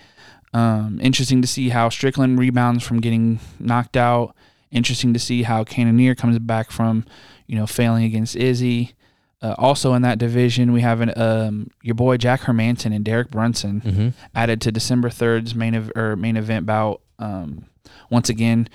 Um, 0.54 1.00
interesting 1.02 1.42
to 1.42 1.48
see 1.48 1.70
how 1.70 1.90
Strickland 1.90 2.40
rebounds 2.40 2.84
from 2.84 3.00
getting 3.02 3.40
knocked 3.60 3.98
out. 3.98 4.36
Interesting 4.72 5.14
to 5.14 5.20
see 5.20 5.44
how 5.44 5.64
Cannonier 5.64 6.16
comes 6.16 6.40
back 6.40 6.72
from, 6.72 7.06
you 7.46 7.56
know, 7.58 7.68
failing 7.68 8.04
against 8.06 8.36
Izzy. 8.36 8.94
Uh, 9.42 9.54
also 9.58 9.94
in 9.94 10.02
that 10.02 10.18
division, 10.18 10.72
we 10.74 10.82
have 10.82 11.00
an 11.02 11.12
um, 11.16 11.70
your 11.84 11.96
boy 11.96 12.18
Jack 12.18 12.42
Hermansson 12.42 12.94
and 12.96 13.06
Derek 13.06 13.30
Brunson 13.30 13.82
Mhm. 13.82 14.14
added 14.34 14.60
to 14.62 14.72
December 14.72 15.10
3rd's 15.10 15.54
main 15.54 15.76
ev- 15.76 15.92
or 15.96 16.16
main 16.16 16.36
event 16.38 16.66
bout. 16.66 17.02
Um, 17.20 17.66
once 18.10 18.30
again, 18.30 18.68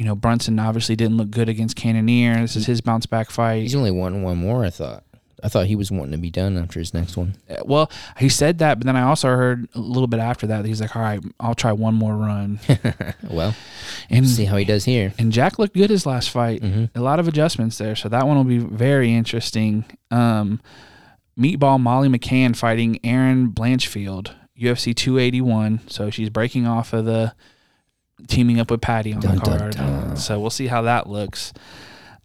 you 0.00 0.06
know 0.06 0.14
Brunson 0.14 0.58
obviously 0.58 0.96
didn't 0.96 1.18
look 1.18 1.30
good 1.30 1.50
against 1.50 1.76
Cannonier. 1.76 2.40
This 2.40 2.56
is 2.56 2.64
his 2.64 2.80
bounce 2.80 3.04
back 3.04 3.30
fight. 3.30 3.60
He's 3.64 3.74
only 3.74 3.90
won 3.90 4.22
one 4.22 4.38
more. 4.38 4.64
I 4.64 4.70
thought. 4.70 5.04
I 5.42 5.48
thought 5.48 5.66
he 5.66 5.76
was 5.76 5.90
wanting 5.90 6.12
to 6.12 6.18
be 6.18 6.30
done 6.30 6.56
after 6.58 6.78
his 6.78 6.92
next 6.94 7.16
one. 7.16 7.34
Uh, 7.48 7.56
Well, 7.64 7.90
he 8.18 8.28
said 8.30 8.58
that, 8.58 8.78
but 8.78 8.84
then 8.86 8.94
I 8.96 9.02
also 9.02 9.28
heard 9.28 9.68
a 9.74 9.78
little 9.78 10.06
bit 10.06 10.20
after 10.20 10.46
that, 10.46 10.62
that 10.62 10.68
he's 10.68 10.80
like, 10.80 10.94
"All 10.96 11.02
right, 11.02 11.20
I'll 11.38 11.54
try 11.54 11.72
one 11.72 11.94
more 11.94 12.14
run." 12.14 12.60
well, 13.30 13.54
And 14.10 14.26
see 14.26 14.44
how 14.46 14.56
he 14.56 14.64
does 14.64 14.84
here. 14.86 15.12
and 15.18 15.32
Jack 15.32 15.58
looked 15.58 15.74
good 15.74 15.90
his 15.90 16.04
last 16.06 16.30
fight. 16.30 16.62
hmm 16.62 16.84
A 16.94 17.00
lot 17.00 17.20
of 17.20 17.28
adjustments 17.28 17.76
there, 17.78 17.94
so 17.96 18.08
that 18.08 18.26
one 18.26 18.36
will 18.38 18.44
be 18.44 18.58
very 18.58 19.14
interesting. 19.14 19.84
Um, 20.10 20.60
Meatball 21.38 21.78
Molly 21.80 22.08
McCann 22.08 22.54
fighting 22.56 22.98
Erin 23.04 23.50
Blanchfield, 23.50 24.32
UFC 24.58 24.94
281. 24.94 25.80
So 25.88 26.10
she's 26.10 26.28
breaking 26.30 26.66
off 26.66 26.92
of 26.92 27.04
the 27.06 27.32
teaming 28.28 28.60
up 28.60 28.70
with 28.70 28.80
Patty 28.80 29.12
on 29.12 29.20
Dun, 29.20 29.34
the 29.36 29.40
card. 29.40 29.76
dun. 29.76 30.16
So 30.16 30.38
we'll 30.40 30.50
see 30.50 30.66
how 30.68 30.82
that 30.82 31.08
looks. 31.08 31.52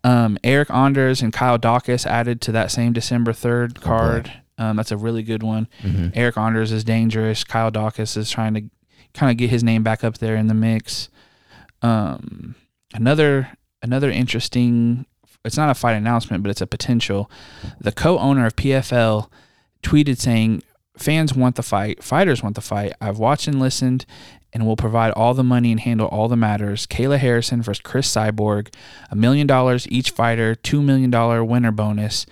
Um, 0.04 0.38
Eric 0.44 0.70
Anders 0.70 1.22
and 1.22 1.34
Kyle 1.34 1.58
Daukaus 1.58 2.06
added 2.06 2.40
to 2.42 2.52
that 2.52 2.72
same 2.72 2.94
December 2.94 3.32
3rd 3.34 3.82
card. 3.82 4.32
um, 4.58 4.76
that's 4.78 4.92
a 4.92 4.98
really 4.98 5.24
good 5.24 5.42
one. 5.44 5.68
hmm 5.82 6.10
Eric 6.14 6.38
Anders 6.38 6.72
is 6.72 6.84
dangerous. 6.84 7.44
Kyle 7.44 7.72
Daukaus 7.72 8.16
is 8.16 8.30
trying 8.30 8.54
to 8.54 8.62
kind 9.14 9.32
of 9.32 9.38
get 9.38 9.50
his 9.50 9.64
name 9.64 9.82
back 9.84 10.04
up 10.04 10.20
there 10.20 10.36
in 10.36 10.48
the 10.48 10.54
mix. 10.54 11.10
Um, 11.82 12.56
another 12.94 13.50
another 13.82 14.10
interesting. 14.10 15.06
It's 15.44 15.58
not 15.58 15.70
a 15.70 15.76
fight 15.76 15.94
announcement, 15.94 16.42
but 16.44 16.50
it's 16.50 16.62
a 16.62 16.68
potential. 16.68 17.30
The 17.80 17.92
co-owner 17.92 18.46
of 18.48 18.56
PFL 18.56 19.30
tweeted 19.84 20.18
saying, 20.18 20.64
"Fans 20.98 21.36
want 21.36 21.56
the 21.56 21.64
fight. 21.64 22.04
Fighters 22.04 22.42
want 22.42 22.56
the 22.56 22.62
fight. 22.62 22.94
I've 23.00 23.20
watched 23.20 23.48
and 23.48 23.60
listened." 23.60 24.06
And 24.56 24.66
will 24.66 24.78
provide 24.78 25.12
all 25.12 25.34
the 25.34 25.44
money 25.44 25.72
and 25.72 25.82
handle 25.82 26.08
all 26.08 26.30
the 26.30 26.38
matters. 26.38 26.88
Kayla 26.88 27.18
Harrison 27.18 27.62
versus 27.62 27.82
Cris 27.82 28.10
Cyborg, 28.10 28.74
a 29.12 29.16
million 29.16 29.48
dollars 29.48 29.86
each 29.90 30.12
fighter, 30.12 30.56
two 30.56 30.82
million 30.82 31.12
dollar 31.12 31.44
winner 31.44 31.72
bonus, 31.72 32.26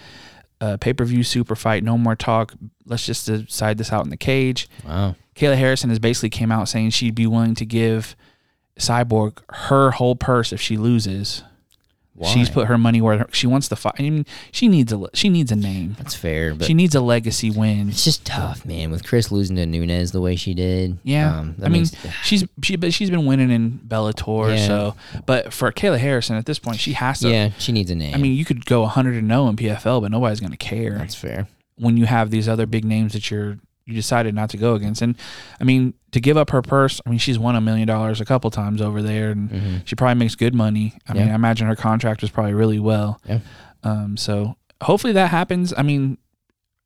uh, 0.61 0.77
pay 0.77 0.93
per 0.93 1.03
view 1.03 1.23
super 1.23 1.53
fight, 1.53 1.83
no 1.83 1.97
more 1.97 2.15
talk. 2.15 2.53
Let's 2.85 3.05
just 3.05 3.25
decide 3.25 3.77
this 3.77 3.91
out 3.91 4.05
in 4.05 4.09
the 4.09 4.15
cage. 4.15 4.69
Wow. 4.87 5.15
Kayla 5.35 5.57
Harrison 5.57 5.89
has 5.89 5.99
basically 5.99 6.29
came 6.29 6.49
out 6.49 6.69
saying 6.69 6.91
she'd 6.91 7.13
be 7.13 7.27
willing 7.27 7.55
to 7.55 7.65
give 7.65 8.15
Cyborg 8.79 9.39
her 9.49 9.91
whole 9.91 10.15
purse 10.15 10.53
if 10.53 10.61
she 10.61 10.77
loses. 10.77 11.43
Why? 12.15 12.29
She's 12.31 12.49
put 12.49 12.67
her 12.67 12.77
money 12.77 13.01
where 13.01 13.17
her, 13.19 13.27
she 13.31 13.47
wants 13.47 13.67
to 13.69 13.75
fight. 13.75 13.95
I 13.97 14.03
mean, 14.03 14.25
she 14.51 14.67
needs 14.67 14.93
a 14.93 15.03
she 15.13 15.29
needs 15.29 15.51
a 15.51 15.55
name. 15.55 15.95
That's 15.97 16.13
fair, 16.13 16.53
but 16.53 16.67
she 16.67 16.75
needs 16.75 16.93
a 16.93 17.01
legacy 17.01 17.49
win. 17.49 17.89
it's 17.89 18.03
just 18.03 18.23
tough, 18.23 18.65
man. 18.65 18.91
With 18.91 19.03
Cris 19.03 19.31
losing 19.31 19.55
to 19.55 19.65
Nunes 19.65 20.11
the 20.11 20.21
way 20.21 20.35
she 20.35 20.53
did. 20.53 20.99
Yeah. 21.03 21.39
um, 21.39 21.55
I 21.63 21.69
mean, 21.69 21.85
she's 22.23 22.45
she 22.61 22.75
but 22.75 22.93
she's 22.93 23.09
been 23.09 23.25
winning 23.25 23.49
in 23.49 23.79
Bellator. 23.87 24.55
Yeah. 24.55 24.67
So, 24.67 24.95
but 25.25 25.51
for 25.51 25.71
Kayla 25.71 25.97
Harrison 25.97 26.35
at 26.35 26.45
this 26.45 26.59
point, 26.59 26.79
she 26.79 26.93
has 26.93 27.19
to. 27.21 27.29
yeah, 27.29 27.49
she 27.57 27.71
needs 27.71 27.89
a 27.89 27.95
name. 27.95 28.13
I 28.13 28.17
mean, 28.19 28.33
you 28.35 28.45
could 28.45 28.65
go 28.65 28.81
100 28.81 29.15
and 29.15 29.27
0 29.29 29.47
in 29.47 29.55
PFL, 29.55 30.01
but 30.01 30.11
nobody's 30.11 30.39
going 30.39 30.51
to 30.51 30.57
care. 30.57 30.97
that's 30.99 31.15
fair. 31.15 31.47
when 31.77 31.97
you 31.97 32.05
have 32.05 32.29
these 32.29 32.47
other 32.47 32.67
big 32.67 32.85
names 32.85 33.13
that 33.13 33.31
you're 33.31 33.57
you 33.85 33.93
decided 33.93 34.33
not 34.33 34.49
to 34.51 34.57
go 34.57 34.75
against. 34.75 35.01
And 35.01 35.15
I 35.59 35.63
mean, 35.63 35.93
to 36.11 36.21
give 36.21 36.37
up 36.37 36.51
her 36.51 36.61
purse, 36.61 37.01
I 37.05 37.09
mean, 37.09 37.19
she's 37.19 37.37
won 37.37 37.55
a 37.55 37.61
million 37.61 37.87
dollars 37.87 38.21
a 38.21 38.25
couple 38.25 38.49
times 38.51 38.81
over 38.81 39.01
there, 39.01 39.31
and 39.31 39.49
hmm 39.51 39.77
she 39.85 39.95
probably 39.95 40.15
makes 40.15 40.35
good 40.35 40.53
money. 40.53 40.93
I 41.07 41.13
mean, 41.13 41.29
I 41.29 41.35
imagine 41.35 41.67
her 41.67 41.75
contract 41.75 42.21
was 42.21 42.31
probably 42.31 42.53
really 42.53 42.79
well. 42.79 43.19
Yeah. 43.27 43.39
Um. 43.83 44.15
So 44.17 44.55
hopefully 44.81 45.13
that 45.13 45.29
happens. 45.31 45.73
I 45.75 45.81
mean, 45.83 46.17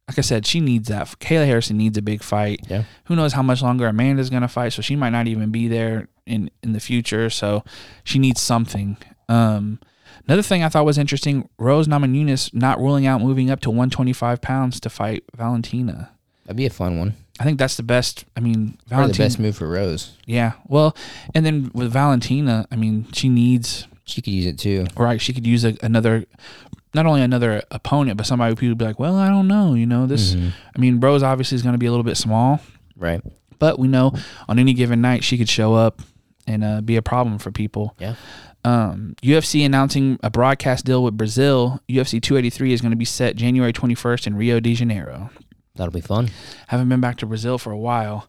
like 0.07 0.17
I 0.17 0.21
said, 0.21 0.45
she 0.45 0.59
needs 0.59 0.87
that. 0.87 1.07
Kayla 1.19 1.45
Harrison 1.45 1.77
needs 1.77 1.97
a 1.97 2.01
big 2.01 2.23
fight. 2.23 2.61
Yeah. 2.69 2.83
Who 3.05 3.15
knows 3.15 3.33
how 3.33 3.41
much 3.43 3.61
longer 3.61 3.87
Amanda's 3.87 4.29
going 4.29 4.41
to 4.41 4.47
fight? 4.47 4.73
So 4.73 4.81
she 4.81 4.95
might 4.95 5.09
not 5.11 5.27
even 5.27 5.51
be 5.51 5.67
there 5.67 6.07
in 6.25 6.49
in 6.63 6.73
the 6.73 6.79
future. 6.79 7.29
So 7.29 7.63
she 8.03 8.17
needs 8.19 8.41
something. 8.41 8.97
Um. 9.29 9.79
Another 10.27 10.41
thing 10.41 10.61
I 10.63 10.69
thought 10.69 10.85
was 10.85 10.97
interesting: 10.97 11.47
Rose 11.59 11.87
Namajunas 11.87 12.53
not 12.53 12.79
ruling 12.79 13.05
out 13.05 13.21
moving 13.21 13.49
up 13.49 13.61
to 13.61 13.69
125 13.69 14.41
pounds 14.41 14.79
to 14.81 14.89
fight 14.89 15.23
Valentina. 15.35 16.11
That'd 16.47 16.57
be 16.57 16.65
a 16.65 16.69
fun 16.71 16.97
one. 16.97 17.13
I 17.39 17.43
think 17.43 17.59
that's 17.59 17.77
the 17.77 17.83
best. 17.83 18.25
I 18.35 18.39
mean, 18.39 18.79
Probably 18.89 19.11
the 19.11 19.17
best 19.19 19.37
move 19.37 19.55
for 19.57 19.67
Rose. 19.67 20.13
Yeah. 20.25 20.53
Well, 20.67 20.95
and 21.35 21.45
then 21.45 21.69
with 21.75 21.91
Valentina, 21.91 22.65
I 22.71 22.75
mean, 22.77 23.05
she 23.13 23.29
needs 23.29 23.85
She 24.05 24.21
could 24.23 24.33
use 24.33 24.45
it 24.47 24.57
too. 24.57 24.87
right. 24.97 25.21
She 25.21 25.33
could 25.33 25.45
use 25.45 25.63
a, 25.63 25.75
another, 25.83 26.25
not 26.95 27.05
only 27.05 27.21
another 27.21 27.61
opponent, 27.69 28.17
but 28.17 28.25
somebody 28.25 28.51
who 28.51 28.55
people 28.55 28.69
would 28.69 28.77
be 28.79 28.85
like, 28.85 28.97
well, 28.97 29.17
I 29.17 29.27
don't 29.29 29.47
know. 29.47 29.75
You 29.75 29.85
know, 29.85 30.07
this. 30.07 30.33
Mhm. 30.33 30.51
I 30.75 30.79
mean, 30.79 30.99
Rose 30.99 31.21
obviously 31.21 31.57
is 31.57 31.61
going 31.61 31.73
to 31.73 31.79
be 31.79 31.85
a 31.85 31.91
little 31.91 32.03
bit 32.05 32.17
small, 32.17 32.59
Right. 32.95 33.21
but 33.59 33.77
we 33.77 33.87
know 33.87 34.13
on 34.49 34.57
any 34.57 34.73
given 34.73 35.01
night 35.01 35.23
she 35.23 35.37
could 35.37 35.49
show 35.49 35.75
up 35.75 36.01
and 36.47 36.63
uh, 36.63 36.81
be 36.81 36.95
a 36.95 37.01
problem 37.03 37.37
for 37.37 37.51
people. 37.51 37.93
Yeah. 37.99 38.15
Um, 38.63 39.15
UFC 39.21 39.63
announcing 39.65 40.17
a 40.23 40.29
broadcast 40.29 40.85
deal 40.85 41.03
with 41.03 41.15
Brazil. 41.15 41.79
UFC 41.87 42.19
283 42.21 42.73
is 42.73 42.81
going 42.81 42.91
to 42.91 42.97
be 42.97 43.05
set 43.05 43.35
January 43.35 43.71
21st 43.71 44.27
in 44.27 44.35
Rio 44.35 44.59
de 44.59 44.73
Janeiro. 44.73 45.29
That'll 45.77 45.91
be 45.91 46.01
fun. 46.01 46.29
Haven't 46.67 46.89
been 46.89 47.01
back 47.01 47.17
to 47.17 47.25
Brazil 47.25 47.57
for 47.57 47.71
a 47.71 47.77
while. 47.77 48.27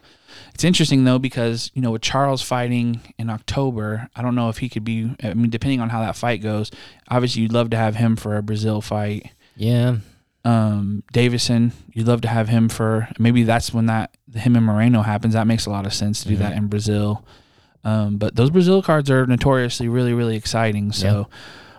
It's 0.54 0.64
interesting 0.64 1.04
though 1.04 1.18
because 1.18 1.70
you 1.74 1.82
know 1.82 1.90
with 1.90 2.02
Charles 2.02 2.42
fighting 2.42 3.00
in 3.18 3.30
October, 3.30 4.08
I 4.14 4.22
don't 4.22 4.34
know 4.34 4.48
if 4.48 4.58
he 4.58 4.68
could 4.68 4.84
be. 4.84 5.14
I 5.22 5.34
mean, 5.34 5.50
depending 5.50 5.80
on 5.80 5.88
how 5.88 6.00
that 6.00 6.16
fight 6.16 6.42
goes, 6.42 6.70
obviously 7.08 7.42
you'd 7.42 7.52
love 7.52 7.70
to 7.70 7.76
have 7.76 7.96
him 7.96 8.16
for 8.16 8.36
a 8.36 8.42
Brazil 8.42 8.80
fight. 8.80 9.32
Yeah. 9.56 9.96
Um, 10.44 11.02
Deiveson, 11.12 11.72
you'd 11.92 12.06
love 12.06 12.20
to 12.22 12.28
have 12.28 12.48
him 12.48 12.68
for 12.68 13.08
maybe 13.18 13.42
that's 13.42 13.74
when 13.74 13.86
that 13.86 14.16
him 14.34 14.56
and 14.56 14.64
Moreno 14.64 15.02
happens. 15.02 15.34
That 15.34 15.46
makes 15.46 15.66
a 15.66 15.70
lot 15.70 15.86
of 15.86 15.92
sense 15.92 16.22
to 16.22 16.28
do 16.28 16.36
that 16.36 16.56
in 16.56 16.68
Brazil. 16.68 17.24
Um, 17.84 18.18
but 18.18 18.36
those 18.36 18.50
Brazil 18.50 18.82
cards 18.82 19.10
are 19.10 19.26
notoriously 19.26 19.88
really 19.88 20.12
really 20.12 20.36
exciting. 20.36 20.92
So 20.92 21.28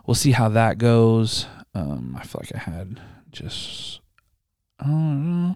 we'll 0.05 0.15
see 0.15 0.31
how 0.31 0.49
that 0.49 0.77
goes. 0.77 1.45
Um, 1.75 2.17
I 2.19 2.23
feel 2.25 2.41
like 2.43 2.55
I 2.55 2.59
had 2.69 2.99
just. 3.31 3.98
Oh, 4.85 5.55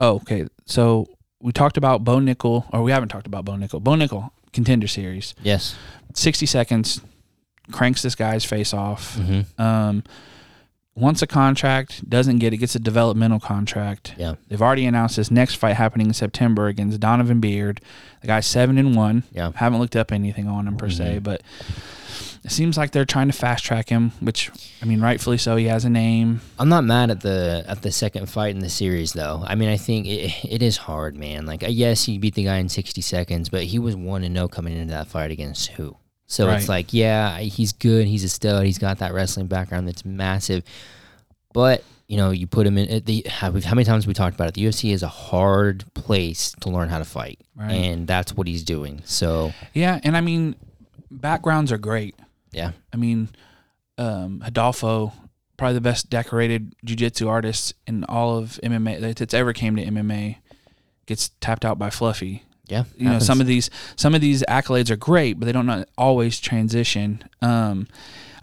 oh, 0.00 0.16
okay. 0.16 0.46
So 0.66 1.06
we 1.40 1.52
talked 1.52 1.76
about 1.76 2.04
Bo 2.04 2.16
Nickal, 2.18 2.66
or 2.72 2.82
we 2.82 2.90
haven't 2.90 3.08
talked 3.10 3.26
about 3.26 3.44
Bo 3.44 3.52
Nickal. 3.52 3.80
Bo 3.82 3.92
Nickal 3.92 4.30
contender 4.52 4.86
series, 4.88 5.34
Yes. 5.42 5.76
sixty 6.14 6.46
seconds, 6.46 7.00
cranks 7.70 8.02
this 8.02 8.14
guy's 8.14 8.44
face 8.44 8.74
off. 8.74 9.16
Mm-hmm. 9.16 9.62
Um, 9.62 10.04
wants 11.00 11.22
a 11.22 11.26
contract, 11.26 12.08
doesn't 12.08 12.38
get 12.38 12.52
it, 12.52 12.58
gets 12.58 12.74
a 12.74 12.78
developmental 12.78 13.40
contract. 13.40 14.14
Yeah. 14.18 14.34
They've 14.48 14.60
already 14.62 14.86
announced 14.86 15.16
this 15.16 15.30
next 15.30 15.54
fight 15.56 15.76
happening 15.76 16.08
in 16.08 16.14
September 16.14 16.66
against 16.68 17.00
Donovan 17.00 17.40
Beard. 17.40 17.80
The 18.20 18.26
guy's 18.28 18.46
seven 18.46 18.78
and 18.78 18.94
one. 18.94 19.24
Yeah. 19.32 19.52
Haven't 19.54 19.80
looked 19.80 19.96
up 19.96 20.12
anything 20.12 20.46
on 20.46 20.68
him 20.68 20.76
per 20.76 20.90
se, 20.90 21.16
Mhm. 21.18 21.22
but 21.22 21.42
it 22.44 22.50
seems 22.50 22.76
like 22.76 22.92
they're 22.92 23.04
trying 23.04 23.26
to 23.28 23.32
fast 23.32 23.64
track 23.64 23.88
him, 23.88 24.12
which 24.20 24.50
I 24.82 24.86
mean, 24.86 25.00
rightfully 25.00 25.38
so. 25.38 25.56
He 25.56 25.66
has 25.66 25.84
a 25.84 25.90
name. 25.90 26.40
I'm 26.58 26.68
not 26.68 26.84
mad 26.84 27.10
at 27.10 27.20
the 27.20 27.64
at 27.66 27.82
the 27.82 27.92
second 27.92 28.26
fight 28.28 28.54
in 28.54 28.60
the 28.60 28.70
series 28.70 29.12
though. 29.12 29.42
I 29.46 29.54
mean, 29.54 29.68
I 29.68 29.76
think 29.76 30.06
it, 30.06 30.32
it 30.44 30.62
is 30.62 30.76
hard, 30.78 31.16
man. 31.16 31.44
Like, 31.46 31.62
uh, 31.62 31.68
yes, 31.68 32.04
he 32.04 32.18
beat 32.18 32.34
the 32.34 32.44
guy 32.44 32.56
in 32.56 32.68
60 32.68 33.00
seconds, 33.00 33.48
but 33.48 33.64
he 33.64 33.78
was 33.78 33.94
one 33.96 34.24
and 34.24 34.34
no 34.34 34.48
coming 34.48 34.76
into 34.76 34.92
that 34.92 35.06
fight 35.08 35.30
against 35.30 35.68
who? 35.72 35.96
So 36.30 36.46
Right. 36.46 36.58
it's 36.60 36.68
like, 36.68 36.94
yeah, 36.94 37.38
he's 37.40 37.72
good. 37.72 38.06
He's 38.06 38.22
a 38.22 38.28
stud. 38.28 38.64
He's 38.64 38.78
got 38.78 38.98
that 38.98 39.12
wrestling 39.12 39.48
background 39.48 39.88
that's 39.88 40.04
massive. 40.04 40.62
But 41.52 41.82
you 42.06 42.16
know, 42.16 42.30
you 42.30 42.46
put 42.46 42.66
him 42.66 42.76
in 42.78 43.04
the 43.04 43.24
how, 43.28 43.52
how 43.60 43.74
many 43.74 43.84
times 43.84 44.06
we 44.06 44.14
talked 44.14 44.34
about 44.36 44.48
it? 44.48 44.54
The 44.54 44.64
UFC 44.64 44.92
is 44.92 45.02
a 45.02 45.08
hard 45.08 45.84
place 45.94 46.52
to 46.60 46.68
learn 46.68 46.88
how 46.88 46.98
to 46.98 47.04
fight, 47.04 47.38
Right. 47.56 47.70
and 47.72 48.06
that's 48.06 48.32
what 48.34 48.46
he's 48.48 48.62
doing. 48.64 49.02
So 49.04 49.52
Yeah, 49.74 50.00
and 50.02 50.16
I 50.16 50.20
mean, 50.20 50.54
backgrounds 51.10 51.70
are 51.72 51.78
great. 51.78 52.14
yeah, 52.52 52.72
I 52.92 52.96
mean, 52.96 53.28
um, 53.98 54.42
Adolfo, 54.44 55.12
probably 55.56 55.74
the 55.74 55.80
best 55.80 56.10
decorated 56.10 56.74
jiu-jitsu 56.84 57.28
artist 57.28 57.74
in 57.86 58.02
all 58.04 58.36
of 58.38 58.58
MMA 58.64 59.14
that's 59.14 59.34
ever 59.34 59.52
came 59.52 59.76
to 59.76 59.84
MMA, 59.84 60.38
gets 61.06 61.30
tapped 61.40 61.64
out 61.64 61.78
by 61.78 61.90
Fluffy. 61.90 62.42
Yeah. 62.70 62.84
You 62.96 63.08
know, 63.10 63.18
some 63.18 63.40
of 63.40 63.46
these 63.46 63.68
some 63.96 64.14
of 64.14 64.20
these 64.20 64.42
accolades 64.48 64.90
are 64.90 64.96
great, 64.96 65.38
but 65.38 65.46
they 65.46 65.52
don't 65.52 65.66
not 65.66 65.88
always 65.98 66.40
transition. 66.40 67.22
Um, 67.42 67.88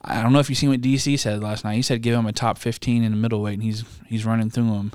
I 0.03 0.21
don't 0.21 0.31
know 0.33 0.39
if 0.39 0.49
you've 0.49 0.57
seen 0.59 0.69
what 0.69 0.81
DC 0.81 1.17
said 1.19 1.41
last 1.41 1.63
night. 1.65 1.75
He 1.75 1.81
said 1.81 2.01
give 2.01 2.15
him 2.17 2.25
a 2.27 2.31
top 2.33 2.57
fifteen 2.57 3.03
in 3.03 3.11
the 3.11 3.17
middleweight, 3.17 3.55
and 3.55 3.63
he's 3.63 3.83
he's 4.07 4.25
running 4.25 4.49
through 4.49 4.67
them. 4.71 4.91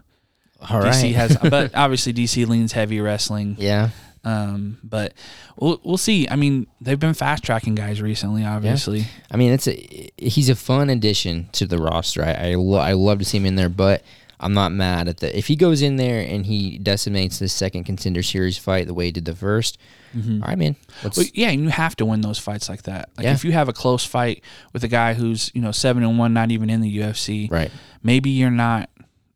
all 0.71 0.81
right. 0.81 0.93
DC 0.95 1.13
has, 1.15 1.37
but 1.51 1.75
obviously 1.75 2.13
DC 2.13 2.47
leans 2.47 2.73
heavy 2.73 3.01
wrestling. 3.01 3.57
yeah, 3.59 3.91
Um, 4.25 4.79
but 4.85 5.13
we'll 5.57 5.81
we'll 5.85 5.99
see. 5.99 6.29
I 6.29 6.37
mean, 6.37 6.67
they've 6.81 6.99
been 7.01 7.15
fast 7.15 7.43
tracking 7.45 7.75
guys 7.75 8.01
recently, 8.01 8.45
obviously. 8.45 9.07
I 9.31 9.37
mean, 9.37 9.53
it's 9.53 9.67
a 9.69 10.11
he's 10.17 10.49
a 10.49 10.55
fun 10.57 10.89
addition 10.91 11.49
to 11.53 11.67
the 11.67 11.79
roster. 11.79 12.23
I 12.25 12.51
I, 12.53 12.55
lo- 12.55 12.79
I 12.79 12.93
love 12.93 13.19
to 13.19 13.25
see 13.25 13.39
him 13.39 13.47
in 13.47 13.57
there, 13.57 13.69
but 13.69 14.03
I'm 14.43 14.55
not 14.55 14.73
mad 14.73 15.09
at 15.09 15.19
the 15.19 15.37
if 15.37 15.47
he 15.47 15.57
goes 15.57 15.83
in 15.83 15.97
there 15.97 16.21
and 16.21 16.45
he 16.45 16.79
decimates 16.79 17.39
the 17.39 17.49
second 17.49 17.85
contender 17.85 18.23
series 18.23 18.59
fight 18.59 18.87
the 18.87 18.95
way 18.95 19.07
he 19.07 19.13
did 19.13 19.25
the 19.25 19.33
1st 19.33 19.77
mm-hmm. 20.17 20.43
all 20.43 20.49
right, 20.49 20.59
man. 20.59 20.77
Let's 21.03 21.17
Well, 21.17 21.27
yeah, 21.33 21.51
and 21.51 21.63
you 21.63 21.69
have 21.69 21.97
to 21.97 22.05
win 22.05 22.21
those 22.21 22.39
fights 22.39 22.69
like 22.69 22.83
that. 22.83 23.11
Like 23.17 23.25
Yeah. 23.25 23.33
if 23.33 23.45
you 23.45 23.53
have 23.53 23.69
a 23.69 23.73
close 23.73 24.05
fight 24.05 24.43
with 24.73 24.85
a 24.85 24.89
guy 24.89 25.15
who's 25.15 25.51
you 25.55 25.63
know 25.63 25.73
seven 25.73 26.03
and 26.03 26.19
one, 26.19 26.35
not 26.35 26.51
even 26.51 26.69
in 26.71 26.81
the 26.81 26.99
UFC, 26.99 27.51
right. 27.51 27.71
maybe 28.03 28.31
you're 28.31 28.51
not. 28.51 28.89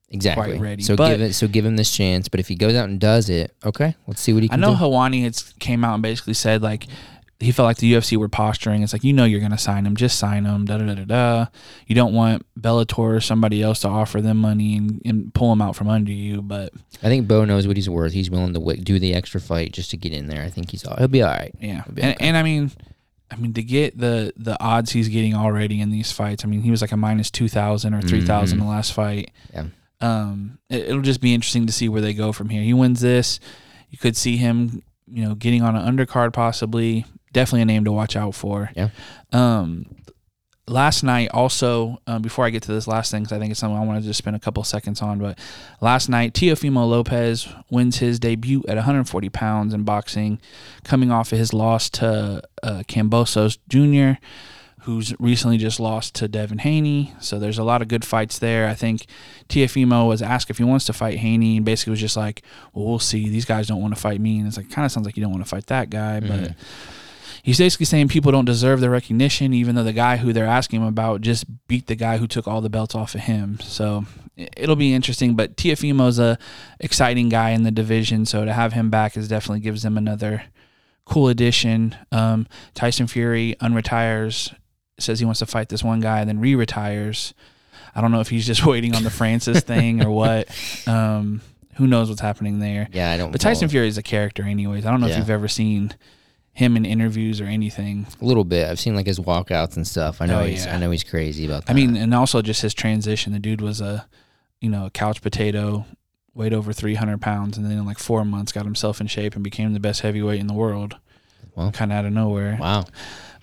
Exactly. 0.09 0.53
quite 0.53 0.61
ready, 0.61 0.83
So 0.85 0.95
but- 0.95 1.11
give 1.11 1.21
it. 1.21 1.33
So 1.35 1.49
give 1.49 1.65
him 1.65 1.75
this 1.77 1.91
chance. 1.91 2.29
But 2.29 2.39
if 2.39 2.47
he 2.47 2.55
goes 2.55 2.77
out 2.77 2.89
and 2.89 3.01
does 3.01 3.29
it, 3.29 3.53
okay, 3.65 3.97
let's 4.07 4.21
see 4.21 4.33
what 4.33 4.45
he 4.45 4.49
I 4.53 4.57
know 4.57 4.71
do. 4.71 4.81
Helwani 4.81 5.25
had 5.25 5.37
came 5.59 5.85
out 5.85 5.95
and 5.95 6.03
basically 6.03 6.35
said 6.35 6.63
like 6.63 6.87
he 7.39 7.53
felt 7.53 7.67
like 7.67 7.77
the 7.77 7.93
UFC 7.93 8.17
were 8.17 8.29
posturing. 8.29 8.83
It's 8.83 8.93
like 8.93 9.05
you 9.05 9.13
know 9.13 9.25
you're 9.25 9.41
gonna 9.41 9.59
sign 9.59 9.85
him, 9.87 9.95
just 9.97 10.19
sign 10.19 10.45
him. 10.47 10.65
Da 10.65 10.79
da 10.79 10.87
da 10.87 10.95
da 10.95 11.05
da. 11.05 11.47
You 11.87 11.95
don't 11.95 12.15
want 12.15 12.47
Bellator 12.59 12.99
or 13.17 13.21
somebody 13.21 13.63
else 13.63 13.81
to 13.81 13.89
offer 13.89 14.21
them 14.23 14.39
money 14.39 14.77
and, 14.77 15.03
and 15.05 15.35
pull 15.35 15.51
them 15.51 15.61
out 15.61 15.77
from 15.77 15.89
under 15.89 16.13
you. 16.13 16.41
But 16.41 16.73
I 17.03 17.09
think 17.09 17.29
Bo 17.29 17.45
knows 17.45 17.67
what 17.67 17.77
he's 17.77 17.91
worth. 17.91 18.13
He's 18.13 18.31
willing 18.31 18.55
to 18.55 18.59
w- 18.59 18.81
do 18.83 18.99
the 18.99 19.15
extra 19.15 19.41
fight 19.41 19.73
just 19.73 19.91
to 19.91 19.97
get 19.99 20.13
in 20.13 20.29
there. 20.29 20.43
I 20.43 20.49
think 20.49 20.71
he's 20.71 20.85
all, 20.87 20.97
he'll 20.97 21.09
be 21.09 21.23
all 21.23 21.31
right. 21.31 21.55
Yeah, 21.61 21.83
and, 21.89 21.99
okay. 21.99 22.17
and 22.21 22.37
I 22.39 22.43
mean, 22.43 22.71
I 23.31 23.37
mean 23.37 23.53
to 23.55 23.63
get 23.63 23.99
the 23.99 24.33
the 24.37 24.59
odds 24.63 24.93
he's 24.93 25.09
getting 25.09 25.35
already 25.35 25.81
in 25.81 25.91
these 25.91 26.13
fights. 26.13 26.45
I 26.45 26.49
mean, 26.49 26.63
he 26.63 26.71
was 26.71 26.81
like 26.81 26.93
a 26.93 26.97
minus 26.97 27.31
two 27.31 27.49
thousand 27.49 27.93
or 27.93 28.01
three 28.01 28.23
Mhm. 28.23 28.59
the 28.59 28.65
last 28.65 28.93
fight. 28.95 29.31
Yeah. 29.53 29.67
Um, 30.01 30.59
it, 30.71 30.85
it'll 30.89 31.03
just 31.03 31.21
be 31.21 31.35
interesting 31.35 31.67
to 31.67 31.73
see 31.73 31.89
where 31.89 32.01
they 32.03 32.15
go 32.15 32.33
from 32.33 32.49
here. 32.49 32.63
He 32.63 32.73
wins 32.75 33.01
this, 33.01 33.41
you 33.91 33.99
could 33.99 34.17
see 34.17 34.37
him, 34.37 34.83
you 35.07 35.25
know, 35.25 35.35
getting 35.35 35.63
on 35.63 35.75
an 35.77 35.97
undercard 35.97 36.33
possibly. 36.33 37.05
Definitely 37.37 37.61
a 37.61 37.67
name 37.67 37.85
to 37.85 37.93
watch 37.93 38.17
out 38.17 38.35
for. 38.35 38.71
Yeah. 38.75 38.89
Um, 39.31 39.85
last 40.67 41.03
night 41.03 41.29
also 41.33 42.01
um, 42.09 42.21
before 42.23 42.45
i 42.45 42.51
get 42.51 42.61
to 42.61 42.73
this 42.73 42.89
last 42.89 43.13
thing 43.13 43.23
because 43.23 43.37
i 43.37 43.39
think 43.39 43.53
it's 43.53 43.61
something 43.61 43.79
i 43.79 43.85
wanted 43.85 44.01
to 44.01 44.07
just 44.09 44.19
spend 44.19 44.35
a 44.35 44.41
couple 44.41 44.65
seconds 44.65 45.01
on 45.01 45.21
but 45.21 45.39
last 45.81 46.09
night 46.09 46.35
Teofimo 46.35 46.89
lopez 46.89 47.47
wins 47.71 47.99
his 47.99 48.19
debut 48.19 48.65
at 48.67 48.75
140 48.75 49.29
pounds 49.29 49.73
in 49.73 49.85
boxing 49.85 50.41
coming 50.83 51.13
off 51.13 51.31
of 51.31 51.39
his 51.39 51.53
loss 51.53 51.89
to 51.91 52.43
uh, 52.65 52.83
Kambosos 52.89 53.59
jr 53.69 54.21
who's 54.87 55.13
recently 55.19 55.59
just 55.59 55.81
lost 55.81 56.15
to 56.15 56.29
devin 56.29 56.59
haney. 56.59 57.13
So 57.19 57.41
there's 57.41 57.59
a 57.59 57.65
lot 57.65 57.83
of 57.83 57.89
good 57.89 58.05
fights 58.05 58.39
there. 58.39 58.69
I 58.69 58.75
think 58.75 59.07
Teofimo 59.49 60.07
was 60.07 60.23
asked 60.23 60.49
if 60.49 60.59
he 60.59 60.65
wants 60.65 60.85
to 60.85 60.93
fight 60.93 61.19
haney 61.19 61.57
and 61.57 61.67
basically 61.67 61.91
was 61.91 62.01
just 62.01 62.17
like 62.17 62.43
well 62.73 62.87
we'll 62.87 62.99
see. 63.01 63.29
These 63.29 63.47
guys 63.47 63.67
don't 63.67 63.83
want 63.83 63.97
to 63.97 64.01
fight 64.01 64.21
me. 64.21 64.39
And 64.39 64.47
it's 64.47 64.57
like 64.57 64.71
kind 64.71 64.87
of 64.87 64.93
sounds 64.93 65.05
like 65.05 65.17
you 65.17 65.25
don't 65.25 65.33
want 65.33 65.45
to 65.45 65.49
fight 65.49 65.67
that 65.67 65.91
guy 65.91 66.21
but 66.21 66.55
he's 67.47 67.59
basically 67.59 67.87
saying 67.87 68.09
people 68.09 68.33
don't 68.33 68.45
deserve 68.45 68.81
the 68.81 68.91
recognition, 68.91 69.55
even 69.55 69.77
though 69.77 69.85
the 69.85 69.93
guy 69.93 70.17
who 70.17 70.33
they're 70.33 70.45
asking 70.45 70.81
him 70.81 70.87
about 70.89 71.21
just 71.21 71.45
beat 71.69 71.87
the 71.87 71.95
guy 71.95 72.17
who 72.17 72.27
took 72.27 72.49
all 72.49 72.61
the 72.61 72.69
belts 72.69 72.95
off 72.95 73.15
of 73.15 73.21
him. 73.21 73.61
So 73.61 74.05
it'll 74.37 74.75
be 74.75 74.93
interesting. 74.93 75.37
But 75.37 75.57
Teofimo's 75.57 76.19
a 76.19 76.39
exciting 76.81 77.29
guy 77.29 77.51
in 77.51 77.63
the 77.63 77.71
division, 77.71 78.27
so 78.27 78.45
to 78.45 78.53
have 78.53 78.73
him 78.73 78.91
back 78.91 79.17
is 79.17 79.29
definitely 79.29 79.61
gives 79.61 79.85
them 79.85 79.97
another 79.97 80.43
cool 81.05 81.29
addition. 81.29 81.97
Um, 82.11 82.49
Tyson 82.75 83.07
Fury 83.07 83.55
unretires, 83.61 84.53
says 84.99 85.21
he 85.21 85.25
wants 85.25 85.39
to 85.39 85.47
fight 85.47 85.69
this 85.69 85.85
one 85.85 86.01
guy, 86.01 86.25
then 86.25 86.41
re-retires. 86.41 87.33
I 87.95 88.01
don't 88.01 88.11
know 88.11 88.21
if 88.21 88.29
he's 88.29 88.45
just 88.45 88.67
waiting 88.67 88.97
on 88.97 89.05
the 89.05 89.11
Francis 89.11 89.61
thing 89.61 90.05
or 90.05 90.11
what. 90.11 90.49
Um, 90.89 91.43
who 91.77 91.87
knows 91.87 92.09
what's 92.09 92.23
happening 92.23 92.59
there? 92.59 92.89
Yeah, 92.93 93.13
I 93.13 93.17
don't. 93.17 93.29
Know. 93.29 93.33
But 93.33 93.41
Tyson 93.41 93.69
follow. 93.69 93.71
Fury 93.71 93.89
is 93.89 93.99
a 93.99 94.03
character, 94.03 94.43
anyways. 94.43 94.85
I 94.85 94.91
don't 94.91 95.01
know 95.01 95.07
if 95.07 95.17
you've 95.17 95.31
ever 95.31 95.47
seen 95.47 95.95
him 96.57 96.77
in 96.77 96.85
interviews 96.87 97.41
or 97.41 97.45
anything. 97.45 98.07
a 98.21 98.25
little 98.25 98.45
bit. 98.45 98.69
I've 98.69 98.81
seen 98.81 98.97
like 98.97 99.07
his 99.07 99.21
walkouts 99.21 99.77
and 99.77 99.87
stuff. 99.87 100.23
I 100.23 100.27
know 100.27 100.41
Oh, 100.41 100.45
he's. 100.45 100.65
yeah. 100.65 100.75
I 100.75 100.79
know 100.79 100.91
he's 100.91 101.05
crazy 101.05 101.45
about 101.45 101.67
that. 101.67 101.71
I 101.73 101.75
mean, 101.75 101.97
and 101.97 102.15
also 102.15 102.41
just 102.41 102.63
his 102.63 102.73
transition. 102.73 103.33
The 103.35 103.39
dude 103.39 103.61
was 103.61 103.81
a, 103.83 104.07
you 104.61 104.71
know, 104.71 104.87
a 104.87 104.91
couch 104.91 105.21
potato, 105.21 105.85
weighed 106.35 106.55
over 106.55 106.73
300 106.73 107.21
pounds, 107.21 107.59
and 107.59 107.67
then 107.67 107.73
in 107.73 107.85
like 107.85 107.99
four 107.99 108.25
months 108.25 108.53
got 108.53 108.65
himself 108.65 109.01
in 109.03 109.07
shape 109.07 109.35
and 109.35 109.45
became 109.45 109.75
the 109.75 109.81
best 109.81 110.01
heavyweight 110.01 110.41
in 110.41 110.47
the 110.47 110.55
world. 110.55 110.97
Well. 111.55 111.73
kind 111.73 111.93
of 111.93 111.99
out 111.99 112.05
of 112.07 112.13
nowhere. 112.13 112.57
wow. 112.61 112.85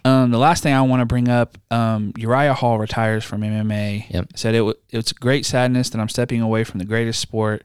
Um, 0.06 0.32
the 0.32 0.38
last 0.38 0.64
thing 0.64 0.74
I 0.74 0.82
want 0.82 1.00
to 1.02 1.06
bring 1.06 1.30
up, 1.30 1.58
um, 1.72 2.14
Uriah 2.18 2.54
Hall 2.54 2.78
retires 2.78 3.24
from 3.24 3.42
MMA. 3.42 4.10
Yep. 4.10 4.28
Said 4.36 4.54
it. 4.56 4.58
W- 4.58 4.76
it's 4.90 5.14
great 5.14 5.46
sadness 5.46 5.90
that 5.92 6.00
I'm 6.02 6.10
stepping 6.10 6.42
away 6.42 6.64
from 6.64 6.80
the 6.80 6.86
greatest 6.86 7.20
sport. 7.22 7.64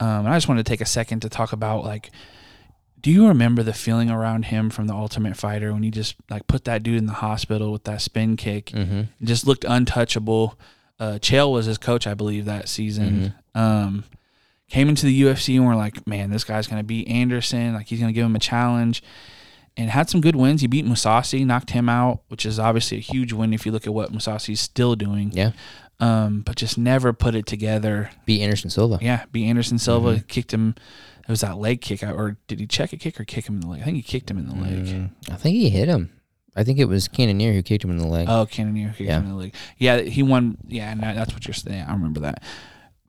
Um, 0.00 0.20
and 0.24 0.28
I 0.28 0.36
just 0.36 0.48
wanted 0.48 0.64
to 0.64 0.70
take 0.70 0.80
a 0.80 0.86
second 0.86 1.20
to 1.20 1.28
talk 1.28 1.52
about 1.52 1.84
like, 1.84 2.10
do 3.06 3.12
you 3.12 3.28
remember 3.28 3.62
the 3.62 3.72
feeling 3.72 4.10
around 4.10 4.46
him 4.46 4.68
from 4.68 4.88
the 4.88 4.92
Ultimate 4.92 5.36
Fighter 5.36 5.72
when 5.72 5.84
he 5.84 5.92
just 5.92 6.16
like 6.28 6.48
put 6.48 6.64
that 6.64 6.82
dude 6.82 6.98
in 6.98 7.06
the 7.06 7.12
hospital 7.12 7.70
with 7.70 7.84
that 7.84 8.00
spin 8.00 8.36
kick? 8.36 8.66
Mm-hmm. 8.66 9.02
just 9.24 9.46
looked 9.46 9.64
untouchable. 9.64 10.58
Uh, 10.98 11.12
Chael 11.20 11.52
was 11.52 11.66
his 11.66 11.78
coach, 11.78 12.08
I 12.08 12.14
believe, 12.14 12.46
that 12.46 12.68
season. 12.68 13.32
Um, 13.54 14.02
came 14.68 14.88
into 14.88 15.06
the 15.06 15.22
UFC 15.22 15.54
and 15.54 15.64
we're 15.64 15.76
like, 15.76 16.04
man, 16.04 16.30
this 16.30 16.42
guy's 16.42 16.66
gonna 16.66 16.82
beat 16.82 17.06
Anderson. 17.06 17.74
Like 17.74 17.86
he's 17.86 18.00
gonna 18.00 18.12
give 18.12 18.26
him 18.26 18.34
a 18.34 18.40
challenge, 18.40 19.04
and 19.76 19.88
had 19.88 20.10
some 20.10 20.20
good 20.20 20.34
wins. 20.34 20.62
He 20.62 20.66
beat 20.66 20.84
Mousasi, 20.84 21.46
knocked 21.46 21.70
him 21.70 21.88
out, 21.88 22.22
which 22.26 22.44
is 22.44 22.58
obviously 22.58 22.96
a 22.96 23.00
huge 23.00 23.32
win 23.32 23.52
if 23.54 23.64
you 23.64 23.70
look 23.70 23.86
at 23.86 23.94
what 23.94 24.12
Mousasi's 24.12 24.58
still 24.58 24.96
doing. 24.96 25.30
Yeah. 25.32 25.52
Um, 26.00 26.40
but 26.40 26.56
just 26.56 26.76
never 26.76 27.12
put 27.12 27.36
it 27.36 27.46
together. 27.46 28.10
Beat 28.24 28.42
Anderson 28.42 28.68
Silva. 28.68 28.98
Yeah, 29.00 29.26
beat 29.30 29.46
Anderson 29.46 29.78
Silva, 29.78 30.14
Mm-hmm. 30.16 30.26
kicked 30.26 30.52
him 30.52 30.74
it 31.26 31.30
was 31.30 31.40
that 31.40 31.58
leg 31.58 31.80
kick, 31.80 32.02
or 32.02 32.36
did 32.46 32.60
he 32.60 32.66
check 32.66 32.92
a 32.92 32.96
kick 32.96 33.18
or 33.20 33.24
kick 33.24 33.46
him 33.48 33.56
in 33.56 33.60
the 33.60 33.66
leg? 33.68 33.80
I 33.82 33.84
think 33.84 33.96
he 33.96 34.02
kicked 34.02 34.30
him 34.30 34.38
in 34.38 34.46
the 34.48 34.54
leg. 34.54 34.86
Mm, 34.86 35.10
I 35.30 35.34
think 35.36 35.56
he 35.56 35.68
hit 35.70 35.88
him. 35.88 36.10
I 36.54 36.64
think 36.64 36.78
it 36.78 36.86
was 36.86 37.06
Cannonier 37.08 37.52
who 37.52 37.62
kicked 37.62 37.84
him 37.84 37.90
in 37.90 37.98
the 37.98 38.06
leg. 38.06 38.26
Oh, 38.30 38.46
Cannonier 38.46 38.88
kicked 38.96 39.00
Yeah. 39.08 39.18
him 39.18 39.24
in 39.24 39.30
the 39.30 39.36
leg. 39.36 39.54
Yeah, 39.78 40.00
he 40.00 40.22
won. 40.22 40.56
Yeah, 40.68 40.90
and 40.90 41.00
that's 41.02 41.34
what 41.34 41.46
you're 41.46 41.52
saying. 41.54 41.84
I 41.86 41.92
remember 41.92 42.20
that. 42.20 42.42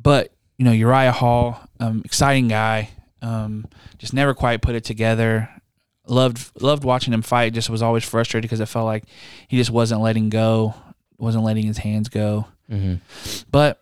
But 0.01 0.33
you 0.57 0.65
know, 0.65 0.71
Uriah 0.71 1.11
Hall, 1.11 1.59
um, 1.79 2.01
exciting 2.03 2.47
guy. 2.47 2.89
Um, 3.21 3.65
just 3.99 4.13
never 4.13 4.33
quite 4.33 4.61
put 4.61 4.75
it 4.75 4.83
together. 4.83 5.49
Loved 6.07 6.51
loved 6.61 6.83
watching 6.83 7.13
him 7.13 7.21
fight. 7.21 7.53
Just 7.53 7.69
was 7.69 7.81
always 7.81 8.03
frustrated 8.03 8.43
because 8.43 8.59
it 8.59 8.65
felt 8.67 8.85
like 8.85 9.03
he 9.47 9.57
just 9.57 9.69
wasn't 9.71 10.01
letting 10.01 10.29
go, 10.29 10.73
wasn't 11.17 11.43
letting 11.43 11.65
his 11.65 11.77
hands 11.79 12.09
go. 12.09 12.47
hmm 12.69 12.95
But 13.51 13.81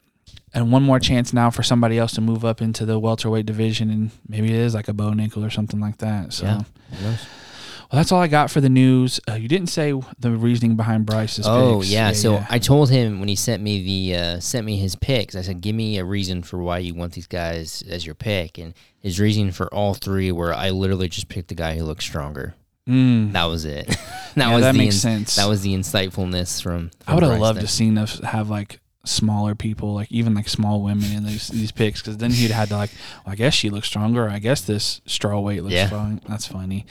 and 0.55 0.71
one 0.71 0.81
more 0.81 0.99
chance 0.99 1.33
now 1.33 1.51
for 1.51 1.61
somebody 1.61 1.99
else 1.99 2.13
to 2.13 2.21
move 2.21 2.43
up 2.43 2.61
into 2.61 2.85
the 2.85 2.97
welterweight 2.97 3.45
division, 3.45 3.91
and 3.91 4.11
maybe 4.27 4.47
it 4.47 4.55
is 4.59 4.73
like 4.73 4.87
a 4.87 4.93
Bo 4.93 5.11
Nickal 5.11 5.45
or 5.45 5.51
something 5.51 5.79
like 5.79 5.97
that. 5.99 6.33
So, 6.33 6.45
Yeah. 6.45 6.63
well, 7.01 7.17
that's 7.91 8.11
all 8.11 8.19
I 8.21 8.27
got 8.27 8.49
for 8.49 8.61
the 8.61 8.69
news. 8.69 9.19
Uh, 9.29 9.33
you 9.33 9.47
didn't 9.47 9.67
say 9.67 9.93
the 10.19 10.31
reasoning 10.31 10.75
behind 10.75 11.05
Bryce's. 11.05 11.45
Oh 11.47 11.79
picks. 11.79 11.91
yeah. 11.91 12.11
So 12.13 12.33
yeah. 12.33 12.47
I 12.49 12.57
told 12.57 12.89
him 12.89 13.19
when 13.19 13.29
he 13.29 13.35
sent 13.35 13.61
me 13.61 13.83
the 13.83 14.17
uh, 14.17 14.39
sent 14.39 14.65
me 14.65 14.77
his 14.77 14.95
picks. 14.95 15.35
I 15.35 15.41
said, 15.41 15.61
"Give 15.61 15.75
me 15.75 15.97
a 15.99 16.05
reason 16.05 16.41
for 16.41 16.57
why 16.63 16.79
you 16.79 16.95
want 16.95 17.13
these 17.13 17.27
guys 17.27 17.83
as 17.87 18.05
your 18.05 18.15
pick." 18.15 18.57
And 18.57 18.73
his 18.99 19.19
reasoning 19.19 19.51
for 19.51 19.71
all 19.73 19.93
three 19.93 20.31
were, 20.31 20.53
"I 20.53 20.71
literally 20.71 21.09
just 21.09 21.29
picked 21.29 21.49
the 21.49 21.55
guy 21.55 21.77
who 21.77 21.83
looks 21.83 22.05
stronger." 22.05 22.55
Mm. 22.89 23.31
That 23.33 23.45
was 23.45 23.65
it. 23.65 23.87
that 23.87 23.97
Yeah, 24.35 24.53
was 24.53 24.61
that 24.63 24.71
the 24.73 24.77
makes 24.77 24.95
ins- 24.95 25.01
sense. 25.01 25.35
That 25.37 25.47
was 25.49 25.61
the 25.61 25.73
insightfulness 25.73 26.61
from. 26.61 26.91
I 27.07 27.13
would 27.13 27.23
have 27.23 27.39
loved 27.39 27.57
there. 27.57 27.65
to 27.65 27.71
seen 27.71 27.97
us 27.97 28.19
have 28.19 28.49
like 28.49 28.79
smaller 29.05 29.55
people, 29.55 29.93
like 29.93 30.11
even 30.11 30.33
like 30.33 30.49
small 30.49 30.81
women 30.81 31.11
in 31.11 31.23
these 31.23 31.47
these 31.47 31.71
picks, 31.71 32.01
because 32.01 32.17
then 32.17 32.31
he'd 32.31 32.51
had 32.51 32.69
to 32.69 32.77
like, 32.77 32.91
well, 33.25 33.33
I 33.33 33.35
guess 33.35 33.53
she 33.53 33.69
looks 33.69 33.87
stronger. 33.87 34.27
I 34.29 34.39
guess 34.39 34.61
this 34.61 35.01
straw 35.05 35.39
weight 35.39 35.61
looks 35.63 35.73
Yeah. 35.75 35.87
strong. 35.87 36.21
That's 36.27 36.47
funny. 36.47 36.85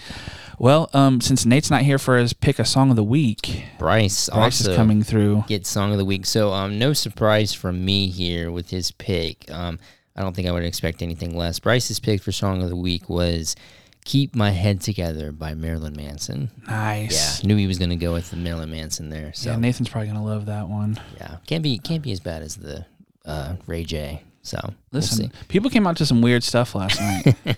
Well, 0.58 0.88
um, 0.94 1.20
since 1.20 1.44
Nate's 1.44 1.70
not 1.70 1.82
here 1.82 1.98
for 1.98 2.16
his 2.16 2.32
pick 2.32 2.58
a 2.58 2.64
song 2.64 2.90
of 2.90 2.96
the 2.96 3.02
week, 3.04 3.64
Bryce, 3.78 4.28
Bryce 4.28 4.60
also 4.60 4.70
is 4.70 4.76
coming 4.76 5.02
through. 5.02 5.44
get 5.48 5.66
song 5.66 5.90
of 5.92 5.98
the 5.98 6.04
week. 6.04 6.26
So 6.26 6.52
um, 6.52 6.78
no 6.78 6.92
surprise 6.92 7.52
from 7.52 7.84
me 7.84 8.08
here 8.08 8.50
with 8.52 8.70
his 8.70 8.92
pick. 8.92 9.50
Um, 9.50 9.78
I 10.16 10.22
don't 10.22 10.34
think 10.36 10.46
I 10.46 10.52
would 10.52 10.62
expect 10.62 11.02
anything 11.02 11.36
less. 11.36 11.58
Bryce's 11.58 11.98
pick 11.98 12.22
for 12.22 12.30
song 12.30 12.62
of 12.62 12.68
the 12.70 12.76
week 12.76 13.08
was 13.08 13.56
"Keep 14.04 14.34
My 14.36 14.50
Head 14.50 14.80
Together" 14.80 15.32
by 15.32 15.54
Marilyn 15.54 15.94
Manson. 15.96 16.50
Nice. 16.66 17.42
Yeah, 17.42 17.46
knew 17.48 17.56
he 17.56 17.66
was 17.66 17.78
going 17.78 17.90
to 17.90 17.96
go 17.96 18.12
with 18.12 18.30
the 18.30 18.36
Marilyn 18.36 18.70
Manson 18.70 19.10
there. 19.10 19.32
So 19.34 19.50
Yeah, 19.50 19.56
Nathan's 19.56 19.88
probably 19.88 20.08
gonna 20.08 20.24
love 20.24 20.46
that 20.46 20.68
one. 20.68 20.98
Yeah, 21.16 21.36
can't 21.46 21.62
be 21.62 21.78
can't 21.78 22.02
be 22.02 22.12
as 22.12 22.20
bad 22.20 22.42
as 22.42 22.56
the 22.56 22.86
uh, 23.24 23.56
Ray 23.66 23.84
J. 23.84 24.22
So 24.42 24.58
we'll 24.62 25.00
Listen, 25.00 25.32
people 25.48 25.70
came 25.70 25.86
out 25.86 25.96
to 25.96 26.06
some 26.06 26.20
weird 26.20 26.42
stuff 26.44 26.74
last 26.74 27.00
night. 27.00 27.34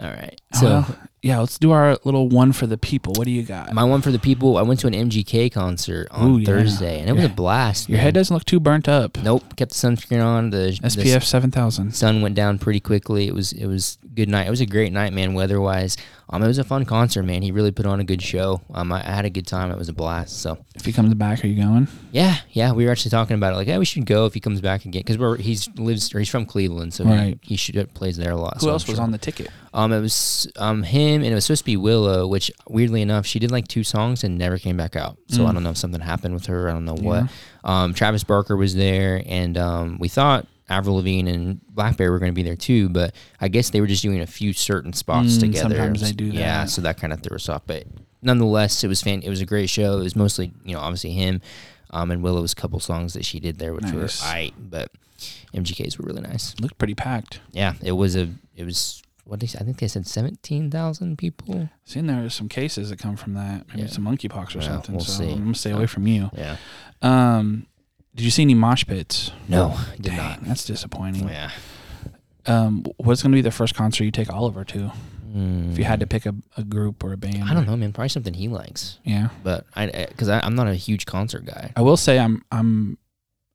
All 0.00 0.10
right. 0.10 0.40
So 0.54 0.66
well, 0.66 0.96
yeah, 1.22 1.38
let's 1.38 1.56
do 1.56 1.70
our 1.70 1.96
little 2.02 2.28
one 2.28 2.50
for 2.50 2.66
the 2.66 2.76
people. 2.76 3.12
What 3.16 3.26
do 3.26 3.30
you 3.30 3.44
got? 3.44 3.72
my 3.72 3.84
one 3.84 4.02
for 4.02 4.10
the 4.10 4.18
people. 4.18 4.58
I 4.58 4.62
went 4.62 4.80
to 4.80 4.88
an 4.88 4.92
MGK 4.92 5.52
concert 5.52 6.08
on 6.10 6.28
Ooh, 6.32 6.38
yeah. 6.38 6.46
Thursday, 6.46 6.98
and 6.98 7.08
it 7.08 7.12
was 7.12 7.24
a 7.24 7.28
blast. 7.28 7.88
Your 7.88 7.98
man. 7.98 8.06
head 8.06 8.14
doesn't 8.14 8.34
look 8.34 8.44
too 8.44 8.58
burnt 8.58 8.88
up. 8.88 9.16
Nope. 9.18 9.54
Kept 9.54 9.70
the 9.70 9.76
sunscreen 9.76 10.24
on. 10.24 10.50
The 10.50 10.76
the 10.82 10.88
SPF 10.88 11.22
seven 11.22 11.52
thousand. 11.52 11.94
sun 11.94 12.22
went 12.22 12.34
down 12.34 12.58
pretty 12.58 12.80
quickly. 12.80 13.28
It 13.28 13.34
was 13.34 13.52
it 13.52 13.66
was 13.66 13.98
good 14.14 14.28
night. 14.28 14.48
It 14.48 14.50
was 14.50 14.60
a 14.60 14.66
great 14.66 14.92
night, 14.92 15.12
man. 15.12 15.34
Weather 15.34 15.60
wise, 15.60 15.96
um, 16.32 16.42
it 16.42 16.46
was 16.46 16.58
a 16.58 16.64
fun 16.64 16.84
concert, 16.84 17.22
man. 17.24 17.42
He 17.42 17.52
really 17.52 17.70
put 17.70 17.86
on 17.86 18.00
a 18.00 18.04
good 18.04 18.22
show. 18.22 18.62
Um, 18.72 18.90
I, 18.92 19.00
I 19.06 19.12
had 19.14 19.24
a 19.24 19.30
good 19.30 19.46
time. 19.46 19.70
It 19.70 19.78
was 19.78 19.88
a 19.88 19.92
blast. 19.92 20.40
So 20.40 20.58
If 20.74 20.84
he 20.86 20.92
comes 20.92 21.12
back, 21.14 21.44
are 21.44 21.46
you 21.46 21.62
going? 21.62 21.86
yeah, 22.10 22.38
yeah, 22.50 22.72
we 22.72 22.84
were 22.86 22.90
actually 22.90 23.10
talking 23.10 23.36
about 23.36 23.52
it. 23.52 23.56
Like, 23.56 23.68
yeah, 23.68 23.78
we 23.78 23.84
should 23.84 24.06
go 24.06 24.26
if 24.26 24.34
he 24.34 24.40
comes 24.40 24.60
back 24.60 24.84
again 24.84 25.00
because 25.00 25.18
we're 25.18 25.36
he's 25.36 25.68
lives 25.76 26.14
or 26.14 26.18
he's 26.18 26.28
from 26.30 26.46
Cleveland, 26.46 26.94
so 26.94 27.04
Right. 27.04 27.38
he, 27.42 27.50
he 27.50 27.56
should 27.56 27.92
plays 27.94 28.16
there 28.16 28.32
a 28.32 28.36
lot. 28.36 28.54
Who 28.54 28.60
so 28.60 28.68
I'm 28.68 28.72
else 28.72 28.86
was 28.88 28.96
sure. 28.96 29.04
on 29.04 29.10
the 29.12 29.18
ticket? 29.18 29.50
Um, 29.74 29.92
it 29.92 30.00
was 30.00 30.50
um 30.56 30.82
him, 30.82 31.22
and 31.22 31.26
it 31.30 31.34
was 31.34 31.44
supposed 31.46 31.62
to 31.62 31.66
be 31.66 31.76
Willow, 31.76 32.26
which 32.26 32.50
weirdly 32.68 33.02
enough, 33.02 33.26
she 33.26 33.38
did 33.38 33.50
like 33.50 33.68
two 33.68 33.84
songs 33.84 34.24
and 34.24 34.36
never 34.38 34.58
came 34.58 34.76
back 34.76 34.96
out. 34.96 35.16
So 35.28 35.42
Mm. 35.42 35.48
I 35.48 35.52
don't 35.52 35.62
know 35.62 35.70
if 35.70 35.76
something 35.78 36.00
happened 36.00 36.34
with 36.34 36.46
her. 36.46 36.68
I 36.68 36.72
don't 36.72 36.84
know 36.84 36.94
what. 36.94 37.30
Um, 37.64 37.94
Travis 37.94 38.24
Barker 38.24 38.56
was 38.56 38.74
there, 38.74 39.22
and 39.26 39.56
um, 39.56 39.96
we 40.00 40.08
thought 40.08 40.46
Avril 40.68 40.96
Lavigne 40.96 41.28
and 41.30 41.60
Blackberry 41.68 42.08
were 42.10 42.18
going 42.18 42.30
to 42.32 42.34
be 42.34 42.42
there 42.42 42.56
too, 42.56 42.88
but 42.88 43.14
I 43.40 43.48
guess 43.48 43.70
they 43.70 43.80
were 43.80 43.86
just 43.86 44.02
doing 44.02 44.20
a 44.20 44.26
few 44.26 44.52
certain 44.52 44.92
spots 44.92 45.36
Mm, 45.36 45.40
together. 45.40 45.68
sometimes 45.76 46.00
they 46.00 46.12
do 46.12 46.26
Yeah, 46.26 46.64
so 46.66 46.80
that 46.82 46.96
kind 46.98 47.12
of 47.12 47.22
threw 47.22 47.34
us 47.36 47.48
off. 47.48 47.62
But 47.66 47.84
nonetheless, 48.22 48.82
it 48.84 48.88
was 48.88 49.02
fan. 49.02 49.22
It 49.22 49.28
was 49.28 49.40
a 49.40 49.46
great 49.46 49.68
show. 49.68 49.98
It 49.98 50.02
was 50.04 50.16
mostly 50.16 50.52
you 50.64 50.74
know 50.74 50.80
obviously 50.80 51.10
him, 51.12 51.40
um, 51.90 52.10
and 52.10 52.22
Willow's 52.22 52.54
couple 52.54 52.80
songs 52.80 53.12
that 53.14 53.24
she 53.24 53.40
did 53.40 53.58
there, 53.58 53.74
which 53.74 53.90
were 53.92 54.02
Nice. 54.02 54.22
I. 54.24 54.52
But 54.58 54.90
MGK's 55.54 55.98
were 55.98 56.06
really 56.06 56.22
nice. 56.22 56.54
Looked 56.60 56.78
pretty 56.78 56.94
packed. 56.94 57.40
Yeah, 57.52 57.74
it 57.82 57.92
was 57.92 58.16
a. 58.16 58.28
It 58.56 58.64
was 58.64 59.02
what 59.24 59.40
they. 59.40 59.46
I 59.58 59.62
think 59.64 59.78
they 59.78 59.88
said 59.88 60.06
seventeen 60.06 60.70
thousand 60.70 61.18
people. 61.18 61.68
Seen 61.84 62.06
there 62.06 62.24
are 62.24 62.30
some 62.30 62.48
cases 62.48 62.90
that 62.90 62.98
come 62.98 63.16
from 63.16 63.34
that. 63.34 63.66
Maybe 63.68 63.82
Yeah. 63.82 63.86
some 63.88 64.04
monkeypox 64.04 64.56
or 64.56 64.62
something. 64.62 64.94
we'll 64.94 65.04
so 65.04 65.22
see. 65.24 65.30
I'm 65.32 65.38
gonna 65.42 65.54
stay 65.54 65.70
away 65.72 65.86
from 65.86 66.06
you. 66.06 66.30
Yeah. 66.36 66.56
Um, 67.02 67.66
did 68.14 68.24
you 68.24 68.30
see 68.30 68.42
any 68.42 68.54
mosh 68.54 68.84
pits? 68.86 69.30
No, 69.48 69.76
did 69.96 70.02
Dang, 70.10 70.16
not. 70.16 70.44
That's 70.44 70.64
disappointing. 70.64 71.28
Yeah. 71.28 71.50
Um, 72.46 72.84
what's 72.96 73.22
gonna 73.22 73.34
be 73.36 73.40
the 73.42 73.50
first 73.50 73.74
concert 73.74 74.04
you 74.04 74.10
take 74.10 74.32
Oliver 74.32 74.64
to? 74.64 74.92
If 75.34 75.78
you 75.78 75.84
had 75.84 76.00
to 76.00 76.06
Mm, 76.06 76.10
pick 76.10 76.26
a, 76.26 76.34
a 76.58 76.62
group 76.62 77.02
or 77.02 77.14
a 77.14 77.16
band, 77.16 77.44
I 77.44 77.54
don't 77.54 77.66
know, 77.66 77.74
man. 77.74 77.92
Probably 77.94 78.10
something 78.10 78.34
he 78.34 78.48
likes, 78.48 78.98
Yeah, 79.02 79.28
but 79.42 79.64
I 79.74 79.86
because 80.08 80.28
I'm 80.28 80.54
not 80.54 80.66
a 80.66 80.74
huge 80.74 81.06
concert 81.06 81.46
guy. 81.46 81.72
I 81.74 81.80
will 81.80 81.96
say 81.96 82.18
I'm 82.18 82.44
I'm 82.52 82.98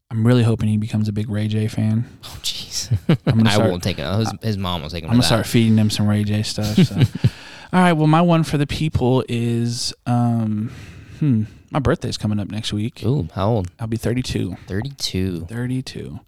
I'm 0.10 0.26
really 0.26 0.42
hoping 0.42 0.70
he 0.70 0.78
becomes 0.78 1.08
a 1.08 1.12
big 1.14 1.30
Ray 1.30 1.48
J 1.48 1.68
fan. 1.68 2.06
Oh, 2.24 2.40
jeez. 2.42 2.92
I 3.46 3.54
start- 3.54 3.70
won't 3.70 3.84
take 3.84 4.00
it. 4.00 4.06
His, 4.18 4.32
his 4.42 4.58
mom 4.58 4.82
will 4.82 4.90
take 4.90 5.04
him. 5.04 5.10
I'm 5.12 5.18
gonna 5.18 5.24
start 5.24 5.46
feeding 5.46 5.78
him 5.78 5.92
some 5.92 6.08
Ray 6.08 6.24
J 6.24 6.42
stuff. 6.42 6.76
So. 6.78 6.96
All 7.74 7.80
right. 7.82 7.94
Well, 7.94 8.08
my 8.08 8.22
one 8.22 8.44
for 8.44 8.58
the 8.58 8.66
people 8.66 9.24
is 9.30 9.94
um, 10.08 10.72
hmm, 11.20 11.44
my 11.72 11.80
birthday's 11.80 12.18
coming 12.18 12.40
up 12.40 12.50
next 12.50 12.72
week. 12.74 13.04
Ooh, 13.04 13.28
how 13.34 13.50
old? 13.50 13.72
I'll 13.80 13.88
be 13.88 13.98
32. 13.98 14.56
Thirty-two. 14.68 15.46
32. 15.48 16.20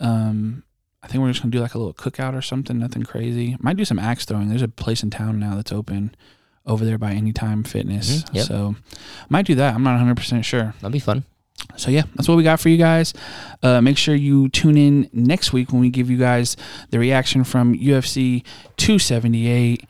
Um, 0.00 0.62
I 1.02 1.06
think 1.08 1.22
we're 1.22 1.30
just 1.30 1.42
gonna 1.42 1.52
do 1.52 1.60
like 1.60 1.74
a 1.74 1.78
little 1.78 1.94
cookout 1.94 2.34
or 2.34 2.42
something. 2.42 2.78
Nothing 2.78 3.02
crazy. 3.04 3.56
Might 3.60 3.76
do 3.76 3.84
some 3.84 3.98
axe 3.98 4.24
throwing. 4.24 4.48
There's 4.48 4.62
a 4.62 4.68
place 4.68 5.02
in 5.02 5.10
town 5.10 5.38
now 5.38 5.54
that's 5.56 5.72
open 5.72 6.14
over 6.66 6.84
there 6.84 6.98
by 6.98 7.12
Anytime 7.12 7.62
Fitness. 7.64 8.22
Mhm, 8.24 8.34
yep. 8.34 8.46
So 8.46 8.74
might 9.28 9.46
do 9.46 9.54
that. 9.54 9.74
I'm 9.74 9.82
not 9.82 9.92
100 9.92 10.16
percent 10.16 10.44
sure. 10.44 10.74
That'd 10.80 10.92
be 10.92 10.98
fun. 10.98 11.24
So 11.76 11.90
yeah, 11.90 12.02
that's 12.14 12.28
what 12.28 12.36
we 12.36 12.42
got 12.44 12.60
for 12.60 12.68
you 12.68 12.76
guys. 12.76 13.14
Uh, 13.62 13.80
make 13.80 13.96
sure 13.98 14.14
you 14.14 14.48
tune 14.48 14.76
in 14.76 15.08
next 15.12 15.52
week 15.52 15.72
when 15.72 15.80
we 15.80 15.90
give 15.90 16.08
you 16.10 16.16
guys 16.16 16.56
the 16.90 16.98
reaction 16.98 17.42
from 17.44 17.74
UFC 17.74 18.44
278, 18.76 19.84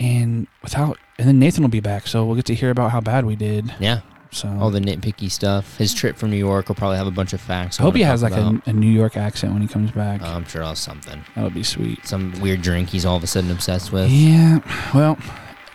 and 0.00 0.46
without, 0.62 0.98
and 1.18 1.26
then 1.28 1.38
Nathan 1.38 1.62
will 1.62 1.70
be 1.70 1.80
back, 1.80 2.06
so 2.06 2.24
we'll 2.24 2.34
get 2.36 2.44
to 2.46 2.54
hear 2.54 2.70
about 2.70 2.90
how 2.90 3.00
bad 3.00 3.24
we 3.24 3.36
did. 3.36 3.72
Yeah. 3.80 4.00
So 4.36 4.48
All 4.60 4.70
the 4.70 4.80
nitpicky 4.80 5.30
stuff. 5.30 5.78
His 5.78 5.94
trip 5.94 6.16
from 6.16 6.30
New 6.30 6.36
York 6.36 6.68
will 6.68 6.74
probably 6.74 6.98
have 6.98 7.06
a 7.06 7.10
bunch 7.10 7.32
of 7.32 7.40
facts. 7.40 7.80
I 7.80 7.84
hope 7.84 7.96
he 7.96 8.02
has 8.02 8.22
like 8.22 8.34
a. 8.34 8.60
a, 8.66 8.70
a 8.70 8.72
New 8.72 8.90
York 8.90 9.16
accent 9.16 9.52
when 9.54 9.62
he 9.62 9.68
comes 9.68 9.90
back. 9.92 10.20
I'm 10.20 10.44
sure 10.44 10.62
I'll 10.62 10.68
have 10.68 10.78
something. 10.78 11.24
that 11.34 11.42
would 11.42 11.54
be 11.54 11.62
sweet. 11.62 12.06
Some 12.06 12.38
weird 12.40 12.60
drink 12.60 12.90
he's 12.90 13.06
all 13.06 13.16
of 13.16 13.24
a 13.24 13.26
sudden 13.26 13.50
obsessed 13.50 13.92
with. 13.92 14.10
Yeah. 14.10 14.58
Well, 14.94 15.16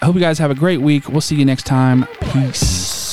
I 0.02 0.06
hope 0.06 0.14
you 0.16 0.22
guys 0.22 0.38
have 0.38 0.52
a 0.52 0.56
great 0.56 0.82
week. 0.82 1.10
We'll 1.10 1.22
see 1.22 1.36
you 1.36 1.46
next 1.46 1.64
time. 1.66 2.06
Peace. 2.34 3.11